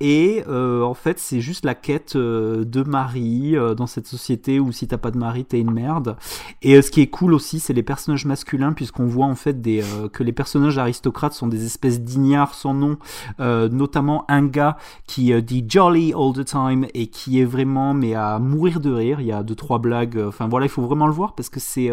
et 0.00 0.44
euh, 0.48 0.82
en 0.82 0.94
fait 0.94 1.18
c'est 1.18 1.40
juste 1.40 1.64
la 1.64 1.74
quête 1.74 2.16
euh, 2.16 2.64
de 2.64 2.82
mari 2.82 3.56
euh, 3.56 3.74
dans 3.74 3.86
cette 3.86 4.06
société 4.06 4.60
où 4.60 4.72
si 4.72 4.86
t'as 4.86 4.98
pas 4.98 5.10
de 5.10 5.18
mari 5.18 5.44
t'es 5.44 5.60
une 5.60 5.72
merde. 5.72 6.16
Et 6.62 6.74
euh, 6.76 6.82
ce 6.82 6.90
qui 6.90 7.00
est 7.00 7.08
cool 7.08 7.34
aussi 7.34 7.60
c'est 7.60 7.72
les 7.72 7.82
personnages 7.82 8.24
masculins 8.26 8.57
puisqu'on 8.74 9.06
voit 9.06 9.26
en 9.26 9.34
fait 9.34 9.56
euh, 9.66 10.08
que 10.08 10.22
les 10.22 10.32
personnages 10.32 10.78
aristocrates 10.78 11.32
sont 11.32 11.46
des 11.46 11.64
espèces 11.64 12.00
d'ignards 12.00 12.54
sans 12.54 12.74
nom, 12.74 12.98
euh, 13.40 13.68
notamment 13.68 14.24
un 14.28 14.44
gars 14.46 14.76
qui 15.06 15.32
euh, 15.32 15.40
dit 15.40 15.64
jolly 15.66 16.12
all 16.12 16.32
the 16.32 16.44
time 16.44 16.86
et 16.94 17.06
qui 17.06 17.40
est 17.40 17.44
vraiment 17.44 17.94
mais 17.94 18.14
à 18.14 18.38
mourir 18.38 18.80
de 18.80 18.90
rire. 18.90 19.20
Il 19.20 19.26
y 19.26 19.32
a 19.32 19.42
deux 19.42 19.54
trois 19.54 19.78
blagues. 19.78 20.22
Enfin 20.26 20.48
voilà, 20.48 20.66
il 20.66 20.70
faut 20.70 20.82
vraiment 20.82 21.06
le 21.06 21.12
voir 21.12 21.34
parce 21.34 21.48
que 21.48 21.60
c'est 21.60 21.90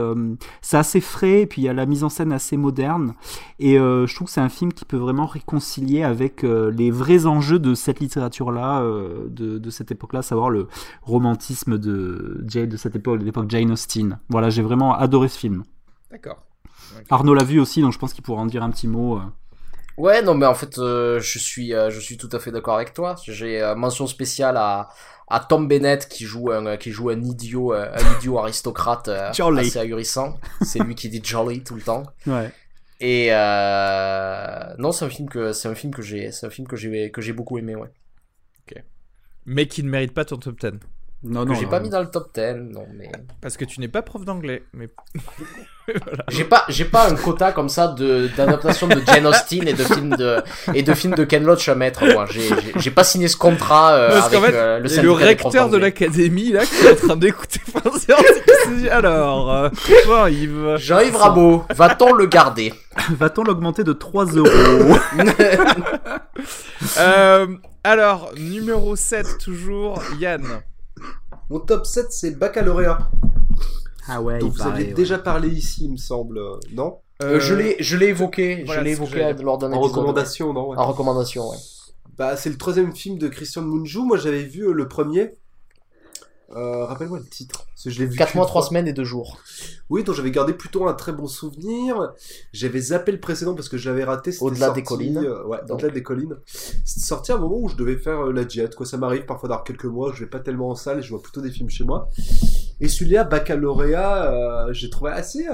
c'est 0.61 0.77
assez 0.77 1.01
frais 1.01 1.41
et 1.41 1.45
puis 1.45 1.61
il 1.61 1.65
y 1.65 1.69
a 1.69 1.73
la 1.73 1.85
mise 1.85 2.03
en 2.03 2.09
scène 2.09 2.31
assez 2.31 2.57
moderne 2.57 3.13
et 3.59 3.75
je 3.75 4.15
trouve 4.15 4.27
que 4.27 4.33
c'est 4.33 4.41
un 4.41 4.49
film 4.49 4.73
qui 4.73 4.85
peut 4.85 4.97
vraiment 4.97 5.25
réconcilier 5.25 6.03
avec 6.03 6.43
les 6.43 6.91
vrais 6.91 7.25
enjeux 7.25 7.59
de 7.59 7.73
cette 7.73 7.99
littérature 7.99 8.51
là, 8.51 8.83
de, 9.29 9.69
cette 9.69 9.91
époque 9.91 10.13
là, 10.13 10.21
savoir 10.21 10.49
le 10.49 10.67
romantisme 11.03 11.77
de 11.77 12.43
de 12.43 12.77
cette 12.77 12.95
époque, 12.95 13.21
l'époque 13.21 13.49
Jane 13.49 13.71
Austen. 13.71 14.19
Voilà, 14.29 14.49
j'ai 14.49 14.61
vraiment 14.61 14.95
adoré 14.95 15.27
ce 15.27 15.37
film. 15.37 15.63
D'accord. 16.11 16.45
Arnaud 17.09 17.33
l'a 17.33 17.43
vu 17.43 17.59
aussi, 17.59 17.81
donc 17.81 17.93
je 17.93 17.99
pense 17.99 18.13
qu'il 18.13 18.23
pourra 18.23 18.41
en 18.41 18.45
dire 18.45 18.63
un 18.63 18.71
petit 18.71 18.87
mot. 18.87 19.17
Euh. 19.17 19.21
Ouais, 19.97 20.21
non, 20.21 20.33
mais 20.35 20.45
en 20.45 20.55
fait, 20.55 20.77
euh, 20.77 21.19
je 21.19 21.39
suis, 21.39 21.73
euh, 21.73 21.89
je 21.89 21.99
suis 21.99 22.17
tout 22.17 22.29
à 22.31 22.39
fait 22.39 22.51
d'accord 22.51 22.75
avec 22.75 22.93
toi. 22.93 23.15
J'ai 23.23 23.73
mention 23.77 24.07
spéciale 24.07 24.57
à, 24.57 24.89
à 25.27 25.39
Tom 25.39 25.67
Bennett 25.67 26.07
qui 26.07 26.25
joue 26.25 26.51
un, 26.51 26.77
qui 26.77 26.91
joue 26.91 27.09
un 27.09 27.21
idiot, 27.21 27.71
un 27.73 28.17
idiot 28.17 28.39
aristocrate 28.39 29.07
assez 29.07 29.77
ahurissant. 29.77 30.37
C'est 30.61 30.79
lui 30.79 30.95
qui 30.95 31.09
dit 31.09 31.21
jolly 31.23 31.63
tout 31.63 31.75
le 31.75 31.81
temps. 31.81 32.03
Ouais. 32.27 32.51
Et 32.99 33.29
non, 34.77 34.91
c'est 34.91 35.05
un 35.05 35.09
film 35.09 35.29
que, 35.29 35.53
c'est 35.53 35.69
un 35.69 35.75
film 35.75 35.93
que 35.93 36.01
j'ai, 36.01 36.31
c'est 36.31 36.45
un 36.45 36.49
film 36.49 36.67
que 36.67 36.75
j'ai, 36.75 37.11
que 37.11 37.21
j'ai 37.21 37.33
beaucoup 37.33 37.57
aimé, 37.57 37.75
ouais. 37.75 37.89
Ok. 38.67 38.83
Mais 39.45 39.67
qui 39.67 39.83
ne 39.83 39.89
mérite 39.89 40.13
pas 40.13 40.25
ton 40.25 40.37
top 40.37 40.59
10. 40.59 40.79
Non, 41.23 41.43
que 41.43 41.49
non. 41.49 41.55
j'ai 41.55 41.65
pas 41.65 41.79
mis 41.79 41.89
dans 41.89 42.01
le 42.01 42.07
top 42.09 42.29
10. 42.35 42.41
Non, 42.71 42.85
mais 42.93 43.11
Parce 43.41 43.57
que 43.57 43.65
tu 43.65 43.79
n'es 43.79 43.87
pas 43.87 44.03
prof 44.03 44.23
d'anglais. 44.25 44.63
Mais 44.73 44.89
j'ai 46.29 46.43
pas, 46.43 46.65
j'ai 46.69 46.85
pas 46.85 47.09
un 47.09 47.15
quota 47.15 47.51
comme 47.51 47.69
ça 47.69 47.87
de 47.87 48.29
d'adaptation 48.37 48.87
de 48.87 49.01
Jane 49.07 49.25
Austen 49.25 49.67
et 49.67 49.73
de 49.73 49.83
films 49.83 50.15
de 50.15 50.43
et 50.73 50.83
de 50.83 50.93
films 50.93 51.15
de 51.15 51.23
Ken 51.23 51.43
Loach 51.43 51.67
à 51.67 51.73
mettre. 51.75 52.05
Moi, 52.05 52.27
j'ai, 52.29 52.41
j'ai- 52.47 52.73
j'ai 52.75 52.91
pas 52.91 53.03
signé 53.03 53.27
ce 53.27 53.37
contrat 53.37 53.95
euh, 53.95 54.09
Parce 54.09 54.27
avec 54.27 54.39
qu'en 54.39 54.45
fait, 54.45 54.53
euh, 54.55 54.79
le 54.79 55.01
le, 55.01 55.11
recteur 55.11 55.69
de 55.69 55.77
l'académie, 55.77 56.51
là, 56.51 56.63
qui 56.65 56.85
est 56.85 56.91
en 56.91 57.07
train 57.07 57.15
d'écouter 57.15 57.59
alors, 58.91 59.51
euh, 59.53 59.69
bon, 60.05 60.27
Yves. 60.27 60.75
Jean-Yves 60.77 61.15
Rabot, 61.15 61.65
va-t-on 61.75 62.13
le 62.13 62.25
garder? 62.25 62.73
Va-t-on 63.11 63.43
l'augmenter 63.43 63.83
de 63.83 63.93
3 63.93 64.25
euros? 64.33 64.97
Euh, 66.97 67.47
alors, 67.83 68.31
numéro 68.37 68.95
7, 68.95 69.37
toujours, 69.37 70.01
Yann. 70.19 70.43
Mon 71.49 71.59
top 71.59 71.85
7, 71.85 72.07
c'est 72.11 72.31
Baccalauréat. 72.37 73.09
Ah 74.07 74.21
ouais, 74.21 74.39
dont 74.39 74.47
il 74.47 74.51
vous 74.51 74.57
paraît, 74.57 74.71
aviez 74.73 74.87
ouais. 74.87 74.93
déjà 74.93 75.17
parlé 75.17 75.49
ici, 75.49 75.85
il 75.85 75.91
me 75.91 75.97
semble. 75.97 76.37
euh, 76.37 76.55
Non? 76.73 76.97
Euh, 77.23 77.39
Je 77.39 77.53
l'ai, 77.55 77.77
je 77.79 77.97
l'ai 77.97 78.07
évoqué, 78.07 78.63
voilà, 78.65 78.81
je 78.81 78.85
l'ai 78.85 78.89
c'est 78.91 78.95
ce 78.95 79.01
que 79.01 79.05
évoqué 79.15 79.21
j'allais 79.33 79.43
lors 79.43 79.57
d'un 79.57 79.67
En 79.71 79.77
épisode. 79.79 79.89
recommandation, 79.91 80.53
non? 80.53 80.69
Ouais. 80.69 80.77
En 80.77 80.85
recommandation, 80.87 81.49
ouais. 81.49 81.57
Bah, 82.17 82.35
c'est 82.37 82.49
le 82.49 82.57
troisième 82.57 82.95
film 82.95 83.17
de 83.17 83.27
Christian 83.27 83.61
Mungiu. 83.63 83.99
Moi, 84.01 84.17
j'avais 84.17 84.43
vu 84.43 84.67
euh, 84.67 84.71
le 84.73 84.87
premier. 84.87 85.33
Euh, 86.55 86.85
Rappelle-moi 86.85 87.19
le 87.19 87.25
titre. 87.25 87.65
Parce 87.67 87.83
que 87.83 87.89
je 87.89 87.99
l'ai 87.99 88.05
vu 88.05 88.17
4 88.17 88.31
qu'une 88.31 88.39
mois, 88.39 88.47
3 88.47 88.61
fois. 88.61 88.69
semaines 88.69 88.87
et 88.87 88.93
2 88.93 89.03
jours. 89.03 89.37
Oui, 89.89 90.03
dont 90.03 90.13
j'avais 90.13 90.31
gardé 90.31 90.53
plutôt 90.53 90.87
un 90.87 90.93
très 90.93 91.11
bon 91.11 91.27
souvenir. 91.27 92.13
J'avais 92.53 92.79
zappé 92.79 93.11
le 93.11 93.19
précédent 93.19 93.53
parce 93.55 93.67
que 93.69 93.77
je 93.77 93.89
l'avais 93.89 94.03
raté. 94.05 94.31
Au-delà 94.39 94.69
des 94.71 94.83
collines. 94.83 95.17
euh, 95.17 95.43
ouais, 95.45 95.59
au-delà 95.69 95.89
des 95.89 96.01
collines. 96.03 96.37
C'était 96.85 97.05
sorti 97.05 97.31
à 97.31 97.35
un 97.35 97.39
moment 97.39 97.57
où 97.59 97.67
je 97.69 97.75
devais 97.75 97.97
faire 97.97 98.27
euh, 98.27 98.31
la 98.31 98.45
diète. 98.45 98.75
Quoi, 98.75 98.85
ça 98.85 98.97
m'arrive 98.97 99.25
parfois 99.25 99.49
d'avoir 99.49 99.63
quelques 99.65 99.85
mois. 99.85 100.11
Je 100.13 100.21
vais 100.21 100.29
pas 100.29 100.39
tellement 100.39 100.69
en 100.69 100.75
salle 100.75 100.99
et 100.99 101.01
je 101.01 101.09
vois 101.09 101.21
plutôt 101.21 101.41
des 101.41 101.51
films 101.51 101.69
chez 101.69 101.83
moi. 101.83 102.07
Et 102.79 102.87
celui-là, 102.87 103.25
Baccalauréat, 103.25 104.31
euh, 104.67 104.73
j'ai 104.73 104.89
trouvé 104.89 105.11
assez. 105.11 105.45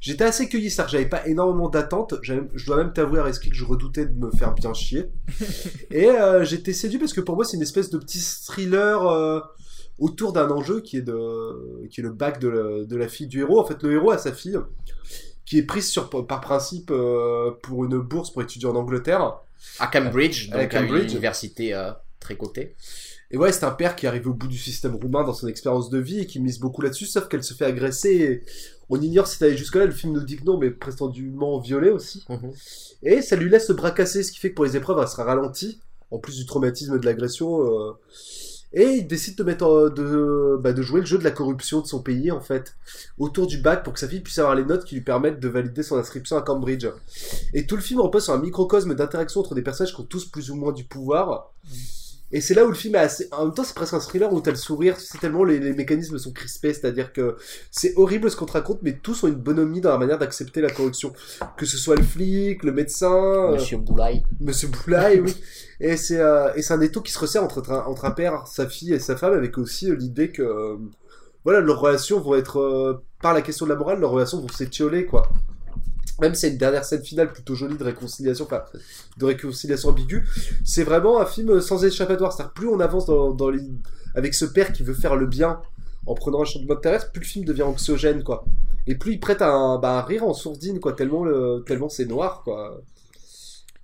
J'étais 0.00 0.24
assez 0.24 0.46
cueilli, 0.48 0.70
c'est-à-dire 0.70 0.86
que 0.90 0.92
j'avais 0.98 1.08
pas 1.08 1.26
énormément 1.26 1.70
d'attentes. 1.70 2.14
J'avais- 2.22 2.46
Je 2.54 2.66
dois 2.66 2.76
même 2.76 2.92
t'avouer, 2.92 3.20
Reski, 3.22 3.48
que 3.48 3.56
je 3.56 3.64
redoutais 3.64 4.04
de 4.04 4.12
me 4.12 4.30
faire 4.30 4.52
bien 4.52 4.74
chier. 4.74 5.10
Et 5.90 6.06
euh, 6.10 6.44
j'étais 6.44 6.74
séduit 6.74 6.98
parce 6.98 7.14
que 7.14 7.22
pour 7.22 7.34
moi, 7.36 7.46
c'est 7.46 7.56
une 7.56 7.62
espèce 7.62 7.88
de 7.88 7.96
petit 7.96 8.20
thriller 8.44 9.06
euh, 9.06 9.40
autour 10.00 10.32
d'un 10.32 10.50
enjeu 10.50 10.80
qui 10.80 10.96
est, 10.96 11.02
de, 11.02 11.86
qui 11.88 12.00
est 12.00 12.02
le 12.02 12.10
bac 12.10 12.40
de 12.40 12.48
la, 12.48 12.84
de 12.84 12.96
la 12.96 13.06
fille 13.08 13.28
du 13.28 13.40
héros. 13.40 13.60
En 13.60 13.64
fait, 13.64 13.80
le 13.84 13.92
héros 13.92 14.10
a 14.10 14.18
sa 14.18 14.32
fille 14.32 14.58
qui 15.46 15.58
est 15.58 15.62
prise 15.62 15.88
sur, 15.88 16.10
par 16.26 16.40
principe 16.40 16.90
euh, 16.90 17.52
pour 17.62 17.84
une 17.84 17.98
bourse 17.98 18.30
pour 18.32 18.42
étudier 18.42 18.68
en 18.68 18.74
Angleterre. 18.76 19.36
À 19.78 19.86
Cambridge, 19.86 20.48
À 20.52 20.62
donc 20.62 20.74
à, 20.74 20.80
Cambridge. 20.80 21.04
une 21.04 21.10
université 21.10 21.74
euh, 21.74 21.90
très 22.18 22.36
cotée. 22.36 22.74
Et 23.32 23.36
ouais, 23.36 23.52
c'est 23.52 23.64
un 23.64 23.70
père 23.70 23.94
qui 23.94 24.06
arrive 24.08 24.26
au 24.28 24.32
bout 24.34 24.48
du 24.48 24.58
système 24.58 24.96
roumain 24.96 25.22
dans 25.22 25.34
son 25.34 25.46
expérience 25.46 25.88
de 25.90 25.98
vie 25.98 26.20
et 26.20 26.26
qui 26.26 26.40
mise 26.40 26.58
beaucoup 26.58 26.82
là-dessus, 26.82 27.06
sauf 27.06 27.28
qu'elle 27.28 27.44
se 27.44 27.54
fait 27.54 27.64
agresser. 27.66 28.10
Et 28.10 28.42
on 28.88 29.00
ignore 29.00 29.26
si 29.28 29.42
allé 29.44 29.56
jusque-là, 29.56 29.84
le 29.86 29.92
film 29.92 30.12
nous 30.14 30.24
dit 30.24 30.36
que 30.36 30.44
non, 30.44 30.58
mais 30.58 30.70
prétendument 30.70 31.58
violée 31.60 31.90
aussi. 31.90 32.24
Mhm. 32.28 32.52
Et 33.04 33.22
ça 33.22 33.36
lui 33.36 33.48
laisse 33.50 33.68
le 33.68 33.74
bras 33.74 33.92
cassé, 33.92 34.22
ce 34.24 34.32
qui 34.32 34.38
fait 34.40 34.50
que 34.50 34.54
pour 34.56 34.64
les 34.64 34.76
épreuves, 34.76 34.98
elle 35.00 35.06
sera 35.08 35.24
ralentie, 35.24 35.80
en 36.10 36.18
plus 36.18 36.36
du 36.38 36.46
traumatisme 36.46 36.98
de 36.98 37.06
l'agression. 37.06 37.62
euh. 37.62 37.92
Et 38.72 38.84
il 38.84 39.08
décide 39.08 39.36
de, 39.36 39.42
mettre, 39.42 39.66
en- 39.66 39.88
de, 39.88 40.56
bah, 40.60 40.72
de 40.72 40.80
jouer 40.82 41.00
le 41.00 41.06
jeu 41.06 41.18
de 41.18 41.24
la 41.24 41.32
corruption 41.32 41.80
de 41.80 41.86
son 41.86 42.02
pays, 42.02 42.30
en 42.30 42.40
fait, 42.40 42.76
autour 43.18 43.46
du 43.48 43.58
bac 43.58 43.82
pour 43.82 43.92
que 43.92 43.98
sa 43.98 44.06
fille 44.08 44.20
puisse 44.20 44.38
avoir 44.38 44.54
les 44.54 44.64
notes 44.64 44.84
qui 44.84 44.94
lui 44.94 45.02
permettent 45.02 45.40
de 45.40 45.48
valider 45.48 45.82
son 45.82 45.96
inscription 45.96 46.36
à 46.36 46.42
Cambridge. 46.42 46.86
Et 47.52 47.66
tout 47.66 47.74
le 47.76 47.82
film 47.82 48.00
repose 48.00 48.24
sur 48.24 48.32
un 48.32 48.38
microcosme 48.40 48.94
d'interaction 48.94 49.40
entre 49.40 49.54
des 49.56 49.62
personnages 49.62 49.94
qui 49.94 50.00
ont 50.00 50.04
tous 50.04 50.24
plus 50.24 50.50
ou 50.50 50.54
moins 50.54 50.72
du 50.72 50.84
pouvoir. 50.84 51.52
Et 52.32 52.40
c'est 52.40 52.54
là 52.54 52.64
où 52.64 52.68
le 52.68 52.74
film 52.74 52.94
est 52.94 52.98
assez. 52.98 53.28
En 53.32 53.46
même 53.46 53.54
temps, 53.54 53.64
c'est 53.64 53.74
presque 53.74 53.94
un 53.94 54.00
thriller 54.00 54.32
où 54.32 54.40
t'as 54.40 54.52
le 54.52 54.56
sourire, 54.56 54.96
c'est 54.98 55.18
tellement 55.18 55.42
les, 55.44 55.58
les 55.58 55.72
mécanismes 55.72 56.18
sont 56.18 56.32
crispés, 56.32 56.72
c'est-à-dire 56.72 57.12
que 57.12 57.36
c'est 57.70 57.92
horrible 57.96 58.30
ce 58.30 58.36
qu'on 58.36 58.46
te 58.46 58.52
raconte, 58.52 58.80
mais 58.82 58.92
tous 58.92 59.24
ont 59.24 59.28
une 59.28 59.34
bonhomie 59.34 59.80
dans 59.80 59.90
la 59.90 59.98
manière 59.98 60.18
d'accepter 60.18 60.60
la 60.60 60.70
corruption. 60.70 61.12
Que 61.56 61.66
ce 61.66 61.76
soit 61.76 61.96
le 61.96 62.02
flic, 62.02 62.62
le 62.62 62.72
médecin, 62.72 63.12
euh, 63.12 63.52
Monsieur 63.52 63.78
Boulaye. 63.78 64.22
Monsieur 64.40 64.68
Boulaye, 64.68 65.20
oui. 65.20 65.34
Et 65.80 65.96
c'est 65.96 66.20
euh, 66.20 66.52
et 66.54 66.62
c'est 66.62 66.74
un 66.74 66.80
étau 66.80 67.00
qui 67.00 67.10
se 67.10 67.18
resserre 67.18 67.42
entre 67.42 67.70
un, 67.70 67.84
entre 67.86 68.04
un 68.04 68.10
père, 68.10 68.46
sa 68.46 68.66
fille 68.68 68.92
et 68.92 68.98
sa 68.98 69.16
femme, 69.16 69.32
avec 69.32 69.58
aussi 69.58 69.90
euh, 69.90 69.94
l'idée 69.96 70.30
que 70.30 70.42
euh, 70.42 70.76
voilà 71.44 71.60
leurs 71.60 71.80
relations 71.80 72.20
vont 72.20 72.34
être 72.34 72.60
euh, 72.60 73.02
par 73.22 73.32
la 73.34 73.42
question 73.42 73.66
de 73.66 73.70
la 73.70 73.76
morale, 73.76 73.98
leurs 73.98 74.10
relations 74.10 74.40
vont 74.40 74.48
s'étioler 74.48 75.06
quoi. 75.06 75.30
Même 76.20 76.34
si 76.34 76.42
c'est 76.42 76.50
une 76.50 76.58
dernière 76.58 76.84
scène 76.84 77.02
finale 77.02 77.32
plutôt 77.32 77.54
jolie 77.54 77.76
de 77.76 77.84
réconciliation, 77.84 78.44
enfin 78.44 78.64
de 79.16 79.24
réconciliation 79.24 79.88
ambiguë, 79.90 80.26
c'est 80.64 80.84
vraiment 80.84 81.20
un 81.20 81.26
film 81.26 81.60
sans 81.60 81.84
échappatoire. 81.84 82.32
C'est-à-dire 82.32 82.52
plus 82.52 82.68
on 82.68 82.80
avance 82.80 83.06
dans, 83.06 83.32
dans 83.32 83.50
les... 83.50 83.60
avec 84.14 84.34
ce 84.34 84.44
père 84.44 84.72
qui 84.72 84.82
veut 84.82 84.94
faire 84.94 85.16
le 85.16 85.26
bien 85.26 85.60
en 86.06 86.14
prenant 86.14 86.42
un 86.42 86.44
changement 86.44 86.74
de 86.74 86.80
terrestre, 86.80 87.10
plus 87.12 87.20
le 87.20 87.26
film 87.26 87.44
devient 87.44 87.62
anxiogène 87.62 88.22
quoi. 88.22 88.44
Et 88.86 88.94
plus 88.94 89.12
il 89.12 89.20
prête 89.20 89.42
un, 89.42 89.78
bah, 89.78 89.98
un 89.98 90.02
rire 90.02 90.24
en 90.24 90.32
sourdine 90.34 90.80
quoi, 90.80 90.94
tellement 90.94 91.24
le, 91.24 91.62
tellement 91.66 91.88
c'est 91.88 92.06
noir 92.06 92.42
quoi. 92.44 92.80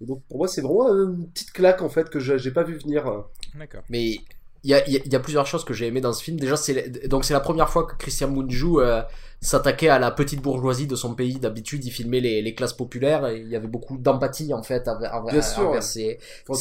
Et 0.01 0.07
donc 0.07 0.23
pour 0.29 0.39
moi 0.39 0.49
c'est 0.49 0.61
vraiment 0.63 0.89
une 0.95 1.29
petite 1.29 1.53
claque 1.53 1.83
en 1.83 1.89
fait 1.89 2.09
que 2.11 2.19
je- 2.19 2.39
j'ai 2.39 2.51
pas 2.51 2.63
vu 2.65 2.75
venir. 2.79 3.25
D'accord. 3.59 3.83
Mais 3.89 4.19
il 4.67 4.71
y 4.71 4.75
a, 4.75 4.81
y 4.91 4.97
a- 4.97 5.01
y 5.15 5.17
a 5.17 5.21
plusieurs 5.21 5.47
choses 5.47 5.65
que 5.65 5.73
j'ai 5.73 5.87
aimé 5.87 6.01
dans 6.01 6.13
ce 6.13 6.23
film. 6.27 6.37
Déjà, 6.39 6.57
c'est 6.57 7.09
donc 7.09 7.25
c'est 7.25 7.35
la 7.41 7.41
première 7.49 7.69
fois 7.71 7.85
que 7.87 7.95
Christian 7.97 8.29
Mungiu 8.31 8.81
euh, 8.81 9.03
s'attaquait 9.41 9.89
à 9.89 9.99
la 9.99 10.11
petite 10.11 10.41
bourgeoisie 10.43 10.89
de 10.89 10.97
son 10.97 11.15
pays. 11.15 11.37
D'habitude, 11.39 11.85
il 11.85 11.91
filmait 11.93 12.21
les, 12.21 12.43
les 12.43 12.55
classes 12.55 12.73
populaires. 12.73 13.23
Et 13.29 13.39
il 13.41 13.49
y 13.49 13.57
avait 13.57 13.69
beaucoup 13.77 13.97
d'empathie 13.97 14.53
en 14.53 14.63
fait 14.63 14.89
envers, 14.89 15.15
envers- 15.15 15.45
sûr, 15.45 15.83
ces, 15.83 16.19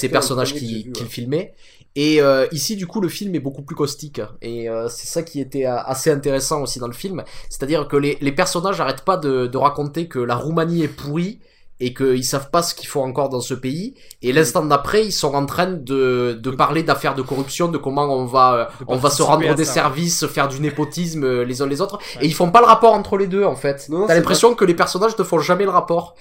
personnages 0.09 0.53
qu'il 0.53 0.87
ouais. 0.89 1.05
filmait. 1.05 1.53
Et 1.95 2.21
euh, 2.21 2.45
ici, 2.51 2.75
du 2.75 2.87
coup, 2.87 3.01
le 3.01 3.07
film 3.09 3.33
est 3.35 3.39
beaucoup 3.39 3.63
plus 3.63 3.75
caustique. 3.75 4.21
Et 4.41 4.69
euh, 4.69 4.87
c'est 4.89 5.07
ça 5.07 5.23
qui 5.23 5.39
était 5.39 5.65
euh, 5.65 5.77
assez 5.93 6.11
intéressant 6.11 6.61
aussi 6.61 6.77
dans 6.79 6.87
le 6.87 6.93
film. 6.93 7.23
C'est-à-dire 7.49 7.87
que 7.87 7.95
les, 7.97 8.17
les 8.21 8.31
personnages 8.33 8.77
n'arrêtent 8.79 9.05
pas 9.05 9.17
de, 9.17 9.47
de 9.47 9.57
raconter 9.57 10.07
que 10.07 10.19
la 10.19 10.35
Roumanie 10.35 10.83
est 10.83 10.89
pourrie 10.89 11.39
et 11.79 11.93
qu'ils 11.93 12.23
savent 12.23 12.49
pas 12.51 12.63
ce 12.63 12.73
qu'il 12.73 12.87
faut 12.87 13.01
encore 13.01 13.29
dans 13.29 13.41
ce 13.41 13.53
pays. 13.53 13.95
Et 14.21 14.31
l'instant 14.31 14.63
d'après, 14.65 15.05
ils 15.05 15.11
sont 15.11 15.33
en 15.33 15.45
train 15.45 15.67
de, 15.67 16.39
de 16.41 16.51
parler 16.51 16.83
d'affaires 16.83 17.15
de 17.15 17.21
corruption, 17.21 17.67
de 17.67 17.77
comment 17.77 18.03
on 18.05 18.25
va, 18.25 18.53
euh, 18.53 18.83
on 18.87 18.95
va 18.95 19.09
se 19.09 19.21
rendre 19.21 19.53
des 19.55 19.65
ça. 19.65 19.73
services, 19.73 20.25
faire 20.27 20.47
du 20.47 20.59
népotisme 20.61 21.23
euh, 21.25 21.43
les 21.43 21.61
uns 21.61 21.67
les 21.67 21.81
autres. 21.81 21.97
Ouais. 22.17 22.23
Et 22.23 22.27
ils 22.27 22.33
font 22.33 22.49
pas 22.51 22.61
le 22.61 22.67
rapport 22.67 22.93
entre 22.93 23.17
les 23.17 23.27
deux, 23.27 23.43
en 23.43 23.55
fait. 23.55 23.87
T'as 24.07 24.15
l'impression 24.15 24.55
que 24.55 24.63
les 24.65 24.73
personnages 24.73 25.17
ne 25.17 25.23
font 25.23 25.39
jamais 25.39 25.65
le 25.65 25.69
rapport. 25.71 26.15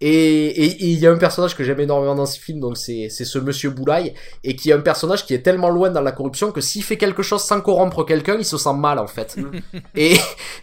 Et 0.00 0.08
et- 0.46 0.64
et 0.84 0.86
il 0.86 0.98
y 1.00 1.06
a 1.08 1.10
un 1.10 1.16
personnage 1.16 1.56
que 1.56 1.64
j'aime 1.64 1.80
énormément 1.80 2.14
dans 2.14 2.26
ce 2.26 2.38
film, 2.38 2.60
donc 2.60 2.76
c'est 2.76 3.08
ce 3.08 3.38
monsieur 3.40 3.70
Boulaye, 3.70 4.14
et 4.44 4.54
qui 4.54 4.70
est 4.70 4.72
un 4.72 4.78
personnage 4.80 5.26
qui 5.26 5.34
est 5.34 5.40
tellement 5.42 5.70
loin 5.70 5.90
dans 5.90 6.02
la 6.02 6.12
corruption 6.12 6.52
que 6.52 6.60
s'il 6.60 6.84
fait 6.84 6.96
quelque 6.96 7.24
chose 7.24 7.42
sans 7.42 7.60
corrompre 7.60 8.04
quelqu'un, 8.04 8.36
il 8.38 8.44
se 8.44 8.58
sent 8.58 8.74
mal 8.74 9.00
en 9.00 9.08
fait. 9.08 9.36
et 9.96 10.14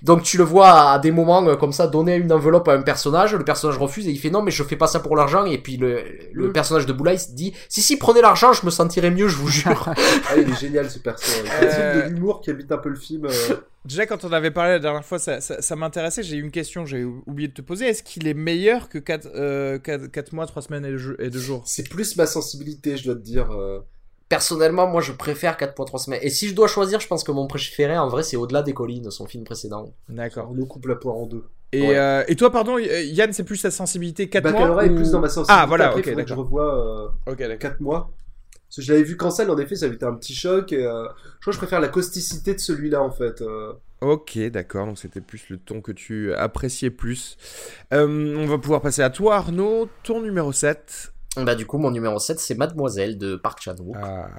donc 0.04 0.24
tu 0.24 0.38
le 0.38 0.46
vois 0.46 0.92
à 0.92 1.00
des 1.00 1.12
moments 1.12 1.46
euh, 1.48 1.56
comme 1.58 1.74
ça 1.74 1.88
donner 1.88 2.16
une 2.16 2.32
enveloppe 2.32 2.70
à 2.70 2.74
un 2.74 2.82
personnage, 2.82 3.34
le 3.36 3.44
personnage 3.44 3.78
refuse 3.78 4.08
et 4.08 4.12
il 4.12 4.20
fait 4.20 4.30
non 4.36 4.42
mais 4.44 4.52
je 4.52 4.64
fais 4.64 4.76
pas 4.76 4.88
ça 4.88 5.00
pour 5.00 5.16
l'argent, 5.16 5.46
et 5.46 5.58
puis 5.58 5.78
le, 5.78 6.04
le 6.34 6.48
Mm. 6.50 6.54
personnage 6.54 6.86
de 6.86 6.94
Boulaye 6.94 7.18
se 7.20 7.32
dit 7.32 7.54
si 7.70 7.82
si 7.82 7.98
prenez 7.98 8.22
l'argent, 8.22 8.52
je 8.54 8.66
me 8.66 8.72
sentirais 8.72 9.12
mieux, 9.12 9.28
je 9.28 9.38
vous 9.38 9.48
jure. 9.48 9.90
Ah, 10.30 10.36
il 10.38 10.50
est 10.50 10.60
génial 10.60 10.90
ce 10.90 11.00
personnage. 11.00 11.50
Euh, 11.62 11.70
C'est 11.72 12.10
de 12.10 12.14
l'humour 12.14 12.42
qui 12.42 12.50
habite 12.50 12.72
un 12.72 12.78
peu 12.78 12.90
le 12.90 12.96
film. 12.96 13.26
euh. 13.26 13.56
Déjà, 13.86 14.06
quand 14.08 14.24
on 14.26 14.32
avait 14.34 14.50
parlé 14.52 14.72
la 14.72 14.80
dernière 14.80 15.06
fois, 15.06 15.20
ça, 15.20 15.40
ça, 15.42 15.62
ça 15.62 15.76
m'intéressait. 15.76 16.24
J'ai 16.24 16.38
eu 16.38 16.42
une 16.42 16.50
question 16.52 16.84
que 16.84 16.90
j'ai 16.90 17.04
oublié 17.04 17.48
de 17.48 17.54
te 17.54 17.62
poser. 17.62 17.86
Est-ce 17.86 18.02
qu'il 18.02 18.28
est 18.28 18.34
meilleur 18.34 18.90
que 18.90 18.98
4, 18.98 20.34
mois, 20.34 20.46
3 20.48 20.62
semaines 20.64 20.86
et 21.20 21.30
2 21.30 21.40
jours 21.40 21.62
C'est 21.66 21.88
plus 21.88 22.16
ma 22.18 22.26
sensibilité, 22.26 22.98
je 22.98 23.06
dois 23.06 23.16
te 23.16 23.20
dire. 23.20 23.52
euh. 23.52 23.80
Personnellement, 24.28 24.88
moi 24.88 25.02
je 25.02 25.12
préfère 25.12 25.56
4.3 25.56 26.00
semaines. 26.04 26.20
Et 26.24 26.32
si 26.32 26.48
je 26.50 26.56
dois 26.56 26.68
choisir, 26.68 27.00
je 27.00 27.08
pense 27.08 27.24
que 27.24 27.32
mon 27.32 27.46
préféré 27.46 27.96
en 27.96 28.10
vrai 28.10 28.24
c'est 28.24 28.36
Au-delà 28.38 28.64
des 28.64 28.74
collines, 28.74 29.12
son 29.12 29.28
film 29.28 29.44
précédent. 29.44 29.94
D'accord. 30.10 30.48
On 30.50 30.56
nous 30.56 30.66
coupe 30.66 30.88
la 30.88 30.96
poire 30.96 31.16
en 31.16 31.28
deux. 31.28 31.46
Et, 31.72 31.82
Ouais. 31.82 31.98
euh, 31.98 32.24
et 32.28 32.36
toi, 32.36 32.52
pardon, 32.52 32.78
Y- 32.78 33.08
Yann, 33.14 33.34
c'est 33.34 33.44
plus 33.44 33.58
sa 33.58 33.72
sensibilité 33.72 34.30
4 34.30 34.44
mois 34.44 34.54
Baccalauréat 34.54 34.88
est 34.88 34.92
ou- 34.92 34.96
plus 34.96 35.12
dans 35.12 35.20
ma 35.20 35.28
sensibilité. 35.30 35.62
Ah, 35.62 35.66
voilà, 35.66 35.88
Après, 35.88 36.00
ok, 36.00 36.06
que 36.06 36.12
je 36.12 36.16
d'accord. 36.16 36.38
revois 36.38 37.10
euh, 37.28 37.32
Ok, 37.32 37.40
d'accord. 37.40 37.58
4 37.60 37.80
mois. 37.82 38.12
Parce 38.68 38.78
que 38.78 38.82
je 38.82 38.92
l'avais 38.94 39.04
vu 39.06 39.18
qu'en 39.18 39.32
salle, 39.32 39.50
en 39.50 39.58
effet, 39.58 39.76
ça 39.76 39.86
avait 39.86 39.96
été 39.96 40.06
un 40.06 40.14
petit 40.16 40.34
choc. 40.36 40.72
Et, 40.74 40.86
euh, 40.86 41.04
je 41.06 41.42
crois 41.42 41.46
que 41.48 41.52
je 41.54 41.58
préfère 41.58 41.80
la 41.80 41.88
causticité 41.88 42.54
de 42.54 42.60
celui-là, 42.60 43.02
en 43.02 43.12
fait. 43.12 43.42
euh. 43.42 43.74
Ok, 44.02 44.38
d'accord. 44.50 44.86
Donc 44.86 44.98
c'était 45.00 45.22
plus 45.22 45.50
le 45.50 45.58
ton 45.58 45.82
que 45.82 45.92
tu 45.92 46.34
appréciais 46.34 46.90
plus. 46.92 47.38
Euh, 47.94 48.36
on 48.38 48.46
va 48.46 48.58
pouvoir 48.58 48.82
passer 48.82 49.02
à 49.02 49.10
toi, 49.10 49.36
Arnaud. 49.38 49.88
Ton 50.04 50.22
numéro 50.22 50.52
7. 50.52 51.12
Bah 51.38 51.56
du 51.56 51.66
coup 51.66 51.78
mon 51.78 51.92
numéro 51.92 52.18
7 52.18 52.40
c'est 52.40 52.56
Mademoiselle 52.56 53.18
de 53.18 53.36
Park 53.36 53.60
Chan-wook. 53.62 53.96
Ah. 54.02 54.30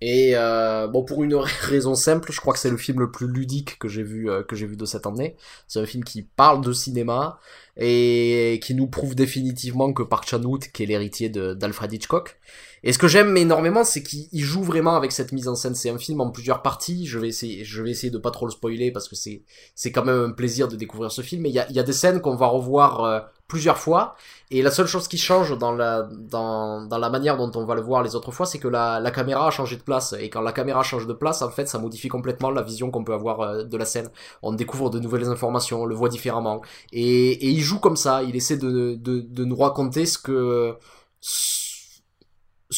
Et 0.00 0.32
euh, 0.36 0.86
bon 0.86 1.04
pour 1.04 1.24
une 1.24 1.34
raison 1.62 1.94
simple, 1.94 2.32
je 2.32 2.40
crois 2.40 2.52
que 2.52 2.60
c'est 2.60 2.70
le 2.70 2.76
film 2.76 3.00
le 3.00 3.10
plus 3.10 3.26
ludique 3.26 3.78
que 3.78 3.88
j'ai 3.88 4.04
vu 4.04 4.30
euh, 4.30 4.42
que 4.44 4.54
j'ai 4.54 4.66
vu 4.66 4.76
de 4.76 4.84
cette 4.84 5.06
année. 5.06 5.36
C'est 5.66 5.80
un 5.80 5.86
film 5.86 6.04
qui 6.04 6.22
parle 6.22 6.64
de 6.64 6.72
cinéma 6.72 7.38
et 7.76 8.60
qui 8.62 8.74
nous 8.74 8.86
prouve 8.86 9.14
définitivement 9.14 9.92
que 9.92 10.02
Park 10.02 10.28
Chan-wook, 10.28 10.70
qui 10.72 10.82
est 10.84 10.86
l'héritier 10.86 11.28
d'Alfred 11.30 11.92
Hitchcock, 11.92 12.38
et 12.82 12.92
ce 12.92 12.98
que 12.98 13.08
j'aime 13.08 13.36
énormément, 13.36 13.84
c'est 13.84 14.02
qu'il 14.02 14.42
joue 14.44 14.62
vraiment 14.62 14.96
avec 14.96 15.12
cette 15.12 15.32
mise 15.32 15.48
en 15.48 15.54
scène. 15.54 15.74
C'est 15.74 15.90
un 15.90 15.98
film 15.98 16.20
en 16.20 16.30
plusieurs 16.30 16.62
parties. 16.62 17.06
Je 17.06 17.18
vais 17.18 17.28
essayer, 17.28 17.64
je 17.64 17.82
vais 17.82 17.90
essayer 17.90 18.10
de 18.10 18.18
pas 18.18 18.30
trop 18.30 18.46
le 18.46 18.52
spoiler 18.52 18.92
parce 18.92 19.08
que 19.08 19.16
c'est, 19.16 19.42
c'est 19.74 19.90
quand 19.92 20.04
même 20.04 20.30
un 20.30 20.32
plaisir 20.32 20.68
de 20.68 20.76
découvrir 20.76 21.10
ce 21.10 21.22
film. 21.22 21.42
Mais 21.42 21.48
il 21.48 21.54
y 21.54 21.58
a, 21.58 21.70
y 21.70 21.78
a 21.78 21.82
des 21.82 21.92
scènes 21.92 22.20
qu'on 22.20 22.36
va 22.36 22.46
revoir 22.46 23.04
euh, 23.04 23.20
plusieurs 23.48 23.78
fois. 23.78 24.14
Et 24.50 24.62
la 24.62 24.70
seule 24.70 24.86
chose 24.86 25.08
qui 25.08 25.18
change 25.18 25.58
dans 25.58 25.72
la, 25.72 26.08
dans, 26.12 26.82
dans 26.86 26.98
la 26.98 27.10
manière 27.10 27.36
dont 27.36 27.50
on 27.54 27.64
va 27.64 27.74
le 27.74 27.80
voir 27.82 28.02
les 28.02 28.14
autres 28.14 28.30
fois, 28.30 28.46
c'est 28.46 28.58
que 28.58 28.68
la, 28.68 29.00
la 29.00 29.10
caméra 29.10 29.48
a 29.48 29.50
changé 29.50 29.76
de 29.76 29.82
place. 29.82 30.14
Et 30.18 30.30
quand 30.30 30.40
la 30.40 30.52
caméra 30.52 30.82
change 30.82 31.06
de 31.06 31.12
place, 31.12 31.42
en 31.42 31.50
fait, 31.50 31.66
ça 31.66 31.78
modifie 31.78 32.08
complètement 32.08 32.50
la 32.50 32.62
vision 32.62 32.90
qu'on 32.90 33.04
peut 33.04 33.14
avoir 33.14 33.40
euh, 33.40 33.64
de 33.64 33.76
la 33.76 33.84
scène. 33.84 34.10
On 34.42 34.52
découvre 34.52 34.88
de 34.90 35.00
nouvelles 35.00 35.26
informations, 35.28 35.82
on 35.82 35.86
le 35.86 35.94
voit 35.94 36.08
différemment. 36.08 36.62
Et, 36.92 37.32
et 37.32 37.48
il 37.48 37.60
joue 37.60 37.80
comme 37.80 37.96
ça. 37.96 38.22
Il 38.22 38.36
essaie 38.36 38.56
de, 38.56 38.94
de, 38.94 39.20
de 39.20 39.44
nous 39.44 39.56
raconter 39.56 40.06
ce 40.06 40.18
que, 40.18 40.74
ce 41.20 41.67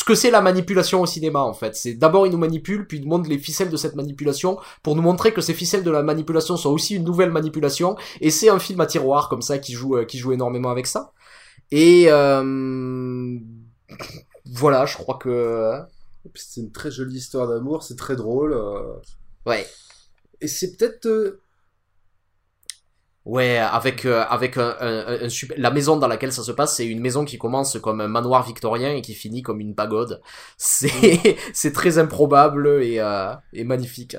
que 0.05 0.15
c'est 0.15 0.31
la 0.31 0.41
manipulation 0.41 1.03
au 1.03 1.07
cinéma 1.07 1.41
en 1.41 1.53
fait. 1.53 1.75
C'est 1.75 1.95
d'abord 1.95 2.27
il 2.27 2.33
nous 2.33 2.39
manipule, 2.39 2.87
puis 2.87 2.99
il 2.99 3.05
nous 3.05 3.11
montre 3.11 3.29
les 3.29 3.39
ficelles 3.39 3.71
de 3.71 3.77
cette 3.77 3.97
manipulation 3.97 4.59
pour 4.83 4.95
nous 4.95 5.03
montrer 5.03 5.33
que 5.33 5.41
ces 5.41 5.55
ficelles 5.55 5.83
de 5.83 5.91
la 5.91 6.03
manipulation 6.03 6.57
sont 6.57 6.71
aussi 6.71 6.95
une 6.95 7.05
nouvelle 7.05 7.31
manipulation. 7.31 7.97
Et 8.21 8.31
c'est 8.31 8.49
un 8.49 8.59
film 8.59 8.81
à 8.81 8.87
tiroir 8.87 9.29
comme 9.29 9.43
ça 9.43 9.59
qui 9.59 9.73
joue, 9.73 9.97
euh, 9.97 10.05
qui 10.05 10.19
joue 10.19 10.33
énormément 10.33 10.71
avec 10.71 10.87
ça. 10.87 11.13
Et 11.73 12.07
euh... 12.09 13.39
voilà, 14.47 14.87
je 14.87 14.97
crois 14.97 15.19
que. 15.19 15.81
C'est 16.35 16.61
une 16.61 16.71
très 16.71 16.91
jolie 16.91 17.17
histoire 17.17 17.49
d'amour, 17.49 17.83
c'est 17.83 17.97
très 17.97 18.15
drôle. 18.15 18.53
Euh. 18.53 18.95
Ouais. 19.47 19.67
Et 20.41 20.49
c'est 20.49 20.77
peut-être 20.77 21.07
euh, 21.07 21.41
Ouais, 23.31 23.59
avec 23.59 24.07
euh, 24.07 24.25
avec 24.29 24.57
un, 24.57 24.75
un, 24.81 25.29
super... 25.29 25.57
la 25.57 25.71
maison 25.71 25.97
dans 25.97 26.09
laquelle 26.09 26.33
ça 26.33 26.43
se 26.43 26.51
passe, 26.51 26.75
c'est 26.75 26.87
une 26.87 26.99
maison 26.99 27.25
qui 27.25 27.39
commence 27.39 27.79
comme 27.79 28.01
un 28.01 28.09
manoir 28.09 28.45
victorien 28.45 28.91
et 28.91 29.03
qui 29.03 29.15
finit 29.15 29.43
comme 29.43 29.61
une 29.61 29.77
pagode. 29.77 30.21
C'est 30.57 30.91
c'est 31.53 31.73
très 31.73 31.99
improbable 31.99 32.83
et 32.83 32.99
euh, 32.99 33.33
et 33.53 33.63
magnifique. 33.63 34.17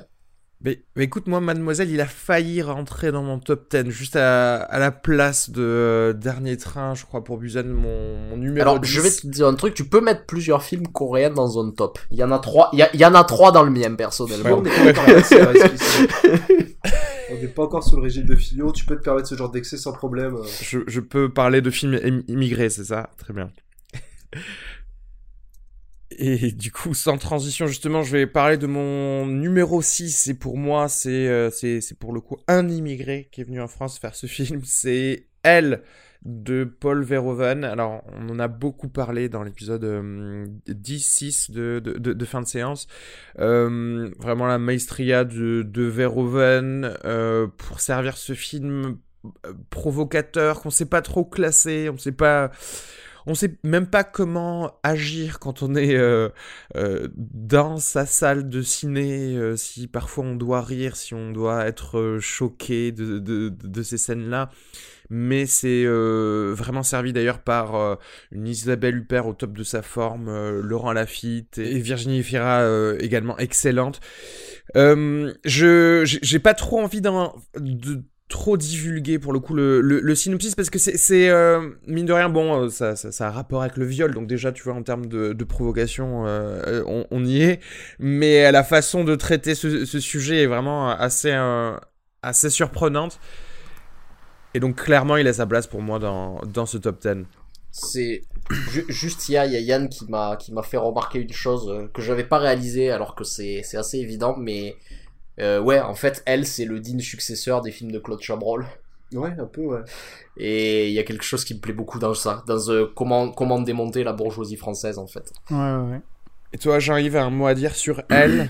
Mais, 0.63 0.83
mais, 0.95 1.05
écoute, 1.05 1.27
moi, 1.27 1.41
Mademoiselle, 1.41 1.89
il 1.89 1.99
a 1.99 2.05
failli 2.05 2.61
rentrer 2.61 3.11
dans 3.11 3.23
mon 3.23 3.39
top 3.39 3.75
10, 3.75 3.89
juste 3.89 4.15
à, 4.15 4.57
à 4.57 4.77
la 4.77 4.91
place 4.91 5.49
de 5.49 5.63
euh, 5.63 6.13
Dernier 6.13 6.55
Train, 6.55 6.93
je 6.93 7.03
crois, 7.03 7.23
pour 7.23 7.39
Busan, 7.39 7.63
mon, 7.63 8.29
mon 8.29 8.37
numéro 8.37 8.61
Alors, 8.61 8.83
je 8.83 9.01
vais 9.01 9.09
te 9.09 9.25
dire 9.25 9.47
un 9.47 9.55
truc, 9.55 9.73
tu 9.73 9.85
peux 9.85 10.01
mettre 10.01 10.27
plusieurs 10.27 10.61
films 10.61 10.87
coréens 10.87 11.31
dans 11.31 11.59
un 11.59 11.71
top. 11.71 11.97
Il 12.11 12.19
y 12.19 12.23
en 12.23 12.31
a 12.31 12.37
trois, 12.37 12.69
il 12.73 12.79
y, 12.79 12.83
a, 12.83 12.93
il 12.93 12.99
y 12.99 13.05
en 13.05 13.15
a 13.15 13.23
trois 13.23 13.51
dans 13.51 13.63
le 13.63 13.71
mien, 13.71 13.95
personnellement. 13.95 14.61
On 17.31 17.41
n'est 17.41 17.47
pas 17.47 17.63
encore 17.63 17.83
sous 17.83 17.95
le 17.95 18.01
régime 18.01 18.25
de 18.25 18.35
Filio, 18.35 18.71
tu 18.71 18.85
peux 18.85 18.95
te 18.95 19.03
permettre 19.03 19.27
ce 19.27 19.35
genre 19.35 19.49
d'excès 19.49 19.77
sans 19.77 19.93
problème. 19.93 20.37
Je, 20.61 20.99
peux 20.99 21.31
parler 21.31 21.61
de 21.61 21.69
films 21.69 21.99
immigrés, 22.27 22.69
c'est 22.69 22.85
ça? 22.85 23.09
Très 23.17 23.33
bien. 23.33 23.51
Et 26.17 26.51
du 26.51 26.71
coup, 26.71 26.93
sans 26.93 27.17
transition, 27.17 27.67
justement, 27.67 28.03
je 28.03 28.11
vais 28.11 28.27
parler 28.27 28.57
de 28.57 28.67
mon 28.67 29.25
numéro 29.25 29.81
6. 29.81 30.27
Et 30.27 30.33
pour 30.33 30.57
moi, 30.57 30.89
c'est 30.89 31.27
euh, 31.27 31.49
c'est 31.49 31.97
pour 31.97 32.11
le 32.13 32.19
coup 32.19 32.37
un 32.47 32.67
immigré 32.69 33.29
qui 33.31 33.41
est 33.41 33.43
venu 33.45 33.61
en 33.61 33.67
France 33.67 33.97
faire 33.97 34.13
ce 34.13 34.27
film. 34.27 34.61
C'est 34.65 35.27
Elle 35.43 35.83
de 36.23 36.63
Paul 36.63 37.03
Verhoeven. 37.03 37.63
Alors, 37.63 38.03
on 38.13 38.29
en 38.29 38.39
a 38.39 38.47
beaucoup 38.47 38.89
parlé 38.89 39.29
dans 39.29 39.43
l'épisode 39.43 39.83
10-6 40.67 41.47
euh, 41.57 41.79
de, 41.79 41.91
de, 41.97 42.13
de, 42.13 42.25
fin 42.25 42.41
de 42.41 42.47
séance. 42.47 42.87
Euh, 43.39 44.09
vraiment 44.19 44.45
la 44.45 44.59
maestria 44.59 45.23
de, 45.23 45.63
de 45.63 45.83
Verhoeven 45.83 46.93
euh, 47.05 47.47
pour 47.57 47.79
servir 47.79 48.17
ce 48.17 48.33
film 48.33 48.97
euh, 49.45 49.53
provocateur 49.69 50.61
qu'on 50.61 50.69
sait 50.69 50.85
pas 50.85 51.01
trop 51.01 51.23
classer, 51.25 51.89
on 51.89 51.97
sait 51.97 52.11
pas 52.11 52.51
on 53.25 53.35
sait 53.35 53.57
même 53.63 53.87
pas 53.87 54.03
comment 54.03 54.79
agir 54.83 55.39
quand 55.39 55.63
on 55.63 55.75
est 55.75 55.95
euh, 55.95 56.29
euh, 56.75 57.07
dans 57.15 57.77
sa 57.77 58.05
salle 58.05 58.49
de 58.49 58.61
ciné, 58.61 59.35
euh, 59.35 59.55
si 59.55 59.87
parfois 59.87 60.25
on 60.25 60.35
doit 60.35 60.61
rire, 60.61 60.95
si 60.95 61.13
on 61.13 61.31
doit 61.31 61.65
être 61.67 61.99
euh, 61.99 62.19
choqué 62.19 62.91
de, 62.91 63.19
de, 63.19 63.49
de, 63.49 63.83
ces 63.83 63.97
scènes-là. 63.97 64.49
Mais 65.09 65.45
c'est 65.45 65.83
euh, 65.85 66.53
vraiment 66.55 66.83
servi 66.83 67.11
d'ailleurs 67.11 67.39
par 67.39 67.99
une 68.31 68.47
Isabelle 68.47 68.95
Huppert 68.95 69.27
au 69.27 69.33
top 69.33 69.51
de 69.57 69.63
sa 69.63 69.81
forme, 69.81 70.31
Laurent 70.61 70.93
Lafitte 70.93 71.57
et 71.57 71.79
Virginie 71.79 72.23
Fira 72.23 72.65
également 72.97 73.37
excellente. 73.37 73.99
je 74.73 76.01
j'ai 76.05 76.39
pas 76.39 76.53
trop 76.53 76.79
envie 76.79 77.01
d'en 77.01 77.35
de 77.59 78.05
trop 78.31 78.55
divulgué 78.57 79.19
pour 79.19 79.33
le 79.33 79.39
coup 79.39 79.53
le, 79.53 80.15
synopsis 80.15 80.55
parce 80.55 80.69
que 80.69 80.79
c'est 80.79 81.29
euh, 81.29 81.69
mine 81.85 82.05
de 82.05 82.13
rien 82.13 82.29
bon 82.29 82.63
euh, 82.63 82.69
ça, 82.69 83.27
a 83.27 83.29
rapport 83.29 83.61
avec 83.61 83.77
le 83.77 83.85
viol 83.85 84.13
donc 84.13 84.25
déjà 84.25 84.51
tu 84.51 84.63
vois 84.63 84.73
en 84.73 84.81
termes 84.81 85.05
de, 85.05 85.43
provocation 85.43 86.25
euh, 86.25 86.81
on, 87.11 87.25
y 87.25 87.41
est. 87.43 87.59
Mais 87.99 88.51
la 88.51 88.63
façon 88.63 89.03
de 89.03 89.15
traiter 89.15 89.53
ce, 89.53 89.85
sujet 89.99 90.43
est 90.43 90.47
vraiment 90.47 90.89
assez 90.89 91.37
assez 92.23 92.49
surprenante. 92.49 93.19
Et 94.53 94.59
donc 94.59 94.77
clairement 94.81 95.17
il 95.17 95.27
a 95.27 95.33
sa 95.33 95.45
place 95.45 95.67
pour 95.67 95.81
moi 95.81 95.99
dans, 95.99 96.39
dans 96.41 96.65
ce 96.65 96.77
top 96.77 97.01
10 97.01 97.25
c'est 97.73 98.21
juste 98.89 99.29
il 99.29 99.33
y 99.33 99.37
a, 99.37 99.45
Yann 99.45 99.87
qui 99.89 100.05
m'a 100.09 100.35
qui 100.37 100.53
m'a 100.53 100.63
fait 100.63 100.77
remarquer 100.77 101.19
une 101.19 101.31
chose 101.31 101.89
que 101.93 102.01
j'avais 102.01 102.23
pas 102.23 102.37
réalisé 102.37 102.91
alors 102.91 103.15
que 103.15 103.23
c'est 103.23 103.61
assez 103.75 103.97
évident 103.97 104.35
mais 104.37 104.75
euh, 105.39 105.61
ouais, 105.61 105.79
en 105.79 105.95
fait, 105.95 106.21
elle, 106.25 106.45
c'est 106.45 106.65
le 106.65 106.79
digne 106.79 106.99
successeur 106.99 107.61
des 107.61 107.71
films 107.71 107.91
de 107.91 107.99
Claude 107.99 108.21
Chabrol. 108.21 108.65
Ouais, 109.13 109.33
un 109.37 109.45
peu, 109.45 109.61
ouais. 109.61 109.81
Et 110.37 110.87
il 110.87 110.93
y 110.93 110.99
a 110.99 111.03
quelque 111.03 111.23
chose 111.23 111.43
qui 111.43 111.53
me 111.53 111.59
plaît 111.59 111.73
beaucoup 111.73 111.99
dans 111.99 112.13
ça, 112.13 112.43
dans 112.47 112.69
euh, 112.69 112.85
comment, 112.95 113.29
comment 113.31 113.59
démonter 113.59 114.03
la 114.03 114.13
bourgeoisie 114.13 114.55
française, 114.55 114.97
en 114.97 115.07
fait. 115.07 115.33
Ouais, 115.49 115.57
ouais, 115.57 115.91
ouais. 115.91 116.01
Et 116.53 116.57
toi, 116.57 116.79
j'arrive 116.79 117.15
à 117.15 117.23
un 117.23 117.29
mot 117.29 117.47
à 117.47 117.53
dire 117.53 117.75
sur 117.75 118.01
elle? 118.09 118.49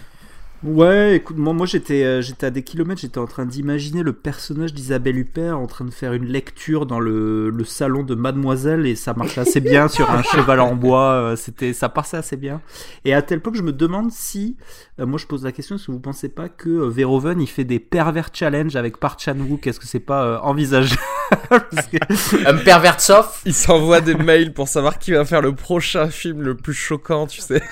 Ouais, 0.64 1.16
écoute, 1.16 1.38
moi, 1.38 1.54
moi 1.54 1.66
j'étais, 1.66 2.04
euh, 2.04 2.22
j'étais 2.22 2.46
à 2.46 2.52
des 2.52 2.62
kilomètres, 2.62 3.02
j'étais 3.02 3.18
en 3.18 3.26
train 3.26 3.48
d'imaginer 3.48 4.04
le 4.04 4.14
personnage 4.14 4.76
d'Isabelle 4.76 5.18
Huppert 5.18 5.58
en 5.58 5.66
train 5.66 5.86
de 5.86 5.90
faire 5.90 6.14
une 6.14 6.28
lecture 6.28 6.86
dans 6.86 7.00
le, 7.00 7.50
le 7.50 7.66
salon 7.66 8.04
de 8.04 8.14
Mademoiselle 8.14 8.86
et 8.86 8.96
ça 8.96 9.16
marchait 9.16 9.42
assez 9.42 9.60
bien 9.60 9.88
sur 9.88 10.12
un 10.12 10.22
cheval 10.36 10.60
en 10.60 10.76
bois, 10.76 11.14
euh, 11.14 11.36
c'était, 11.36 11.74
ça 11.74 11.90
passait 11.90 12.18
assez 12.18 12.38
bien. 12.38 12.62
Et 13.06 13.14
à 13.16 13.24
tel 13.24 13.42
point 13.42 13.52
que 13.52 13.58
je 13.58 13.64
me 13.64 13.74
demande 13.74 14.12
si, 14.12 14.56
euh, 15.00 15.08
moi 15.08 15.18
je 15.18 15.26
pose 15.26 15.44
la 15.44 15.52
question, 15.52 15.78
est-ce 15.78 15.88
que 15.88 15.92
vous 15.94 16.00
pensez 16.00 16.30
pas 16.30 16.48
que 16.48 16.70
euh, 16.70 16.90
Verhoeven 16.90 17.42
il 17.42 17.48
fait 17.48 17.64
des 17.64 17.80
pervers 17.80 18.30
challenge 18.32 18.76
avec 18.76 18.98
Park 18.98 19.20
Chan-wook, 19.20 19.66
est-ce 19.66 19.80
que 19.80 19.88
c'est 19.88 20.00
pas 20.00 20.24
euh, 20.26 20.38
envisageable 20.42 21.02
que... 21.92 22.48
Un 22.48 22.58
pervers 22.58 23.02
soft 23.02 23.42
Il 23.48 23.56
s'envoie 23.56 24.00
des 24.00 24.14
mails 24.14 24.54
pour 24.54 24.68
savoir 24.68 25.00
qui 25.00 25.12
va 25.14 25.26
faire 25.26 25.42
le 25.42 25.56
prochain 25.56 26.10
film 26.12 26.44
le 26.44 26.56
plus 26.56 26.76
choquant, 26.76 27.26
tu 27.26 27.42
sais. 27.42 27.64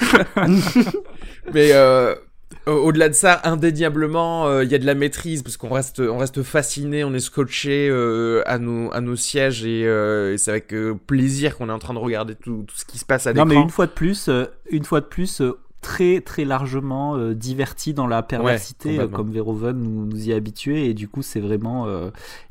Mais 1.54 1.72
euh, 1.74 2.16
au-delà 2.66 3.10
de 3.10 3.14
ça, 3.14 3.42
indéniablement, 3.44 4.48
il 4.48 4.54
euh, 4.54 4.64
y 4.66 4.76
a 4.76 4.80
de 4.80 4.86
la 4.86 4.96
maîtrise 4.96 5.44
parce 5.44 5.58
qu'on 5.58 5.70
reste, 5.70 6.00
on 6.00 6.18
reste 6.18 6.44
fasciné, 6.44 7.04
on 7.04 7.14
est 7.14 7.20
scotché 7.20 7.90
euh, 7.90 8.42
à 8.46 8.58
nos, 8.58 8.92
à 8.94 9.02
nos 9.02 9.16
sièges 9.16 9.66
et, 9.66 9.86
euh, 9.86 10.34
et 10.34 10.38
c'est 10.38 10.52
avec 10.52 10.74
plaisir 11.08 11.58
qu'on 11.58 11.70
est 11.70 11.74
en 11.74 11.80
train 11.80 11.94
de 11.94 12.00
regarder 12.00 12.36
tout, 12.36 12.64
tout 12.68 12.76
ce 12.76 12.86
qui 12.86 12.98
se 12.98 13.06
passe 13.06 13.28
à 13.28 13.34
l'écran. 13.34 13.46
Non, 13.46 13.54
mais 13.54 13.62
une 13.62 13.70
fois 13.70 13.86
de 13.86 13.92
plus, 13.92 14.30
une 14.70 14.84
fois 14.84 15.02
de 15.02 15.06
plus, 15.06 15.42
très 15.82 16.20
très 16.20 16.44
largement 16.44 17.16
euh, 17.16 17.34
diverti 17.34 17.94
dans 17.94 18.08
la 18.08 18.22
perversité 18.22 19.00
Ouais, 19.00 19.08
comme 19.08 19.32
Verhoeven 19.32 19.78
nous, 19.78 20.06
nous 20.08 20.28
y 20.28 20.34
a 20.34 20.36
habitués 20.36 20.90
et 20.90 20.94
du 20.94 21.08
coup 21.08 21.22
c'est 21.22 21.40
vraiment 21.40 21.88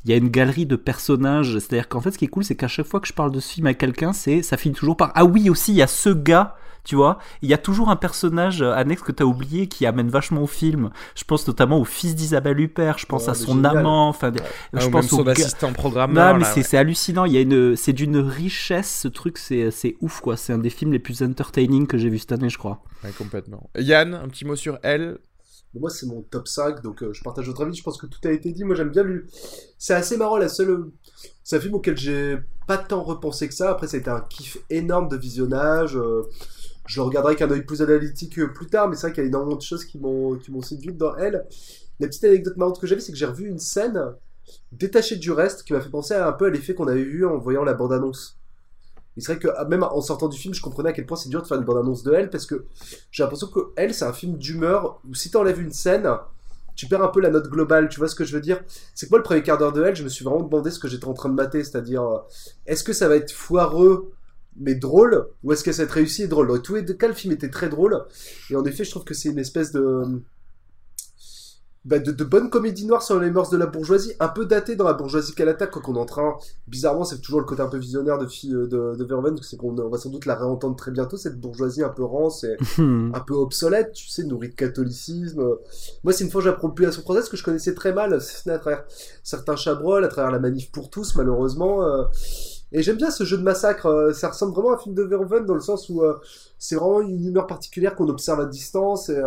il 0.03 0.09
y 0.09 0.13
a 0.15 0.17
une 0.17 0.29
galerie 0.29 0.65
de 0.65 0.75
personnages 0.75 1.59
c'est 1.59 1.73
à 1.73 1.75
dire 1.75 1.89
qu'en 1.89 2.01
fait 2.01 2.09
ce 2.09 2.17
qui 2.17 2.25
est 2.25 2.29
cool 2.29 2.43
c'est 2.43 2.55
qu'à 2.55 2.67
chaque 2.67 2.87
fois 2.87 2.99
que 2.99 3.07
je 3.07 3.13
parle 3.13 3.31
de 3.31 3.39
ce 3.39 3.53
film 3.53 3.67
à 3.67 3.75
quelqu'un 3.75 4.13
c'est 4.13 4.41
ça 4.41 4.57
finit 4.57 4.73
toujours 4.73 4.97
par 4.97 5.11
ah 5.13 5.25
oui 5.25 5.51
aussi 5.51 5.73
il 5.73 5.75
y 5.75 5.83
a 5.83 5.87
ce 5.87 6.09
gars 6.09 6.55
tu 6.83 6.95
vois 6.95 7.19
il 7.41 7.49
y 7.49 7.53
a 7.53 7.57
toujours 7.57 7.89
un 7.89 7.95
personnage 7.95 8.61
annexe 8.61 9.01
que 9.01 9.11
tu 9.11 9.23
as 9.23 9.25
oublié 9.25 9.67
qui 9.67 9.85
amène 9.85 10.09
vachement 10.09 10.41
au 10.43 10.47
film 10.47 10.89
je 11.15 11.23
pense 11.23 11.47
notamment 11.47 11.79
au 11.79 11.85
fils 11.85 12.15
d'Isabelle 12.15 12.59
Huppert 12.59 12.97
je 12.97 13.05
pense 13.05 13.27
à 13.27 13.33
son 13.33 13.55
génial. 13.55 13.77
amant 13.77 14.09
enfin 14.09 14.31
Ah, 14.75 14.79
je 14.79 14.87
ou 14.87 14.91
pense 14.91 15.03
même 15.03 15.09
son 15.09 15.25
au 15.25 15.29
assistant 15.29 15.73
programmeur. 15.73 16.33
non, 16.33 16.39
mais 16.39 16.45
c'est 16.45 16.73
ouais. 16.73 16.77
hallucinant. 16.77 17.25
Il 17.25 17.33
y 17.33 17.37
a 17.37 17.41
une, 17.41 17.75
c'est 17.75 17.93
d'une 17.93 18.17
richesse 18.17 18.99
ce 19.01 19.07
truc. 19.07 19.37
C'est 19.37 19.95
ouf 20.01 20.21
quoi. 20.21 20.37
C'est 20.37 20.53
un 20.53 20.57
des 20.57 20.69
films 20.69 20.91
les 20.91 20.99
plus 20.99 21.21
entertaining 21.23 21.87
que 21.87 21.97
j'ai 21.97 22.09
vu 22.09 22.19
cette 22.19 22.31
année, 22.31 22.49
je 22.49 22.57
crois. 22.57 22.81
Ouais, 23.03 23.11
complètement. 23.11 23.69
Yann, 23.77 24.13
un 24.13 24.27
petit 24.27 24.45
mot 24.45 24.55
sur 24.55 24.77
elle. 24.83 25.17
Moi, 25.79 25.89
c'est 25.91 26.07
mon 26.07 26.21
top 26.23 26.47
5, 26.47 26.81
donc 26.81 27.03
euh, 27.03 27.13
je 27.13 27.21
partage 27.21 27.45
votre 27.47 27.61
avis. 27.63 27.75
Je 27.75 27.83
pense 27.83 27.97
que 27.97 28.07
tout 28.07 28.19
a 28.27 28.31
été 28.31 28.51
dit. 28.51 28.63
Moi, 28.63 28.75
j'aime 28.75 28.89
bien 28.89 29.03
lui. 29.03 29.21
C'est 29.77 29.93
assez 29.93 30.17
marrant, 30.17 30.37
la 30.37 30.49
seule. 30.49 30.85
C'est 31.43 31.57
un 31.57 31.59
film 31.59 31.75
auquel 31.75 31.95
j'ai 31.97 32.37
pas 32.67 32.77
tant 32.77 33.03
repensé 33.03 33.47
que 33.47 33.53
ça. 33.53 33.69
Après, 33.71 33.87
ça 33.87 33.97
a 33.97 33.99
été 33.99 34.09
un 34.09 34.21
kiff 34.21 34.57
énorme 34.69 35.07
de 35.09 35.17
visionnage. 35.17 35.95
euh, 35.95 36.23
Je 36.89 37.01
regarderai 37.01 37.33
avec 37.33 37.41
un 37.43 37.51
œil 37.51 37.61
plus 37.61 37.83
analytique 37.83 38.39
euh, 38.39 38.47
plus 38.47 38.65
tard, 38.65 38.89
mais 38.89 38.95
c'est 38.95 39.03
vrai 39.03 39.13
qu'il 39.13 39.23
y 39.23 39.25
a 39.27 39.29
énormément 39.29 39.55
de 39.55 39.61
choses 39.61 39.85
qui 39.85 39.99
m'ont 39.99 40.35
qui 40.37 40.51
m'ont 40.51 40.63
séduit 40.63 40.91
dans 40.91 41.15
elle. 41.17 41.45
La 41.99 42.07
petite 42.07 42.23
anecdote 42.23 42.57
marrante 42.57 42.81
que 42.81 42.87
j'avais, 42.87 42.99
c'est 42.99 43.11
que 43.11 43.17
j'ai 43.17 43.27
revu 43.27 43.47
une 43.47 43.59
scène 43.59 44.15
détachée 44.71 45.17
du 45.17 45.31
reste 45.31 45.61
qui 45.63 45.73
m'a 45.73 45.81
fait 45.81 45.89
penser 45.89 46.15
un 46.15 46.31
peu 46.31 46.47
à 46.47 46.49
l'effet 46.49 46.73
qu'on 46.73 46.87
avait 46.87 47.03
vu 47.03 47.27
en 47.27 47.37
voyant 47.37 47.63
la 47.63 47.75
bande-annonce. 47.75 48.39
Et 49.17 49.21
c'est 49.21 49.33
vrai 49.33 49.39
que 49.39 49.49
ah, 49.55 49.65
même 49.65 49.83
en 49.83 50.01
sortant 50.01 50.29
du 50.29 50.37
film, 50.39 50.55
je 50.55 50.61
comprenais 50.63 50.89
à 50.89 50.93
quel 50.93 51.05
point 51.05 51.15
c'est 51.15 51.29
dur 51.29 51.43
de 51.43 51.47
faire 51.47 51.57
une 51.57 51.63
bande-annonce 51.63 52.01
de 52.01 52.11
elle 52.11 52.31
parce 52.31 52.47
que 52.47 52.65
j'ai 53.11 53.21
l'impression 53.21 53.47
que 53.47 53.59
elle, 53.75 53.93
c'est 53.93 54.05
un 54.05 54.13
film 54.13 54.39
d'humeur 54.39 54.99
où 55.07 55.13
si 55.13 55.29
t'enlèves 55.29 55.61
une 55.61 55.71
scène, 55.71 56.09
tu 56.75 56.87
perds 56.87 57.03
un 57.03 57.09
peu 57.09 57.21
la 57.21 57.29
note 57.29 57.49
globale. 57.49 57.89
Tu 57.89 57.99
vois 57.99 58.07
ce 58.07 58.15
que 58.15 58.25
je 58.25 58.33
veux 58.33 58.41
dire? 58.41 58.63
C'est 58.95 59.05
que 59.05 59.11
moi, 59.11 59.19
le 59.19 59.23
premier 59.23 59.43
quart 59.43 59.59
d'heure 59.59 59.73
de 59.73 59.83
L, 59.83 59.95
je 59.95 60.03
me 60.03 60.09
suis 60.09 60.25
vraiment 60.25 60.41
demandé 60.41 60.71
ce 60.71 60.79
que 60.79 60.87
j'étais 60.87 61.05
en 61.05 61.13
train 61.13 61.29
de 61.29 61.35
mater, 61.35 61.63
c'est-à-dire, 61.63 62.01
euh, 62.01 62.17
est-ce 62.65 62.83
que 62.83 62.93
ça 62.93 63.07
va 63.07 63.15
être 63.15 63.31
foireux 63.31 64.11
mais 64.57 64.75
drôle, 64.75 65.27
ou 65.43 65.53
est-ce 65.53 65.63
que 65.63 65.71
ça 65.71 65.83
va 65.83 65.85
être 65.85 65.93
réussi 65.93 66.23
et 66.23 66.27
drôle? 66.27 66.47
Dans 66.47 66.59
tous 66.59 66.75
les 66.75 66.85
cas, 66.97 67.07
le 67.07 67.13
film 67.13 67.33
était 67.33 67.49
très 67.49 67.69
drôle, 67.69 68.05
et 68.49 68.55
en 68.55 68.63
effet, 68.65 68.83
je 68.83 68.91
trouve 68.91 69.03
que 69.03 69.13
c'est 69.13 69.29
une 69.29 69.39
espèce 69.39 69.71
de 69.71 70.21
bah, 71.85 71.97
de, 71.97 72.11
de 72.11 72.23
bonnes 72.25 72.49
comédies 72.49 72.85
noires 72.85 73.01
sur 73.01 73.19
les 73.19 73.31
mœurs 73.31 73.49
de 73.49 73.57
la 73.57 73.65
bourgeoisie, 73.65 74.11
un 74.19 74.27
peu 74.27 74.45
datées 74.45 74.75
dans 74.75 74.83
la 74.83 74.93
bourgeoisie 74.93 75.33
qu'elle 75.33 75.47
attaque, 75.47 75.71
quand 75.71 75.87
on 75.87 75.95
est 75.95 75.99
en 75.99 76.05
train, 76.05 76.35
bizarrement, 76.67 77.05
c'est 77.05 77.21
toujours 77.21 77.39
le 77.39 77.45
côté 77.45 77.61
un 77.61 77.67
peu 77.69 77.77
visionnaire 77.77 78.17
de, 78.17 78.25
de, 78.25 78.95
de 78.95 79.03
Verhoeven, 79.05 79.37
c'est 79.41 79.55
qu'on 79.55 79.73
va 79.73 79.97
sans 79.97 80.09
doute 80.09 80.25
la 80.25 80.35
réentendre 80.35 80.75
très 80.75 80.91
bientôt, 80.91 81.15
cette 81.15 81.39
bourgeoisie 81.39 81.81
un 81.81 81.89
peu 81.89 82.03
rance 82.03 82.43
et 82.43 82.57
un 82.79 83.19
peu 83.25 83.33
obsolète, 83.33 83.93
tu 83.93 84.09
sais, 84.09 84.23
nourrie 84.23 84.49
de 84.49 84.55
catholicisme. 84.55 85.41
Moi, 86.03 86.11
c'est 86.11 86.25
une 86.25 86.29
fois 86.29 86.41
que 86.41 86.49
j'apprends 86.49 86.69
plus 86.69 86.85
à 86.85 86.91
son 86.91 87.01
procès, 87.01 87.27
que 87.29 87.37
je 87.37 87.43
connaissais 87.43 87.73
très 87.73 87.93
mal, 87.93 88.13
à 88.47 88.59
travers 88.59 88.83
certains 89.23 89.55
Chabrol, 89.55 90.03
à 90.03 90.09
travers 90.09 90.31
la 90.31 90.39
manif 90.39 90.71
pour 90.71 90.89
tous, 90.89 91.15
malheureusement. 91.15 91.83
Euh, 91.85 92.03
et 92.71 92.83
j'aime 92.83 92.97
bien 92.97 93.11
ce 93.11 93.23
jeu 93.23 93.37
de 93.37 93.43
massacre. 93.43 93.87
Euh, 93.87 94.13
ça 94.13 94.29
ressemble 94.29 94.53
vraiment 94.53 94.71
à 94.71 94.75
un 94.75 94.77
film 94.77 94.95
de 94.95 95.03
Verhoeven 95.03 95.45
dans 95.45 95.55
le 95.55 95.61
sens 95.61 95.89
où 95.89 96.03
euh, 96.03 96.19
c'est 96.57 96.75
vraiment 96.75 97.01
une 97.01 97.25
humeur 97.25 97.47
particulière 97.47 97.95
qu'on 97.95 98.07
observe 98.09 98.39
à 98.39 98.45
distance. 98.45 99.09
Et, 99.09 99.21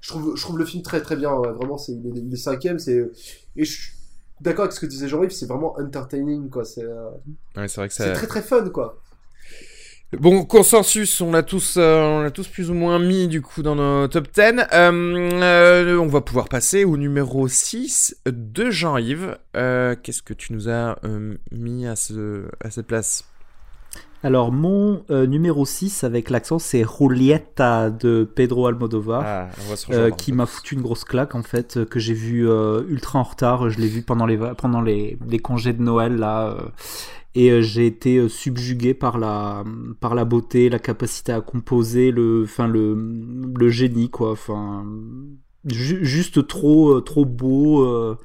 je 0.00 0.08
trouve, 0.08 0.36
je 0.36 0.42
trouve 0.42 0.58
le 0.58 0.64
film 0.64 0.82
très 0.82 1.00
très 1.00 1.16
bien. 1.16 1.34
Vraiment, 1.34 1.76
c'est 1.78 1.92
il, 1.92 2.32
est, 2.32 2.36
cinquième. 2.36 2.78
C'est 2.78 3.10
et 3.56 3.64
je 3.64 3.72
suis 3.72 3.92
d'accord 4.40 4.64
avec 4.64 4.72
ce 4.72 4.80
que 4.80 4.86
disait 4.86 5.08
Jean-Yves. 5.08 5.30
C'est 5.30 5.46
vraiment 5.46 5.78
entertaining 5.78 6.48
quoi. 6.48 6.64
C'est 6.64 6.84
euh, 6.84 7.10
ouais, 7.56 7.68
c'est 7.68 7.76
vrai 7.76 7.88
que 7.88 7.94
c'est 7.94 8.12
très 8.12 8.26
très 8.26 8.42
fun 8.42 8.68
quoi. 8.70 8.98
Bon, 10.16 10.42
consensus, 10.44 11.20
on 11.20 11.32
l'a 11.32 11.42
tous, 11.42 11.76
euh, 11.76 12.00
on 12.00 12.22
l'a 12.22 12.30
tous 12.30 12.48
plus 12.48 12.70
ou 12.70 12.74
moins 12.74 12.98
mis 12.98 13.28
du 13.28 13.42
coup 13.42 13.62
dans 13.62 13.74
nos 13.74 14.08
top 14.08 14.28
10. 14.34 14.66
Euh, 14.72 15.98
on 15.98 16.06
va 16.06 16.22
pouvoir 16.22 16.48
passer 16.48 16.84
au 16.84 16.96
numéro 16.96 17.46
6 17.46 18.16
de 18.24 18.70
Jean-Yves. 18.70 19.36
Qu'est-ce 19.52 20.22
que 20.22 20.32
tu 20.32 20.54
nous 20.54 20.70
as 20.70 20.96
mis 21.52 21.86
à, 21.86 21.94
ce, 21.94 22.46
à 22.64 22.70
cette 22.70 22.86
place? 22.86 23.24
Alors, 24.24 24.50
mon 24.50 25.04
euh, 25.10 25.26
numéro 25.26 25.64
6 25.64 26.02
avec 26.02 26.28
l'accent, 26.28 26.58
c'est 26.58 26.84
Julieta 26.84 27.88
de 27.88 28.24
Pedro 28.24 28.66
Almodovar, 28.66 29.22
ah, 29.24 29.48
euh, 29.90 30.10
qui 30.10 30.32
m'a 30.32 30.44
foutu 30.44 30.74
une 30.74 30.82
grosse 30.82 31.04
claque 31.04 31.36
en 31.36 31.44
fait, 31.44 31.76
euh, 31.76 31.84
que 31.84 32.00
j'ai 32.00 32.14
vu 32.14 32.48
ultra 32.88 33.20
en 33.20 33.22
retard. 33.22 33.70
Je 33.70 33.78
l'ai 33.78 33.86
vu 33.86 34.02
pendant 34.02 34.26
les, 34.26 34.36
pendant 34.36 34.80
les, 34.80 35.18
les, 35.28 35.38
congés 35.38 35.72
de 35.72 35.82
Noël 35.82 36.16
là. 36.16 36.56
Et 37.34 37.62
j'ai 37.62 37.86
été 37.86 38.28
subjugué 38.28 38.94
par 38.94 39.18
la, 39.18 39.64
par 40.00 40.14
la 40.14 40.24
beauté, 40.24 40.68
la 40.68 40.78
capacité 40.78 41.32
à 41.32 41.40
composer, 41.40 42.10
le, 42.10 42.42
enfin, 42.44 42.66
le, 42.66 42.94
le 43.56 43.68
génie 43.68 44.10
quoi. 44.10 44.32
Enfin, 44.32 44.86
juste 45.64 46.46
trop, 46.46 47.00
trop 47.00 47.24
beau 47.24 48.16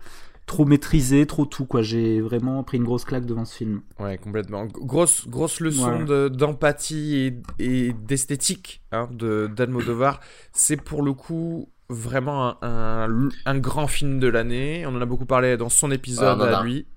trop 0.46 0.66
maîtrisé, 0.66 1.26
trop 1.26 1.46
tout 1.46 1.66
quoi. 1.66 1.82
J'ai 1.82 2.22
vraiment 2.22 2.64
pris 2.64 2.78
une 2.78 2.84
grosse 2.84 3.06
claque 3.06 3.26
devant 3.26 3.46
ce 3.46 3.56
film. 3.56 3.82
Ouais, 4.00 4.18
complètement. 4.18 4.66
Grosse, 4.66 5.28
grosse 5.28 5.60
leçon 5.60 6.04
d'empathie 6.30 7.34
et, 7.60 7.94
d'esthétique 7.94 8.82
hein, 8.92 9.10
de 9.12 9.50
d'Almodovar. 9.54 10.20
C'est 10.52 10.78
pour 10.78 11.02
le 11.02 11.14
coup 11.14 11.70
vraiment 11.90 12.64
un, 12.64 13.30
un, 13.46 13.60
grand 13.60 13.88
film 13.88 14.20
de 14.20 14.28
l'année. 14.28 14.86
On 14.86 14.96
en 14.96 15.02
a 15.02 15.06
beaucoup 15.06 15.26
parlé 15.26 15.58
dans 15.58 15.70
son 15.70 15.92
épisode 15.92 16.42
à 16.42 16.64
lui. 16.64 16.88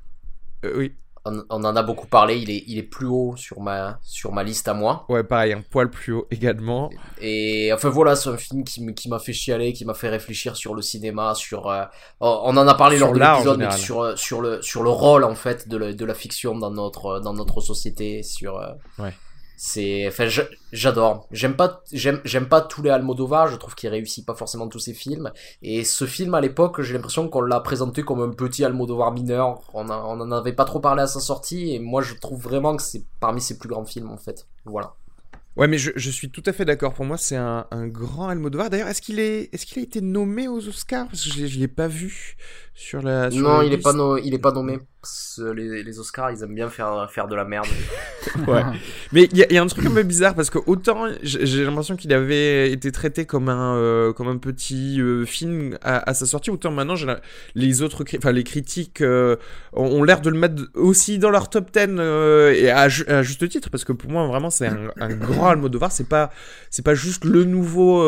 Euh, 0.65 0.75
oui 0.77 0.93
on, 1.51 1.65
en 1.65 1.77
a 1.77 1.83
beaucoup 1.83 2.07
parlé, 2.07 2.37
il 2.37 2.51
est, 2.51 2.65
il 2.67 2.79
est 2.79 2.83
plus 2.83 3.07
haut 3.07 3.35
sur 3.37 3.61
ma, 3.61 3.99
sur 4.03 4.33
ma 4.33 4.43
liste 4.43 4.69
à 4.69 4.75
moi. 4.75 5.05
Ouais, 5.09 5.25
pareil, 5.25 5.53
un 5.53 5.63
poil 5.63 5.91
plus 5.91 6.13
haut 6.13 6.27
également. 6.31 6.91
Et 7.21 7.71
enfin 7.73 7.89
voilà, 7.89 8.17
c'est 8.17 8.31
un 8.31 8.37
film 8.37 8.65
qui 8.65 9.09
m'a 9.09 9.19
fait 9.19 9.33
chialer, 9.33 9.73
qui 9.73 9.85
m'a 9.85 9.95
fait 9.95 10.09
réfléchir 10.09 10.57
sur 10.57 10.75
le 10.75 10.83
cinéma, 10.83 11.35
sur... 11.35 11.69
Euh, 11.69 11.85
oh, 12.21 12.41
on 12.45 12.57
en 12.57 12.67
a 12.69 12.75
parlé 12.75 12.99
lors 12.99 13.13
de 13.13 13.19
l'épisode, 13.19 13.59
mais 13.59 13.71
sur, 13.73 14.03
euh, 14.03 14.17
sur, 14.17 14.41
le, 14.41 14.63
sur 14.63 14.83
le 14.83 14.91
rôle 14.91 15.25
en 15.25 15.35
fait 15.35 15.69
de, 15.69 15.93
de 15.93 16.05
la 16.05 16.15
fiction 16.15 16.57
dans 16.57 16.71
notre, 16.71 17.21
dans 17.21 17.35
notre 17.35 17.61
société, 17.61 18.23
sur... 18.23 18.57
Euh, 18.59 18.73
ouais. 18.99 19.13
C'est, 19.57 20.07
enfin, 20.07 20.29
j'adore. 20.73 21.27
J'aime 21.33 21.57
pas, 21.57 21.83
j'aime, 21.91 22.21
j'aime 22.25 22.47
pas 22.47 22.61
tous 22.61 22.83
les 22.83 22.91
Almodovar. 22.91 23.49
Je 23.49 23.57
trouve 23.57 23.75
qu'il 23.75 23.89
réussit 23.89 24.25
pas 24.25 24.35
forcément 24.35 24.69
tous 24.69 24.79
ses 24.79 24.93
films. 24.93 25.33
Et 25.63 25.83
ce 25.83 26.05
film, 26.05 26.35
à 26.35 26.43
l'époque, 26.43 26.83
j'ai 26.83 26.93
l'impression 26.93 27.29
qu'on 27.29 27.41
l'a 27.41 27.61
présenté 27.61 28.03
comme 28.03 28.21
un 28.21 28.31
petit 28.31 28.65
Almodovar 28.65 29.13
mineur. 29.13 29.63
On, 29.73 29.89
on 29.89 30.21
en 30.21 30.31
avait 30.31 30.53
pas 30.53 30.67
trop 30.67 30.81
parlé 30.81 31.03
à 31.03 31.07
sa 31.07 31.21
sortie. 31.21 31.75
Et 31.75 31.79
moi, 31.79 32.03
je 32.03 32.15
trouve 32.15 32.41
vraiment 32.41 32.77
que 32.77 32.83
c'est 32.83 33.05
parmi 33.19 33.41
ses 33.41 33.59
plus 33.59 33.71
grands 33.71 33.87
films, 33.87 34.11
en 34.11 34.19
fait. 34.19 34.47
Voilà. 34.67 34.95
Ouais, 35.57 35.69
mais 35.69 35.79
je, 35.79 35.91
je, 35.97 36.11
suis 36.11 36.29
tout 36.29 36.43
à 36.45 36.53
fait 36.53 36.67
d'accord. 36.67 36.93
Pour 36.93 37.07
moi, 37.07 37.17
c'est 37.17 37.37
un, 37.37 37.67
un, 37.71 37.87
grand 37.87 38.29
Almodovar. 38.29 38.69
D'ailleurs, 38.69 38.89
est-ce 38.89 39.01
qu'il 39.01 39.19
est, 39.19 39.49
est-ce 39.55 39.65
qu'il 39.65 39.79
a 39.79 39.83
été 39.83 40.03
nommé 40.03 40.49
aux 40.49 40.69
Oscars? 40.69 41.07
Parce 41.07 41.25
que 41.25 41.31
je, 41.31 41.47
je 41.47 41.59
l'ai 41.59 41.69
pas 41.69 41.89
vu 41.89 42.37
sur 42.77 43.01
la. 43.01 43.31
non, 43.31 43.63
il 43.63 43.73
est 43.73 43.79
pas 43.79 43.93
il 44.23 44.35
est 44.35 44.39
pas 44.39 44.53
nommé. 44.53 44.79
Les, 45.39 45.85
les, 45.85 45.99
Oscars, 46.01 46.33
ils 46.33 46.43
aiment 46.43 46.55
bien 46.55 46.69
faire 46.69 47.09
faire 47.11 47.29
de 47.29 47.37
la 47.37 47.45
merde. 47.45 47.67
ouais. 48.49 48.63
Mais 49.13 49.29
il 49.31 49.39
y, 49.39 49.55
y, 49.55 49.57
a 49.57 49.63
un 49.63 49.67
truc 49.67 49.87
un 49.87 49.93
peu 49.93 50.03
bizarre 50.03 50.35
parce 50.35 50.51
que 50.51 50.59
autant 50.67 51.07
j'ai 51.23 51.65
l'impression 51.65 51.95
qu'il 51.95 52.13
avait 52.13 52.73
été 52.73 52.91
traité 52.91 53.25
comme 53.25 53.49
un 53.49 53.77
euh, 53.77 54.13
comme 54.13 54.27
un 54.27 54.39
petit 54.39 55.01
euh, 55.01 55.25
film 55.25 55.79
à, 55.83 56.11
à, 56.11 56.15
sa 56.15 56.27
sortie, 56.27 56.51
autant 56.51 56.73
maintenant 56.73 56.97
les 57.55 57.83
autres, 57.83 58.05
enfin 58.17 58.33
les 58.33 58.43
critiques 58.43 59.01
euh, 59.01 59.37
ont, 59.75 60.03
l'air 60.03 60.21
de 60.23 60.31
le 60.31 60.39
mettre 60.39 60.65
aussi 60.75 61.19
dans 61.19 61.31
leur 61.31 61.51
top 61.51 61.71
10 61.71 61.81
et 61.81 62.71
à, 62.71 62.81
à, 62.81 63.23
juste 63.23 63.49
titre 63.49 63.71
parce 63.71 63.85
que 63.85 63.93
pour 63.93 64.11
moi 64.11 64.27
vraiment 64.27 64.51
c'est 64.51 64.67
un, 64.67 64.91
un 64.99 65.15
grand 65.15 65.51
Almodovar. 65.51 65.93
C'est 65.93 66.09
pas 66.09 66.31
c'est 66.71 66.85
pas 66.85 66.95
juste 66.95 67.25
le 67.25 67.45
nouveau 67.45 68.03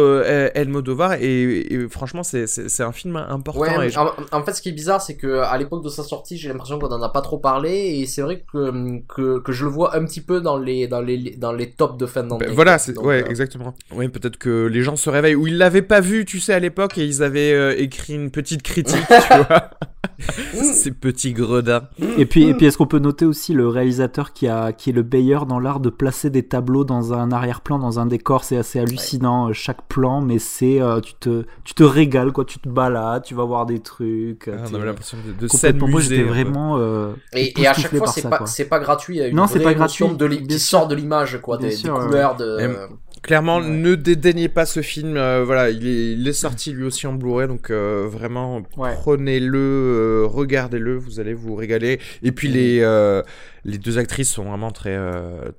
Almodovar 0.55 1.13
et, 1.15 1.73
et 1.73 1.89
franchement 1.89 2.23
c'est 2.25 2.81
un 2.81 2.93
film 2.93 3.17
important. 3.17 3.61
Ouais, 3.61 3.97
en, 3.97 4.11
en 4.33 4.43
fait 4.43 4.58
ce 4.59 4.63
qui 4.63 4.71
est 4.71 4.73
bizarre, 4.73 5.01
c'est 5.01 5.17
que 5.17 5.39
à 5.39 5.57
l'époque 5.57 5.85
de 5.85 5.89
sa 5.89 6.03
sortie, 6.03 6.37
j'ai 6.37 6.49
l'impression 6.49 6.79
qu'on 6.79 6.89
en 6.89 7.01
a 7.01 7.09
pas 7.09 7.21
trop 7.21 7.39
parlé, 7.39 7.71
et 7.71 8.07
c'est 8.07 8.23
vrai 8.23 8.45
que, 8.53 9.01
que, 9.07 9.39
que 9.39 9.53
je 9.53 9.65
le 9.65 9.71
vois 9.71 9.97
un 9.97 10.05
petit 10.05 10.21
peu 10.21 10.41
dans 10.41 10.59
les 10.59 10.89
dans 10.89 11.01
les 11.01 11.37
dans 11.37 11.53
les 11.53 11.71
tops 11.71 11.97
de 11.97 12.07
fin 12.07 12.25
d'année. 12.25 12.47
Ben, 12.47 12.53
voilà, 12.53 12.79
c'est 12.79 12.99
ouais, 12.99 13.23
euh, 13.23 13.29
exactement. 13.29 13.75
Oui, 13.95 14.09
peut-être 14.09 14.37
que 14.37 14.67
les 14.67 14.83
gens 14.83 14.97
se 14.97 15.09
réveillent 15.09 15.37
ou 15.37 15.47
ils 15.47 15.57
l'avaient 15.57 15.83
pas 15.83 16.01
vu, 16.01 16.25
tu 16.25 16.41
sais, 16.41 16.53
à 16.53 16.59
l'époque, 16.59 16.99
et 16.99 17.05
ils 17.05 17.23
avaient 17.23 17.53
euh, 17.53 17.75
écrit 17.79 18.15
une 18.15 18.31
petite 18.31 18.63
critique, 18.63 19.07
tu 19.07 19.37
vois. 19.37 19.71
Ces 20.19 20.91
petits 20.91 21.33
gredins. 21.33 21.83
Et 22.17 22.27
puis, 22.27 22.45
et 22.45 22.55
puis 22.55 22.67
est-ce 22.67 22.77
qu'on 22.77 22.87
peut 22.87 22.99
noter 22.99 23.25
aussi 23.25 23.53
le 23.53 23.69
réalisateur 23.69 24.33
qui, 24.33 24.49
a, 24.49 24.73
qui 24.73 24.91
est 24.91 24.93
le 24.93 25.03
bailleur 25.03 25.47
dans 25.47 25.61
l'art 25.61 25.79
de 25.79 25.91
placer 25.91 26.29
des 26.29 26.43
tableaux 26.43 26.85
dans 26.85 27.13
un 27.13 27.31
arrière-plan, 27.31 27.79
dans 27.79 28.01
un 28.01 28.07
décor? 28.07 28.43
C'est 28.43 28.57
assez 28.57 28.81
hallucinant, 28.81 29.49
euh, 29.49 29.53
chaque 29.53 29.87
plan, 29.87 30.21
mais 30.21 30.39
c'est 30.39 30.81
tu, 31.03 31.15
te, 31.15 31.45
tu 31.65 31.75
te 31.75 31.85
régales, 31.85 32.33
quoi. 32.33 32.45
Tu 32.45 32.59
te 32.59 32.69
balades, 32.69 33.25
tu 33.25 33.35
vas 33.35 33.45
voir 33.45 33.67
des 33.67 33.79
trucs. 33.79 34.48
Ah, 34.57 34.65
on 34.71 34.75
avait 34.75 34.87
l'impression 34.87 35.19
de, 35.27 35.33
de 35.33 35.49
scène 35.49 35.79
Pour 35.79 35.89
moi, 35.89 36.01
j'étais 36.01 36.23
vraiment. 36.23 36.79
Euh, 36.79 37.13
et, 37.33 37.61
et, 37.61 37.67
à 37.67 37.75
chaque 37.75 37.95
fois, 37.95 38.07
c'est 38.07 38.29
pas, 38.29 38.47
c'est 38.47 38.67
pas 38.67 38.79
gratuit. 38.79 39.21
Une 39.21 39.37
non, 39.37 39.47
c'est 39.47 39.61
pas 39.61 39.75
gratuit. 39.75 40.07
De 40.17 40.29
qui 40.29 40.59
sort 40.59 40.89
de 40.89 40.95
l'image, 40.95 41.39
quoi, 41.41 41.59
des, 41.59 41.75
couleurs, 41.75 42.37
de. 42.37 42.89
Clairement, 43.23 43.61
ne 43.61 43.95
dédaignez 43.95 44.49
pas 44.49 44.65
ce 44.65 44.81
film. 44.81 45.17
Euh, 45.17 45.43
voilà, 45.45 45.71
il 45.71 45.87
est, 45.87 46.13
il 46.13 46.29
est, 46.29 46.33
sorti 46.33 46.73
lui 46.73 46.85
aussi 46.85 47.07
en 47.07 47.15
Blu-ray, 47.15 47.49
donc 47.49 47.71
euh, 47.71 48.07
vraiment 48.09 48.63
prenez-le, 48.63 49.59
euh, 49.59 50.27
regardez-le, 50.27 50.97
vous 50.97 51.19
allez 51.19 51.35
vous 51.35 51.55
régaler. 51.55 52.01
Et 52.23 52.33
puis 52.33 52.49
les 52.49 52.81
euh, 52.81 53.23
les 53.65 53.79
deux 53.79 53.99
actrices 53.99 54.31
sont 54.31 54.45
vraiment 54.45 54.71
très 54.71 54.97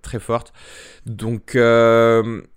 très 0.01 0.19
fortes. 0.19 0.53
Donc 1.05 1.57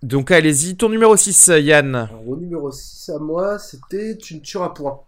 donc 0.03 0.31
allez-y, 0.31 0.77
ton 0.77 0.89
numéro 0.89 1.17
6 1.17 1.51
Yann. 1.59 1.95
Alors, 1.95 2.23
mon 2.25 2.37
numéro 2.37 2.71
6 2.71 3.11
à 3.11 3.19
moi, 3.19 3.59
c'était 3.59 4.17
Tu 4.17 4.37
ne 4.37 4.41
tueras 4.41 4.71
point. 4.71 5.01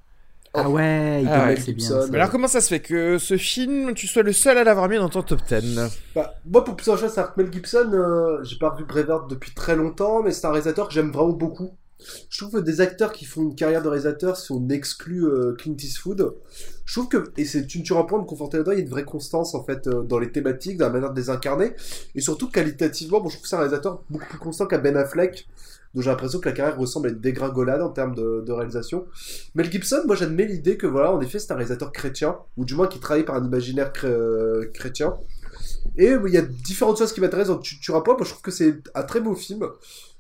Ah 0.57 0.71
ouais, 0.71 1.23
il 1.23 1.29
ah 1.29 1.55
c'est 1.57 1.73
bien. 1.73 2.07
Mais 2.11 2.19
alors 2.19 2.31
comment 2.31 2.47
ça 2.47 2.61
se 2.61 2.69
fait 2.69 2.81
que 2.81 3.19
ce 3.19 3.37
film, 3.37 3.93
tu 3.95 4.07
sois 4.07 4.23
le 4.23 4.33
seul 4.33 4.57
à 4.57 4.63
l'avoir 4.63 4.89
mis 4.89 4.97
dans 4.97 5.09
ton 5.09 5.23
top 5.23 5.41
10 5.49 5.81
bah, 6.15 6.35
Moi, 6.47 6.63
pour 6.63 6.77
plusieurs 6.77 6.97
choses, 6.97 7.13
c'est 7.13 7.37
Mel 7.37 7.53
Gibson, 7.53 7.91
euh, 7.93 8.43
j'ai 8.45 8.57
pas 8.59 8.71
revu 8.71 8.85
Braveheart 8.85 9.29
depuis 9.29 9.53
très 9.53 9.75
longtemps, 9.75 10.23
mais 10.23 10.31
c'est 10.31 10.47
un 10.47 10.51
réalisateur 10.51 10.87
que 10.87 10.95
j'aime 10.95 11.11
vraiment 11.11 11.33
beaucoup. 11.33 11.77
Je 12.29 12.39
trouve 12.39 12.61
que 12.61 12.65
des 12.65 12.81
acteurs 12.81 13.13
qui 13.13 13.25
font 13.25 13.43
une 13.43 13.57
carrière 13.57 13.83
de 13.83 13.89
réalisateur, 13.89 14.37
si 14.37 14.53
on 14.53 14.69
exclut 14.69 15.25
euh, 15.25 15.55
Clint 15.59 15.77
Eastwood, 15.77 16.35
je 16.85 16.95
trouve 16.95 17.09
que, 17.09 17.33
et 17.37 17.45
c'est 17.45 17.75
une 17.75 17.83
tu 17.83 17.93
point 17.93 18.21
de 18.21 18.27
conforter 18.27 18.59
dedans, 18.59 18.73
il 18.73 18.79
y 18.79 18.81
a 18.81 18.85
une 18.85 18.91
vraie 18.91 19.05
constance 19.05 19.55
en 19.55 19.65
fait 19.65 19.87
euh, 19.87 20.03
dans 20.03 20.19
les 20.19 20.31
thématiques, 20.31 20.77
dans 20.77 20.87
la 20.87 20.93
manière 20.93 21.13
de 21.13 21.21
les 21.21 21.31
incarner, 21.31 21.73
et 22.15 22.21
surtout 22.21 22.49
qualitativement, 22.49 23.21
bon, 23.21 23.29
je 23.29 23.37
trouve 23.37 23.43
que 23.43 23.49
c'est 23.49 23.57
un 23.57 23.61
réalisateur 23.61 24.03
beaucoup 24.11 24.27
plus 24.27 24.39
constant 24.39 24.67
qu'à 24.67 24.79
Ben 24.79 24.97
Affleck, 24.97 25.49
donc 25.95 26.03
j'ai 26.03 26.11
l'impression 26.11 26.41
que 26.41 26.49
la 26.49 26.55
carrière 26.55 26.77
ressemble 26.77 27.09
à 27.09 27.11
une 27.13 27.21
dégringolade 27.21 27.81
en 27.81 27.91
termes 27.91 28.15
de, 28.15 28.53
réalisation. 28.53 29.07
Mel 29.55 29.71
Gibson, 29.71 30.03
moi 30.07 30.17
j'admets 30.17 30.47
l'idée 30.47 30.77
que 30.77 30.87
voilà, 30.87 31.13
en 31.13 31.21
effet, 31.21 31.39
c'est 31.39 31.53
un 31.53 31.57
réalisateur 31.57 31.93
chrétien, 31.93 32.37
ou 32.57 32.65
du 32.65 32.75
moins 32.75 32.89
qui 32.89 32.99
travaille 32.99 33.25
par 33.25 33.37
un 33.37 33.45
imaginaire 33.45 33.93
euh, 34.05 34.69
chrétien. 34.73 35.17
Et 35.97 36.13
il 36.27 36.33
y 36.33 36.37
a 36.37 36.43
différentes 36.43 36.99
choses 36.99 37.13
qui 37.13 37.21
m'intéressent 37.21 37.61
Tu, 37.61 37.79
tu 37.79 37.93
pas, 37.93 38.03
moi 38.05 38.17
je 38.21 38.31
trouve 38.31 38.43
que 38.43 38.51
c'est 38.51 38.79
un 38.95 39.03
très 39.05 39.21
beau 39.21 39.37
film 39.37 39.69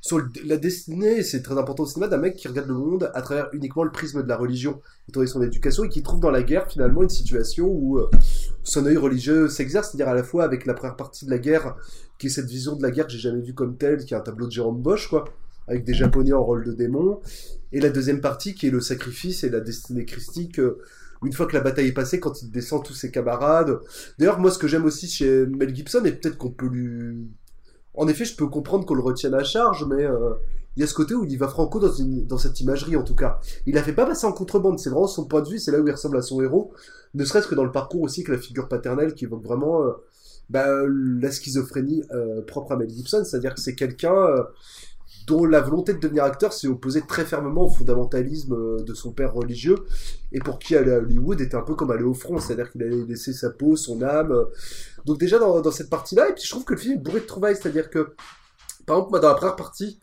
sur 0.00 0.20
la 0.44 0.58
destinée, 0.58 1.22
c'est 1.22 1.42
très 1.42 1.56
important 1.56 1.84
au 1.84 1.86
cinéma, 1.86 2.08
d'un 2.08 2.18
mec 2.18 2.36
qui 2.36 2.46
regarde 2.46 2.68
le 2.68 2.74
monde 2.74 3.10
à 3.14 3.22
travers 3.22 3.48
uniquement 3.54 3.84
le 3.84 3.90
prisme 3.90 4.22
de 4.22 4.28
la 4.28 4.36
religion, 4.36 4.80
étant 5.08 5.26
son 5.26 5.42
éducation, 5.42 5.82
et 5.84 5.88
qui 5.88 6.02
trouve 6.02 6.20
dans 6.20 6.30
la 6.30 6.42
guerre 6.42 6.70
finalement 6.70 7.02
une 7.02 7.08
situation 7.08 7.66
où 7.66 7.98
euh, 7.98 8.10
son 8.62 8.84
œil 8.84 8.98
religieux 8.98 9.48
s'exerce, 9.48 9.88
c'est-à-dire 9.88 10.08
à 10.08 10.14
la 10.14 10.22
fois 10.22 10.44
avec 10.44 10.66
la 10.66 10.74
première 10.74 10.96
partie 10.96 11.24
de 11.24 11.30
la 11.30 11.38
guerre, 11.38 11.74
qui 12.18 12.26
est 12.26 12.30
cette 12.30 12.46
vision 12.46 12.76
de 12.76 12.82
la 12.82 12.90
guerre 12.90 13.06
que 13.06 13.12
j'ai 13.12 13.18
jamais 13.18 13.40
vue 13.40 13.54
comme 13.54 13.78
telle, 13.78 14.04
qui 14.04 14.12
est 14.12 14.16
un 14.16 14.20
tableau 14.20 14.46
de 14.46 14.52
Jérôme 14.52 14.80
Bosch, 14.80 15.08
quoi 15.08 15.24
avec 15.68 15.84
des 15.84 15.94
Japonais 15.94 16.32
en 16.32 16.42
rôle 16.42 16.64
de 16.64 16.72
démon, 16.72 17.20
et 17.72 17.80
la 17.80 17.90
deuxième 17.90 18.20
partie 18.20 18.54
qui 18.54 18.66
est 18.68 18.70
le 18.70 18.80
sacrifice 18.80 19.44
et 19.44 19.50
la 19.50 19.60
destinée 19.60 20.04
christique. 20.04 20.58
euh, 20.58 20.78
une 21.24 21.32
fois 21.32 21.46
que 21.46 21.54
la 21.54 21.60
bataille 21.60 21.88
est 21.88 21.92
passée, 21.92 22.20
quand 22.20 22.42
il 22.42 22.50
descend 22.50 22.84
tous 22.84 22.94
ses 22.94 23.10
camarades. 23.10 23.80
D'ailleurs, 24.18 24.38
moi, 24.38 24.50
ce 24.50 24.58
que 24.58 24.68
j'aime 24.68 24.84
aussi 24.84 25.08
chez 25.08 25.46
Mel 25.46 25.74
Gibson, 25.74 26.04
et 26.04 26.12
peut-être 26.12 26.36
qu'on 26.36 26.50
peut 26.50 26.66
lui... 26.66 27.28
En 27.94 28.08
effet, 28.08 28.24
je 28.24 28.36
peux 28.36 28.48
comprendre 28.48 28.84
qu'on 28.84 28.94
le 28.94 29.02
retienne 29.02 29.34
à 29.34 29.44
charge, 29.44 29.86
mais 29.88 30.04
euh, 30.04 30.34
il 30.76 30.80
y 30.80 30.82
a 30.82 30.86
ce 30.86 30.94
côté 30.94 31.14
où 31.14 31.24
il 31.24 31.38
va 31.38 31.48
franco 31.48 31.78
dans, 31.78 31.92
une... 31.92 32.26
dans 32.26 32.38
cette 32.38 32.60
imagerie, 32.60 32.96
en 32.96 33.04
tout 33.04 33.14
cas. 33.14 33.40
Il 33.66 33.74
la 33.74 33.82
fait 33.82 33.92
pas 33.92 34.04
passer 34.04 34.26
en 34.26 34.32
contrebande, 34.32 34.78
c'est 34.78 34.90
vraiment 34.90 35.06
son 35.06 35.26
point 35.26 35.42
de 35.42 35.48
vue, 35.48 35.58
c'est 35.58 35.70
là 35.70 35.80
où 35.80 35.86
il 35.86 35.92
ressemble 35.92 36.18
à 36.18 36.22
son 36.22 36.42
héros. 36.42 36.72
Ne 37.14 37.24
serait-ce 37.24 37.46
que 37.46 37.54
dans 37.54 37.64
le 37.64 37.72
parcours 37.72 38.02
aussi, 38.02 38.22
que 38.24 38.32
la 38.32 38.38
figure 38.38 38.68
paternelle 38.68 39.14
qui 39.14 39.24
évoque 39.24 39.44
vraiment 39.44 39.82
euh, 39.82 39.92
bah, 40.50 40.66
la 40.86 41.30
schizophrénie 41.30 42.02
euh, 42.12 42.42
propre 42.42 42.72
à 42.72 42.76
Mel 42.76 42.90
Gibson, 42.90 43.24
c'est-à-dire 43.24 43.54
que 43.54 43.60
c'est 43.60 43.76
quelqu'un 43.76 44.26
dont 45.26 45.44
la 45.44 45.60
volonté 45.60 45.94
de 45.94 45.98
devenir 45.98 46.24
acteur 46.24 46.52
s'est 46.52 46.66
opposée 46.66 47.02
très 47.06 47.24
fermement 47.24 47.64
au 47.64 47.68
fondamentalisme 47.68 48.54
euh, 48.54 48.82
de 48.82 48.94
son 48.94 49.12
père 49.12 49.32
religieux, 49.32 49.76
et 50.32 50.38
pour 50.38 50.58
qui 50.58 50.76
aller 50.76 50.92
à 50.92 50.98
Hollywood 50.98 51.40
était 51.40 51.56
un 51.56 51.62
peu 51.62 51.74
comme 51.74 51.90
aller 51.90 52.04
au 52.04 52.14
front, 52.14 52.38
c'est-à-dire 52.38 52.70
qu'il 52.70 52.82
allait 52.82 53.04
laisser 53.04 53.32
sa 53.32 53.50
peau, 53.50 53.76
son 53.76 54.02
âme. 54.02 54.32
euh. 54.32 54.44
Donc 55.04 55.18
déjà 55.18 55.38
dans, 55.38 55.70
cette 55.70 55.90
partie-là, 55.90 56.28
et 56.28 56.34
puis 56.34 56.44
je 56.44 56.50
trouve 56.50 56.64
que 56.64 56.74
le 56.74 56.80
film 56.80 56.94
est 56.94 57.02
bourré 57.02 57.20
de 57.20 57.26
trouvailles, 57.26 57.56
c'est-à-dire 57.56 57.90
que, 57.90 58.14
par 58.86 58.96
exemple, 58.96 59.10
moi 59.10 59.20
dans 59.20 59.28
la 59.28 59.34
première 59.34 59.56
partie, 59.56 60.00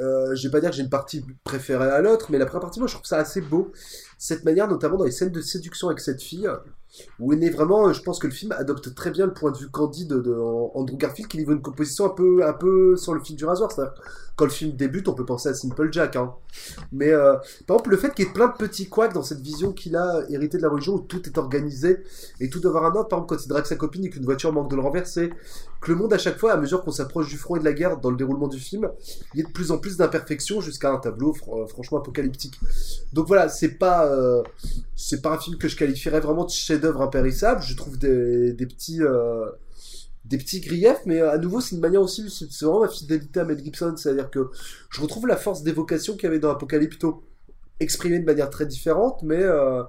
euh, 0.00 0.34
je 0.34 0.46
vais 0.46 0.52
pas 0.52 0.60
dire 0.60 0.70
que 0.70 0.76
j'ai 0.76 0.82
une 0.82 0.90
partie 0.90 1.24
préférée 1.44 1.88
à 1.88 2.00
l'autre, 2.00 2.26
mais 2.30 2.38
la 2.38 2.46
première 2.46 2.62
partie, 2.62 2.78
moi 2.78 2.88
je 2.88 2.94
trouve 2.94 3.06
ça 3.06 3.18
assez 3.18 3.40
beau. 3.40 3.72
Cette 4.18 4.44
manière, 4.44 4.68
notamment 4.68 4.96
dans 4.96 5.04
les 5.04 5.10
scènes 5.10 5.30
de 5.30 5.40
séduction 5.40 5.88
avec 5.88 6.00
cette 6.00 6.22
fille, 6.22 6.48
où 7.18 7.32
est 7.32 7.50
vraiment, 7.50 7.92
je 7.92 8.02
pense 8.02 8.18
que 8.18 8.26
le 8.26 8.32
film 8.32 8.52
adopte 8.52 8.94
très 8.94 9.10
bien 9.10 9.26
le 9.26 9.32
point 9.32 9.50
de 9.50 9.58
vue 9.58 9.68
candide 9.68 10.08
de, 10.08 10.32
Andrew 10.74 10.96
Garfield 10.96 11.28
qui 11.28 11.38
livre 11.38 11.52
une 11.52 11.62
composition 11.62 12.06
un 12.06 12.10
peu, 12.10 12.46
un 12.46 12.52
peu 12.52 12.96
sur 12.96 13.14
le 13.14 13.20
fil 13.20 13.36
du 13.36 13.44
rasoir. 13.44 13.70
C'est-à-dire, 13.72 13.94
quand 14.36 14.44
le 14.44 14.50
film 14.50 14.72
débute, 14.72 15.08
on 15.08 15.14
peut 15.14 15.24
penser 15.24 15.48
à 15.48 15.54
Simple 15.54 15.90
Jack. 15.90 16.16
Hein. 16.16 16.34
Mais 16.92 17.10
euh, 17.10 17.34
par 17.66 17.76
exemple, 17.76 17.90
le 17.90 17.96
fait 17.96 18.14
qu'il 18.14 18.26
y 18.26 18.28
ait 18.28 18.32
plein 18.32 18.48
de 18.48 18.52
petits 18.52 18.88
couacs 18.88 19.14
dans 19.14 19.22
cette 19.22 19.40
vision 19.40 19.72
qu'il 19.72 19.96
a 19.96 20.22
hérité 20.28 20.58
de 20.58 20.62
la 20.62 20.68
religion 20.68 20.94
où 20.94 21.00
tout 21.00 21.26
est 21.26 21.38
organisé 21.38 22.02
et 22.40 22.50
tout 22.50 22.60
doit 22.60 22.70
avoir 22.70 22.84
un 22.84 22.94
ordre. 22.96 23.08
Par 23.08 23.18
exemple, 23.20 23.34
quand 23.34 23.44
il 23.44 23.48
drague 23.48 23.64
sa 23.64 23.76
copine 23.76 24.04
et 24.04 24.10
qu'une 24.10 24.24
voiture 24.24 24.52
manque 24.52 24.70
de 24.70 24.76
le 24.76 24.82
renverser, 24.82 25.30
que 25.80 25.90
le 25.90 25.96
monde 25.96 26.12
à 26.12 26.18
chaque 26.18 26.38
fois, 26.38 26.52
à 26.52 26.56
mesure 26.58 26.84
qu'on 26.84 26.90
s'approche 26.90 27.28
du 27.28 27.38
front 27.38 27.56
et 27.56 27.60
de 27.60 27.64
la 27.64 27.72
guerre 27.72 27.98
dans 27.98 28.10
le 28.10 28.16
déroulement 28.16 28.48
du 28.48 28.58
film, 28.58 28.90
il 29.32 29.40
y 29.40 29.42
a 29.42 29.46
de 29.46 29.52
plus 29.52 29.70
en 29.70 29.78
plus 29.78 29.96
d'imperfections 29.96 30.60
jusqu'à 30.60 30.90
un 30.90 30.98
tableau 30.98 31.32
fr 31.32 31.66
franchement 31.68 31.98
apocalyptique. 31.98 32.60
Donc 33.14 33.26
voilà, 33.28 33.48
c'est 33.48 33.78
pas, 33.78 34.06
euh, 34.06 34.42
pas 35.22 35.32
un 35.32 35.38
film 35.38 35.56
que 35.56 35.68
je 35.68 35.76
qualifierais 35.76 36.20
vraiment 36.20 36.44
de 36.44 36.50
chef-d'œuvre 36.86 37.02
impérissable. 37.02 37.62
Je 37.62 37.74
trouve 37.74 37.98
des, 37.98 38.52
des 38.52 38.66
petits, 38.66 39.02
euh, 39.02 39.46
des 40.24 40.38
petits 40.38 40.60
griefs, 40.60 41.00
mais 41.06 41.20
à 41.20 41.38
nouveau, 41.38 41.60
c'est 41.60 41.74
une 41.74 41.80
manière 41.80 42.02
aussi, 42.02 42.28
c'est 42.30 42.64
vraiment 42.64 42.80
ma 42.80 42.88
fidélité 42.88 43.40
à 43.40 43.44
Mel 43.44 43.62
Gibson, 43.62 43.94
c'est-à-dire 43.96 44.30
que 44.30 44.50
je 44.90 45.00
retrouve 45.00 45.26
la 45.26 45.36
force 45.36 45.62
d'évocation 45.62 46.14
qu'il 46.14 46.24
y 46.24 46.26
avait 46.26 46.38
dans 46.38 46.50
Apocalypto, 46.50 47.24
exprimée 47.80 48.18
de 48.18 48.24
manière 48.24 48.50
très 48.50 48.66
différente, 48.66 49.22
mais 49.22 49.42
euh, 49.42 49.82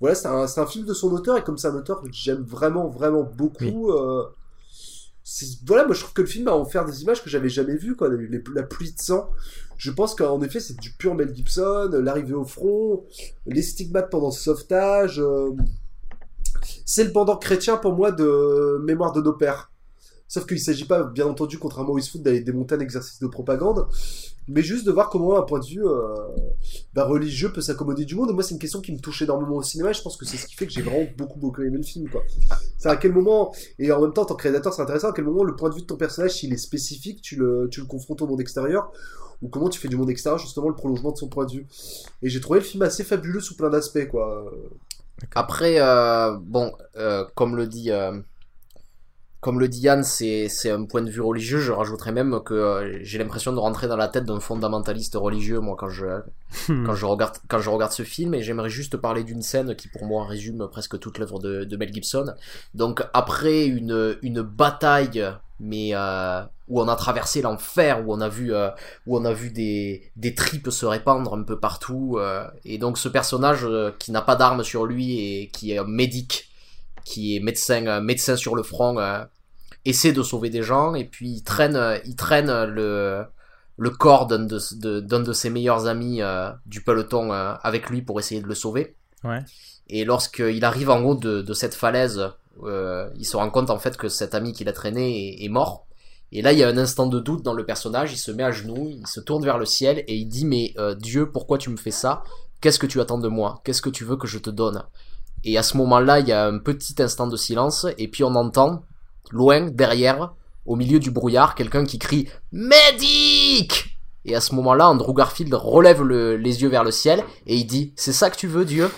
voilà, 0.00 0.14
c'est 0.14 0.28
un, 0.28 0.46
un, 0.56 0.66
film 0.66 0.86
de 0.86 0.94
son 0.94 1.12
auteur, 1.12 1.36
et 1.36 1.44
comme 1.44 1.56
c'est 1.56 1.68
un 1.68 1.74
auteur 1.74 2.02
que 2.02 2.08
j'aime 2.12 2.42
vraiment, 2.42 2.88
vraiment 2.88 3.22
beaucoup, 3.22 3.64
oui. 3.64 3.96
euh, 3.98 4.24
voilà, 5.66 5.86
moi 5.86 5.94
je 5.94 6.00
trouve 6.00 6.12
que 6.12 6.22
le 6.22 6.28
film 6.28 6.48
a 6.48 6.52
en 6.52 6.64
faire 6.64 6.84
des 6.84 7.02
images 7.02 7.22
que 7.22 7.30
j'avais 7.30 7.48
jamais 7.48 7.76
vues, 7.76 7.94
quoi, 7.96 8.08
les, 8.08 8.42
la 8.54 8.62
pluie 8.62 8.92
de 8.92 9.00
sang. 9.00 9.30
Je 9.76 9.90
pense 9.90 10.14
qu'en 10.14 10.40
effet, 10.42 10.60
c'est 10.60 10.78
du 10.78 10.92
pur 10.92 11.14
Mel 11.14 11.34
Gibson, 11.34 11.90
l'arrivée 11.92 12.34
au 12.34 12.44
front, 12.44 13.04
les 13.46 13.62
stigmates 13.62 14.10
pendant 14.10 14.30
ce 14.30 14.42
sauvetage. 14.42 15.18
Euh, 15.18 15.50
c'est 16.84 17.04
le 17.04 17.12
pendant 17.12 17.36
chrétien 17.36 17.76
pour 17.76 17.94
moi 17.94 18.12
de 18.12 18.80
Mémoire 18.84 19.12
de 19.12 19.20
nos 19.20 19.32
pères. 19.32 19.70
Sauf 20.32 20.46
qu'il 20.46 20.56
ne 20.56 20.62
s'agit 20.62 20.86
pas, 20.86 21.02
bien 21.02 21.26
entendu, 21.26 21.58
contrairement 21.58 21.92
au 21.92 21.98
Eastwood, 21.98 22.22
d'aller 22.22 22.40
démonter 22.40 22.74
un 22.74 22.80
exercice 22.80 23.20
de 23.20 23.26
propagande, 23.26 23.86
mais 24.48 24.62
juste 24.62 24.86
de 24.86 24.90
voir 24.90 25.10
comment 25.10 25.36
un 25.36 25.42
point 25.42 25.60
de 25.60 25.66
vue 25.66 25.86
euh, 25.86 26.16
bah, 26.94 27.04
religieux 27.04 27.52
peut 27.52 27.60
s'accommoder 27.60 28.06
du 28.06 28.14
monde. 28.14 28.30
Et 28.30 28.32
moi, 28.32 28.42
c'est 28.42 28.54
une 28.54 28.58
question 28.58 28.80
qui 28.80 28.92
me 28.92 28.98
touche 28.98 29.20
énormément 29.20 29.56
au 29.56 29.62
cinéma, 29.62 29.90
et 29.90 29.92
je 29.92 30.00
pense 30.00 30.16
que 30.16 30.24
c'est 30.24 30.38
ce 30.38 30.46
qui 30.46 30.54
fait 30.54 30.66
que 30.66 30.72
j'ai 30.72 30.80
vraiment 30.80 31.06
beaucoup, 31.18 31.38
beaucoup 31.38 31.60
aimé 31.60 31.76
le 31.76 31.82
film. 31.82 32.08
C'est 32.78 32.88
à 32.88 32.96
quel 32.96 33.12
moment, 33.12 33.54
et 33.78 33.92
en 33.92 34.00
même 34.00 34.14
temps, 34.14 34.22
en 34.22 34.24
tant 34.24 34.34
que 34.34 34.44
réalisateur, 34.44 34.72
c'est 34.72 34.80
intéressant, 34.80 35.10
à 35.10 35.12
quel 35.12 35.26
moment 35.26 35.44
le 35.44 35.54
point 35.54 35.68
de 35.68 35.74
vue 35.74 35.82
de 35.82 35.86
ton 35.86 35.96
personnage, 35.96 36.30
s'il 36.30 36.50
est 36.54 36.56
spécifique, 36.56 37.20
tu 37.20 37.36
le, 37.36 37.68
tu 37.70 37.80
le 37.80 37.86
confrontes 37.86 38.22
au 38.22 38.26
monde 38.26 38.40
extérieur, 38.40 38.90
ou 39.42 39.48
comment 39.48 39.68
tu 39.68 39.78
fais 39.78 39.88
du 39.88 39.96
monde 39.96 40.08
extérieur 40.08 40.38
justement 40.38 40.68
le 40.70 40.74
prolongement 40.74 41.12
de 41.12 41.18
son 41.18 41.28
point 41.28 41.44
de 41.44 41.52
vue. 41.52 41.66
Et 42.22 42.30
j'ai 42.30 42.40
trouvé 42.40 42.60
le 42.60 42.64
film 42.64 42.82
assez 42.84 43.04
fabuleux 43.04 43.40
sous 43.40 43.54
plein 43.54 43.68
d'aspects, 43.68 44.08
quoi. 44.08 44.50
Après, 45.34 45.80
euh, 45.80 46.36
bon, 46.40 46.72
euh, 46.96 47.24
comme 47.34 47.56
le 47.56 47.66
dit, 47.66 47.90
euh, 47.90 48.20
comme 49.40 49.58
le 49.58 49.68
dit 49.68 49.80
Yann, 49.80 50.04
c'est 50.04 50.70
un 50.70 50.84
point 50.84 51.02
de 51.02 51.10
vue 51.10 51.20
religieux. 51.20 51.58
Je 51.58 51.72
rajouterais 51.72 52.12
même 52.12 52.40
que 52.44 53.00
j'ai 53.02 53.18
l'impression 53.18 53.52
de 53.52 53.58
rentrer 53.58 53.88
dans 53.88 53.96
la 53.96 54.08
tête 54.08 54.24
d'un 54.24 54.40
fondamentaliste 54.40 55.16
religieux, 55.16 55.58
moi, 55.60 55.76
quand 55.76 55.88
je 55.88 56.06
quand 56.68 56.94
je 56.94 57.06
regarde 57.06 57.36
quand 57.48 57.58
je 57.58 57.70
regarde 57.70 57.92
ce 57.92 58.04
film. 58.04 58.34
Et 58.34 58.42
j'aimerais 58.42 58.70
juste 58.70 58.96
parler 58.96 59.24
d'une 59.24 59.42
scène 59.42 59.74
qui, 59.74 59.88
pour 59.88 60.04
moi, 60.04 60.26
résume 60.26 60.68
presque 60.70 60.98
toute 60.98 61.18
l'œuvre 61.18 61.40
de, 61.40 61.64
de 61.64 61.76
Mel 61.76 61.92
Gibson. 61.92 62.26
Donc, 62.74 63.02
après 63.14 63.66
une 63.66 64.16
une 64.22 64.42
bataille, 64.42 65.24
mais 65.62 65.90
euh, 65.94 66.42
où 66.68 66.80
on 66.80 66.88
a 66.88 66.96
traversé 66.96 67.40
l'enfer, 67.40 68.04
où 68.04 68.12
on 68.12 68.20
a 68.20 68.28
vu 68.28 68.52
euh, 68.52 68.68
où 69.06 69.16
on 69.16 69.24
a 69.24 69.32
vu 69.32 69.50
des 69.50 70.10
des 70.16 70.34
tripes 70.34 70.70
se 70.70 70.84
répandre 70.84 71.34
un 71.34 71.44
peu 71.44 71.58
partout. 71.58 72.16
euh, 72.18 72.46
et 72.64 72.78
donc, 72.78 72.98
ce 72.98 73.08
personnage 73.08 73.66
qui 73.98 74.10
n'a 74.10 74.22
pas 74.22 74.34
d'armes 74.34 74.64
sur 74.64 74.84
lui 74.84 75.20
et 75.20 75.48
qui 75.48 75.72
est 75.72 75.78
un 75.78 75.84
médic 75.84 76.50
qui 77.04 77.36
est 77.36 77.40
médecin, 77.40 78.00
médecin 78.00 78.36
sur 78.36 78.54
le 78.56 78.62
front, 78.62 78.98
essaie 79.84 80.12
de 80.12 80.22
sauver 80.22 80.50
des 80.50 80.62
gens 80.62 80.94
et 80.94 81.04
puis 81.04 81.30
il 81.30 81.42
traîne, 81.42 82.00
il 82.04 82.14
traîne 82.14 82.64
le, 82.64 83.24
le 83.76 83.90
corps 83.90 84.26
d'un 84.26 84.40
de, 84.40 85.00
de, 85.00 85.32
ses 85.32 85.50
meilleurs 85.50 85.86
amis 85.86 86.20
du 86.66 86.82
peloton 86.82 87.32
avec 87.32 87.90
lui 87.90 88.02
pour 88.02 88.20
essayer 88.20 88.40
de 88.40 88.46
le 88.46 88.54
sauver. 88.54 88.96
Ouais. 89.24 89.40
Et 89.88 90.04
lorsqu'il 90.04 90.64
arrive 90.64 90.90
en 90.90 91.00
haut 91.02 91.16
de, 91.16 91.42
de 91.42 91.54
cette 91.54 91.74
falaise, 91.74 92.32
euh, 92.64 93.08
il 93.16 93.24
se 93.24 93.36
rend 93.36 93.50
compte 93.50 93.70
en 93.70 93.78
fait 93.78 93.96
que 93.96 94.08
cet 94.08 94.34
ami 94.34 94.52
qu'il 94.52 94.68
a 94.68 94.72
traîné 94.72 95.42
est, 95.44 95.48
mort. 95.48 95.86
Et 96.30 96.42
là, 96.42 96.52
il 96.52 96.58
y 96.58 96.62
a 96.62 96.68
un 96.68 96.78
instant 96.78 97.06
de 97.06 97.20
doute 97.20 97.42
dans 97.42 97.52
le 97.52 97.64
personnage. 97.64 98.12
Il 98.12 98.18
se 98.18 98.30
met 98.30 98.42
à 98.42 98.52
genoux, 98.52 98.88
il 98.90 99.06
se 99.06 99.20
tourne 99.20 99.44
vers 99.44 99.58
le 99.58 99.66
ciel 99.66 100.04
et 100.06 100.14
il 100.16 100.26
dit 100.26 100.44
mais 100.44 100.72
euh, 100.78 100.94
Dieu, 100.94 101.30
pourquoi 101.30 101.58
tu 101.58 101.70
me 101.70 101.76
fais 101.76 101.90
ça? 101.90 102.22
Qu'est-ce 102.60 102.78
que 102.78 102.86
tu 102.86 103.00
attends 103.00 103.18
de 103.18 103.28
moi? 103.28 103.60
Qu'est-ce 103.64 103.82
que 103.82 103.90
tu 103.90 104.04
veux 104.04 104.16
que 104.16 104.26
je 104.26 104.38
te 104.38 104.50
donne? 104.50 104.84
Et 105.44 105.58
à 105.58 105.62
ce 105.62 105.76
moment-là, 105.78 106.20
il 106.20 106.28
y 106.28 106.32
a 106.32 106.46
un 106.46 106.58
petit 106.58 107.02
instant 107.02 107.26
de 107.26 107.36
silence, 107.36 107.86
et 107.98 108.06
puis 108.06 108.22
on 108.22 108.34
entend, 108.36 108.84
loin, 109.32 109.68
derrière, 109.68 110.34
au 110.64 110.76
milieu 110.76 111.00
du 111.00 111.10
brouillard, 111.10 111.56
quelqu'un 111.56 111.84
qui 111.84 111.98
crie 111.98 112.28
Medic 112.52 113.98
Et 114.24 114.36
à 114.36 114.40
ce 114.40 114.54
moment-là, 114.54 114.88
Andrew 114.88 115.12
Garfield 115.12 115.52
relève 115.54 116.02
le, 116.02 116.36
les 116.36 116.62
yeux 116.62 116.68
vers 116.68 116.84
le 116.84 116.92
ciel, 116.92 117.24
et 117.46 117.56
il 117.56 117.64
dit 117.64 117.92
C'est 117.96 118.12
ça 118.12 118.30
que 118.30 118.36
tu 118.36 118.46
veux, 118.46 118.64
Dieu? 118.64 118.88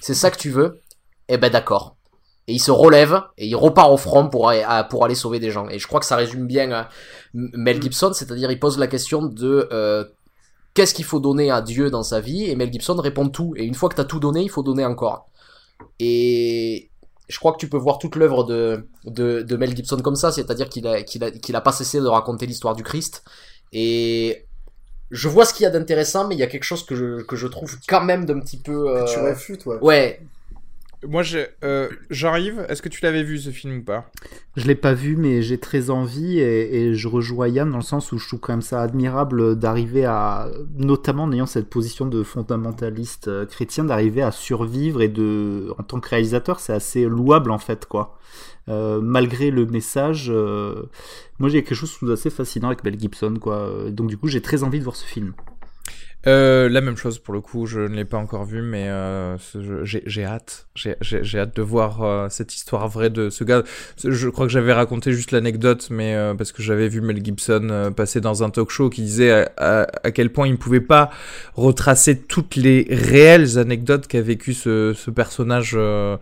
C'est 0.00 0.14
ça 0.14 0.30
que 0.30 0.38
tu 0.38 0.48
veux? 0.48 0.80
Eh 1.28 1.36
ben 1.36 1.50
d'accord. 1.50 1.95
Et 2.48 2.54
il 2.54 2.60
se 2.60 2.70
relève, 2.70 3.20
et 3.38 3.46
il 3.46 3.56
repart 3.56 3.90
au 3.90 3.96
front 3.96 4.28
pour, 4.28 4.52
pour 4.88 5.04
aller 5.04 5.14
sauver 5.16 5.40
des 5.40 5.50
gens. 5.50 5.68
Et 5.68 5.78
je 5.80 5.86
crois 5.88 5.98
que 5.98 6.06
ça 6.06 6.14
résume 6.14 6.46
bien 6.46 6.70
euh, 6.70 6.82
Mel 7.34 7.82
Gibson, 7.82 8.12
c'est-à-dire 8.12 8.50
il 8.50 8.60
pose 8.60 8.78
la 8.78 8.86
question 8.86 9.22
de... 9.22 9.68
Euh, 9.72 10.04
Qu'est-ce 10.74 10.92
qu'il 10.92 11.06
faut 11.06 11.20
donner 11.20 11.50
à 11.50 11.62
Dieu 11.62 11.90
dans 11.90 12.02
sa 12.02 12.20
vie? 12.20 12.44
Et 12.44 12.54
Mel 12.54 12.70
Gibson 12.70 12.96
répond 12.96 13.30
tout. 13.30 13.54
Et 13.56 13.64
une 13.64 13.74
fois 13.74 13.88
que 13.88 13.94
t'as 13.94 14.04
tout 14.04 14.20
donné, 14.20 14.42
il 14.42 14.50
faut 14.50 14.62
donner 14.62 14.84
encore. 14.84 15.30
Et 15.98 16.90
je 17.28 17.38
crois 17.38 17.52
que 17.52 17.56
tu 17.56 17.68
peux 17.68 17.78
voir 17.78 17.98
toute 17.98 18.14
l'œuvre 18.14 18.44
de, 18.44 18.86
de, 19.04 19.40
de, 19.40 19.56
Mel 19.56 19.74
Gibson 19.74 19.96
comme 19.96 20.16
ça, 20.16 20.30
c'est-à-dire 20.32 20.68
qu'il 20.68 20.86
a, 20.86 21.02
qu'il 21.02 21.24
a, 21.24 21.30
qu'il 21.30 21.56
a 21.56 21.60
pas 21.60 21.72
cessé 21.72 21.98
de 21.98 22.06
raconter 22.06 22.46
l'histoire 22.46 22.74
du 22.74 22.82
Christ. 22.82 23.24
Et 23.72 24.44
je 25.10 25.28
vois 25.28 25.44
ce 25.44 25.54
qu'il 25.54 25.64
y 25.64 25.66
a 25.66 25.70
d'intéressant, 25.70 26.28
mais 26.28 26.34
il 26.34 26.38
y 26.38 26.44
a 26.44 26.46
quelque 26.46 26.64
chose 26.64 26.84
que 26.84 26.94
je, 26.94 27.22
que 27.22 27.36
je 27.36 27.46
trouve 27.46 27.76
quand 27.88 28.02
même 28.02 28.24
d'un 28.24 28.40
petit 28.40 28.58
peu. 28.58 28.90
Euh... 28.90 29.04
Que 29.04 29.12
tu 29.12 29.18
réfutes, 29.18 29.66
ouais. 29.66 29.78
Ouais. 29.80 30.20
Moi, 31.04 31.22
euh, 31.62 31.88
j'arrive. 32.10 32.64
Est-ce 32.68 32.80
que 32.80 32.88
tu 32.88 33.02
l'avais 33.02 33.22
vu 33.22 33.38
ce 33.38 33.50
film 33.50 33.78
ou 33.78 33.82
pas? 33.82 34.10
Je 34.56 34.66
l'ai 34.66 34.74
pas 34.74 34.94
vu, 34.94 35.16
mais 35.16 35.42
j'ai 35.42 35.58
très 35.58 35.90
envie 35.90 36.38
et, 36.38 36.94
je 36.94 37.08
rejoins 37.08 37.48
Yann 37.48 37.70
dans 37.70 37.76
le 37.76 37.82
sens 37.82 38.12
où 38.12 38.18
je 38.18 38.26
trouve 38.26 38.40
quand 38.40 38.54
même 38.54 38.62
ça 38.62 38.80
admirable 38.80 39.56
d'arriver 39.58 40.06
à, 40.06 40.48
notamment 40.76 41.24
en 41.24 41.32
ayant 41.32 41.46
cette 41.46 41.68
position 41.68 42.06
de 42.06 42.22
fondamentaliste 42.22 43.28
euh, 43.28 43.44
chrétien, 43.44 43.84
d'arriver 43.84 44.22
à 44.22 44.30
survivre 44.30 45.02
et 45.02 45.08
de, 45.08 45.74
en 45.78 45.82
tant 45.82 46.00
que 46.00 46.08
réalisateur, 46.08 46.60
c'est 46.60 46.72
assez 46.72 47.04
louable 47.04 47.50
en 47.50 47.58
fait, 47.58 47.86
quoi. 47.86 48.18
Euh, 48.68 49.00
malgré 49.00 49.50
le 49.50 49.66
message, 49.66 50.26
euh, 50.28 50.86
moi 51.38 51.48
j'ai 51.48 51.62
quelque 51.62 51.76
chose 51.76 51.96
de 52.02 52.12
assez 52.12 52.30
fascinant 52.30 52.68
avec 52.68 52.82
Mel 52.82 52.98
Gibson, 52.98 53.34
quoi. 53.40 53.90
Donc 53.90 54.08
du 54.08 54.16
coup, 54.16 54.28
j'ai 54.28 54.40
très 54.40 54.62
envie 54.62 54.78
de 54.78 54.84
voir 54.84 54.96
ce 54.96 55.04
film. 55.04 55.34
Euh, 56.28 56.68
la 56.68 56.80
même 56.80 56.96
chose 56.96 57.20
pour 57.20 57.32
le 57.34 57.40
coup, 57.40 57.66
je 57.66 57.78
ne 57.80 57.94
l'ai 57.94 58.04
pas 58.04 58.16
encore 58.16 58.44
vu, 58.44 58.60
mais 58.60 58.88
euh, 58.88 59.36
j'ai 59.82 60.24
hâte. 60.24 60.66
J'ai- 60.74 61.38
hâte 61.38 61.54
de 61.56 61.62
voir 61.62 62.02
euh, 62.02 62.26
cette 62.30 62.52
histoire 62.54 62.88
vraie 62.88 63.10
de 63.10 63.30
ce 63.30 63.44
gars. 63.44 63.62
Je 64.04 64.28
crois 64.28 64.46
que 64.46 64.52
j'avais 64.52 64.72
raconté 64.72 65.12
juste 65.12 65.30
l'anecdote, 65.30 65.86
mais 65.90 66.16
euh, 66.16 66.34
parce 66.34 66.50
que 66.50 66.62
j'avais 66.62 66.88
vu 66.88 67.00
Mel 67.00 67.24
Gibson 67.24 67.68
euh, 67.70 67.90
passer 67.92 68.20
dans 68.20 68.42
un 68.42 68.50
talk 68.50 68.70
show 68.70 68.90
qui 68.90 69.02
disait 69.02 69.46
à, 69.56 69.86
à- 70.02 70.10
quel 70.10 70.30
point 70.32 70.48
il 70.48 70.52
ne 70.52 70.56
pouvait 70.56 70.80
pas 70.80 71.10
retracer 71.54 72.18
toutes 72.18 72.56
les 72.56 72.88
réelles 72.90 73.56
anecdotes 73.58 74.08
qu'a 74.08 74.20
vécu 74.20 74.52
ce, 74.52 74.94
ce 74.94 75.10
personnage 75.12 75.76
euh, 75.76 76.16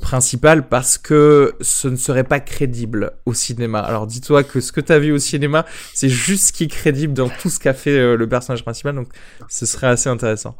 principal 0.00 0.68
parce 0.68 0.98
que 0.98 1.54
ce 1.62 1.88
ne 1.88 1.96
serait 1.96 2.24
pas 2.24 2.40
crédible 2.40 3.12
au 3.24 3.32
cinéma. 3.32 3.78
Alors 3.80 4.06
dis-toi 4.06 4.44
que 4.44 4.60
ce 4.60 4.72
que 4.72 4.82
tu 4.82 4.92
as 4.92 4.98
vu 4.98 5.12
au 5.12 5.18
cinéma, 5.18 5.64
c'est 5.94 6.10
juste 6.10 6.48
ce 6.48 6.52
qui 6.52 6.64
est 6.64 6.68
crédible 6.68 7.14
dans 7.14 7.30
tout 7.30 7.48
ce 7.48 7.58
qu'a 7.58 7.72
fait 7.72 8.14
le 8.16 8.28
personnage 8.28 8.62
principal, 8.62 8.94
ce 9.48 9.66
serait 9.66 9.88
assez 9.88 10.08
intéressant. 10.08 10.56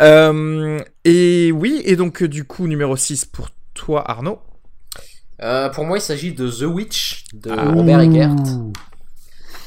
Euh, 0.00 0.78
et 1.04 1.52
oui, 1.52 1.82
et 1.84 1.96
donc 1.96 2.22
euh, 2.22 2.28
du 2.28 2.44
coup, 2.44 2.66
numéro 2.66 2.96
6 2.96 3.24
pour 3.26 3.48
toi, 3.74 4.08
Arnaud. 4.10 4.38
Euh, 5.42 5.68
pour 5.70 5.84
moi, 5.84 5.98
il 5.98 6.02
s'agit 6.02 6.32
de 6.32 6.48
The 6.48 6.62
Witch 6.62 7.24
de 7.34 7.50
Ah. 7.50 7.70
Robert 7.74 8.00
Eggert, 8.00 8.36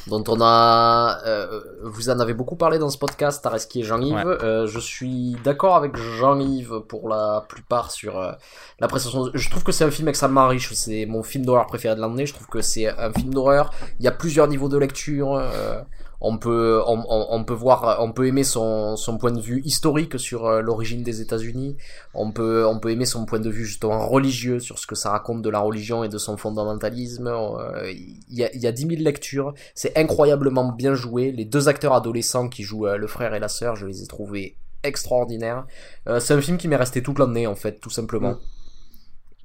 dont 0.08 0.24
on 0.28 0.40
a, 0.40 1.20
euh, 1.26 1.60
vous 1.84 2.10
en 2.10 2.20
avez 2.20 2.34
beaucoup 2.34 2.56
parlé 2.56 2.78
dans 2.78 2.90
ce 2.90 2.98
podcast, 2.98 3.44
Tareski 3.44 3.82
et 3.82 3.84
Jean-Yves. 3.84 4.14
Ouais. 4.14 4.38
Euh, 4.44 4.68
je 4.68 4.80
suis 4.80 5.36
d'accord 5.44 5.76
avec 5.76 5.98
Jean-Yves 5.98 6.82
pour 6.88 7.10
la 7.10 7.44
plupart 7.50 7.92
sur 7.92 8.20
euh, 8.20 8.32
la 8.80 8.88
prestation. 8.88 9.32
Je 9.34 9.50
trouve 9.50 9.64
que 9.64 9.72
c'est 9.72 9.84
un 9.84 9.92
film 9.92 10.08
extrêmement 10.08 10.48
riche. 10.48 10.72
C'est 10.74 11.06
mon 11.08 11.24
film 11.24 11.44
d'horreur 11.44 11.66
préféré 11.66 11.96
de 11.96 12.02
l'année. 12.02 12.26
Je 12.28 12.34
trouve 12.36 12.48
que 12.48 12.62
c'est 12.62 12.88
un 12.88 13.12
film 13.12 13.34
d'horreur. 13.34 13.72
Il 14.00 14.06
y 14.06 14.08
a 14.08 14.12
plusieurs 14.12 14.48
niveaux 14.48 14.70
de 14.70 14.78
lecture. 14.78 15.42
On 16.27 16.38
peut, 16.38 16.81
on, 16.88 17.03
on- 17.07 17.43
peut 17.43 17.53
voir, 17.53 17.97
on 18.02 18.11
peut 18.11 18.26
aimer 18.27 18.43
son, 18.43 18.95
son 18.95 19.18
point 19.18 19.31
de 19.31 19.39
vue 19.39 19.61
historique 19.64 20.19
sur 20.19 20.45
euh, 20.47 20.61
l'origine 20.61 21.03
des 21.03 21.22
États-Unis. 21.22 21.77
On 22.14 22.31
peut, 22.31 22.65
on 22.65 22.80
peut 22.80 22.89
aimer 22.91 23.06
son 23.06 23.26
point 23.26 23.39
de 23.39 23.49
vue 23.49 23.65
justement 23.65 24.07
religieux 24.07 24.60
sur 24.60 24.80
ce 24.80 24.88
que 24.88 24.95
ça 24.95 25.11
raconte 25.11 25.41
de 25.43 25.49
la 25.49 25.60
religion 25.60 26.03
et 26.03 26.10
de 26.10 26.18
son 26.18 26.38
fondamentalisme. 26.38 27.27
Euh, 27.27 27.91
Il 27.91 28.35
y, 28.38 28.43
a, 28.43 28.53
il 28.56 28.61
y 28.61 28.68
a 28.68 28.72
10 28.72 28.88
000 28.88 29.02
lectures. 29.02 29.53
C'est 29.76 29.97
incroyablement 29.97 30.72
bien 30.72 30.95
joué. 30.95 31.31
Les 31.31 31.45
deux 31.45 31.68
acteurs 31.69 31.93
adolescents 31.93 32.49
qui 32.49 32.64
jouent 32.64 32.88
euh, 32.88 32.97
le 32.97 33.07
frère 33.07 33.34
et 33.35 33.39
la 33.39 33.47
sœur, 33.49 33.76
je 33.76 33.85
les 33.85 34.02
ai 34.03 34.07
trouvés 34.07 34.57
extraordinaires. 34.84 35.65
C'est 36.19 36.34
un 36.35 36.41
film 36.41 36.57
qui 36.57 36.68
m'est 36.68 36.76
resté 36.76 37.02
toute 37.02 37.18
l'année 37.19 37.47
en 37.47 37.56
fait, 37.56 37.80
tout 37.80 37.89
simplement. 37.89 38.31
Mm. 38.34 38.39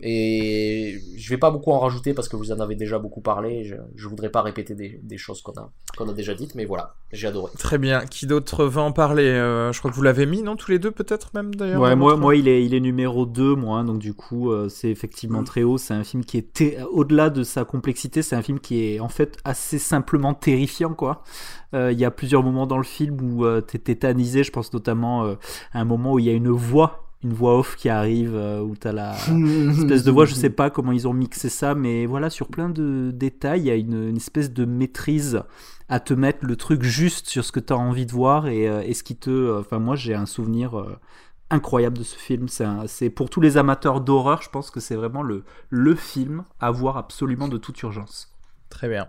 Et 0.03 0.99
je 1.17 1.29
vais 1.31 1.37
pas 1.37 1.51
beaucoup 1.51 1.73
en 1.73 1.79
rajouter 1.79 2.15
parce 2.15 2.29
que 2.29 2.37
vous 2.37 2.53
en 2.53 2.61
avez 2.61 2.75
déjà 2.75 2.99
beaucoup 2.99 3.21
parlé. 3.21 3.65
Je, 3.65 3.75
je 3.97 4.09
voudrais 4.09 4.31
pas 4.31 4.41
répéter 4.43 4.75
des, 4.75 4.99
des 5.03 5.19
choses 5.19 5.43
qu'on 5.43 5.53
a, 5.53 5.71
qu'on 5.97 6.09
a 6.09 6.13
déjà 6.15 6.35
dites, 6.35 6.55
mais 6.55 6.65
voilà, 6.65 6.95
j'ai 7.13 7.27
adoré. 7.29 7.53
Très 7.59 7.77
bien. 7.79 8.01
Qui 8.07 8.27
d'autre 8.27 8.65
va 8.65 8.81
en 8.83 8.93
parler? 8.93 9.25
Euh, 9.25 9.73
Je 9.73 9.79
crois 9.79 9.91
que 9.91 9.97
vous 9.97 10.03
l'avez 10.03 10.25
mis, 10.27 10.43
non? 10.43 10.57
Tous 10.57 10.71
les 10.71 10.79
deux, 10.79 10.91
peut-être 10.91 11.31
même 11.35 11.55
d'ailleurs 11.55 11.83
Ouais, 11.83 11.95
moi, 11.97 12.17
moi 12.17 12.35
il, 12.35 12.49
est, 12.49 12.65
il 12.65 12.75
est 12.75 12.81
numéro 12.81 13.27
2, 13.27 13.55
moi, 13.57 13.79
hein, 13.81 13.85
donc 13.85 13.99
du 13.99 14.15
coup, 14.15 14.51
euh, 14.51 14.69
c'est 14.71 14.89
effectivement 14.91 15.45
très 15.45 15.63
haut. 15.63 15.77
C'est 15.79 15.95
un 15.95 16.05
film 16.05 16.25
qui 16.25 16.39
est, 16.39 16.53
ter- 16.53 16.87
au-delà 16.91 17.29
de 17.31 17.43
sa 17.43 17.65
complexité, 17.65 18.23
c'est 18.23 18.37
un 18.37 18.43
film 18.43 18.59
qui 18.59 18.83
est 18.95 19.01
en 19.01 19.09
fait 19.09 19.37
assez 19.45 19.79
simplement 19.79 20.33
terrifiant, 20.35 20.95
quoi. 20.95 21.23
Euh, 21.75 21.93
Il 21.93 22.01
y 22.01 22.05
a 22.05 22.11
plusieurs 22.11 22.43
moments 22.43 22.67
dans 22.67 22.79
le 22.79 22.85
film 22.85 23.21
où 23.21 23.45
euh, 23.45 23.61
t'es 23.61 23.79
tétanisé, 23.79 24.45
je 24.45 24.51
pense 24.51 24.73
notamment 24.73 25.25
euh, 25.25 25.35
à 25.73 25.81
un 25.81 25.85
moment 25.85 26.15
où 26.15 26.19
il 26.19 26.25
y 26.25 26.31
a 26.31 26.33
une 26.33 26.51
voix, 26.51 27.10
une 27.23 27.33
voix 27.33 27.59
off 27.59 27.77
qui 27.77 27.89
arrive, 27.89 28.35
euh, 28.35 28.61
où 28.61 28.77
t'as 28.77 28.93
la 28.93 29.31
espèce 29.71 30.05
de 30.05 30.11
voix, 30.11 30.25
je 30.25 30.35
sais 30.35 30.51
pas 30.51 30.71
comment 30.71 30.93
ils 30.93 31.07
ont 31.09 31.13
mixé 31.13 31.49
ça, 31.49 31.75
mais 31.75 32.07
voilà, 32.07 32.31
sur 32.31 32.49
plein 32.49 32.69
de 32.71 33.11
détails, 33.15 33.61
il 33.61 33.67
y 33.67 33.71
a 33.71 33.75
une, 33.77 34.09
une 34.09 34.17
espèce 34.17 34.53
de 34.53 34.65
maîtrise 34.65 35.43
à 35.89 36.01
te 36.01 36.15
mettre 36.15 36.47
le 36.47 36.57
truc 36.57 36.83
juste 36.83 37.29
sur 37.29 37.45
ce 37.45 37.53
que 37.53 37.61
tu 37.61 37.73
as 37.73 37.77
envie 37.79 38.07
de 38.07 38.13
voir 38.13 38.47
et, 38.49 38.69
euh, 38.69 38.83
et 38.83 38.95
ce 38.95 39.03
qui 39.03 39.17
te... 39.17 39.31
euh, 39.31 39.61
Enfin, 39.61 39.79
moi, 39.79 39.97
j'ai 39.97 40.15
un 40.15 40.27
souvenir 40.27 40.79
euh, 40.79 40.99
incroyable 41.51 41.99
de 41.99 42.05
ce 42.05 42.17
film. 42.17 42.47
C'est 42.87 43.11
pour 43.11 43.29
tous 43.31 43.41
les 43.41 43.57
amateurs 43.57 44.01
d'horreur, 44.01 44.43
je 44.43 44.51
pense 44.51 44.71
que 44.71 44.81
c'est 44.81 44.95
vraiment 44.97 45.23
le, 45.23 45.45
le 45.69 45.95
film 45.97 46.45
à 46.61 46.71
voir 46.71 46.97
absolument 46.97 47.49
de 47.49 47.59
toute 47.59 47.81
urgence. 47.83 48.33
Très 48.69 48.89
bien. 48.89 49.09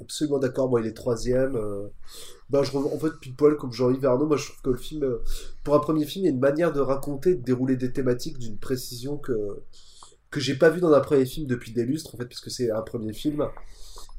Absolument 0.00 0.38
d'accord, 0.38 0.68
moi 0.68 0.80
il 0.80 0.86
est 0.86 0.92
troisième. 0.94 1.56
euh, 1.56 1.88
Bah, 2.50 2.62
je 2.62 2.70
rev- 2.72 2.92
En 2.94 2.98
fait, 2.98 3.12
poil, 3.36 3.56
comme 3.56 3.72
Jean-Yves 3.72 4.04
Arnaud, 4.06 4.26
moi 4.26 4.36
je 4.36 4.46
trouve 4.48 4.62
que 4.62 4.70
le 4.70 4.76
film, 4.76 5.04
euh, 5.04 5.22
pour 5.64 5.74
un 5.74 5.80
premier 5.80 6.04
film, 6.06 6.24
il 6.24 6.28
y 6.28 6.30
a 6.30 6.34
une 6.34 6.40
manière 6.40 6.72
de 6.72 6.80
raconter, 6.80 7.34
de 7.34 7.42
dérouler 7.42 7.76
des 7.76 7.92
thématiques 7.92 8.38
d'une 8.38 8.58
précision 8.58 9.16
que, 9.16 9.32
que 10.30 10.40
j'ai 10.40 10.54
pas 10.56 10.70
vu 10.70 10.80
dans 10.80 10.92
un 10.92 11.00
premier 11.00 11.26
film 11.26 11.46
depuis 11.46 11.72
des 11.72 11.84
lustres, 11.84 12.14
en 12.14 12.18
fait, 12.18 12.26
parce 12.26 12.40
que 12.40 12.50
c'est 12.50 12.70
un 12.70 12.82
premier 12.82 13.12
film. 13.12 13.46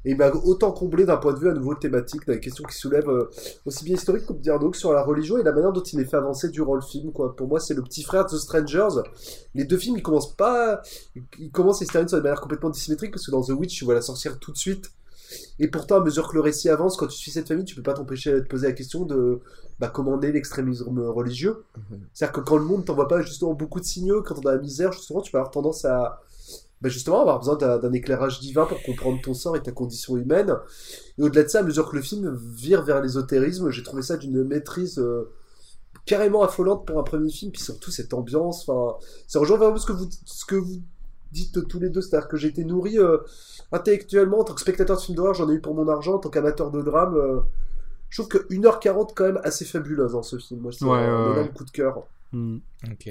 Et 0.06 0.10
il 0.10 0.18
m'a 0.18 0.30
autant 0.30 0.70
comblé 0.70 1.06
d'un 1.06 1.16
point 1.16 1.32
de 1.32 1.38
vue 1.38 1.48
à 1.48 1.54
nouveau 1.54 1.74
thématique, 1.74 2.26
dans 2.26 2.34
les 2.34 2.40
questions 2.40 2.62
qui 2.64 2.76
soulèvent 2.76 3.08
euh, 3.08 3.30
aussi 3.64 3.84
bien 3.84 3.94
historiques 3.94 4.26
comme 4.26 4.38
d'Arnaud 4.38 4.70
que 4.70 4.76
sur 4.76 4.92
la 4.92 5.02
religion 5.02 5.38
et 5.38 5.42
la 5.42 5.52
manière 5.52 5.72
dont 5.72 5.82
il 5.82 5.98
les 5.98 6.04
fait 6.04 6.18
avancer 6.18 6.50
durant 6.50 6.74
le 6.74 6.82
film. 6.82 7.10
Quoi. 7.10 7.34
Pour 7.34 7.48
moi, 7.48 7.58
c'est 7.58 7.72
le 7.72 7.82
petit 7.82 8.02
frère 8.02 8.26
de 8.26 8.30
The 8.30 8.38
Strangers. 8.38 9.00
Les 9.54 9.64
deux 9.64 9.78
films, 9.78 9.96
ils 9.96 10.02
commencent 10.02 10.36
pas. 10.36 10.82
Ils 11.38 11.50
commencent 11.50 11.80
et 11.80 11.86
se 11.86 11.92
terminent 11.92 12.08
sur 12.08 12.18
une 12.18 12.24
manière 12.24 12.40
complètement 12.42 12.68
dissymétrique 12.68 13.12
parce 13.12 13.24
que 13.24 13.30
dans 13.30 13.42
The 13.42 13.50
Witch, 13.58 13.78
tu 13.78 13.86
vois 13.86 13.94
la 13.94 14.02
sorcière 14.02 14.38
tout 14.38 14.52
de 14.52 14.58
suite. 14.58 14.90
Et 15.58 15.68
pourtant, 15.68 15.96
à 15.96 16.04
mesure 16.04 16.28
que 16.28 16.34
le 16.34 16.40
récit 16.40 16.68
avance, 16.68 16.96
quand 16.96 17.06
tu 17.06 17.16
suis 17.16 17.30
cette 17.30 17.48
famille, 17.48 17.64
tu 17.64 17.74
peux 17.74 17.82
pas 17.82 17.94
t'empêcher 17.94 18.32
de 18.32 18.40
te 18.40 18.48
poser 18.48 18.66
la 18.66 18.72
question 18.72 19.04
de 19.04 19.40
bah, 19.78 19.88
comment 19.88 20.16
naît 20.18 20.32
l'extrémisme 20.32 20.98
religieux. 21.00 21.64
C'est-à-dire 22.12 22.32
que 22.32 22.40
quand 22.40 22.56
le 22.56 22.64
monde 22.64 22.84
t'envoie 22.84 23.08
pas 23.08 23.20
justement 23.22 23.54
beaucoup 23.54 23.80
de 23.80 23.84
signaux, 23.84 24.22
quand 24.22 24.36
on 24.38 24.48
a 24.48 24.54
la 24.54 24.60
misère, 24.60 24.92
justement, 24.92 25.20
tu 25.20 25.32
vas 25.32 25.40
avoir 25.40 25.50
tendance 25.50 25.84
à 25.84 26.20
bah, 26.80 26.88
justement 26.88 27.20
avoir 27.20 27.38
besoin 27.38 27.56
d'un 27.56 27.78
d'un 27.78 27.92
éclairage 27.92 28.40
divin 28.40 28.66
pour 28.66 28.82
comprendre 28.82 29.20
ton 29.22 29.32
sort 29.32 29.56
et 29.56 29.62
ta 29.62 29.72
condition 29.72 30.16
humaine. 30.16 30.54
Et 31.18 31.22
au-delà 31.22 31.44
de 31.44 31.48
ça, 31.48 31.60
à 31.60 31.62
mesure 31.62 31.88
que 31.88 31.96
le 31.96 32.02
film 32.02 32.38
vire 32.54 32.82
vers 32.82 33.00
l'ésotérisme, 33.00 33.70
j'ai 33.70 33.82
trouvé 33.82 34.02
ça 34.02 34.16
d'une 34.16 34.44
maîtrise 34.44 34.98
euh, 34.98 35.32
carrément 36.04 36.42
affolante 36.42 36.86
pour 36.86 36.98
un 36.98 37.02
premier 37.02 37.30
film, 37.30 37.52
puis 37.52 37.62
surtout 37.62 37.90
cette 37.90 38.12
ambiance. 38.12 38.68
Enfin, 38.68 38.98
ça 39.26 39.38
rejoint 39.38 39.56
vraiment 39.56 39.78
ce 39.78 39.86
que 39.86 39.92
vous, 39.92 40.08
ce 40.26 40.44
que 40.44 40.56
vous 40.56 40.82
dites 41.34 41.68
tous 41.68 41.80
les 41.80 41.90
deux, 41.90 42.00
c'est-à-dire 42.00 42.28
que 42.28 42.38
j'ai 42.38 42.48
été 42.48 42.64
nourri 42.64 42.98
euh, 42.98 43.18
intellectuellement 43.72 44.40
en 44.40 44.44
tant 44.44 44.54
que 44.54 44.60
spectateur 44.62 44.96
de 44.96 45.02
film 45.02 45.16
d'horreur, 45.16 45.34
j'en 45.34 45.50
ai 45.50 45.54
eu 45.54 45.60
pour 45.60 45.74
mon 45.74 45.88
argent, 45.88 46.14
en 46.14 46.18
tant 46.18 46.30
qu'amateur 46.30 46.70
de 46.70 46.80
drame. 46.80 47.14
euh, 47.16 47.40
je 48.10 48.22
trouve 48.22 48.28
que 48.28 48.46
1h40 48.48 49.12
quand 49.14 49.24
même 49.24 49.40
assez 49.44 49.64
fabuleuse 49.64 50.12
dans 50.12 50.22
ce 50.22 50.38
film. 50.38 50.60
Moi, 50.60 50.72
c'est 50.72 50.84
Ouais, 50.84 50.98
un 50.98 51.32
énorme 51.32 51.48
coup 51.52 51.64
de 51.64 51.70
cœur. 51.70 52.04
Hmm. 52.32 52.58
Ok. 52.90 53.08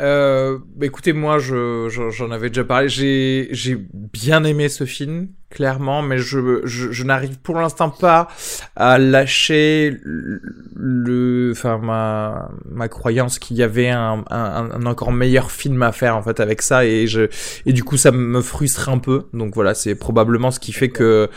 Euh, 0.00 0.58
bah 0.76 0.86
écoutez, 0.86 1.12
moi, 1.12 1.38
je, 1.38 1.88
je- 1.90 2.10
j'en 2.10 2.30
avais 2.30 2.48
déjà 2.48 2.64
parlé. 2.64 2.88
J'ai, 2.88 3.48
j'ai 3.52 3.76
bien 3.92 4.42
aimé 4.44 4.68
ce 4.70 4.84
film, 4.86 5.28
clairement, 5.50 6.00
mais 6.02 6.18
je, 6.18 6.62
je, 6.64 6.90
je 6.92 7.04
n'arrive 7.04 7.38
pour 7.40 7.56
l'instant 7.60 7.90
pas 7.90 8.28
à 8.74 8.98
lâcher 8.98 9.98
le, 10.04 11.50
enfin 11.52 11.78
ma, 11.78 12.50
ma 12.70 12.88
croyance 12.88 13.38
qu'il 13.38 13.58
y 13.58 13.62
avait 13.62 13.90
un, 13.90 14.24
un, 14.30 14.70
un 14.72 14.86
encore 14.86 15.12
meilleur 15.12 15.50
film 15.50 15.82
à 15.82 15.92
faire 15.92 16.16
en 16.16 16.22
fait 16.22 16.40
avec 16.40 16.62
ça, 16.62 16.86
et 16.86 17.06
je, 17.06 17.28
et 17.66 17.72
du 17.74 17.84
coup, 17.84 17.98
ça 17.98 18.12
me 18.12 18.40
frustre 18.40 18.88
un 18.88 18.98
peu. 18.98 19.24
Donc 19.34 19.54
voilà, 19.54 19.74
c'est 19.74 19.94
probablement 19.94 20.50
ce 20.50 20.60
qui 20.60 20.72
fait 20.72 20.88
que 20.88 21.28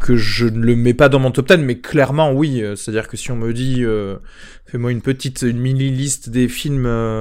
que 0.00 0.16
je 0.16 0.46
ne 0.46 0.60
le 0.64 0.76
mets 0.76 0.94
pas 0.94 1.08
dans 1.08 1.18
mon 1.18 1.32
top 1.32 1.48
10, 1.48 1.58
mais 1.58 1.80
clairement 1.80 2.32
oui. 2.32 2.62
euh, 2.62 2.76
C'est-à-dire 2.76 3.08
que 3.08 3.16
si 3.16 3.32
on 3.32 3.36
me 3.36 3.52
dit, 3.52 3.84
euh, 3.84 4.16
fais-moi 4.66 4.92
une 4.92 5.02
petite, 5.02 5.42
une 5.42 5.58
mini 5.58 5.90
liste 5.90 6.30
des 6.30 6.48
films. 6.48 6.86
euh, 6.86 7.13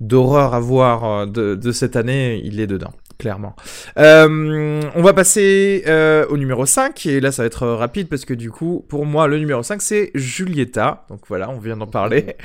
d'horreur 0.00 0.54
à 0.54 0.60
voir 0.60 1.04
euh, 1.04 1.26
de, 1.26 1.54
de 1.54 1.72
cette 1.72 1.96
année, 1.96 2.40
il 2.44 2.58
est 2.60 2.66
dedans, 2.66 2.92
clairement. 3.18 3.54
Euh, 3.96 4.82
on 4.94 5.02
va 5.02 5.12
passer 5.12 5.84
euh, 5.86 6.26
au 6.28 6.36
numéro 6.36 6.66
5, 6.66 7.06
et 7.06 7.20
là 7.20 7.30
ça 7.30 7.42
va 7.42 7.46
être 7.46 7.62
euh, 7.62 7.76
rapide 7.76 8.08
parce 8.08 8.24
que 8.24 8.34
du 8.34 8.50
coup, 8.50 8.84
pour 8.88 9.06
moi, 9.06 9.28
le 9.28 9.38
numéro 9.38 9.62
5 9.62 9.80
c'est 9.80 10.10
Julieta. 10.14 11.06
Donc 11.08 11.20
voilà, 11.28 11.48
on 11.50 11.58
vient 11.58 11.76
d'en 11.76 11.86
parler. 11.86 12.36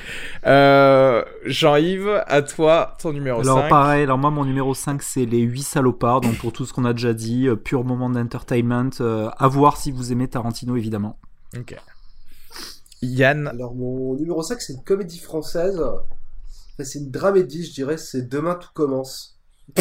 Euh, 0.46 1.24
Jean-Yves, 1.44 2.22
à 2.26 2.42
toi, 2.42 2.96
ton 3.02 3.12
numéro 3.12 3.40
Alors 3.40 3.62
5. 3.62 3.68
pareil, 3.68 4.02
alors 4.04 4.18
moi 4.18 4.30
mon 4.30 4.44
numéro 4.44 4.72
5 4.72 5.02
c'est 5.02 5.26
les 5.26 5.40
8 5.40 5.62
salopards, 5.62 6.20
donc 6.20 6.36
pour 6.38 6.52
tout 6.52 6.64
ce 6.64 6.72
qu'on 6.72 6.84
a 6.84 6.92
déjà 6.92 7.12
dit, 7.12 7.48
euh, 7.48 7.56
pur 7.56 7.84
moment 7.84 8.08
d'entertainment, 8.10 8.90
euh, 9.00 9.28
à 9.38 9.48
voir 9.48 9.76
si 9.76 9.90
vous 9.90 10.12
aimez 10.12 10.28
Tarantino 10.28 10.76
évidemment. 10.76 11.18
Ok. 11.58 11.74
Yann, 13.02 13.48
Alors, 13.48 13.74
mon 13.74 14.14
numéro 14.14 14.42
5, 14.42 14.60
c'est 14.60 14.74
une 14.74 14.84
comédie 14.84 15.18
française. 15.18 15.82
C'est 16.84 16.98
une 16.98 17.10
dramédie, 17.10 17.66
je 17.66 17.72
dirais. 17.72 17.96
C'est 17.96 18.28
Demain 18.28 18.54
tout 18.54 18.68
commence. 18.74 19.38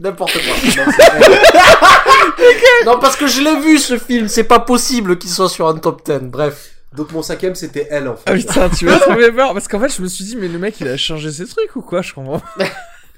N'importe 0.00 0.32
quoi. 0.32 0.84
non, 2.86 3.00
parce 3.00 3.16
que 3.16 3.26
je 3.26 3.40
l'ai 3.40 3.60
vu 3.60 3.78
ce 3.78 3.98
film, 3.98 4.28
c'est 4.28 4.44
pas 4.44 4.60
possible 4.60 5.18
qu'il 5.18 5.30
soit 5.30 5.48
sur 5.48 5.66
un 5.66 5.76
top 5.76 6.04
10. 6.04 6.30
Bref. 6.30 6.70
Donc, 6.94 7.10
mon 7.12 7.22
cinquième, 7.22 7.54
c'était 7.54 7.88
Elle, 7.90 8.08
en 8.08 8.16
fait. 8.16 8.22
ah 8.26 8.34
putain, 8.34 8.68
tu 8.70 8.86
m'as 8.86 8.98
trouvé 8.98 9.30
peur 9.32 9.52
parce 9.52 9.66
qu'en 9.66 9.80
fait, 9.80 9.94
je 9.94 10.00
me 10.00 10.08
suis 10.08 10.24
dit, 10.24 10.36
mais 10.36 10.48
le 10.48 10.58
mec 10.58 10.80
il 10.80 10.88
a 10.88 10.96
changé 10.96 11.30
ses 11.32 11.46
trucs 11.46 11.74
ou 11.76 11.82
quoi 11.82 12.00
Je 12.02 12.14
comprends. 12.14 12.40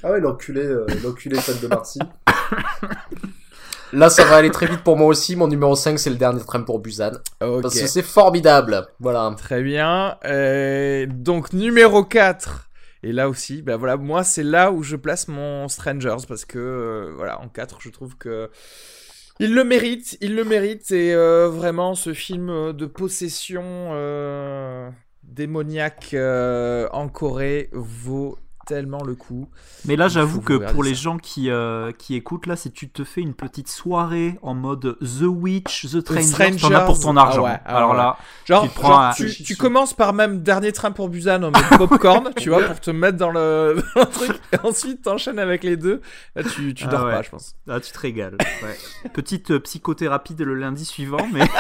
Ah 0.02 0.12
ouais, 0.12 0.20
l'enculé, 0.20 0.62
euh, 0.62 0.86
l'enculé 1.04 1.38
fan 1.38 1.56
de 1.60 1.66
Marcy. 1.66 1.98
Là, 3.92 4.08
ça 4.08 4.24
va 4.24 4.36
aller 4.36 4.50
très 4.50 4.66
vite 4.66 4.82
pour 4.82 4.96
moi 4.96 5.08
aussi. 5.08 5.36
Mon 5.36 5.48
numéro 5.48 5.74
5, 5.74 5.98
c'est 5.98 6.10
le 6.10 6.16
dernier 6.16 6.42
train 6.42 6.62
pour 6.62 6.78
Busan. 6.78 7.12
Ok. 7.42 7.62
Parce 7.62 7.78
que 7.78 7.86
c'est 7.86 8.02
formidable. 8.02 8.86
Voilà. 9.00 9.34
Très 9.36 9.62
bien. 9.62 10.16
Euh, 10.24 11.06
donc 11.08 11.52
numéro 11.52 12.04
4. 12.04 12.69
Et 13.02 13.12
là 13.12 13.28
aussi, 13.28 13.62
bah 13.62 13.76
voilà, 13.76 13.96
moi 13.96 14.24
c'est 14.24 14.42
là 14.42 14.72
où 14.72 14.82
je 14.82 14.96
place 14.96 15.28
mon 15.28 15.68
Strangers 15.68 16.26
parce 16.28 16.44
que 16.44 16.58
euh, 16.58 17.12
voilà, 17.16 17.40
en 17.40 17.48
4, 17.48 17.80
je 17.80 17.88
trouve 17.88 18.16
que 18.16 18.50
Il 19.38 19.54
le 19.54 19.64
mérite, 19.64 20.18
il 20.20 20.34
le 20.34 20.44
mérite, 20.44 20.90
et 20.90 21.14
euh, 21.14 21.48
vraiment 21.48 21.94
ce 21.94 22.12
film 22.12 22.74
de 22.74 22.86
possession 22.86 23.62
euh, 23.64 24.90
démoniaque 25.22 26.10
euh, 26.12 26.88
en 26.92 27.08
Corée 27.08 27.70
vaut 27.72 28.36
tellement 28.70 29.02
le 29.02 29.16
coup. 29.16 29.48
Mais 29.84 29.96
là, 29.96 30.06
j'avoue 30.06 30.40
que 30.40 30.54
pour 30.70 30.84
les 30.84 30.94
ça. 30.94 31.00
gens 31.02 31.18
qui, 31.18 31.50
euh, 31.50 31.90
qui 31.90 32.14
écoutent, 32.14 32.46
là, 32.46 32.54
si 32.54 32.70
tu 32.70 32.88
te 32.88 33.02
fais 33.02 33.20
une 33.20 33.34
petite 33.34 33.66
soirée 33.68 34.38
en 34.42 34.54
mode 34.54 34.96
The 35.00 35.22
Witch, 35.22 35.86
The 35.90 36.00
Stranger, 36.00 36.56
t'en 36.60 36.72
as 36.72 36.80
pour 36.82 37.00
ton 37.00 37.16
ah 37.16 37.22
argent. 37.22 37.42
ouais, 37.42 37.58
ah 37.66 37.76
Alors 37.78 37.90
ouais. 37.90 37.96
là, 37.96 38.16
Genre, 38.44 38.62
Tu 38.62 38.68
tu, 38.68 38.74
prends 38.76 38.88
genre, 38.88 39.00
un- 39.00 39.12
tu, 39.12 39.42
tu 39.42 39.56
commences 39.56 39.92
par 39.92 40.12
même 40.12 40.42
dernier 40.42 40.70
train 40.70 40.92
pour 40.92 41.08
Busan 41.08 41.42
en 41.42 41.50
mode 41.50 41.78
popcorn, 41.88 42.30
tu 42.36 42.50
vois, 42.50 42.62
pour 42.62 42.78
te 42.80 42.90
mettre 42.92 43.18
dans 43.18 43.30
le, 43.30 43.82
dans 43.96 44.02
le 44.02 44.06
truc, 44.06 44.40
et 44.52 44.56
ensuite 44.64 45.02
t'enchaînes 45.02 45.40
avec 45.40 45.64
les 45.64 45.76
deux. 45.76 46.00
Là, 46.36 46.44
tu, 46.44 46.72
tu 46.74 46.84
Ah 46.86 46.90
dors 46.90 47.04
ouais. 47.06 47.12
pas, 47.12 47.22
je 47.22 47.30
pense. 47.30 47.56
là, 47.66 47.80
tu 47.80 47.90
te 47.90 47.98
régales. 47.98 48.38
Petite 49.12 49.50
euh, 49.50 49.58
psychothérapie 49.60 50.34
dès 50.34 50.44
le 50.44 50.54
lundi 50.54 50.84
suivant, 50.84 51.26
mais. 51.32 51.42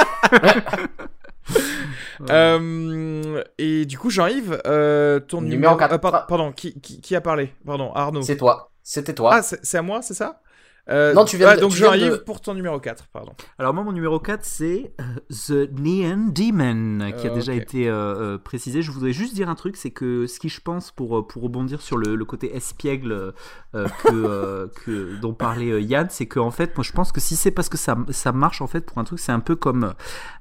Euh, 2.28 3.42
et 3.56 3.86
du 3.86 3.96
coup, 3.98 4.10
Jean-Yves, 4.10 4.60
euh, 4.66 5.20
ton 5.20 5.40
Numéro 5.40 5.72
numéro. 5.74 5.92
euh, 5.94 5.98
par- 5.98 6.26
pardon, 6.26 6.52
qui, 6.52 6.78
qui, 6.80 7.00
qui 7.00 7.16
a 7.16 7.22
parlé? 7.22 7.54
Pardon, 7.64 7.92
Arnaud. 7.94 8.20
C'est 8.20 8.36
toi. 8.36 8.70
C'était 8.82 9.14
toi. 9.14 9.30
Ah, 9.36 9.42
c'est 9.42 9.78
à 9.78 9.82
moi, 9.82 10.02
c'est 10.02 10.12
ça? 10.12 10.42
Euh, 10.88 11.12
Non, 11.14 11.24
tu 11.24 11.36
viens 11.36 11.48
ah, 11.50 11.56
de- 11.56 11.60
Donc 11.60 11.72
Jean-Yves 11.72 12.10
de- 12.12 12.16
pour 12.16 12.40
ton 12.40 12.54
numéro 12.54 12.80
4, 12.80 13.06
pardon. 13.12 13.32
Alors 13.58 13.74
moi 13.74 13.84
mon 13.84 13.92
numéro 13.92 14.18
4 14.18 14.44
c'est 14.44 14.92
euh, 15.00 15.04
The 15.30 15.70
Neon 15.78 16.28
Demon 16.34 17.12
qui 17.20 17.26
a 17.26 17.30
Euh, 17.30 17.34
déjà 17.34 17.52
été 17.54 17.88
euh, 17.88 18.38
précisé. 18.38 18.82
Je 18.82 18.90
voudrais 18.90 19.12
juste 19.12 19.34
dire 19.34 19.48
un 19.48 19.54
truc, 19.54 19.76
c'est 19.76 19.90
que 19.90 20.26
ce 20.26 20.40
qui 20.40 20.48
je 20.48 20.60
pense 20.60 20.90
pour, 20.90 21.26
pour 21.26 21.42
rebondir 21.42 21.80
sur 21.80 21.96
le, 21.96 22.16
le 22.16 22.24
côté 22.24 22.56
espiègle 22.56 23.32
que, 23.72 24.66
que 24.84 25.16
dont 25.20 25.34
parlait 25.34 25.82
Yann, 25.82 26.08
c'est 26.10 26.26
qu'en 26.26 26.50
fait 26.50 26.76
moi 26.76 26.82
je 26.84 26.92
pense 26.92 27.12
que 27.12 27.20
si 27.20 27.36
c'est 27.36 27.50
parce 27.52 27.68
que 27.68 27.76
ça, 27.78 27.96
ça 28.10 28.32
marche 28.32 28.60
en 28.62 28.66
fait 28.66 28.84
pour 28.86 28.98
un 28.98 29.04
truc, 29.04 29.20
c'est 29.20 29.32
un 29.32 29.40
peu 29.40 29.54
comme 29.56 29.92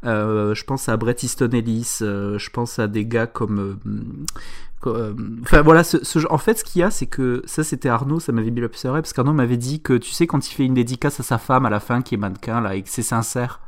je 0.03 0.63
pense 0.63 0.89
à 0.89 0.97
Bret 0.97 1.17
Easton 1.21 1.49
Ellis, 1.51 1.97
je 1.99 2.49
pense 2.49 2.79
à 2.79 2.87
des 2.87 3.05
gars 3.05 3.27
comme 3.27 3.79
co- 3.83 4.41
Enfin 4.85 5.61
voilà, 5.61 5.83
ce, 5.83 6.03
ce 6.03 6.19
en 6.29 6.37
fait, 6.37 6.59
ce 6.59 6.63
qu'il 6.63 6.79
y 6.81 6.83
a, 6.83 6.91
c'est 6.91 7.07
que 7.07 7.41
ça, 7.45 7.63
c'était 7.63 7.89
Arnaud, 7.89 8.19
ça 8.19 8.31
m'avait 8.31 8.51
mis 8.51 8.61
l'oreille, 8.61 9.01
parce 9.01 9.13
qu'Arnaud 9.13 9.33
m'avait 9.33 9.57
dit 9.57 9.81
que 9.81 9.93
tu 9.93 10.11
sais, 10.11 10.27
quand 10.27 10.47
il 10.49 10.53
fait 10.53 10.65
une 10.65 10.73
dédicace 10.73 11.19
à 11.19 11.23
sa 11.23 11.37
femme 11.37 11.65
à 11.65 11.69
la 11.69 11.79
fin, 11.79 12.01
qui 12.01 12.15
est 12.15 12.17
mannequin, 12.17 12.61
là, 12.61 12.75
et 12.75 12.83
que 12.83 12.89
c'est 12.89 13.01
sincère. 13.01 13.59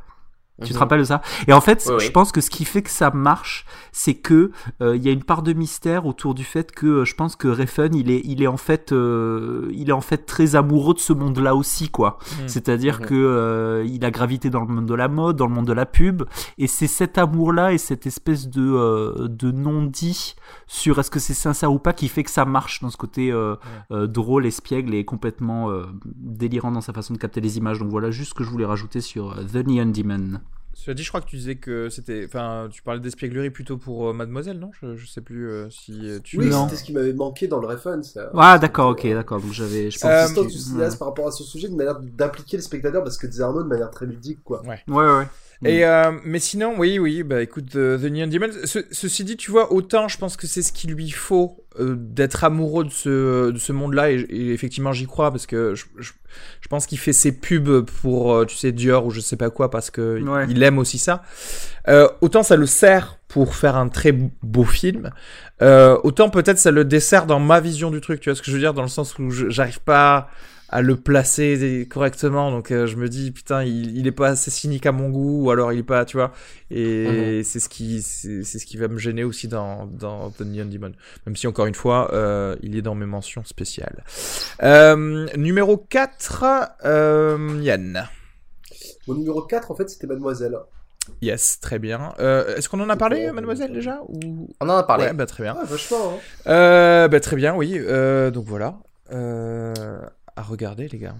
Tu 0.60 0.68
te 0.68 0.74
Mhm. 0.74 0.78
rappelles 0.80 1.00
de 1.00 1.04
ça? 1.04 1.22
Et 1.48 1.52
en 1.52 1.60
fait, 1.62 1.88
Oui, 1.88 1.98
je 2.04 2.10
pense 2.10 2.30
que 2.30 2.40
ce 2.40 2.50
qui 2.50 2.64
fait 2.64 2.82
que 2.82 2.90
ça 2.90 3.10
marche, 3.10 3.64
c'est 3.90 4.14
que 4.14 4.52
euh, 4.80 4.94
il 4.94 5.02
y 5.02 5.08
a 5.08 5.12
une 5.12 5.24
part 5.24 5.42
de 5.42 5.54
mystère 5.54 6.06
autour 6.06 6.34
du 6.34 6.44
fait 6.44 6.70
que 6.72 6.86
euh, 6.86 7.04
je 7.04 7.14
pense 7.14 7.36
que 7.36 7.48
Refn, 7.48 7.94
il 7.94 8.10
est, 8.10 8.20
il 8.24 8.42
est 8.42 8.46
en 8.46 8.58
fait, 8.58 8.92
euh, 8.92 9.68
il 9.72 9.88
est 9.88 9.92
en 9.94 10.02
fait 10.02 10.18
très 10.26 10.54
amoureux 10.54 10.94
de 10.94 10.98
ce 11.00 11.12
monde-là 11.14 11.56
aussi, 11.56 11.88
quoi. 11.88 12.18
Mhm. 12.42 12.48
C'est-à-dire 12.48 13.00
Mhm. 13.00 13.06
que 13.06 13.84
il 13.86 14.04
a 14.04 14.10
gravité 14.10 14.50
dans 14.50 14.60
le 14.60 14.66
monde 14.66 14.86
de 14.86 14.94
la 14.94 15.08
mode, 15.08 15.36
dans 15.36 15.46
le 15.46 15.54
monde 15.54 15.66
de 15.66 15.72
la 15.72 15.86
pub, 15.86 16.22
et 16.58 16.66
c'est 16.66 16.86
cet 16.86 17.16
amour-là 17.18 17.72
et 17.72 17.78
cette 17.78 18.06
espèce 18.06 18.46
de 18.48 19.26
de 19.26 19.50
non-dit 19.50 20.36
sur 20.66 20.98
est-ce 20.98 21.10
que 21.10 21.18
c'est 21.18 21.34
sincère 21.34 21.72
ou 21.72 21.78
pas 21.78 21.92
qui 21.94 22.08
fait 22.08 22.22
que 22.24 22.30
ça 22.30 22.44
marche 22.44 22.80
dans 22.82 22.90
ce 22.90 22.96
côté 22.98 23.32
drôle, 23.90 24.46
espiègle 24.46 24.94
et 24.94 25.04
complètement 25.04 25.70
délirant 26.04 26.70
dans 26.70 26.80
sa 26.82 26.92
façon 26.92 27.14
de 27.14 27.18
capter 27.18 27.40
les 27.40 27.56
images. 27.58 27.78
Donc 27.78 27.88
voilà 27.90 28.10
juste 28.10 28.30
ce 28.30 28.34
que 28.34 28.44
je 28.44 28.50
voulais 28.50 28.66
rajouter 28.66 29.00
sur 29.00 29.34
The 29.52 29.66
Neon 29.66 29.86
Demon. 29.86 30.40
Cela 30.74 30.94
dit, 30.94 31.02
je 31.02 31.08
crois 31.08 31.20
que 31.20 31.26
tu 31.26 31.36
disais 31.36 31.56
que 31.56 31.88
c'était. 31.90 32.24
Enfin, 32.26 32.68
tu 32.72 32.82
parlais 32.82 33.00
d'espièglerie 33.00 33.50
plutôt 33.50 33.76
pour 33.76 34.08
euh, 34.08 34.12
Mademoiselle, 34.12 34.58
non? 34.58 34.70
Je, 34.80 34.96
je 34.96 35.06
sais 35.06 35.20
plus 35.20 35.48
euh, 35.48 35.68
si 35.70 35.92
euh, 36.08 36.18
tu. 36.24 36.38
Oui, 36.38 36.50
c'était 36.50 36.76
ce 36.76 36.84
qui 36.84 36.92
m'avait 36.92 37.12
manqué 37.12 37.46
dans 37.46 37.60
le 37.60 37.66
refund. 37.66 38.02
ça. 38.02 38.30
Ah 38.34 38.58
d'accord, 38.58 38.90
ok, 38.90 39.06
d'accord. 39.12 39.40
Donc 39.40 39.52
j'avais, 39.52 39.90
je 39.90 39.98
Euh, 40.04 40.22
pense 40.24 40.30
un 40.30 40.34
que- 40.34 40.40
enthousiasme 40.40 40.98
par 40.98 41.08
rapport 41.08 41.28
à 41.28 41.30
ce 41.32 41.44
sujet, 41.44 41.68
de 41.68 41.74
manière 41.74 42.00
d'impliquer 42.00 42.56
les 42.56 42.62
spectateurs, 42.62 43.04
parce 43.04 43.18
que 43.18 43.26
disait 43.26 43.42
Arnaud 43.42 43.62
de 43.62 43.68
manière 43.68 43.90
très 43.90 44.06
ludique, 44.06 44.42
quoi. 44.42 44.62
Ouais, 44.62 44.80
ouais, 44.88 45.16
ouais. 45.18 45.26
Et 45.64 45.84
euh, 45.84 46.10
mais 46.24 46.40
sinon, 46.40 46.74
oui, 46.76 46.98
oui, 46.98 47.22
bah 47.22 47.40
écoute, 47.42 47.66
The, 47.70 48.00
The 48.00 48.10
Neon 48.10 48.26
Demon. 48.26 48.48
ce- 48.64 48.84
ceci 48.90 49.22
dit, 49.24 49.36
tu 49.36 49.50
vois, 49.50 49.72
autant 49.72 50.08
je 50.08 50.18
pense 50.18 50.36
que 50.36 50.46
c'est 50.48 50.62
ce 50.62 50.72
qu'il 50.72 50.90
lui 50.92 51.10
faut 51.10 51.64
euh, 51.78 51.94
d'être 51.96 52.42
amoureux 52.44 52.84
de 52.84 52.90
ce, 52.90 53.50
de 53.50 53.58
ce 53.58 53.72
monde-là, 53.72 54.10
et, 54.10 54.16
et 54.28 54.52
effectivement 54.52 54.92
j'y 54.92 55.06
crois 55.06 55.30
parce 55.30 55.46
que 55.46 55.74
je, 55.76 55.84
je, 55.98 56.12
je 56.60 56.68
pense 56.68 56.86
qu'il 56.86 56.98
fait 56.98 57.12
ses 57.12 57.32
pubs 57.32 57.82
pour, 58.02 58.34
euh, 58.34 58.44
tu 58.44 58.56
sais, 58.56 58.72
Dior 58.72 59.06
ou 59.06 59.10
je 59.10 59.20
sais 59.20 59.36
pas 59.36 59.50
quoi 59.50 59.70
parce 59.70 59.90
que 59.90 60.20
Ouais. 60.20 60.46
il 60.48 60.62
aime 60.64 60.78
aussi 60.78 60.98
ça. 60.98 61.22
Euh, 61.88 62.08
autant 62.20 62.42
ça 62.42 62.56
le 62.56 62.66
sert 62.66 63.18
pour 63.28 63.54
faire 63.54 63.76
un 63.76 63.88
très 63.88 64.12
beau 64.12 64.64
film, 64.64 65.10
euh, 65.62 65.96
autant 66.02 66.28
peut-être 66.28 66.58
ça 66.58 66.70
le 66.72 66.84
dessert 66.84 67.24
dans 67.26 67.38
ma 67.40 67.60
vision 67.60 67.90
du 67.90 68.00
truc. 68.00 68.20
Tu 68.20 68.28
vois 68.30 68.36
ce 68.36 68.42
que 68.42 68.50
je 68.50 68.56
veux 68.56 68.60
dire 68.62 68.74
dans 68.74 68.82
le 68.82 68.88
sens 68.88 69.16
où 69.18 69.30
j'arrive 69.30 69.80
pas 69.80 70.28
à 70.72 70.82
le 70.82 70.96
placer 70.96 71.86
correctement. 71.88 72.50
Donc 72.50 72.70
euh, 72.70 72.86
je 72.86 72.96
me 72.96 73.08
dis 73.08 73.30
putain, 73.30 73.62
il, 73.62 73.96
il 73.96 74.06
est 74.06 74.12
pas 74.12 74.28
assez 74.28 74.50
cynique 74.50 74.86
à 74.86 74.92
mon 74.92 75.10
goût, 75.10 75.44
ou 75.44 75.50
alors 75.50 75.72
il 75.72 75.80
est 75.80 75.84
pas, 75.84 76.04
tu 76.04 76.16
vois. 76.16 76.32
Et 76.70 77.42
c'est 77.44 77.60
ce 77.60 77.68
qui 77.68 78.02
c'est 78.02 78.42
c'est 78.42 78.58
ce 78.58 78.66
qui 78.66 78.78
va 78.78 78.88
me 78.88 78.98
gêner 78.98 79.22
aussi 79.22 79.46
dans 79.46 79.86
dans 79.86 80.30
The 80.30 80.40
Neon 80.40 80.64
Demon. 80.64 80.92
Même 81.26 81.36
si 81.36 81.46
encore 81.46 81.66
une 81.66 81.74
fois, 81.74 82.12
euh, 82.14 82.56
il 82.62 82.76
est 82.76 82.82
dans 82.82 82.94
mes 82.94 83.06
mentions 83.06 83.44
spéciales. 83.44 84.02
Euh, 84.62 85.26
numéro 85.36 85.76
4 85.76 86.44
euh, 86.84 87.58
Yann. 87.60 88.08
Mon 89.06 89.14
numéro 89.14 89.42
4, 89.42 89.70
en 89.70 89.74
fait, 89.74 89.90
c'était 89.90 90.06
Mademoiselle. 90.06 90.56
Yes, 91.20 91.58
très 91.60 91.78
bien. 91.78 92.14
Euh, 92.20 92.56
Est-ce 92.56 92.68
qu'on 92.68 92.80
en 92.80 92.88
a 92.88 92.96
parlé, 92.96 93.30
mademoiselle, 93.32 93.72
déjà 93.72 94.00
ou... 94.08 94.48
On 94.60 94.68
en 94.68 94.76
a 94.76 94.84
parlé. 94.84 95.06
Ouais, 95.06 95.12
bah 95.12 95.26
très 95.26 95.42
bien. 95.42 95.56
Ah, 95.60 95.64
vachement, 95.64 96.14
hein. 96.14 96.18
Euh, 96.46 97.08
bah 97.08 97.18
très 97.18 97.34
bien, 97.36 97.56
oui. 97.56 97.74
Euh, 97.76 98.30
donc 98.30 98.46
voilà. 98.46 98.76
À 100.36 100.42
regarder, 100.42 100.88
les 100.88 100.98
gars. 100.98 101.16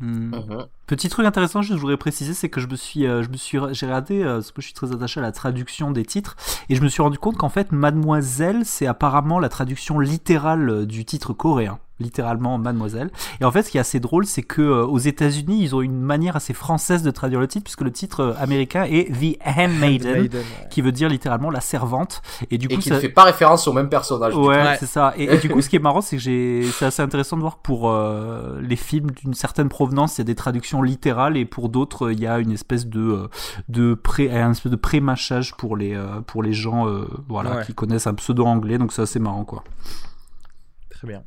Hmm. 0.00 0.34
Mhm. 0.34 0.66
Petit 0.86 1.08
truc 1.08 1.26
intéressant, 1.26 1.60
juste, 1.60 1.74
je 1.74 1.80
voudrais 1.80 1.98
préciser, 1.98 2.32
c'est 2.32 2.48
que 2.48 2.60
je 2.60 2.66
me 2.66 2.76
suis, 2.76 3.06
euh, 3.06 3.22
je 3.22 3.28
me 3.28 3.36
suis, 3.36 3.58
j'ai 3.72 3.86
regardé, 3.86 4.22
euh, 4.22 4.34
parce 4.34 4.50
que 4.50 4.62
je 4.62 4.66
suis 4.66 4.74
très 4.74 4.92
attaché 4.92 5.20
à 5.20 5.22
la 5.22 5.32
traduction 5.32 5.90
des 5.90 6.04
titres, 6.04 6.36
et 6.68 6.74
je 6.74 6.82
me 6.82 6.88
suis 6.88 7.02
rendu 7.02 7.18
compte 7.18 7.36
qu'en 7.36 7.50
fait, 7.50 7.70
Mademoiselle, 7.70 8.64
c'est 8.64 8.86
apparemment 8.86 9.38
la 9.38 9.50
traduction 9.50 9.98
littérale 9.98 10.68
euh, 10.70 10.86
du 10.86 11.04
titre 11.04 11.34
coréen, 11.34 11.78
littéralement 12.00 12.58
Mademoiselle. 12.58 13.10
Et 13.40 13.44
en 13.44 13.50
fait, 13.50 13.62
ce 13.62 13.70
qui 13.70 13.76
est 13.76 13.80
assez 13.80 14.00
drôle, 14.00 14.26
c'est 14.26 14.42
que 14.42 14.62
euh, 14.62 14.84
aux 14.86 14.98
États-Unis, 14.98 15.62
ils 15.62 15.74
ont 15.76 15.82
une 15.82 16.00
manière 16.00 16.36
assez 16.36 16.54
française 16.54 17.02
de 17.02 17.10
traduire 17.10 17.40
le 17.40 17.46
titre, 17.46 17.64
puisque 17.64 17.82
le 17.82 17.92
titre 17.92 18.20
euh, 18.20 18.32
américain 18.38 18.84
est 18.84 19.12
The 19.12 19.38
Handmaiden, 19.46 20.22
Maiden, 20.22 20.42
qui 20.70 20.80
veut 20.82 20.92
dire 20.92 21.08
littéralement 21.08 21.50
la 21.50 21.60
servante. 21.60 22.22
Et 22.50 22.58
du 22.58 22.66
Et 22.66 22.74
coup, 22.74 22.80
qui 22.80 22.88
ça... 22.88 22.96
ne 22.96 23.00
fait 23.00 23.08
pas 23.08 23.24
référence 23.24 23.68
au 23.68 23.72
même 23.72 23.88
personnage. 23.88 24.34
Ouais, 24.34 24.48
Ouais. 24.56 24.76
c'est 24.80 24.86
ça. 24.86 25.14
Et, 25.16 25.24
et 25.24 25.38
du 25.38 25.48
coup, 25.48 25.60
ce 25.62 25.68
qui 25.68 25.76
est 25.76 25.80
marrant, 25.80 26.00
c'est 26.00 26.16
que 26.16 26.22
j'ai, 26.22 26.62
c'est 26.72 26.86
assez 26.86 27.02
intéressant 27.02 27.36
de 27.36 27.42
voir 27.42 27.58
pour 27.58 27.90
euh, 27.90 28.60
les 28.62 28.76
films 28.76 29.10
d'une 29.10 29.34
certaine 29.34 29.68
provenance, 29.68 30.16
il 30.18 30.20
y 30.20 30.22
a 30.22 30.24
des 30.24 30.34
traductions 30.34 30.82
littérales, 30.82 31.36
et 31.36 31.44
pour 31.44 31.68
d'autres, 31.68 32.10
il 32.12 32.20
y 32.20 32.26
a 32.26 32.38
une 32.38 32.52
espèce 32.52 32.86
de 32.86 33.28
de 33.68 33.94
pré, 33.94 34.30
un 34.30 34.52
espèce 34.52 34.72
de 34.72 34.76
pré-mâchage 34.76 35.54
pour 35.56 35.76
les 35.76 35.94
euh, 35.94 36.20
pour 36.26 36.42
les 36.42 36.52
gens, 36.52 36.88
euh, 36.88 37.06
voilà, 37.28 37.56
Ouais. 37.56 37.64
qui 37.66 37.74
connaissent 37.74 38.06
un 38.06 38.14
pseudo 38.14 38.44
anglais. 38.46 38.78
Donc 38.78 38.92
c'est 38.92 39.02
assez 39.02 39.18
marrant, 39.18 39.44
quoi. 39.44 39.62
Très 40.90 41.06
bien. 41.08 41.22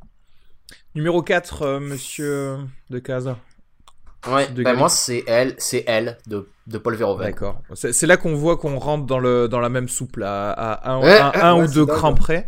Numéro 0.95 1.22
4, 1.22 1.61
euh, 1.64 1.80
monsieur 1.80 2.57
de 2.90 2.99
Casa. 2.99 3.38
Ouais, 4.32 4.48
De 4.48 4.57
ben 4.57 4.64
Galli. 4.64 4.80
moi 4.80 4.88
c'est 4.90 5.24
elle, 5.28 5.53
c'est 5.57 5.84
elle 5.86 6.18
de, 6.28 6.48
de 6.68 6.78
Paul 6.78 6.95
Verhoeven. 6.95 7.26
D'accord. 7.28 7.61
C'est 7.74 7.91
c'est 7.91 8.07
là 8.07 8.15
qu'on 8.15 8.36
voit 8.36 8.56
qu'on 8.56 8.80
rentre 8.80 9.06
dans, 9.06 9.20
le, 9.20 9.49
dans 9.49 9.60
la 9.60 9.68
même 9.70 9.90
soupe, 9.90 10.15
là, 10.15 10.52
à 10.52 10.91
un, 10.94 11.02
Ouais, 11.02 11.20
un- 11.20 11.32
un 11.34 11.56
ouais, 11.57 11.64
ou 11.68 11.74
deux 11.74 11.86
dingue. 11.86 11.95
crans 11.95 12.14
près. 12.14 12.48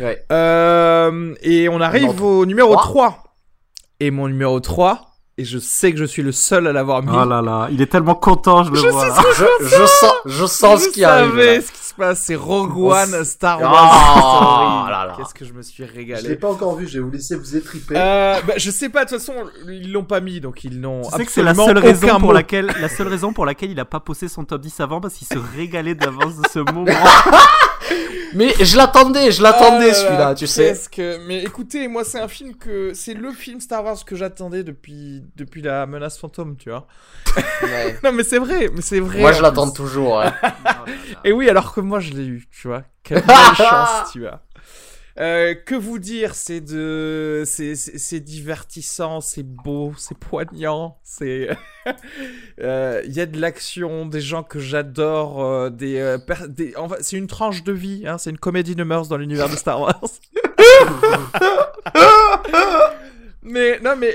Ouais. 0.00 0.24
Euh, 0.32 1.34
et 1.42 1.68
on 1.68 1.80
arrive 1.80 2.16
Non, 2.20 2.24
au 2.38 2.46
numéro 2.46 2.72
trois. 2.74 2.82
3. 3.10 3.34
Et 4.00 4.10
mon 4.10 4.26
numéro 4.26 4.58
3, 4.58 5.13
et 5.36 5.44
je 5.44 5.58
sais 5.58 5.92
que 5.92 5.98
je 5.98 6.04
suis 6.04 6.22
le 6.22 6.30
seul 6.32 6.66
à 6.68 6.72
l'avoir 6.72 7.02
mis. 7.02 7.10
Oh 7.12 7.24
là 7.24 7.42
là, 7.42 7.68
il 7.70 7.82
est 7.82 7.86
tellement 7.90 8.14
content, 8.14 8.62
je 8.64 8.70
le 8.70 8.76
Je 8.76 8.86
vois. 8.86 9.10
sais 9.14 9.22
Je, 9.60 9.66
je 9.66 9.86
sens, 9.86 10.12
je 10.26 10.46
sens 10.46 10.80
je 10.80 10.84
ce 10.84 10.90
qui 10.90 11.04
arrive. 11.04 11.30
savais 11.30 11.56
là. 11.56 11.60
ce 11.62 11.72
qui 11.72 11.78
se 11.84 11.94
passe, 11.94 12.20
c'est 12.20 12.34
Rogue 12.36 12.72
Oh, 12.76 12.92
One, 12.92 13.24
Star 13.24 13.58
Oh 13.60 13.64
Wars. 13.64 14.88
Là. 14.90 15.14
Qu'est-ce 15.16 15.34
que 15.34 15.44
je 15.44 15.52
me 15.52 15.62
suis 15.62 15.74
Je 15.82 15.82
l'ai 15.82 15.98
régalé. 15.98 16.36
pas 16.36 16.50
encore 16.50 16.76
vu, 16.76 16.86
je 16.86 16.98
vais 16.98 17.04
vous 17.04 17.10
laisser 17.10 17.34
vous 17.36 17.56
étriper. 17.56 17.94
Euh, 17.96 18.40
bah, 18.46 18.54
je 18.56 18.70
sais 18.70 18.88
pas, 18.88 19.04
de 19.04 19.10
toute 19.10 19.18
façon, 19.18 19.34
ils 19.68 19.90
l'ont 19.92 20.04
pas 20.04 20.20
mis, 20.20 20.40
donc 20.40 20.62
ils 20.64 20.80
n'ont 20.80 21.02
Tu 21.02 21.16
sais 21.16 21.26
que 21.26 21.32
c'est 21.32 21.42
la 21.42 21.54
seule 21.54 21.78
raison 21.78 22.08
pour 22.18 22.20
mot. 22.28 22.32
laquelle 22.32 22.72
la 22.80 22.88
seule 22.88 23.08
raison 23.08 23.32
pour 23.32 23.44
laquelle 23.44 23.70
il 23.72 23.80
a 23.80 23.84
pas 23.84 24.00
posté 24.00 24.28
son 24.28 24.44
top 24.44 24.60
10 24.60 24.80
avant 24.80 25.00
parce 25.00 25.14
qu'il 25.14 25.26
se 25.26 25.38
régalait 25.56 25.94
d'avance 25.96 26.36
de 26.36 26.46
ce 26.52 26.58
moment. 26.60 26.84
Mais 28.34 28.52
je 28.60 28.76
l'attendais, 28.76 29.30
je 29.30 29.42
l'attendais 29.42 29.84
Ah 29.84 29.86
là 29.88 29.94
celui-là, 29.94 30.18
là, 30.30 30.34
tu 30.34 30.46
sais. 30.46 30.74
que- 30.90 31.18
Mais 31.26 31.42
écoutez, 31.44 31.86
moi 31.88 32.02
c'est 32.04 32.18
un 32.20 32.26
film 32.28 32.56
que 32.56 32.92
c'est 32.94 33.14
le 33.14 33.30
film 33.32 33.60
Star 33.60 33.84
Wars 33.84 34.04
que 34.04 34.16
j'attendais 34.16 34.64
depuis 34.64 35.22
depuis 35.36 35.62
la 35.62 35.86
menace 35.86 36.18
fantôme, 36.18 36.56
tu 36.56 36.70
vois. 36.70 36.86
Ouais. 37.62 37.98
Non 38.04 38.12
mais 38.12 38.24
c'est 38.24 38.38
vrai, 38.38 38.68
mais 38.74 38.80
c'est 38.82 39.00
vrai. 39.00 39.20
Moi 39.20 39.32
je 39.32 39.42
l'attends 39.42 39.70
toujours. 39.70 40.16
ouais. 40.18 40.30
Et 41.24 41.32
oui, 41.32 41.48
alors 41.48 41.72
que 41.74 41.80
moi 41.80 42.00
je 42.00 42.10
l'ai 42.12 42.26
eu, 42.26 42.46
tu 42.50 42.68
vois. 42.68 42.82
Quelle 43.02 43.22
belle 43.26 43.36
chance, 43.56 44.10
tu 44.12 44.20
vois. 44.20 44.40
Euh, 45.20 45.54
que 45.54 45.76
vous 45.76 46.00
dire, 46.00 46.34
c'est 46.34 46.60
de, 46.60 47.44
c'est, 47.46 48.18
divertissant, 48.20 49.20
c'est 49.20 49.44
beau, 49.44 49.92
c'est 49.96 50.18
poignant, 50.18 50.98
c'est, 51.02 51.50
Euh, 52.60 53.02
il 53.04 53.12
y 53.12 53.20
a 53.20 53.26
de 53.26 53.38
l'action, 53.38 54.06
des 54.06 54.20
gens 54.20 54.42
que 54.42 54.58
j'adore, 54.58 55.44
euh, 55.44 55.70
des, 55.70 56.16
per- 56.26 56.48
des, 56.48 56.74
en 56.76 56.88
fait, 56.88 57.02
c'est 57.02 57.16
une 57.16 57.26
tranche 57.26 57.62
de 57.62 57.72
vie, 57.72 58.04
hein, 58.06 58.16
c'est 58.16 58.30
une 58.30 58.38
comédie 58.38 58.74
de 58.74 58.84
mœurs 58.84 59.08
dans 59.08 59.16
l'univers 59.16 59.48
de 59.48 59.56
Star 59.56 59.80
Wars. 59.80 60.00
mais 63.42 63.78
non, 63.80 63.96
mais 63.96 64.14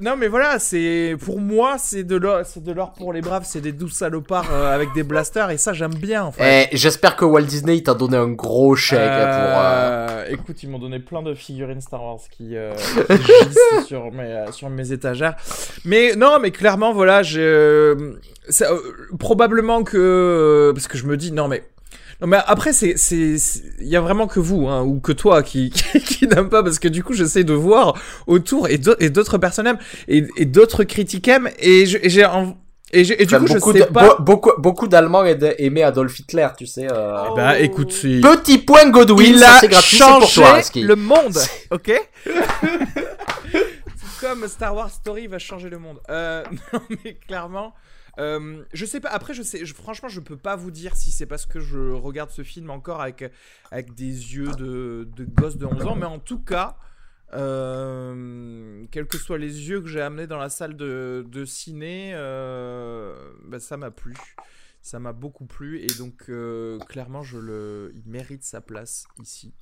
non, 0.00 0.16
mais 0.16 0.28
voilà, 0.28 0.58
c'est 0.58 1.16
pour 1.24 1.40
moi, 1.40 1.76
c'est 1.78 2.04
de 2.04 2.16
l'or, 2.16 2.40
c'est 2.44 2.62
de 2.62 2.72
l'or 2.72 2.92
pour 2.92 3.12
les 3.12 3.20
braves, 3.20 3.44
c'est 3.46 3.60
des 3.60 3.72
douze 3.72 3.92
salopards 3.92 4.52
euh, 4.52 4.74
avec 4.74 4.92
des 4.94 5.02
blasters 5.02 5.50
et 5.50 5.58
ça 5.58 5.72
j'aime 5.72 5.94
bien 5.94 6.24
en 6.24 6.32
fait. 6.32 6.68
Eh, 6.72 6.76
j'espère 6.76 7.16
que 7.16 7.24
Walt 7.24 7.42
Disney 7.42 7.80
t'a 7.82 7.94
donné 7.94 8.16
un 8.16 8.28
gros 8.28 8.74
chèque 8.76 8.98
pour. 8.98 9.06
euh, 9.08 10.06
Euh, 10.10 10.24
Écoute, 10.30 10.62
ils 10.62 10.68
m'ont 10.68 10.78
donné 10.78 10.98
plein 10.98 11.22
de 11.22 11.34
figurines 11.34 11.80
Star 11.80 12.02
Wars 12.02 12.18
qui, 12.30 12.56
euh, 12.56 12.72
qui 13.08 13.16
gisent 13.22 13.86
sur 13.86 14.10
mes 14.12 14.24
euh, 14.24 14.52
sur 14.52 14.68
mes 14.70 14.92
étagères. 14.92 15.36
Mais 15.84 16.14
non, 16.16 16.38
mais 16.40 16.50
clairement, 16.50 16.92
voilà, 16.92 17.22
j'ai 17.22 17.40
euh, 17.42 17.94
euh, 18.62 18.78
probablement 19.18 19.82
que 19.82 19.96
euh, 19.96 20.72
parce 20.72 20.88
que 20.88 20.98
je 20.98 21.06
me 21.06 21.16
dis 21.16 21.32
non 21.32 21.48
mais 21.48 21.62
non 22.20 22.26
mais 22.28 22.38
après 22.46 22.72
c'est 22.72 22.94
c'est 22.96 23.36
il 23.80 23.88
y 23.88 23.96
a 23.96 24.00
vraiment 24.00 24.26
que 24.26 24.40
vous 24.40 24.66
hein, 24.68 24.82
ou 24.82 25.00
que 25.00 25.12
toi 25.12 25.42
qui 25.42 25.70
qui, 25.92 26.00
qui 26.00 26.26
n'aime 26.26 26.48
pas 26.48 26.62
parce 26.62 26.78
que 26.78 26.88
du 26.88 27.02
coup 27.04 27.12
j'essaie 27.12 27.44
de 27.44 27.52
voir 27.52 27.94
autour 28.26 28.68
et 28.68 28.80
et 29.00 29.10
d'autres 29.10 29.38
personnes 29.38 29.66
aiment 29.66 29.78
et, 30.08 30.24
et 30.36 30.44
d'autres 30.46 30.84
critiques 30.84 31.28
aiment 31.28 31.50
et 31.58 31.86
je- 31.86 31.98
et 32.00 32.08
j'ai 32.08 32.24
en- 32.24 32.56
et, 32.92 33.04
j'ai- 33.04 33.20
et 33.20 33.26
du 33.26 33.34
enfin, 33.34 33.44
coup 33.44 33.52
beaucoup 33.54 33.72
je 33.72 33.78
sais 33.80 33.84
de- 33.86 33.92
pas 33.92 34.16
beaucoup 34.20 34.52
beaucoup 34.58 34.86
d'Allemands 34.86 35.24
aimaient 35.24 35.82
Adolf 35.82 36.18
Hitler, 36.20 36.46
tu 36.56 36.66
sais. 36.66 36.86
euh. 36.90 37.16
Eh 37.32 37.36
ben 37.36 37.50
écoute 37.54 37.90
c'est- 37.92 38.20
Petit 38.20 38.58
point 38.58 38.88
Godwin, 38.90 39.26
il 39.34 39.38
ça 39.40 39.56
a 39.56 39.58
c'est 39.60 39.66
gratuit, 39.68 39.96
c'est 39.98 40.04
pour 40.04 40.20
changé 40.22 40.34
toi. 40.40 40.62
Ski. 40.62 40.82
le 40.84 40.94
monde, 40.94 41.36
ok? 41.72 41.92
Tout 43.52 44.06
comme 44.20 44.46
Star 44.48 44.74
Wars 44.74 44.90
Story 44.90 45.26
va 45.26 45.38
changer 45.38 45.68
le 45.68 45.78
monde. 45.78 45.98
Euh, 46.10 46.44
non 46.72 46.80
mais 47.04 47.14
clairement, 47.14 47.74
euh, 48.18 48.64
je 48.72 48.84
sais 48.86 49.00
pas. 49.00 49.08
Après, 49.10 49.34
je 49.34 49.42
sais. 49.42 49.64
je- 49.66 49.74
franchement, 49.74 50.08
je 50.08 50.20
peux 50.20 50.36
pas 50.36 50.56
vous 50.56 50.70
dire 50.70 50.96
si 50.96 51.10
c'est 51.10 51.26
parce 51.26 51.46
que 51.46 51.60
je 51.60 51.78
regarde 51.92 52.30
ce 52.30 52.42
film 52.42 52.70
encore 52.70 53.00
avec 53.00 53.24
avec 53.70 53.94
des 53.94 54.06
yeux 54.34 54.52
de 54.52 55.08
de 55.14 55.24
gosse 55.24 55.56
de 55.58 55.66
11 55.66 55.86
ans, 55.86 55.96
mais 55.96 56.06
en 56.06 56.18
tout 56.18 56.40
cas. 56.40 56.76
Euh, 57.32 58.84
quels 58.90 59.06
que 59.06 59.18
soient 59.18 59.38
les 59.38 59.68
yeux 59.68 59.80
que 59.80 59.88
j'ai 59.88 60.00
amenés 60.00 60.26
dans 60.26 60.38
la 60.38 60.48
salle 60.48 60.76
de, 60.76 61.24
de 61.28 61.44
ciné, 61.44 62.12
euh, 62.14 63.32
bah, 63.44 63.58
ça 63.60 63.76
m'a 63.76 63.90
plu. 63.90 64.14
Ça 64.80 65.00
m'a 65.00 65.12
beaucoup 65.12 65.46
plu 65.46 65.80
et 65.80 65.86
donc 65.98 66.26
euh, 66.28 66.78
clairement 66.88 67.24
je 67.24 67.38
le, 67.38 67.92
il 67.96 68.08
mérite 68.08 68.44
sa 68.44 68.60
place 68.60 69.06
ici 69.20 69.52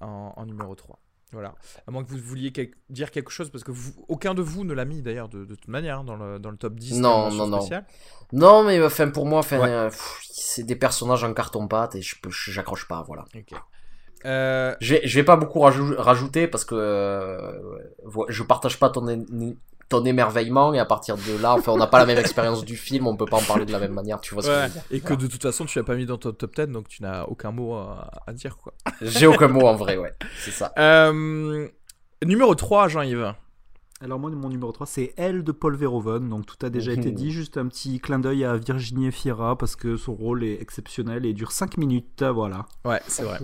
en, 0.00 0.32
en 0.34 0.46
numéro 0.46 0.74
3. 0.74 0.98
Voilà. 1.32 1.54
À 1.86 1.90
moins 1.90 2.04
que 2.04 2.10
vous 2.10 2.18
vouliez 2.18 2.52
quel- 2.52 2.70
dire 2.90 3.10
quelque 3.10 3.30
chose 3.30 3.50
parce 3.50 3.64
que 3.64 3.70
vous, 3.72 3.92
aucun 4.08 4.34
de 4.34 4.42
vous 4.42 4.64
ne 4.64 4.74
l'a 4.74 4.84
mis 4.84 5.00
d'ailleurs 5.02 5.28
de, 5.28 5.44
de 5.44 5.54
toute 5.54 5.68
manière 5.68 6.00
hein, 6.00 6.04
dans, 6.04 6.16
le, 6.16 6.38
dans 6.38 6.50
le 6.50 6.56
top 6.56 6.74
10. 6.74 7.00
Non, 7.00 7.30
non, 7.30 7.46
non. 7.46 7.60
spéciale. 7.60 7.86
Non, 8.32 8.62
mais 8.64 8.82
enfin 8.84 9.08
pour 9.08 9.26
moi, 9.26 9.38
enfin, 9.40 9.58
Ouais. 9.60 9.68
euh, 9.70 9.90
c'est 10.22 10.64
des 10.64 10.76
personnages 10.76 11.24
en 11.24 11.32
carton 11.34 11.66
pâte 11.68 11.94
et 11.94 12.02
je 12.02 12.16
j'accroche 12.28 12.86
pas, 12.86 13.02
voilà. 13.06 13.24
Ok. 13.34 13.58
Euh, 14.24 14.76
Je 14.80 14.94
vais, 15.16 15.24
pas 15.24 15.36
beaucoup 15.36 15.58
rajou- 15.60 15.96
rajouter 15.96 16.46
parce 16.46 16.64
que 16.64 16.76
euh, 16.76 17.60
je 18.28 18.42
partage 18.44 18.78
pas 18.78 18.88
ton, 18.88 19.24
ton 19.92 20.04
émerveillement 20.04 20.74
et 20.74 20.78
à 20.78 20.84
partir 20.84 21.16
de 21.16 21.40
là, 21.40 21.54
enfin, 21.54 21.72
on 21.72 21.76
n'a 21.76 21.86
pas 21.86 21.98
la 21.98 22.06
même 22.06 22.18
expérience 22.26 22.64
du 22.64 22.76
film, 22.76 23.06
on 23.06 23.16
peut 23.16 23.26
pas 23.26 23.38
en 23.38 23.42
parler 23.42 23.64
de 23.64 23.72
la 23.72 23.78
même 23.78 23.92
manière, 23.92 24.20
tu 24.20 24.34
vois 24.34 24.42
ce 24.42 24.48
que 24.48 24.54
je 24.54 24.58
ouais. 24.58 24.66
veux 24.66 24.72
dire. 24.72 24.82
Et 24.90 25.00
que 25.00 25.14
de 25.14 25.26
toute 25.26 25.42
façon 25.42 25.64
tu 25.64 25.78
l'as 25.78 25.84
pas 25.84 25.94
mis 25.94 26.06
dans 26.06 26.18
ton 26.18 26.32
top 26.32 26.54
10 26.56 26.66
donc 26.68 26.88
tu 26.88 27.02
n'as 27.02 27.24
aucun 27.24 27.52
mot 27.52 27.74
à, 27.74 28.10
à 28.26 28.32
dire 28.32 28.56
quoi. 28.56 28.74
J'ai 29.02 29.26
aucun 29.26 29.48
mot 29.48 29.66
en 29.66 29.76
vrai, 29.76 29.96
ouais, 29.96 30.12
c'est 30.38 30.50
ça. 30.50 30.72
Euh, 30.78 31.68
numéro 32.24 32.54
3, 32.54 32.88
Jean-Yves. 32.88 33.34
Alors 34.00 34.18
moi, 34.18 34.30
mon 34.30 34.48
numéro 34.48 34.72
3, 34.72 34.84
c'est 34.84 35.14
Elle 35.16 35.44
de 35.44 35.52
Paul 35.52 35.76
Verhoeven. 35.76 36.28
Donc 36.28 36.44
tout 36.44 36.66
a 36.66 36.70
déjà 36.70 36.92
été 36.92 37.12
dit. 37.12 37.30
Juste 37.30 37.56
un 37.56 37.68
petit 37.68 38.00
clin 38.00 38.18
d'œil 38.18 38.44
à 38.44 38.56
Virginie 38.56 39.06
Efira 39.06 39.56
parce 39.56 39.76
que 39.76 39.96
son 39.96 40.14
rôle 40.14 40.42
est 40.42 40.60
exceptionnel 40.60 41.24
et 41.24 41.32
dure 41.32 41.52
5 41.52 41.76
minutes. 41.76 42.24
Voilà. 42.24 42.66
Ouais, 42.84 43.00
c'est 43.06 43.22
vrai. 43.22 43.38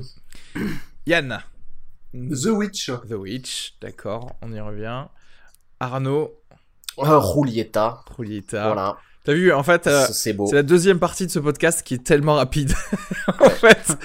Yann. 1.06 1.38
The 2.12 2.46
Witch. 2.46 2.90
The 3.08 3.12
Witch, 3.12 3.76
d'accord, 3.80 4.34
on 4.42 4.52
y 4.52 4.60
revient. 4.60 5.04
Arnaud, 5.80 6.34
Euh, 6.98 7.20
Julieta, 7.34 8.00
Julieta. 8.18 8.66
voilà, 8.66 8.96
T'as 9.24 9.34
vu, 9.34 9.52
en 9.52 9.62
fait, 9.62 9.86
euh, 9.86 10.06
c'est- 10.10 10.34
la 10.52 10.62
deuxième 10.62 10.98
partie 10.98 11.26
de 11.26 11.30
ce 11.30 11.38
podcast 11.38 11.82
qui 11.82 11.94
est 11.94 12.02
tellement 12.04 12.34
rapide. 12.36 12.72
en 13.40 13.50
fait, 13.50 13.96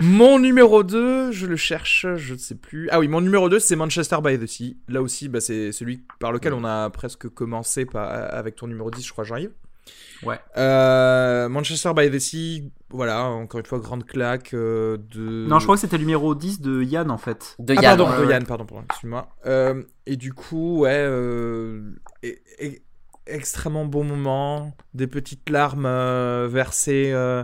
mon 0.00 0.38
numéro 0.38 0.82
2, 0.82 1.30
je 1.30 1.46
le 1.46 1.56
cherche, 1.56 2.06
je 2.16 2.32
ne 2.32 2.38
sais 2.38 2.54
plus. 2.54 2.88
Ah 2.90 2.98
oui, 2.98 3.06
mon 3.06 3.20
numéro 3.20 3.48
2, 3.50 3.58
c'est 3.58 3.76
Manchester 3.76 4.16
by 4.24 4.38
the 4.38 4.46
Sea. 4.46 4.76
Là 4.88 5.02
aussi, 5.02 5.28
bah, 5.28 5.40
c'est 5.40 5.72
celui 5.72 6.02
par 6.20 6.32
lequel 6.32 6.54
on 6.54 6.64
a 6.64 6.88
presque 6.90 7.28
commencé 7.28 7.84
par- 7.84 8.08
avec 8.34 8.56
ton 8.56 8.66
numéro 8.66 8.90
10, 8.90 9.06
je 9.06 9.12
crois, 9.12 9.24
Jean-Yves. 9.24 9.52
Ouais. 10.22 10.38
Euh, 10.56 11.48
Manchester 11.48 11.92
by 11.96 12.10
the 12.10 12.18
Sea, 12.20 12.70
voilà, 12.90 13.24
encore 13.24 13.58
une 13.60 13.66
fois, 13.66 13.80
grande 13.80 14.04
claque 14.06 14.54
euh, 14.54 14.96
de... 15.10 15.46
Non, 15.48 15.58
je 15.58 15.64
crois 15.64 15.74
que 15.74 15.80
c'était 15.80 15.96
le 15.96 16.02
numéro 16.04 16.34
10 16.34 16.60
de 16.60 16.82
Yann 16.82 17.10
en 17.10 17.18
fait. 17.18 17.56
De 17.58 17.74
Ah 17.76 17.82
Yann, 17.82 17.96
pardon, 17.98 18.10
ouais, 18.12 18.18
de 18.20 18.26
ouais. 18.26 18.32
Yann, 18.32 18.46
pardon, 18.46 18.64
pardon, 18.64 18.84
excuse-moi. 18.88 19.28
Euh, 19.46 19.82
et 20.06 20.16
du 20.16 20.32
coup, 20.32 20.80
ouais, 20.80 20.90
euh, 20.96 21.90
et- 22.22 22.40
et- 22.60 22.82
extrêmement 23.26 23.84
bon 23.84 24.04
moment, 24.04 24.72
des 24.94 25.06
petites 25.06 25.48
larmes 25.50 25.86
euh, 25.86 26.48
versées 26.50 27.10
euh, 27.12 27.42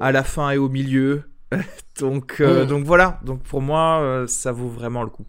à 0.00 0.10
la 0.12 0.24
fin 0.24 0.50
et 0.50 0.56
au 0.58 0.68
milieu. 0.68 1.22
donc, 2.00 2.36
euh, 2.40 2.64
Mm. 2.64 2.68
donc 2.68 2.84
voilà, 2.84 3.20
donc 3.24 3.42
pour 3.44 3.62
moi, 3.62 4.00
euh, 4.00 4.26
ça 4.26 4.50
vaut 4.52 4.68
vraiment 4.68 5.02
le 5.04 5.10
coup. 5.10 5.26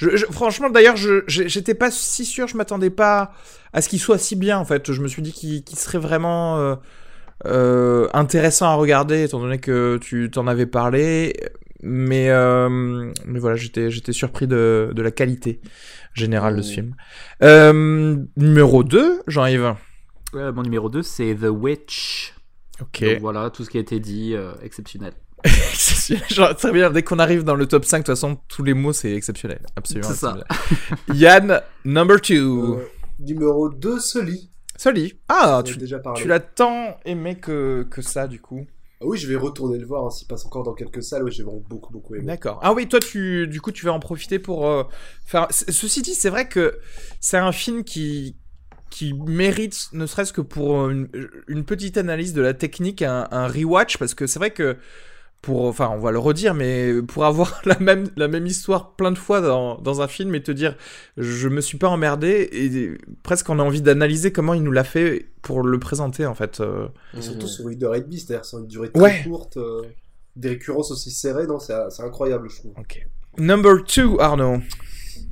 Je, 0.00 0.16
je- 0.16 0.26
franchement, 0.26 0.70
d'ailleurs, 0.70 0.96
j'étais 1.26 1.74
pas 1.74 1.90
si 1.90 2.24
sûr, 2.24 2.46
je 2.48 2.56
m'attendais 2.56 2.88
pas 2.90 3.32
à 3.74 3.82
ce 3.82 3.88
qu'il 3.90 4.00
soit 4.00 4.16
si 4.18 4.34
bien 4.34 4.58
en 4.58 4.64
fait. 4.64 4.90
Je 4.92 5.02
me 5.02 5.08
suis 5.08 5.20
dit 5.22 5.32
qu'il 5.32 5.62
serait 5.78 5.98
vraiment 5.98 6.58
euh, 6.58 6.74
euh, 7.46 8.08
intéressant 8.14 8.66
à 8.70 8.74
regarder, 8.74 9.24
étant 9.24 9.40
donné 9.40 9.58
que 9.58 9.98
tu 10.00 10.30
t'en 10.30 10.46
avais 10.46 10.66
parlé. 10.66 11.34
Mais, 11.82 12.28
euh, 12.30 13.10
mais 13.26 13.38
voilà, 13.38 13.56
j'étais 13.56 13.90
surpris 14.12 14.46
de, 14.46 14.90
de 14.94 15.02
la 15.02 15.10
qualité 15.10 15.60
générale 16.14 16.56
de 16.56 16.62
ce 16.62 16.70
Mm. 16.70 16.74
film. 16.74 16.94
Numéro 18.36 18.82
2, 18.84 19.20
Jean-Yves. 19.26 19.74
Mon 20.34 20.62
numéro 20.62 20.88
2, 20.88 21.02
c'est 21.02 21.34
The 21.34 21.48
Witch. 21.50 22.34
Ok. 22.80 23.02
Donc 23.04 23.20
voilà, 23.20 23.50
tout 23.50 23.64
ce 23.64 23.70
qui 23.70 23.76
a 23.78 23.80
été 23.80 23.98
dit, 24.00 24.34
exceptionnel. 24.62 25.12
Genre, 26.30 26.54
très 26.56 26.72
bien, 26.72 26.90
dès 26.90 27.02
qu'on 27.02 27.18
arrive 27.18 27.44
dans 27.44 27.54
le 27.54 27.66
top 27.66 27.84
5, 27.84 27.98
de 27.98 28.02
toute 28.02 28.06
façon, 28.14 28.38
tous 28.48 28.62
les 28.62 28.74
mots, 28.74 28.92
c'est 28.92 29.12
exceptionnel. 29.12 29.60
Absolument. 29.76 30.08
C'est 30.08 30.14
ça. 30.14 30.36
Yann, 31.14 31.60
number 31.84 32.20
2. 32.20 32.34
Euh, 32.36 32.76
numéro 33.18 33.68
2, 33.68 33.98
Sully. 33.98 34.50
Sully. 34.76 35.14
Ah, 35.28 35.62
tu, 35.64 35.76
déjà 35.76 35.98
parlé. 35.98 36.20
tu 36.20 36.28
l'as 36.28 36.40
tant 36.40 36.96
aimé 37.04 37.36
que, 37.36 37.86
que 37.90 38.02
ça, 38.02 38.26
du 38.26 38.40
coup. 38.40 38.66
Ah 39.02 39.06
oui, 39.06 39.16
je 39.16 39.26
vais 39.26 39.36
retourner 39.36 39.78
le 39.78 39.86
voir 39.86 40.04
hein, 40.04 40.10
s'il 40.10 40.26
passe 40.26 40.44
encore 40.44 40.62
dans 40.62 40.74
quelques 40.74 41.02
salles. 41.02 41.22
Oui, 41.24 41.32
j'ai 41.32 41.42
vraiment 41.42 41.62
beaucoup, 41.68 41.92
beaucoup 41.92 42.14
aimé. 42.14 42.26
D'accord. 42.26 42.60
Ah 42.62 42.72
oui, 42.74 42.86
toi, 42.86 43.00
tu, 43.00 43.46
du 43.48 43.60
coup, 43.60 43.72
tu 43.72 43.86
vas 43.86 43.92
en 43.92 44.00
profiter 44.00 44.38
pour 44.38 44.66
euh, 44.68 44.84
faire. 45.24 45.46
Ceci 45.50 46.02
dit, 46.02 46.14
c'est 46.14 46.30
vrai 46.30 46.48
que 46.48 46.78
c'est 47.20 47.38
un 47.38 47.52
film 47.52 47.84
qui 47.84 48.36
qui 48.90 49.14
mérite, 49.14 49.88
ne 49.92 50.04
serait-ce 50.04 50.32
que 50.32 50.40
pour 50.40 50.90
une, 50.90 51.08
une 51.46 51.64
petite 51.64 51.96
analyse 51.96 52.32
de 52.32 52.42
la 52.42 52.54
technique, 52.54 53.02
un, 53.02 53.28
un 53.30 53.46
rewatch, 53.46 53.98
parce 53.98 54.14
que 54.14 54.26
c'est 54.26 54.40
vrai 54.40 54.50
que 54.50 54.76
pour, 55.42 55.64
enfin, 55.64 55.90
on 55.94 55.98
va 55.98 56.10
le 56.10 56.18
redire, 56.18 56.52
mais 56.54 57.00
pour 57.02 57.24
avoir 57.24 57.60
la 57.66 57.78
même 57.78 58.08
la 58.16 58.28
même 58.28 58.46
histoire 58.46 58.94
plein 58.96 59.10
de 59.10 59.18
fois 59.18 59.40
dans, 59.40 59.78
dans 59.78 60.02
un 60.02 60.08
film 60.08 60.34
et 60.34 60.42
te 60.42 60.50
dire, 60.52 60.76
je 61.16 61.48
me 61.48 61.60
suis 61.60 61.78
pas 61.78 61.88
emmerdé 61.88 62.48
et 62.52 62.98
presque 63.22 63.48
on 63.48 63.58
a 63.58 63.62
envie 63.62 63.80
d'analyser 63.82 64.32
comment 64.32 64.52
il 64.54 64.62
nous 64.62 64.72
l'a 64.72 64.84
fait 64.84 65.28
pour 65.42 65.62
le 65.62 65.78
présenter 65.78 66.26
en 66.26 66.34
fait. 66.34 66.60
euh. 66.60 66.88
Et 67.16 67.22
surtout 67.22 67.46
sur 67.46 67.68
une 67.70 67.82
heure 67.84 67.94
et 67.94 68.02
demie, 68.02 68.18
c'est-à-dire 68.20 68.44
sur 68.44 68.58
une 68.58 68.66
durée 68.66 68.90
très 68.92 69.02
Ouais. 69.02 69.22
courte, 69.24 69.56
euh, 69.56 69.82
des 70.36 70.50
récurrences 70.50 70.90
aussi 70.90 71.10
serrées, 71.10 71.46
non, 71.46 71.58
c'est 71.58 71.74
c'est 71.90 72.02
incroyable, 72.02 72.48
je 72.50 72.56
trouve. 72.56 72.72
Ok. 72.78 73.06
Number 73.38 73.82
2, 73.84 74.18
Arnaud. 74.18 74.58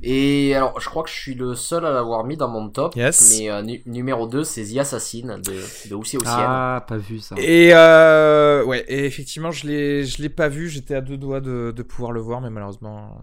Et 0.01 0.55
alors, 0.55 0.79
je 0.79 0.87
crois 0.89 1.03
que 1.03 1.09
je 1.09 1.15
suis 1.15 1.35
le 1.35 1.55
seul 1.55 1.85
à 1.85 1.91
l'avoir 1.91 2.23
mis 2.23 2.37
dans 2.37 2.47
mon 2.47 2.69
top. 2.69 2.95
Yes. 2.95 3.37
Mais 3.37 3.49
euh, 3.49 3.61
nu- 3.61 3.81
numéro 3.85 4.27
2, 4.27 4.43
c'est 4.43 4.63
The 4.63 4.77
Assassin 4.77 5.37
de, 5.39 5.89
de 5.89 5.95
Aussi. 5.95 6.17
Ah, 6.25 6.85
pas 6.87 6.97
vu 6.97 7.19
ça. 7.19 7.35
Et 7.37 7.71
euh, 7.73 8.63
ouais, 8.65 8.85
et 8.87 9.05
effectivement, 9.05 9.51
je 9.51 9.67
l'ai, 9.67 10.05
je 10.05 10.21
l'ai 10.21 10.29
pas 10.29 10.47
vu. 10.47 10.69
J'étais 10.69 10.95
à 10.95 11.01
deux 11.01 11.17
doigts 11.17 11.41
de, 11.41 11.73
de 11.75 11.83
pouvoir 11.83 12.11
le 12.11 12.21
voir, 12.21 12.39
mais 12.41 12.49
malheureusement. 12.49 13.17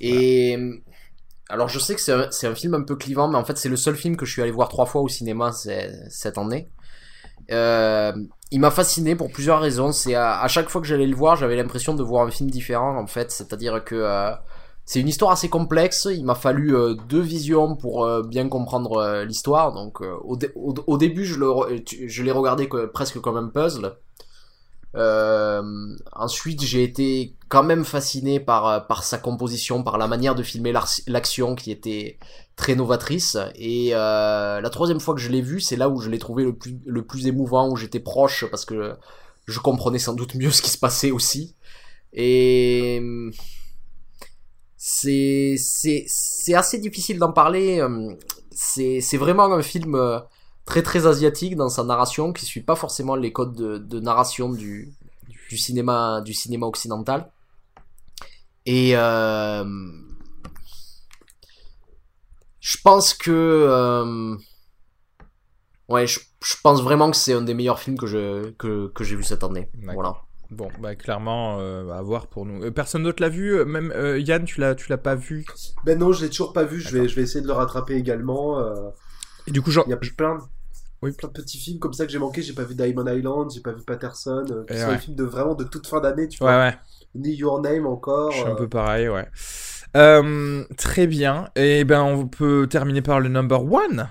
Et 0.00 0.56
alors, 1.48 1.68
je 1.68 1.78
sais 1.78 1.94
que 1.94 2.00
c'est 2.00 2.12
un, 2.12 2.28
c'est 2.30 2.46
un 2.46 2.54
film 2.54 2.74
un 2.74 2.82
peu 2.82 2.96
clivant, 2.96 3.28
mais 3.28 3.36
en 3.38 3.44
fait, 3.44 3.56
c'est 3.58 3.68
le 3.68 3.76
seul 3.76 3.96
film 3.96 4.16
que 4.16 4.26
je 4.26 4.32
suis 4.32 4.42
allé 4.42 4.50
voir 4.50 4.68
trois 4.68 4.86
fois 4.86 5.00
au 5.00 5.08
cinéma 5.08 5.52
cette 5.52 6.38
année. 6.38 6.68
Euh, 7.52 8.12
il 8.50 8.60
m'a 8.60 8.70
fasciné 8.70 9.14
pour 9.14 9.30
plusieurs 9.30 9.60
raisons. 9.60 9.92
C'est 9.92 10.14
à, 10.14 10.40
à 10.40 10.48
chaque 10.48 10.68
fois 10.68 10.80
que 10.80 10.86
j'allais 10.86 11.06
le 11.06 11.14
voir, 11.16 11.36
j'avais 11.36 11.56
l'impression 11.56 11.94
de 11.94 12.02
voir 12.02 12.26
un 12.26 12.30
film 12.30 12.50
différent 12.50 12.96
en 12.98 13.06
fait. 13.06 13.30
C'est-à-dire 13.30 13.84
que 13.84 13.94
euh, 13.94 14.32
c'est 14.86 15.00
une 15.00 15.08
histoire 15.08 15.32
assez 15.32 15.48
complexe. 15.50 16.08
Il 16.10 16.24
m'a 16.24 16.36
fallu 16.36 16.74
euh, 16.74 16.94
deux 16.94 17.20
visions 17.20 17.76
pour 17.76 18.04
euh, 18.04 18.22
bien 18.22 18.48
comprendre 18.48 18.98
euh, 18.98 19.24
l'histoire. 19.24 19.72
Donc 19.74 20.00
au, 20.00 20.36
dé- 20.36 20.52
au, 20.54 20.72
au 20.86 20.96
début, 20.96 21.24
je 21.26 22.22
l'ai 22.22 22.30
regardé 22.30 22.68
que- 22.68 22.86
presque 22.86 23.20
comme 23.20 23.36
un 23.36 23.48
puzzle. 23.48 23.96
Ensuite, 26.12 26.62
j'ai 26.62 26.82
été 26.82 27.34
quand 27.48 27.62
même 27.62 27.84
fasciné 27.84 28.40
par 28.40 29.04
sa 29.04 29.18
composition, 29.18 29.82
par 29.82 29.98
la 29.98 30.06
manière 30.06 30.34
de 30.34 30.42
filmer 30.42 30.72
l'action 31.06 31.54
qui 31.54 31.70
était 31.70 32.18
très 32.54 32.74
novatrice. 32.74 33.36
Et 33.56 33.90
la 33.90 34.70
troisième 34.70 35.00
fois 35.00 35.14
que 35.14 35.20
je 35.20 35.30
l'ai 35.30 35.42
vu, 35.42 35.60
c'est 35.60 35.76
là 35.76 35.90
où 35.90 36.00
je 36.00 36.08
l'ai 36.08 36.18
trouvé 36.18 36.44
le 36.44 36.54
plus 36.54 36.78
le 36.86 37.04
plus 37.04 37.26
émouvant, 37.26 37.68
où 37.68 37.76
j'étais 37.76 38.00
proche 38.00 38.46
parce 38.50 38.64
que 38.64 38.94
je 39.46 39.60
comprenais 39.60 39.98
sans 39.98 40.14
doute 40.14 40.34
mieux 40.34 40.50
ce 40.50 40.62
qui 40.62 40.70
se 40.70 40.78
passait 40.78 41.10
aussi. 41.10 41.54
Et 42.14 43.02
c'est 44.88 45.56
c'est 45.58 46.04
c'est 46.06 46.54
assez 46.54 46.78
difficile 46.78 47.18
d'en 47.18 47.32
parler. 47.32 47.80
euh, 47.80 48.14
c'est 48.52 49.00
c'est 49.00 49.16
vraiment 49.18 49.52
un 49.52 49.62
film 49.62 49.94
euh, 49.96 50.20
très 50.64 50.82
très 50.82 51.06
asiatique 51.06 51.56
dans 51.56 51.68
sa 51.68 51.82
narration 51.84 52.32
qui 52.32 52.44
suit 52.46 52.62
pas 52.62 52.76
forcément 52.76 53.16
les 53.16 53.32
codes 53.32 53.54
de, 53.56 53.78
de 53.78 54.00
narration 54.00 54.48
du, 54.50 54.94
du 55.50 55.56
cinéma 55.58 56.20
du 56.24 56.34
cinéma 56.34 56.66
occidental. 56.66 57.32
Et 58.66 58.96
euh, 58.96 59.64
je 62.60 62.76
pense 62.82 63.14
que 63.14 63.30
euh, 63.32 64.36
ouais, 65.88 66.06
je, 66.06 66.20
je 66.42 66.54
pense 66.62 66.82
vraiment 66.82 67.10
que 67.10 67.16
c'est 67.16 67.32
un 67.32 67.42
des 67.42 67.54
meilleurs 67.54 67.80
films 67.80 67.98
que 67.98 68.06
je 68.06 68.50
que, 68.52 68.88
que 68.88 69.04
j'ai 69.04 69.16
vu 69.16 69.24
cette 69.24 69.44
année. 69.44 69.68
Voilà. 69.94 70.25
Bon, 70.50 70.68
bah 70.80 70.94
clairement, 70.94 71.58
euh, 71.60 71.90
à 71.90 72.02
voir 72.02 72.28
pour 72.28 72.46
nous. 72.46 72.62
Euh, 72.62 72.70
personne 72.70 73.02
d'autre 73.02 73.20
l'a 73.22 73.28
vu, 73.28 73.56
euh, 73.58 73.64
même 73.64 73.92
euh, 73.96 74.18
Yann, 74.20 74.44
tu 74.44 74.60
l'as, 74.60 74.74
tu 74.74 74.88
l'as 74.88 74.98
pas 74.98 75.14
vu? 75.16 75.44
Ben 75.84 75.98
non, 75.98 76.12
je 76.12 76.22
l'ai 76.24 76.30
toujours 76.30 76.52
pas 76.52 76.64
vu. 76.64 76.80
Je 76.80 76.96
vais, 76.96 77.08
je 77.08 77.16
vais 77.16 77.22
essayer 77.22 77.40
de 77.42 77.46
le 77.48 77.52
rattraper 77.52 77.94
également. 77.94 78.60
Et 79.46 79.50
du 79.50 79.60
coup, 79.62 79.70
genre, 79.70 79.84
Il 79.86 79.90
y 79.90 79.94
a 79.94 79.96
plein 79.96 80.36
de, 80.36 80.40
Oui. 81.02 81.12
plein 81.12 81.28
de 81.28 81.32
petits 81.32 81.58
films 81.58 81.78
comme 81.80 81.92
ça 81.92 82.06
que 82.06 82.12
j'ai 82.12 82.18
manqué. 82.18 82.42
J'ai 82.42 82.52
pas 82.52 82.62
vu 82.64 82.74
Diamond 82.74 83.06
Island, 83.06 83.50
j'ai 83.52 83.60
pas 83.60 83.72
vu 83.72 83.82
Patterson. 83.82 84.44
qui 84.68 84.74
Et 84.74 84.78
sont 84.78 84.86
ouais. 84.88 84.92
des 84.94 84.98
films 85.00 85.16
de 85.16 85.24
vraiment 85.24 85.54
de 85.54 85.64
toute 85.64 85.86
fin 85.86 86.00
d'année. 86.00 86.28
Tu 86.28 86.42
ouais, 86.42 86.48
vois. 86.50 86.58
ouais. 86.66 86.76
Ni 87.14 87.34
Your 87.34 87.60
Name 87.60 87.86
encore. 87.86 88.30
Je 88.32 88.38
suis 88.38 88.46
un 88.48 88.54
peu 88.54 88.68
pareil, 88.68 89.08
ouais. 89.08 89.28
Très 90.76 91.06
bien. 91.06 91.48
Et 91.56 91.84
ben, 91.84 92.02
on 92.02 92.26
peut 92.28 92.66
terminer 92.70 93.02
par 93.02 93.18
le 93.20 93.28
number 93.28 93.64
one. 93.64 94.08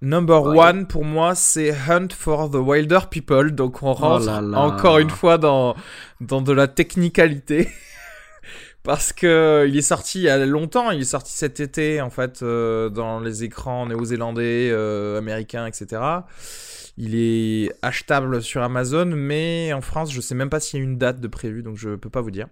Number 0.00 0.42
Ouais. 0.44 0.58
one, 0.58 0.86
pour 0.86 1.04
moi, 1.04 1.34
c'est 1.34 1.70
Hunt 1.88 2.08
for 2.16 2.50
the 2.50 2.54
Wilder 2.56 3.00
People. 3.10 3.50
Donc, 3.52 3.82
on 3.82 3.92
rentre 3.92 4.26
là 4.26 4.40
là. 4.40 4.60
encore 4.60 4.98
une 4.98 5.10
fois 5.10 5.38
dans, 5.38 5.74
dans 6.20 6.40
de 6.40 6.52
la 6.52 6.68
technicalité. 6.68 7.68
Parce 8.84 9.12
que 9.12 9.66
il 9.68 9.76
est 9.76 9.82
sorti 9.82 10.20
il 10.20 10.22
y 10.24 10.28
a 10.30 10.46
longtemps, 10.46 10.90
il 10.92 11.00
est 11.00 11.04
sorti 11.04 11.32
cet 11.32 11.60
été, 11.60 12.00
en 12.00 12.10
fait, 12.10 12.40
euh, 12.42 12.88
dans 12.88 13.20
les 13.20 13.44
écrans 13.44 13.86
néo-zélandais, 13.86 14.70
euh, 14.72 15.18
américains, 15.18 15.66
etc. 15.66 16.00
Il 16.96 17.14
est 17.14 17.70
achetable 17.82 18.40
sur 18.40 18.62
Amazon, 18.62 19.04
mais 19.06 19.72
en 19.74 19.80
France, 19.82 20.12
je 20.12 20.20
sais 20.20 20.34
même 20.34 20.48
pas 20.48 20.58
s'il 20.60 20.78
y 20.78 20.82
a 20.82 20.84
une 20.84 20.96
date 20.96 21.20
de 21.20 21.28
prévue, 21.28 21.62
donc 21.62 21.76
je 21.76 21.96
peux 21.96 22.08
pas 22.08 22.20
vous 22.22 22.30
dire. 22.30 22.46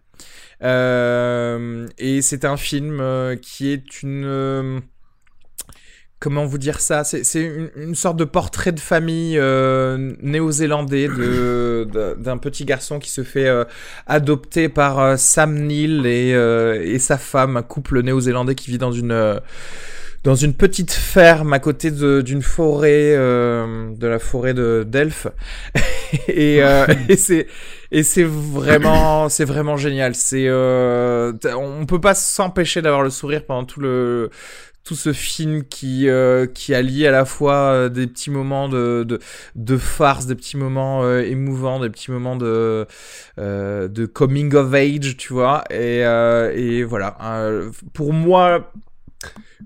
Euh, 0.62 1.86
et 1.96 2.20
c'est 2.22 2.44
un 2.44 2.56
film 2.56 3.02
qui 3.40 3.68
est 3.72 4.02
une. 4.02 4.82
Comment 6.18 6.44
vous 6.46 6.58
dire 6.58 6.80
ça 6.80 7.04
C'est 7.04 7.22
une, 7.40 7.70
une 7.76 7.94
sorte 7.94 8.16
de 8.16 8.24
portrait 8.24 8.72
de 8.72 8.80
famille 8.80 9.38
euh, 9.38 10.14
néo-zélandais 10.22 11.08
d'un 11.08 12.38
petit 12.38 12.64
garçon 12.64 12.98
qui 12.98 13.10
se 13.10 13.22
fait 13.22 13.46
euh, 13.48 13.64
adopter 14.06 14.68
par 14.68 14.98
euh, 15.00 15.16
Sam 15.16 15.54
Neill 15.54 16.06
et, 16.06 16.32
euh, 16.34 16.82
et 16.84 16.98
sa 16.98 17.18
femme, 17.18 17.56
un 17.56 17.62
couple 17.62 18.02
néo-zélandais 18.02 18.54
qui 18.54 18.70
vit 18.70 18.78
dans 18.78 18.92
une. 18.92 19.12
euh, 19.12 19.38
dans 20.24 20.34
une 20.34 20.54
petite 20.54 20.90
ferme 20.90 21.52
à 21.52 21.60
côté 21.60 21.92
d'une 21.92 22.42
forêt, 22.42 23.14
euh, 23.14 23.90
de 23.94 24.06
la 24.08 24.18
forêt 24.18 24.54
de 24.54 24.84
d'Elf, 24.84 25.28
et, 26.28 26.64
euh, 26.64 26.84
et 27.08 28.02
c'est 28.02 28.24
vraiment 28.24 29.28
c'est 29.28 29.44
vraiment 29.44 29.76
génial. 29.76 30.16
C'est 30.16 30.46
euh, 30.48 31.32
on 31.56 31.86
peut 31.86 32.00
pas 32.00 32.14
s'empêcher 32.14 32.82
d'avoir 32.82 33.02
le 33.02 33.10
sourire 33.10 33.44
pendant 33.46 33.64
tout 33.64 33.78
le 33.80 34.30
tout 34.86 34.94
ce 34.94 35.12
film 35.12 35.64
qui 35.64 36.08
euh, 36.08 36.46
qui 36.46 36.72
allie 36.72 37.08
à 37.08 37.10
la 37.10 37.24
fois 37.24 37.72
euh, 37.72 37.88
des 37.88 38.06
petits 38.06 38.30
moments 38.30 38.68
de, 38.68 39.04
de 39.56 39.76
farce, 39.76 40.26
des 40.26 40.36
petits 40.36 40.56
moments 40.56 41.02
euh, 41.02 41.22
émouvants, 41.22 41.80
des 41.80 41.90
petits 41.90 42.12
moments 42.12 42.36
de 42.36 42.86
de 43.36 44.06
coming 44.06 44.54
of 44.54 44.72
age, 44.72 45.16
tu 45.16 45.32
vois. 45.32 45.64
Et 45.70 46.02
et 46.54 46.84
voilà. 46.84 47.18
Pour 47.94 48.12
moi, 48.12 48.72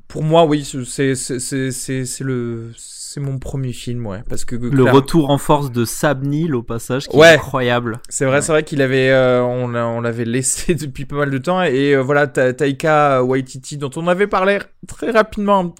pour 0.09 0.23
moi, 0.23 0.47
oui, 0.47 0.65
c'est 0.65 1.15
c'est 1.15 1.71
c'est 1.71 2.25
le 2.25 2.73
c'est 3.13 3.19
mon 3.19 3.41
premier 3.41 3.73
film, 3.73 4.07
ouais, 4.07 4.23
parce 4.29 4.45
que 4.45 4.55
Le 4.55 4.85
retour 4.85 5.31
en 5.31 5.39
force 5.39 5.73
de 5.73 5.85
Sam 5.85 6.21
Neill 6.23 6.55
au 6.55 6.63
passage, 6.63 7.09
qui 7.09 7.17
Ouais. 7.17 7.31
est 7.33 7.35
incroyable. 7.35 7.99
C'est 8.09 8.25
vrai, 8.25 8.37
Ouais. 8.37 8.41
c'est 8.43 8.53
vrai 8.53 8.63
qu'il 8.63 8.81
avait, 8.83 9.11
euh, 9.11 9.43
on, 9.43 9.67
l'a- 9.67 9.89
on 9.89 10.01
l'avait 10.01 10.25
laissé 10.25 10.75
depuis 10.77 11.07
pas 11.07 11.17
mal 11.17 11.31
de 11.31 11.39
temps 11.39 11.61
et 11.61 11.97
euh, 11.97 12.03
voilà, 12.03 12.29
Ta- 12.29 12.53
Taika 12.53 13.25
Waititi 13.25 13.79
dont 13.79 13.91
on 13.97 14.07
avait 14.07 14.29
parlé 14.29 14.61
très 14.87 15.11
rapidement 15.11 15.75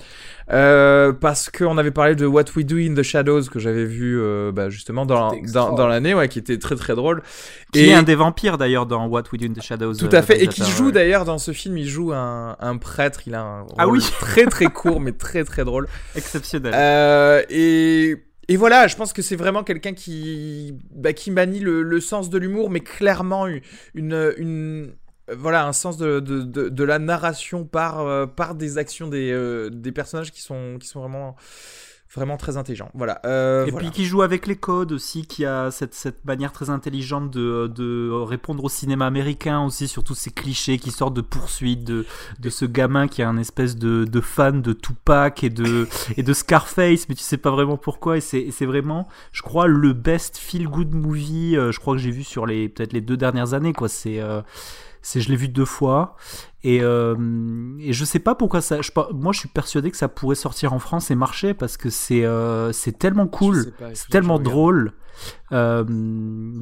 euh, 0.53 1.13
parce 1.13 1.51
qu'on 1.51 1.79
avait 1.79 1.91
parlé 1.91 2.15
de 2.17 2.27
What 2.27 2.45
We 2.57 2.65
Do 2.67 2.77
in 2.77 2.95
the 2.95 3.03
Shadows 3.03 3.45
que 3.45 3.59
j'avais 3.59 3.85
vu 3.85 4.21
euh, 4.21 4.53
bah, 4.53 4.69
justement 4.69 5.07
dans, 5.07 5.33
dans, 5.53 5.87
l'année, 5.87 6.15
ouais, 6.15 6.29
qui 6.29 6.39
était 6.39 6.59
très 6.59 6.77
très 6.77 6.95
drôle. 6.95 7.23
Qui 7.73 7.89
est 7.89 7.93
un 7.95 8.03
des 8.03 8.15
vampires 8.15 8.59
d'ailleurs 8.59 8.87
dans 8.87 9.07
What 9.07 9.25
We 9.33 9.41
Do 9.41 9.47
in 9.47 9.53
the 9.53 9.63
Shadows. 9.63 9.95
Tout 9.95 10.15
euh, 10.15 10.19
à 10.19 10.23
fait, 10.23 10.43
et 10.43 10.49
qui 10.49 10.65
joue 10.65 10.87
ouais. 10.87 10.93
d'ailleurs 10.93 11.25
dans 11.25 11.39
ce 11.39 11.53
film, 11.53 11.79
il 11.79 11.89
joue 11.89 12.13
un, 12.13 12.57
un 12.59 12.77
prêtre, 12.79 13.23
il 13.27 13.35
a 13.35 13.43
un 13.43 13.61
rôle 13.63 13.75
Ah 13.79 13.89
oui. 13.89 14.01
très 14.21 14.47
très 14.47 14.67
court 14.67 15.01
mais 15.01 15.13
très 15.13 15.45
très 15.45 15.65
drôle. 15.65 15.87
Exceptionnel. 16.17 16.73
Euh, 16.75 17.43
et, 17.49 18.17
et 18.49 18.57
voilà, 18.57 18.89
je 18.89 18.97
pense 18.97 19.13
que 19.13 19.23
c'est 19.23 19.37
vraiment 19.37 19.63
quelqu'un 19.63 19.93
qui, 19.93 20.75
bah, 20.93 21.13
qui 21.13 21.31
manie 21.31 21.61
le, 21.61 21.83
le 21.83 22.01
sens 22.01 22.31
de 22.31 22.39
l'humour, 22.39 22.69
mais 22.71 22.81
clairement 22.81 23.47
une, 23.95 24.35
une- 24.37 24.93
voilà, 25.37 25.67
un 25.67 25.73
sens 25.73 25.97
de, 25.97 26.21
de, 26.21 26.43
de, 26.43 26.69
de 26.69 26.85
la 26.85 26.99
narration 26.99 27.65
par, 27.65 28.01
euh, 28.01 28.27
par 28.27 28.55
des 28.55 28.79
actions 28.79 29.09
des, 29.09 29.31
euh, 29.33 29.71
des 29.71 29.93
personnages 29.93 30.33
qui 30.33 30.43
sont, 30.43 30.77
qui 30.81 30.89
sont 30.89 31.01
vraiment, 31.01 31.37
vraiment 32.13 32.37
très 32.37 32.57
intelligents. 32.57 32.91
Voilà. 32.95 33.21
euh, 33.25 33.67
Et 33.67 33.71
voilà. 33.71 33.87
puis 33.87 33.95
qui 33.95 34.05
joue 34.05 34.23
avec 34.23 34.49
les 34.49 34.57
codes 34.57 34.91
aussi, 34.91 35.27
qui 35.27 35.45
a 35.45 35.71
cette, 35.71 35.95
cette 35.95 36.25
manière 36.25 36.51
très 36.51 36.69
intelligente 36.69 37.31
de, 37.31 37.69
de 37.69 38.11
répondre 38.11 38.65
au 38.65 38.69
cinéma 38.69 39.07
américain 39.07 39.65
aussi, 39.65 39.87
sur 39.87 40.03
tous 40.03 40.17
ces 40.17 40.33
clichés 40.33 40.79
qui 40.79 40.91
sortent 40.91 41.15
de 41.15 41.21
poursuites, 41.21 41.85
de, 41.85 42.05
de 42.41 42.51
ce 42.51 42.65
gamin 42.65 43.07
qui 43.07 43.23
est 43.23 43.25
un 43.25 43.37
espèce 43.37 43.77
de, 43.77 44.05
de 44.05 44.21
fan 44.21 44.61
de 44.61 44.73
Tupac 44.73 45.45
et 45.45 45.51
de, 45.51 45.87
et 46.17 46.25
de 46.25 46.33
Scarface, 46.33 47.09
mais 47.09 47.15
tu 47.15 47.23
sais 47.23 47.37
pas 47.39 47.53
vraiment 47.53 47.77
pourquoi. 47.77 48.17
Et 48.17 48.21
c'est 48.21 48.67
vraiment, 48.67 49.07
je 49.31 49.43
crois, 49.43 49.69
le 49.69 49.93
best 49.93 50.37
feel-good 50.37 50.93
movie, 50.93 51.57
euh, 51.57 51.71
je 51.71 51.79
crois 51.79 51.95
que 51.95 52.01
j'ai 52.01 52.11
vu 52.11 52.25
sur 52.25 52.45
les 52.45 52.69
peut-être 52.69 52.93
les 52.93 53.03
deux 53.03 53.17
dernières 53.17 53.55
années. 53.55 53.73
quoi. 53.73 53.89
C'est 53.89 54.21
euh, 54.21 54.43
c'est 55.03 55.21
je 55.21 55.29
l'ai 55.31 55.37
vu 55.37 55.49
deux 55.49 55.65
fois 55.65 56.17
et, 56.63 56.81
euh, 56.83 57.15
et 57.81 57.93
je 57.93 58.05
sais 58.05 58.19
pas 58.19 58.35
pourquoi 58.35 58.61
ça 58.61 58.83
je, 58.83 58.91
moi 59.15 59.33
je 59.33 59.39
suis 59.41 59.49
persuadé 59.49 59.91
que 59.91 59.97
ça 59.97 60.09
pourrait 60.09 60.35
sortir 60.35 60.73
en 60.75 60.79
France 60.79 61.11
et 61.11 61.15
marcher 61.15 61.55
parce 61.55 61.77
que 61.77 61.89
c'est 61.91 62.25
euh, 62.25 62.71
c'est 62.73 62.99
tellement 62.99 63.27
cool 63.27 63.73
c'est 63.95 64.09
tellement 64.11 64.39
drôle 64.39 64.93
Euh, 65.53 65.85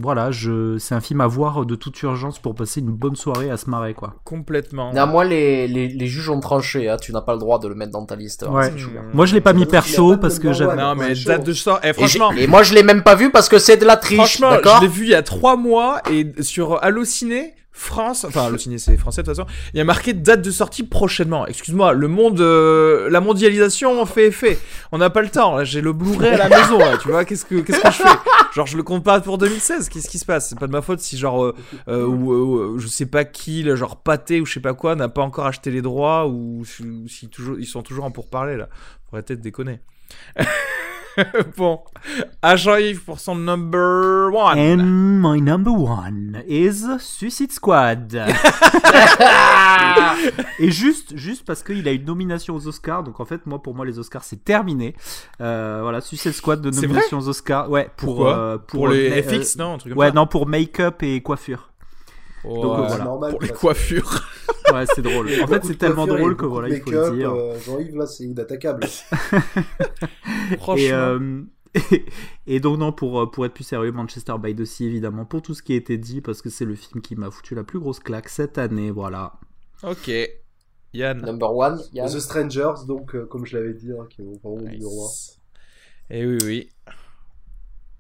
voilà 0.01 0.31
je 0.33 0.79
c'est 0.79 0.95
un 0.95 1.01
film 1.01 1.21
à 1.21 1.27
voir 1.27 1.65
de 1.65 1.75
toute 1.77 2.01
urgence 2.03 2.39
pour 2.41 2.55
passer 2.57 2.81
une 2.81 2.91
bonne 2.91 3.15
soirée 3.15 3.51
à 3.51 3.57
se 3.57 3.69
marrer 3.71 3.95
quoi 3.95 4.15
Complètement. 4.25 4.93
Néanmoins, 4.93 5.25
les, 5.25 5.69
les, 5.69 5.87
les 5.89 6.07
juges 6.07 6.29
ont 6.31 6.41
tranché, 6.41 6.89
hein, 6.89 6.97
tu 7.01 7.13
n'as 7.13 7.21
pas 7.21 7.35
le 7.35 7.39
droit 7.39 7.59
de 7.61 7.69
le 7.69 7.75
mettre 7.77 7.93
dans 7.93 8.05
ta 8.05 8.17
liste. 8.17 8.43
hein, 8.43 8.51
Ouais. 8.53 8.71
Hmm. 8.71 9.11
moi 9.15 9.27
je 9.27 9.35
l'ai 9.35 9.41
pas 9.41 9.53
mis 9.53 9.67
perso 9.67 10.17
parce 10.17 10.39
que 10.41 10.53
j'avais. 10.53 10.75
Non, 10.77 10.95
mais 10.97 11.15
date 11.15 11.45
de 11.47 11.53
sort. 11.53 11.79
Eh, 11.85 11.93
franchement. 11.93 12.33
et 12.33 12.47
moi, 12.47 12.63
je 12.65 12.75
l'ai 12.75 12.83
même 12.83 13.03
pas 13.03 13.15
vu 13.15 13.31
parce 13.31 13.49
que 13.49 13.59
c'est 13.59 13.77
de 13.77 13.85
la 13.85 13.97
triche, 13.97 14.17
Franchement, 14.39 14.51
je 14.77 14.81
l'ai 14.83 14.89
vu 14.89 15.05
il 15.05 15.11
y 15.11 15.15
a 15.15 15.23
trois 15.23 15.57
mois 15.57 16.01
et 16.11 16.33
sur 16.43 16.83
Allociné 16.83 17.55
France, 17.79 18.25
enfin 18.25 18.47
Allociné 18.47 18.79
c'est 18.79 18.97
français 18.97 19.23
de 19.23 19.27
toute 19.27 19.37
façon, 19.37 19.49
il 19.73 19.79
y 19.79 19.81
a 19.81 19.85
marqué 19.85 20.13
date 20.13 20.43
de 20.43 20.51
sortie 20.51 20.83
prochainement. 20.83 21.47
Excuse-moi, 21.47 21.93
le 21.93 22.09
monde, 22.09 22.41
euh, 22.41 23.09
la 23.11 23.21
mondialisation 23.21 24.05
fait 24.05 24.27
effet. 24.27 24.59
On 24.93 24.99
n'a 24.99 25.11
pas 25.11 25.23
le 25.23 25.29
temps. 25.29 25.65
J'ai 25.65 25.81
le 25.81 25.93
Blu-ray 25.93 26.35
à 26.35 26.49
la 26.49 26.49
maison, 26.49 26.79
tu 27.01 27.09
vois. 27.09 27.25
Qu'est-ce 27.25 27.45
que 27.45 27.59
je 27.59 27.73
fais? 27.73 28.09
Genre 28.55 28.67
je 28.67 28.77
le 28.77 28.83
compte 28.83 29.05
pas 29.05 29.21
pour 29.21 29.39
2016. 29.39 29.89
Qu'est-ce 29.89 30.09
qui 30.09 30.19
se 30.19 30.25
passe? 30.25 30.49
C'est 30.49 30.59
pas 30.59 30.67
de 30.67 30.73
ma 30.73 30.83
faute 30.83 31.01
si 31.01 31.17
genre 31.17 31.45
euh, 31.45 31.55
euh, 31.89 32.07
ou, 32.07 32.33
euh, 32.33 32.79
je 32.79 32.87
sais 32.87 33.07
pas 33.07 33.25
qui, 33.25 33.65
genre 33.77 34.03
Pâté 34.03 34.41
ou 34.41 34.47
je 34.47 34.55
sais 34.55 34.61
pas 34.61 34.75
quoi, 34.75 34.95
n'a 34.95 35.09
pas 35.09 35.23
encore 35.23 35.47
acheté 35.47 35.71
les 35.71 35.83
droits 35.83 36.27
ou 36.27 36.65
si, 36.65 36.83
ou 36.83 37.09
si 37.09 37.29
toujours 37.29 37.59
ils 37.59 37.67
sont 37.67 37.83
toujours 37.83 38.05
en 38.05 38.11
pourparler 38.11 38.57
là. 38.57 38.69
Faudrait 39.11 39.23
peut-être 39.23 39.41
déconner. 39.41 39.81
bon, 41.57 41.81
agent 42.43 42.77
Yves 42.77 43.05
pour 43.05 43.21
son 43.21 43.35
number 43.35 44.31
one. 44.33 44.59
And 44.59 45.21
my 45.21 45.41
number 45.41 45.73
one 45.73 46.43
is 46.49 46.85
Suicide 47.01 47.53
Squad. 47.53 48.15
Et 50.59 50.71
juste, 50.71 51.17
juste 51.17 51.45
parce 51.45 51.63
qu'il 51.63 51.87
a 51.89 51.93
une 51.93 52.05
nomination 52.05 52.55
aux 52.55 52.67
Oscars, 52.67 53.05
donc 53.05 53.21
en 53.21 53.25
fait, 53.25 53.47
moi, 53.47 53.63
pour 53.63 53.75
moi, 53.75 53.87
les 53.87 53.99
Oscars, 53.99 54.25
c'est 54.25 54.45
terminé. 54.45 54.95
Euh, 55.41 55.81
voilà, 55.83 56.01
Suicide 56.01 56.33
Squad 56.33 56.61
de 56.61 56.71
nomination 56.71 57.19
aux 57.19 57.29
Oscars. 57.29 57.71
Ouais, 57.71 57.89
pour, 57.97 58.17
Pourquoi 58.17 58.39
euh, 58.39 58.59
pour, 58.59 58.89
les 58.89 59.11
euh, 59.11 59.23
FX, 59.23 59.57
non, 59.57 59.75
un 59.75 59.79
truc 59.79 59.93
comme 59.93 60.01
Ouais, 60.01 60.09
ça. 60.09 60.15
non, 60.15 60.27
pour 60.27 60.47
make-up 60.47 61.03
et 61.03 61.21
coiffure. 61.21 61.71
Oh, 62.45 62.63
Donc, 62.63 62.79
ouais, 62.79 62.87
voilà. 62.89 63.05
normal, 63.05 63.31
pour 63.33 63.43
les 63.43 63.49
coiffures. 63.49 64.23
Ouais, 64.79 64.87
c'est 64.95 65.03
drôle. 65.03 65.29
En 65.43 65.47
fait, 65.47 65.65
c'est 65.65 65.77
tellement 65.77 66.07
drôle 66.07 66.37
que 66.37 66.47
voilà, 66.47 66.69
il 66.69 66.81
faut 66.81 66.91
le 66.91 67.17
dire. 67.17 67.33
euh, 67.33 67.59
Jean-Yves, 67.59 67.97
là, 67.97 68.07
c'est 68.07 68.25
inattaquable. 68.25 68.87
Franchement. 70.59 70.77
Et, 70.77 70.93
euh, 70.93 71.43
et 72.47 72.61
donc 72.61 72.79
non, 72.79 72.93
pour, 72.93 73.21
euh, 73.21 73.27
pour 73.27 73.45
être 73.47 73.55
plus 73.55 73.65
sérieux, 73.65 73.93
Manchester 73.93 74.35
by 74.43 74.55
the 74.55 74.65
Sea, 74.65 74.87
évidemment, 74.87 75.25
pour 75.25 75.43
tout 75.43 75.55
ce 75.55 75.63
qui 75.63 75.73
a 75.75 75.77
été 75.77 75.99
dit, 75.99 76.21
parce 76.21 76.43
que 76.43 76.51
c'est 76.51 76.65
le 76.65 76.75
film 76.75 77.01
qui 77.03 77.17
m'a 77.17 77.31
foutu 77.31 77.55
la 77.55 77.65
plus 77.65 77.79
grosse 77.79 78.01
claque 78.01 78.29
cette 78.29 78.59
année, 78.59 78.91
voilà. 78.91 79.35
Ok. 79.83 80.11
Yann. 80.95 81.21
Number 81.21 81.55
one, 81.55 81.81
Yann. 81.93 82.09
The 82.09 82.19
Strangers, 82.19 82.87
donc, 82.87 83.15
euh, 83.15 83.27
comme 83.27 83.45
je 83.47 83.57
l'avais 83.57 83.75
dit, 83.75 83.93
hein, 83.93 84.07
qui 84.09 84.23
est 84.23 84.25
vraiment 84.25 84.57
mon 84.57 84.69
numéro 84.69 85.03
1. 85.05 85.05
Nice. 85.05 85.39
Et 86.11 86.25
oui, 86.27 86.39
oui. 86.45 86.69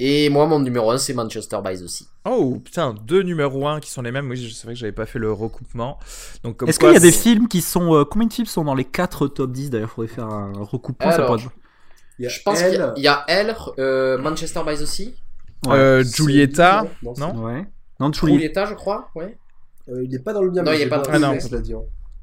Et 0.01 0.29
moi, 0.29 0.47
mon 0.47 0.61
numéro 0.61 0.91
1, 0.93 0.99
c'est 0.99 1.12
Manchester 1.12 1.59
by 1.65 1.75
the 1.75 1.89
Sea. 1.89 2.07
Oh 2.25 2.61
putain, 2.65 2.95
deux 3.05 3.23
numéros 3.23 3.66
1 3.66 3.81
qui 3.81 3.91
sont 3.91 4.03
les 4.03 4.12
mêmes. 4.12 4.31
Oui, 4.31 4.55
c'est 4.55 4.65
vrai 4.65 4.75
que 4.75 4.79
j'avais 4.79 4.93
pas 4.93 5.07
fait 5.07 5.19
le 5.19 5.33
recoupement. 5.33 5.99
Donc, 6.45 6.62
Est-ce 6.66 6.79
qu'il 6.79 6.93
y 6.93 6.97
a 6.97 7.01
des 7.01 7.12
films 7.12 7.49
qui 7.49 7.61
sont. 7.61 7.95
Euh, 7.95 8.05
combien 8.05 8.29
de 8.29 8.33
films 8.33 8.47
sont 8.47 8.65
dans 8.65 8.77
les 8.77 8.85
4 8.85 9.27
top 9.27 9.51
10 9.51 9.70
D'ailleurs, 9.70 9.89
il 9.89 9.95
faudrait 9.95 10.15
faire 10.15 10.27
un 10.27 10.53
recoupement. 10.53 11.11
Alors, 11.11 11.41
ça 11.41 11.49
Je 12.19 12.43
pense 12.45 12.62
qu'il 12.62 13.03
y, 13.03 13.09
a 13.09 13.25
elle, 13.27 13.57
euh, 13.79 14.19
Manchester 14.19 14.61
by 14.65 14.77
the 14.77 14.87
Sea. 14.87 15.15
Ouais. 15.66 15.75
Euh, 15.75 16.05
Giulietta, 16.05 16.87
non, 17.03 17.15
non, 17.16 17.45
Ouais. 17.45 17.66
Non, 17.99 18.12
Giulietta, 18.12 18.66
je 18.66 18.75
crois, 18.75 19.11
ouais. 19.16 19.37
Euh, 19.89 20.05
il 20.05 20.15
est 20.15 20.20
pas 20.20 20.33
dans 20.33 20.43
le 20.43 20.53
mien. 20.53 20.62
Non, 20.62 20.73
il 20.73 20.83
est 20.83 20.87
pas 20.87 20.99
dans 20.99 21.11
le 21.11 21.19
mien. 21.19 21.83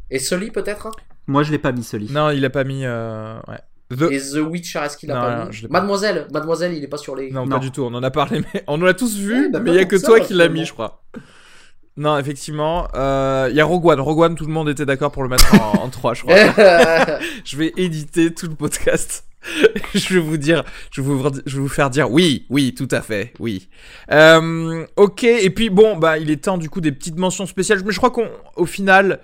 Et 0.10 0.20
Sully, 0.20 0.52
peut-être 0.52 0.92
Moi, 1.28 1.44
je 1.44 1.52
l'ai 1.52 1.58
pas 1.58 1.72
mis, 1.72 1.84
Sully. 1.84 2.12
Non, 2.12 2.30
il 2.30 2.46
a 2.46 2.50
pas 2.50 2.64
mis. 2.64 2.86
Euh... 2.86 3.38
Ouais. 3.48 3.60
The... 3.91 4.12
Et 4.12 4.20
The 4.20 4.38
Witcher, 4.38 4.80
est-ce 4.80 4.98
qu'il 4.98 5.12
a 5.12 5.16
pas 5.16 5.45
mis 5.45 5.68
Mademoiselle, 5.70 6.28
Mademoiselle, 6.34 6.74
il 6.74 6.84
est 6.84 6.88
pas 6.88 6.98
sur 6.98 7.16
les. 7.16 7.32
Non, 7.32 7.48
pas 7.48 7.60
du 7.60 7.72
tout. 7.72 7.84
On 7.84 7.94
en 7.94 8.03
a 8.03 8.12
parlé, 8.12 8.41
mais 8.53 8.64
on 8.68 8.82
en 8.82 8.86
a 8.86 8.94
tous 8.94 9.16
vu, 9.18 9.49
mais 9.52 9.72
il 9.72 9.76
y 9.76 9.80
a 9.80 9.86
que 9.86 10.03
toi 10.03 10.20
qui 10.20 10.34
l'as 10.34 10.49
mis, 10.49 10.66
je 10.66 10.74
crois. 10.74 11.03
Non, 11.98 12.18
effectivement, 12.18 12.90
euh, 12.95 13.48
il 13.49 13.56
y 13.56 13.62
a 13.62 13.66
Rogue 13.66 13.86
One. 13.86 14.02
Rogue 14.02 14.20
One, 14.20 14.36
tout 14.36 14.45
le 14.45 14.52
monde 14.52 14.68
était 14.68 14.86
d'accord 14.86 15.12
pour 15.12 15.24
le 15.24 15.30
mettre 15.30 15.53
en, 15.56 15.84
en 15.84 15.90
3, 15.90 16.14
je 16.14 16.24
crois. 16.24 16.36
je 17.45 17.57
vais 17.57 17.72
éditer 17.78 18.34
tout 18.34 18.48
le 18.48 18.56
podcast. 18.56 19.24
je 19.94 20.14
vais 20.14 20.20
vous 20.20 20.38
dire, 20.38 20.64
je 20.91 21.02
vais 21.02 21.07
vous, 21.07 21.24
je 21.45 21.56
vais 21.56 21.62
vous 21.62 21.70
faire 21.70 21.90
dire 21.90 22.12
oui, 22.12 22.45
oui, 22.49 22.74
tout 22.74 22.88
à 22.91 23.02
fait, 23.02 23.34
oui. 23.40 23.70
Euh, 24.12 24.86
ok, 24.95 25.24
et 25.24 25.49
puis 25.49 25.70
bon, 25.70 25.98
bah, 25.98 26.18
il 26.18 26.32
est 26.32 26.44
temps 26.44 26.57
du 26.57 26.70
coup 26.70 26.82
des 26.82 26.91
petites 26.91 27.18
mentions 27.18 27.45
spéciales. 27.45 27.82
Mais 27.86 27.91
je 27.91 27.98
crois 27.98 28.12
qu'au 28.12 28.66
final, 28.66 29.20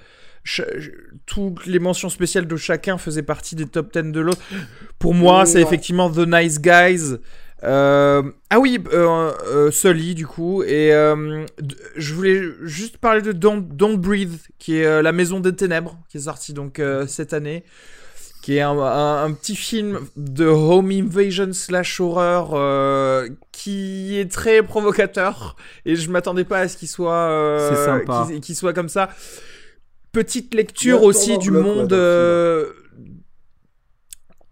toutes 1.25 1.65
les 1.65 1.79
mentions 1.79 2.09
spéciales 2.09 2.47
de 2.47 2.55
chacun 2.55 2.97
faisaient 2.97 3.23
partie 3.23 3.55
des 3.55 3.65
top 3.65 3.93
10 3.93 4.11
de 4.11 4.19
l'autre. 4.19 4.41
Pour 4.99 5.13
moi, 5.13 5.45
c'est 5.45 5.61
effectivement 5.61 6.09
The 6.09 6.27
Nice 6.27 6.59
Guys. 6.59 7.17
Euh, 7.63 8.23
ah 8.49 8.59
oui, 8.59 8.83
euh, 8.91 9.31
euh, 9.47 9.71
Sully 9.71 10.15
du 10.15 10.25
coup. 10.25 10.63
Et 10.63 10.91
je 11.95 12.13
voulais 12.13 12.41
juste 12.63 12.97
parler 12.97 13.21
de 13.21 13.31
Don't, 13.31 13.61
Don't 13.61 13.97
Breathe, 13.97 14.39
qui 14.57 14.77
est 14.77 15.01
La 15.01 15.11
Maison 15.11 15.39
des 15.39 15.55
Ténèbres, 15.55 15.97
qui 16.09 16.17
est 16.17 16.21
sorti 16.21 16.53
donc 16.53 16.81
cette 17.07 17.33
année. 17.33 17.63
Qui 18.41 18.57
est 18.57 18.61
un, 18.61 18.75
un, 18.79 19.31
petit 19.33 19.55
film 19.55 19.99
de 20.17 20.47
home 20.47 20.89
invasion 20.89 21.53
slash 21.53 21.99
horreur 21.99 22.55
qui 23.51 24.17
est 24.17 24.31
très 24.31 24.63
provocateur 24.63 25.55
et 25.85 25.95
je 25.95 26.09
m'atttais 26.09 26.43
pas 26.43 26.61
à 26.61 26.67
ce 26.67 26.75
qu'il 26.75 26.87
soit 26.87 27.59
qu'il 28.41 28.55
soit 28.55 28.73
comme 28.73 28.89
ça 28.89 29.11
petite 30.11 30.53
lecture 30.53 31.03
aussi 31.03 31.37
du 31.37 31.51
monde 31.51 31.93
euh, 31.93 32.69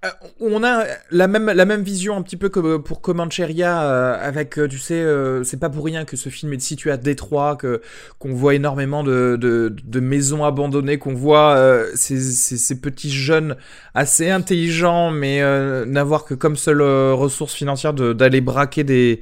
euh, 0.06 0.10
où 0.40 0.48
on 0.52 0.64
a 0.64 0.86
la 1.12 1.28
même, 1.28 1.48
la 1.48 1.66
même 1.66 1.84
vision 1.84 2.16
un 2.16 2.22
petit 2.22 2.38
peu 2.38 2.48
que 2.48 2.78
pour 2.78 3.02
Comancheria 3.02 3.82
euh, 3.82 4.18
avec 4.22 4.58
tu 4.70 4.78
sais 4.78 5.06
c'est 5.44 5.60
pas 5.60 5.70
pour 5.70 5.84
rien 5.84 6.06
que 6.06 6.16
ce 6.16 6.30
film 6.30 6.54
est 6.54 6.62
situé 6.62 6.92
à 6.92 6.98
Détroit 6.98 7.58
que 7.58 7.82
qu'on 8.20 8.34
voit 8.34 8.56
énormément 8.56 9.04
de, 9.04 9.38
de, 9.38 9.76
de 9.84 10.00
maisons 10.00 10.46
abandonnées 10.46 10.98
qu'on 10.98 11.14
voit 11.14 11.84
ces, 11.96 12.22
ces, 12.22 12.58
ces, 12.58 12.80
petits 12.80 13.12
jeunes 13.12 13.58
assez 13.94 14.30
intelligents 14.30 15.12
mais 15.12 15.42
n'avoir 15.86 16.24
que 16.24 16.34
comme 16.34 16.56
seule 16.56 16.82
ressource 16.82 17.54
financière 17.54 17.94
d'aller 17.94 18.40
braquer 18.40 18.86
des 18.86 19.22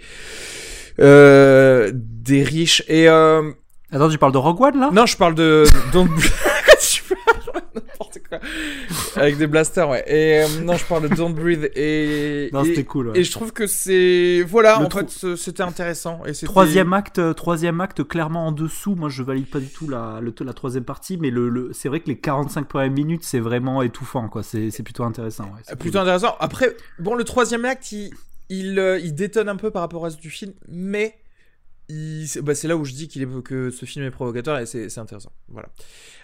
des 1.00 2.44
riches. 2.44 2.84
Et 2.88 3.08
Attends, 3.92 4.10
tu 4.10 4.18
parles 4.18 4.34
de 4.34 4.38
Rogue 4.38 4.62
One 4.62 4.80
là? 4.80 4.90
Non, 4.92 5.06
je 5.06 5.16
parle 5.16 5.36
de. 5.36 5.64
Don't... 5.94 6.10
N'importe 7.76 8.20
quoi. 8.28 8.40
Avec 9.16 9.38
des 9.38 9.48
blasters, 9.48 9.90
ouais. 9.90 10.04
Et 10.08 10.44
euh, 10.44 10.62
non, 10.62 10.76
je 10.76 10.86
parle 10.86 11.10
de 11.10 11.16
Don't 11.16 11.34
Breathe 11.34 11.72
et. 11.76 12.50
Non, 12.54 12.64
c'était 12.64 12.84
cool. 12.84 13.10
Ouais. 13.10 13.20
Et 13.20 13.24
je 13.24 13.32
trouve 13.32 13.54
que 13.54 13.68
c'est. 13.68 14.44
Voilà, 14.48 14.82
en 14.82 14.90
fait, 14.90 15.36
c'était 15.36 15.64
intéressant. 15.64 16.22
Et 16.26 16.34
troisième 16.34 16.94
acte, 16.94 17.20
euh, 17.20 17.34
troisième 17.34 17.82
acte, 17.82 18.04
clairement 18.04 18.48
en 18.48 18.52
dessous. 18.52 18.96
Moi, 18.96 19.10
je 19.10 19.24
valide 19.24 19.50
pas 19.50 19.60
du 19.60 19.70
tout 19.70 19.88
la, 19.88 20.20
le, 20.22 20.34
la 20.42 20.54
troisième 20.54 20.84
partie, 20.84 21.18
mais 21.18 21.30
le, 21.30 21.50
le... 21.50 21.72
c'est 21.74 21.90
vrai 21.90 22.00
que 22.00 22.08
les 22.08 22.18
45 22.18 22.68
premières 22.68 22.92
minutes, 22.92 23.24
c'est 23.24 23.40
vraiment 23.40 23.82
étouffant, 23.82 24.28
quoi. 24.28 24.44
C'est 24.44 24.84
plutôt 24.84 25.04
intéressant. 25.04 25.46
Ouais. 25.46 25.76
Plutôt 25.78 26.00
intéressant. 26.00 26.36
Après, 26.40 26.76
bon, 27.00 27.16
le 27.16 27.24
troisième 27.24 27.66
acte, 27.66 27.92
il, 27.92 28.12
il, 28.50 28.80
euh, 28.80 29.00
il 29.00 29.16
détonne 29.16 29.50
un 29.50 29.56
peu 29.56 29.72
par 29.72 29.82
rapport 29.82 30.06
à 30.06 30.10
ce 30.10 30.18
du 30.18 30.30
film, 30.30 30.54
mais 30.68 31.16
bah, 31.90 32.54
c'est 32.54 32.68
là 32.68 32.76
où 32.76 32.84
je 32.84 32.94
dis 32.94 33.08
qu'il 33.08 33.22
est, 33.22 33.44
que 33.44 33.70
ce 33.70 33.86
film 33.86 34.06
est 34.06 34.12
provocateur 34.12 34.58
et 34.60 34.66
c'est 34.66 34.98
intéressant. 34.98 35.32
Voilà. 35.48 35.70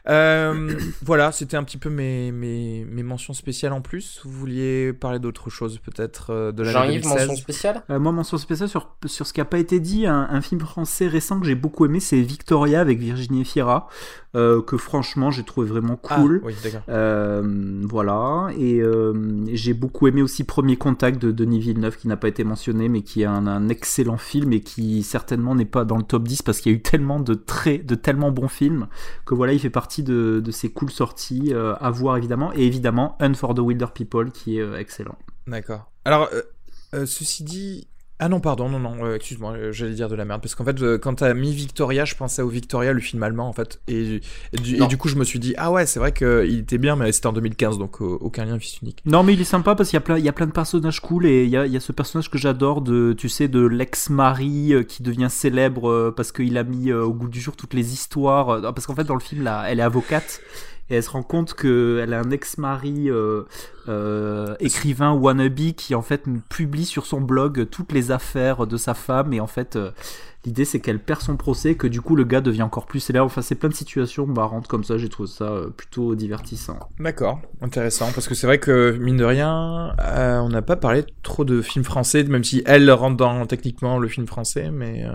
Euh, 0.10 0.78
voilà, 1.02 1.32
c'était 1.32 1.56
un 1.56 1.64
petit 1.64 1.78
peu 1.78 1.90
mes, 1.90 2.34
mes, 2.34 2.86
mes, 2.86 3.04
mentions 3.04 3.34
spéciales 3.34 3.72
en 3.72 3.82
plus. 3.82 4.20
Vous 4.26 4.32
vouliez 4.32 4.92
parler 4.92 5.20
d'autre 5.20 5.50
chose 5.50 5.80
peut-être 5.80 6.32
euh, 6.32 6.52
de 6.52 6.64
la 6.64 6.72
Jean-Yves, 6.72 7.06
mention 7.06 7.36
spéciale? 7.38 7.84
Euh, 7.90 8.00
Moi, 8.00 8.12
mention 8.12 8.38
spéciale 8.38 8.68
sur, 8.68 8.96
sur 9.06 9.26
ce 9.26 9.32
qui 9.32 9.40
n'a 9.40 9.46
pas 9.46 9.60
été 9.60 9.80
dit. 9.80 10.06
Un, 10.06 10.28
un, 10.30 10.42
film 10.42 10.60
français 10.60 11.08
récent 11.08 11.40
que 11.40 11.46
j'ai 11.46 11.56
beaucoup 11.56 11.86
aimé, 11.86 12.02
c'est 12.02 12.20
Victoria 12.20 12.82
avec 12.82 13.00
Virginie 13.00 13.46
Fira. 13.46 13.88
Euh, 14.36 14.64
que 14.64 14.78
franchement 14.78 15.30
j'ai 15.30 15.44
trouvé 15.44 15.68
vraiment 15.68 16.00
ah, 16.10 16.16
cool. 16.16 16.42
oui, 16.44 16.56
euh, 16.90 17.82
voilà, 17.84 18.48
et 18.58 18.80
euh, 18.82 19.14
j'ai 19.54 19.76
beaucoup 19.76 20.08
aimé 20.08 20.24
aussi 20.24 20.44
Premier 20.44 20.76
Contact 20.76 21.22
de 21.22 21.30
Denis 21.30 21.60
Villeneuve 21.60 21.98
qui 21.98 22.08
n'a 22.08 22.18
pas 22.18 22.30
été 22.30 22.44
mentionné 22.44 22.90
mais 22.90 23.04
qui 23.04 23.22
est 23.22 23.26
un, 23.26 23.46
un 23.46 23.70
excellent 23.70 24.18
film 24.18 24.52
et 24.52 24.62
qui 24.62 25.04
certainement 25.04 25.54
n'est 25.54 25.66
pas 25.66 25.86
dans 25.86 25.98
le 25.98 26.04
top 26.04 26.28
10 26.28 26.42
parce 26.42 26.62
qu'il 26.62 26.72
y 26.72 26.76
a 26.76 26.78
eu 26.80 26.82
tellement 26.82 27.20
de 27.20 27.36
très, 27.36 27.78
de 27.78 27.94
tellement 27.94 28.32
bons 28.32 28.48
films 28.48 28.88
que 29.24 29.36
voilà, 29.36 29.54
il 29.54 29.60
fait 29.60 29.70
partie 29.70 30.02
de, 30.02 30.42
de 30.44 30.52
ces 30.52 30.72
cool 30.72 30.90
sorties 30.90 31.54
à 31.54 31.92
voir 31.92 32.18
évidemment 32.18 32.52
et 32.56 32.66
évidemment 32.66 33.16
Un 33.20 33.36
for 33.36 33.54
the 33.54 33.60
Wilder 33.60 33.86
People 33.94 34.32
qui 34.32 34.58
est 34.58 34.74
excellent. 34.80 35.16
D'accord. 35.46 35.92
Alors, 36.06 36.28
ceci 36.92 37.44
dit, 37.44 37.88
ah 38.24 38.30
non, 38.30 38.40
pardon, 38.40 38.70
non, 38.70 38.80
non, 38.80 39.04
euh, 39.04 39.16
excuse-moi, 39.16 39.52
euh, 39.52 39.72
j'allais 39.74 39.96
dire 39.96 40.08
de 40.08 40.16
la 40.16 40.24
merde. 40.24 40.42
Parce 40.42 40.56
qu'en 40.56 40.64
fait, 40.64 40.82
euh, 40.82 40.98
quand 40.98 41.16
t'as 41.16 41.34
mis 41.34 41.52
Victoria, 41.52 42.06
je 42.06 42.16
pensais 42.16 42.42
au 42.42 42.48
Victoria, 42.48 42.94
le 42.94 43.02
film 43.02 43.22
allemand, 43.22 43.50
en 43.50 43.52
fait. 43.52 43.82
Et, 43.90 44.22
du, 44.54 44.98
coup, 44.98 45.10
je 45.10 45.18
me 45.18 45.26
suis 45.26 45.40
dit, 45.40 45.54
ah 45.58 45.74
ouais, 45.74 45.86
c'est 45.86 46.00
vrai 46.00 46.14
qu'il 46.14 46.60
était 46.60 46.78
bien, 46.78 46.96
mais 46.96 47.12
c'était 47.12 47.28
en 47.28 47.34
2015, 47.34 47.78
donc 47.78 48.00
aucun 48.00 48.46
lien 48.46 48.58
fils 48.60 48.80
unique. 48.82 49.02
Non, 49.06 49.24
mais 49.24 49.34
il 49.34 49.42
est 49.42 49.44
sympa 49.44 49.76
parce 49.76 49.90
qu'il 49.90 49.98
y, 49.98 50.02
a 50.02 50.02
plein, 50.02 50.18
il 50.18 50.24
y 50.24 50.30
a 50.30 50.32
plein 50.32 50.46
de 50.46 50.54
personnages 50.54 51.02
cool 51.02 51.26
et 51.26 51.44
il 51.44 51.50
y 51.50 51.58
a, 51.58 51.66
il 51.66 51.74
y 51.74 51.76
a 51.76 51.82
ce 51.82 51.92
personnage 51.92 52.30
que 52.30 52.38
j'adore, 52.38 52.80
de, 52.80 53.12
tu 53.12 53.28
sais, 53.28 53.50
de 53.50 53.60
l'ex-mari 53.60 54.74
qui 54.88 55.04
devient 55.04 55.28
célèbre 55.30 56.14
parce 56.16 56.32
qu'il 56.32 56.58
a 56.58 56.64
mis 56.64 56.94
au 56.94 57.14
goût 57.14 57.28
du 57.28 57.42
jour 57.42 57.58
toutes 57.58 57.74
les 57.74 57.92
histoires. 57.92 58.62
Parce 58.62 58.88
qu'en 58.88 58.96
fait, 58.96 59.04
dans 59.04 59.16
le 59.16 59.20
film, 59.20 59.44
là, 59.44 59.66
elle 59.68 59.82
est 59.82 59.84
avocate 59.84 60.40
et 60.94 60.98
elle 60.98 61.04
se 61.04 61.10
rend 61.10 61.24
compte 61.24 61.56
qu'elle 61.56 62.14
a 62.14 62.20
un 62.20 62.30
ex-mari 62.30 63.10
euh, 63.10 63.44
euh, 63.90 64.56
écrivain 64.60 65.12
wannabe 65.12 65.74
qui 65.76 65.96
en 65.96 66.04
fait 66.04 66.26
publie 66.50 66.86
sur 66.86 67.08
son 67.08 67.20
blog 67.20 67.68
toutes 67.72 67.92
les 67.92 68.12
affaires 68.12 68.68
de 68.68 68.78
sa 68.78 68.94
femme. 68.94 69.34
Et 69.34 69.40
en 69.40 69.48
fait 69.48 69.76
euh, 69.76 69.90
l'idée 70.46 70.66
c'est 70.66 70.80
qu'elle 70.80 71.00
perd 71.00 71.22
son 71.22 71.36
procès 71.36 71.74
que 71.74 71.88
du 71.88 72.00
coup 72.00 72.16
le 72.16 72.26
gars 72.26 72.42
devient 72.42 72.62
encore 72.62 72.86
plus 72.86 73.00
célèbre. 73.00 73.26
Enfin 73.26 73.42
c'est 73.42 73.56
plein 73.56 73.70
de 73.70 73.74
situations 73.74 74.28
marrantes 74.28 74.68
comme 74.68 74.84
ça. 74.84 75.00
J'ai 75.00 75.10
trouvé 75.10 75.28
ça 75.28 75.62
plutôt 75.76 76.14
divertissant. 76.14 76.78
D'accord. 77.00 77.42
Intéressant. 77.62 78.12
Parce 78.14 78.28
que 78.28 78.36
c'est 78.36 78.46
vrai 78.46 78.60
que 78.60 78.96
mine 79.02 79.18
de 79.18 79.26
rien 79.26 79.96
on 79.98 80.50
n'a 80.50 80.62
pas 80.62 80.76
parlé 80.76 81.04
trop 81.24 81.44
de 81.44 81.64
films 81.64 81.86
français 81.86 82.24
même 82.26 82.44
si 82.44 82.62
elle 82.68 82.92
rentre 82.92 83.18
dans 83.18 83.48
techniquement 83.48 83.98
le 83.98 84.08
film 84.08 84.28
français 84.28 84.70
mais 84.72 85.08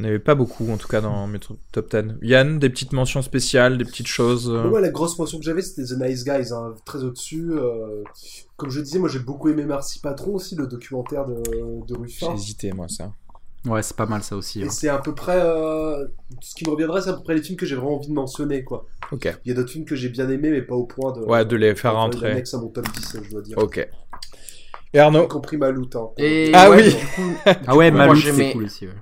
il 0.00 0.02
n'y 0.02 0.08
avait 0.08 0.18
pas 0.18 0.34
beaucoup, 0.34 0.70
en 0.70 0.76
tout 0.76 0.88
cas, 0.88 1.00
dans 1.00 1.26
mes 1.26 1.38
top 1.72 1.90
10. 1.90 2.16
Yann, 2.22 2.58
des 2.58 2.70
petites 2.70 2.92
mentions 2.92 3.22
spéciales, 3.22 3.78
des 3.78 3.84
petites 3.84 4.06
choses 4.06 4.50
euh 4.50 4.68
Ouais, 4.68 4.80
la 4.80 4.90
grosse 4.90 5.18
mention 5.18 5.38
que 5.38 5.44
j'avais, 5.44 5.62
c'était 5.62 5.84
The 5.94 5.98
Nice 5.98 6.24
Guys, 6.24 6.52
hein, 6.52 6.74
très 6.84 7.04
au-dessus. 7.04 7.50
Euh, 7.52 8.02
comme 8.56 8.70
je 8.70 8.80
disais, 8.80 8.98
moi 8.98 9.08
j'ai 9.08 9.18
beaucoup 9.18 9.48
aimé 9.48 9.64
Merci 9.64 10.00
Patron 10.00 10.34
aussi, 10.34 10.54
le 10.56 10.66
documentaire 10.66 11.26
de, 11.26 11.42
de 11.86 11.98
Ruffin. 11.98 12.28
J'ai 12.30 12.34
hésité, 12.34 12.72
moi, 12.72 12.88
ça. 12.88 13.12
Ouais, 13.66 13.82
c'est 13.82 13.96
pas 13.96 14.06
mal 14.06 14.22
ça 14.22 14.36
aussi. 14.36 14.62
Et 14.62 14.64
hein. 14.64 14.70
c'est 14.70 14.88
à 14.88 14.98
peu 14.98 15.14
près. 15.14 15.38
Euh, 15.38 16.06
ce 16.40 16.54
qui 16.54 16.64
me 16.64 16.70
reviendrait, 16.70 17.02
c'est 17.02 17.10
à 17.10 17.12
peu 17.12 17.22
près 17.22 17.34
les 17.34 17.42
films 17.42 17.58
que 17.58 17.66
j'ai 17.66 17.76
vraiment 17.76 17.96
envie 17.96 18.08
de 18.08 18.14
mentionner, 18.14 18.64
quoi. 18.64 18.86
Ok. 19.12 19.30
Il 19.44 19.48
y 19.48 19.52
a 19.52 19.54
d'autres 19.54 19.70
films 19.70 19.84
que 19.84 19.96
j'ai 19.96 20.08
bien 20.08 20.28
aimés, 20.30 20.50
mais 20.50 20.62
pas 20.62 20.74
au 20.74 20.84
point 20.84 21.12
de. 21.12 21.20
Ouais, 21.20 21.44
de 21.44 21.56
les 21.56 21.74
faire 21.74 21.94
rentrer. 21.94 22.32
à 22.32 22.56
mon 22.56 22.68
top 22.68 22.86
10, 22.90 23.16
je 23.24 23.30
dois 23.30 23.42
dire. 23.42 23.58
Ok. 23.58 23.86
Et 24.92 24.98
Arnaud 24.98 25.24
Y 25.24 25.28
compris 25.28 25.56
Maloute. 25.56 25.94
Hein. 25.94 26.08
Et 26.16 26.50
ah 26.54 26.70
oui 26.70 26.96
Ah 27.66 27.76
ouais, 27.76 27.90
Maloute, 27.90 28.24
c'est 28.24 28.52
cool 28.52 28.64
aussi. 28.64 28.86
Ouais. 28.86 28.94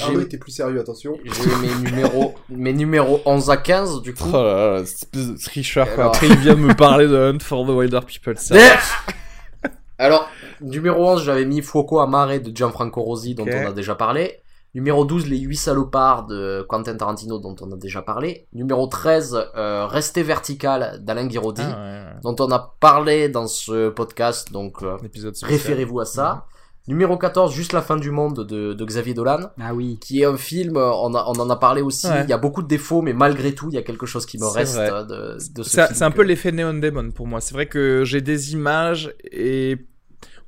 Arnaud 0.00 0.20
était 0.20 0.38
plus 0.38 0.52
sérieux, 0.52 0.80
attention. 0.80 1.18
J'ai 1.24 1.56
mes 1.56 1.90
numéros, 1.90 2.34
mes 2.48 2.72
numéros 2.72 3.20
11 3.24 3.50
à 3.50 3.56
15, 3.56 4.02
du 4.02 4.14
coup. 4.14 4.28
Oh 4.28 4.36
là 4.36 4.72
là, 4.74 4.80
espèce 4.80 5.28
de 5.28 5.36
tricheur, 5.36 5.94
quoi. 5.94 6.06
Après, 6.06 6.26
il 6.28 6.36
vient 6.38 6.54
de 6.54 6.60
me 6.60 6.74
parler 6.76 7.06
de 7.06 7.16
Hunt 7.16 7.40
for 7.40 7.66
the 7.66 7.70
Wilder 7.70 8.00
People. 8.06 8.36
Ça 8.38 8.54
Alors, 9.98 10.28
numéro 10.60 11.06
11, 11.10 11.24
j'avais 11.24 11.44
mis 11.44 11.62
Fuoco 11.62 12.00
Amare 12.00 12.40
de 12.40 12.54
Gianfranco 12.54 13.02
Rosi, 13.02 13.34
dont 13.34 13.46
on 13.46 13.66
a 13.66 13.72
déjà 13.72 13.94
parlé. 13.94 14.42
Numéro 14.74 15.04
12, 15.04 15.28
Les 15.28 15.38
8 15.38 15.56
salopards 15.56 16.26
de 16.26 16.64
Quentin 16.66 16.96
Tarantino, 16.96 17.38
dont 17.38 17.54
on 17.60 17.70
a 17.72 17.76
déjà 17.76 18.00
parlé. 18.00 18.46
Numéro 18.54 18.86
13, 18.86 19.50
euh, 19.54 19.86
Rester 19.86 20.22
vertical 20.22 20.98
d'Alain 21.02 21.26
Guiraudy, 21.26 21.60
ah, 21.62 22.14
dont 22.22 22.34
on 22.40 22.50
a 22.50 22.74
parlé 22.80 23.28
dans 23.28 23.46
ce 23.46 23.90
podcast, 23.90 24.50
donc 24.50 24.82
euh, 24.82 24.96
référez-vous 25.42 26.00
à 26.00 26.06
ça. 26.06 26.46
Numéro 26.88 27.16
14, 27.16 27.54
Juste 27.54 27.72
la 27.72 27.82
fin 27.82 27.96
du 27.96 28.10
monde 28.10 28.44
de, 28.44 28.72
de, 28.72 28.84
Xavier 28.84 29.14
Dolan. 29.14 29.50
Ah 29.60 29.72
oui. 29.72 29.98
Qui 30.00 30.22
est 30.22 30.24
un 30.24 30.36
film, 30.36 30.76
on, 30.76 31.14
a, 31.14 31.24
on 31.28 31.38
en 31.38 31.48
a 31.48 31.56
parlé 31.56 31.80
aussi, 31.80 32.08
il 32.24 32.28
y 32.28 32.32
a 32.32 32.38
beaucoup 32.38 32.62
de 32.62 32.66
défauts, 32.68 33.02
mais 33.02 33.12
malgré 33.12 33.54
tout, 33.54 33.68
il 33.70 33.74
y 33.74 33.78
a 33.78 33.82
quelque 33.82 34.06
chose 34.06 34.26
qui 34.26 34.38
me 34.38 34.46
reste 34.46 34.76
de, 34.78 35.34
de, 35.54 35.62
ce 35.62 35.70
film. 35.70 35.86
C'est 35.94 36.04
un 36.04 36.10
peu 36.10 36.22
l'effet 36.22 36.50
Neon 36.50 36.74
Demon 36.74 37.12
pour 37.12 37.28
moi. 37.28 37.40
C'est 37.40 37.54
vrai 37.54 37.66
que 37.66 38.02
j'ai 38.04 38.20
des 38.20 38.52
images 38.52 39.14
et 39.30 39.76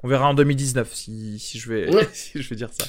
On 0.02 0.08
verra 0.08 0.28
en 0.28 0.34
2019 0.34 0.92
si, 0.92 1.38
si 1.38 1.58
je 1.58 1.72
vais 1.72 1.88
si 2.12 2.42
je 2.42 2.50
vais 2.50 2.56
dire 2.56 2.70
ça. 2.72 2.84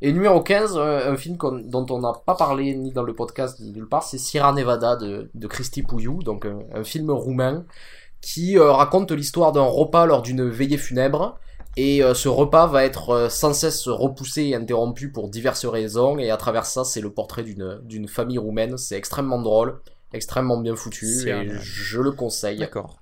Et 0.00 0.12
numéro 0.12 0.42
15, 0.42 0.78
un 0.78 1.16
film 1.16 1.36
dont 1.36 1.86
on 1.90 2.00
n'a 2.00 2.12
pas 2.26 2.34
parlé 2.34 2.74
ni 2.74 2.90
dans 2.90 3.04
le 3.04 3.14
podcast 3.14 3.60
ni 3.60 3.70
nulle 3.70 3.86
part, 3.86 4.02
c'est 4.02 4.18
Sierra 4.18 4.52
Nevada 4.52 4.96
de, 4.96 5.30
de 5.32 5.46
Christy 5.46 5.82
Pouillou, 5.82 6.24
donc 6.24 6.44
un, 6.44 6.82
film 6.82 7.10
roumain 7.10 7.64
qui 8.20 8.58
raconte 8.58 9.12
l'histoire 9.12 9.52
d'un 9.52 9.62
repas 9.62 10.06
lors 10.06 10.22
d'une 10.22 10.48
veillée 10.48 10.78
funèbre 10.78 11.38
et 11.76 12.02
euh, 12.02 12.14
ce 12.14 12.28
repas 12.28 12.66
va 12.66 12.84
être 12.84 13.10
euh, 13.10 13.28
sans 13.28 13.54
cesse 13.54 13.88
repoussé 13.88 14.42
et 14.42 14.54
interrompu 14.54 15.10
pour 15.10 15.28
diverses 15.28 15.64
raisons. 15.64 16.18
Et 16.18 16.30
à 16.30 16.36
travers 16.36 16.66
ça, 16.66 16.84
c'est 16.84 17.00
le 17.00 17.12
portrait 17.12 17.42
d'une, 17.42 17.80
d'une 17.84 18.08
famille 18.08 18.38
roumaine. 18.38 18.76
C'est 18.76 18.96
extrêmement 18.96 19.40
drôle, 19.40 19.80
extrêmement 20.12 20.58
bien 20.58 20.76
foutu. 20.76 21.06
Et 21.28 21.48
je 21.60 22.00
le 22.00 22.12
conseille. 22.12 22.58
D'accord. 22.58 23.00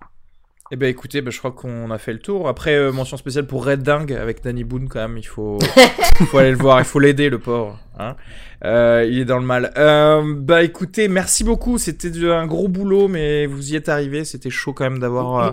Eh 0.73 0.77
ben 0.77 0.89
écoutez, 0.89 1.21
ben, 1.21 1.33
je 1.33 1.39
crois 1.39 1.51
qu'on 1.51 1.91
a 1.91 1.99
fait 1.99 2.13
le 2.13 2.21
tour. 2.21 2.49
Après, 2.49 2.75
euh, 2.77 2.93
mention 2.93 3.17
spéciale 3.17 3.47
pour 3.47 3.67
Red 3.67 3.83
Dingue 3.83 4.13
avec 4.13 4.43
Danny 4.45 4.63
Boone 4.63 4.89
quand 4.89 5.01
même. 5.01 5.19
Il 5.19 5.27
faut, 5.27 5.59
faut 6.27 6.39
aller 6.39 6.53
le 6.53 6.57
voir, 6.57 6.79
il 6.79 6.85
faut 6.85 7.01
l'aider 7.01 7.29
le 7.29 7.41
pauvre. 7.41 7.79
Hein 7.99 8.17
euh, 8.65 9.07
il 9.09 9.19
est 9.19 9.25
dans 9.25 9.39
le 9.39 9.45
mal. 9.45 9.73
Euh, 9.77 10.35
bah 10.37 10.63
écoutez, 10.63 11.09
merci 11.09 11.45
beaucoup. 11.45 11.79
C'était 11.79 12.11
un 12.31 12.47
gros 12.47 12.69
boulot, 12.69 13.09
mais 13.09 13.47
vous 13.47 13.73
y 13.73 13.77
êtes 13.77 13.89
arrivé. 13.89 14.25
C'était 14.25 14.51
chaud 14.51 14.73
quand 14.73 14.85
même 14.85 14.99
d'avoir 14.99 15.39
euh, 15.39 15.51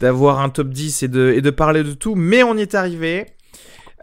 d'avoir 0.00 0.40
un 0.40 0.48
top 0.48 0.68
10 0.70 1.02
et 1.02 1.08
de, 1.08 1.32
et 1.36 1.40
de 1.40 1.50
parler 1.50 1.84
de 1.84 1.92
tout. 1.92 2.14
Mais 2.14 2.42
on 2.42 2.56
y 2.56 2.62
est 2.62 2.74
arrivé. 2.74 3.26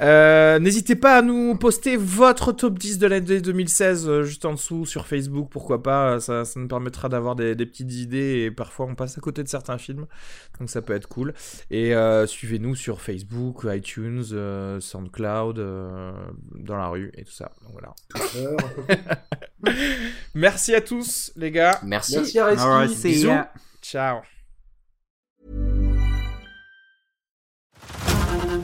Euh, 0.02 0.60
n'hésitez 0.60 0.96
pas 0.96 1.18
à 1.18 1.22
nous 1.22 1.56
poster 1.56 1.96
votre 1.96 2.52
top 2.52 2.78
10 2.78 2.98
de 2.98 3.08
l'année 3.08 3.40
2016 3.40 4.10
euh, 4.10 4.24
juste 4.24 4.44
en 4.44 4.54
dessous 4.54 4.86
sur 4.86 5.08
Facebook, 5.08 5.50
pourquoi 5.50 5.82
pas. 5.82 6.20
Ça, 6.20 6.44
ça 6.44 6.60
nous 6.60 6.68
permettra 6.68 7.08
d'avoir 7.08 7.36
des, 7.36 7.56
petites 7.56 7.94
idées 7.94 8.44
et 8.46 8.52
parfois 8.52 8.86
on 8.88 8.96
passe 8.96 9.18
à 9.18 9.22
côté 9.22 9.42
de 9.44 9.48
certains 9.48 9.78
films, 9.78 10.06
donc 10.60 10.70
ça 10.70 10.82
peut 10.82 10.94
être 10.94 11.08
cool. 11.08 11.34
Et 11.72 11.96
euh, 11.96 12.28
suivez-nous 12.28 12.76
sur 12.76 13.02
Facebook, 13.02 13.66
iTunes, 13.66 14.24
SoundCloud, 14.80 15.56
dans 15.56 16.78
la 16.78 16.88
rue 16.88 17.12
et 17.16 17.24
tout 17.24 17.32
ça. 17.32 17.52
Donc 17.64 17.74
voilà. 17.74 17.94
Merci 20.36 20.76
à 20.76 20.82
tous 20.82 21.32
les 21.36 21.52
gars. 21.52 21.80
Merci. 21.84 22.18
Merci 22.18 22.40
à 22.40 22.86
Bisous. 22.86 23.32
Ciao. 23.82 24.22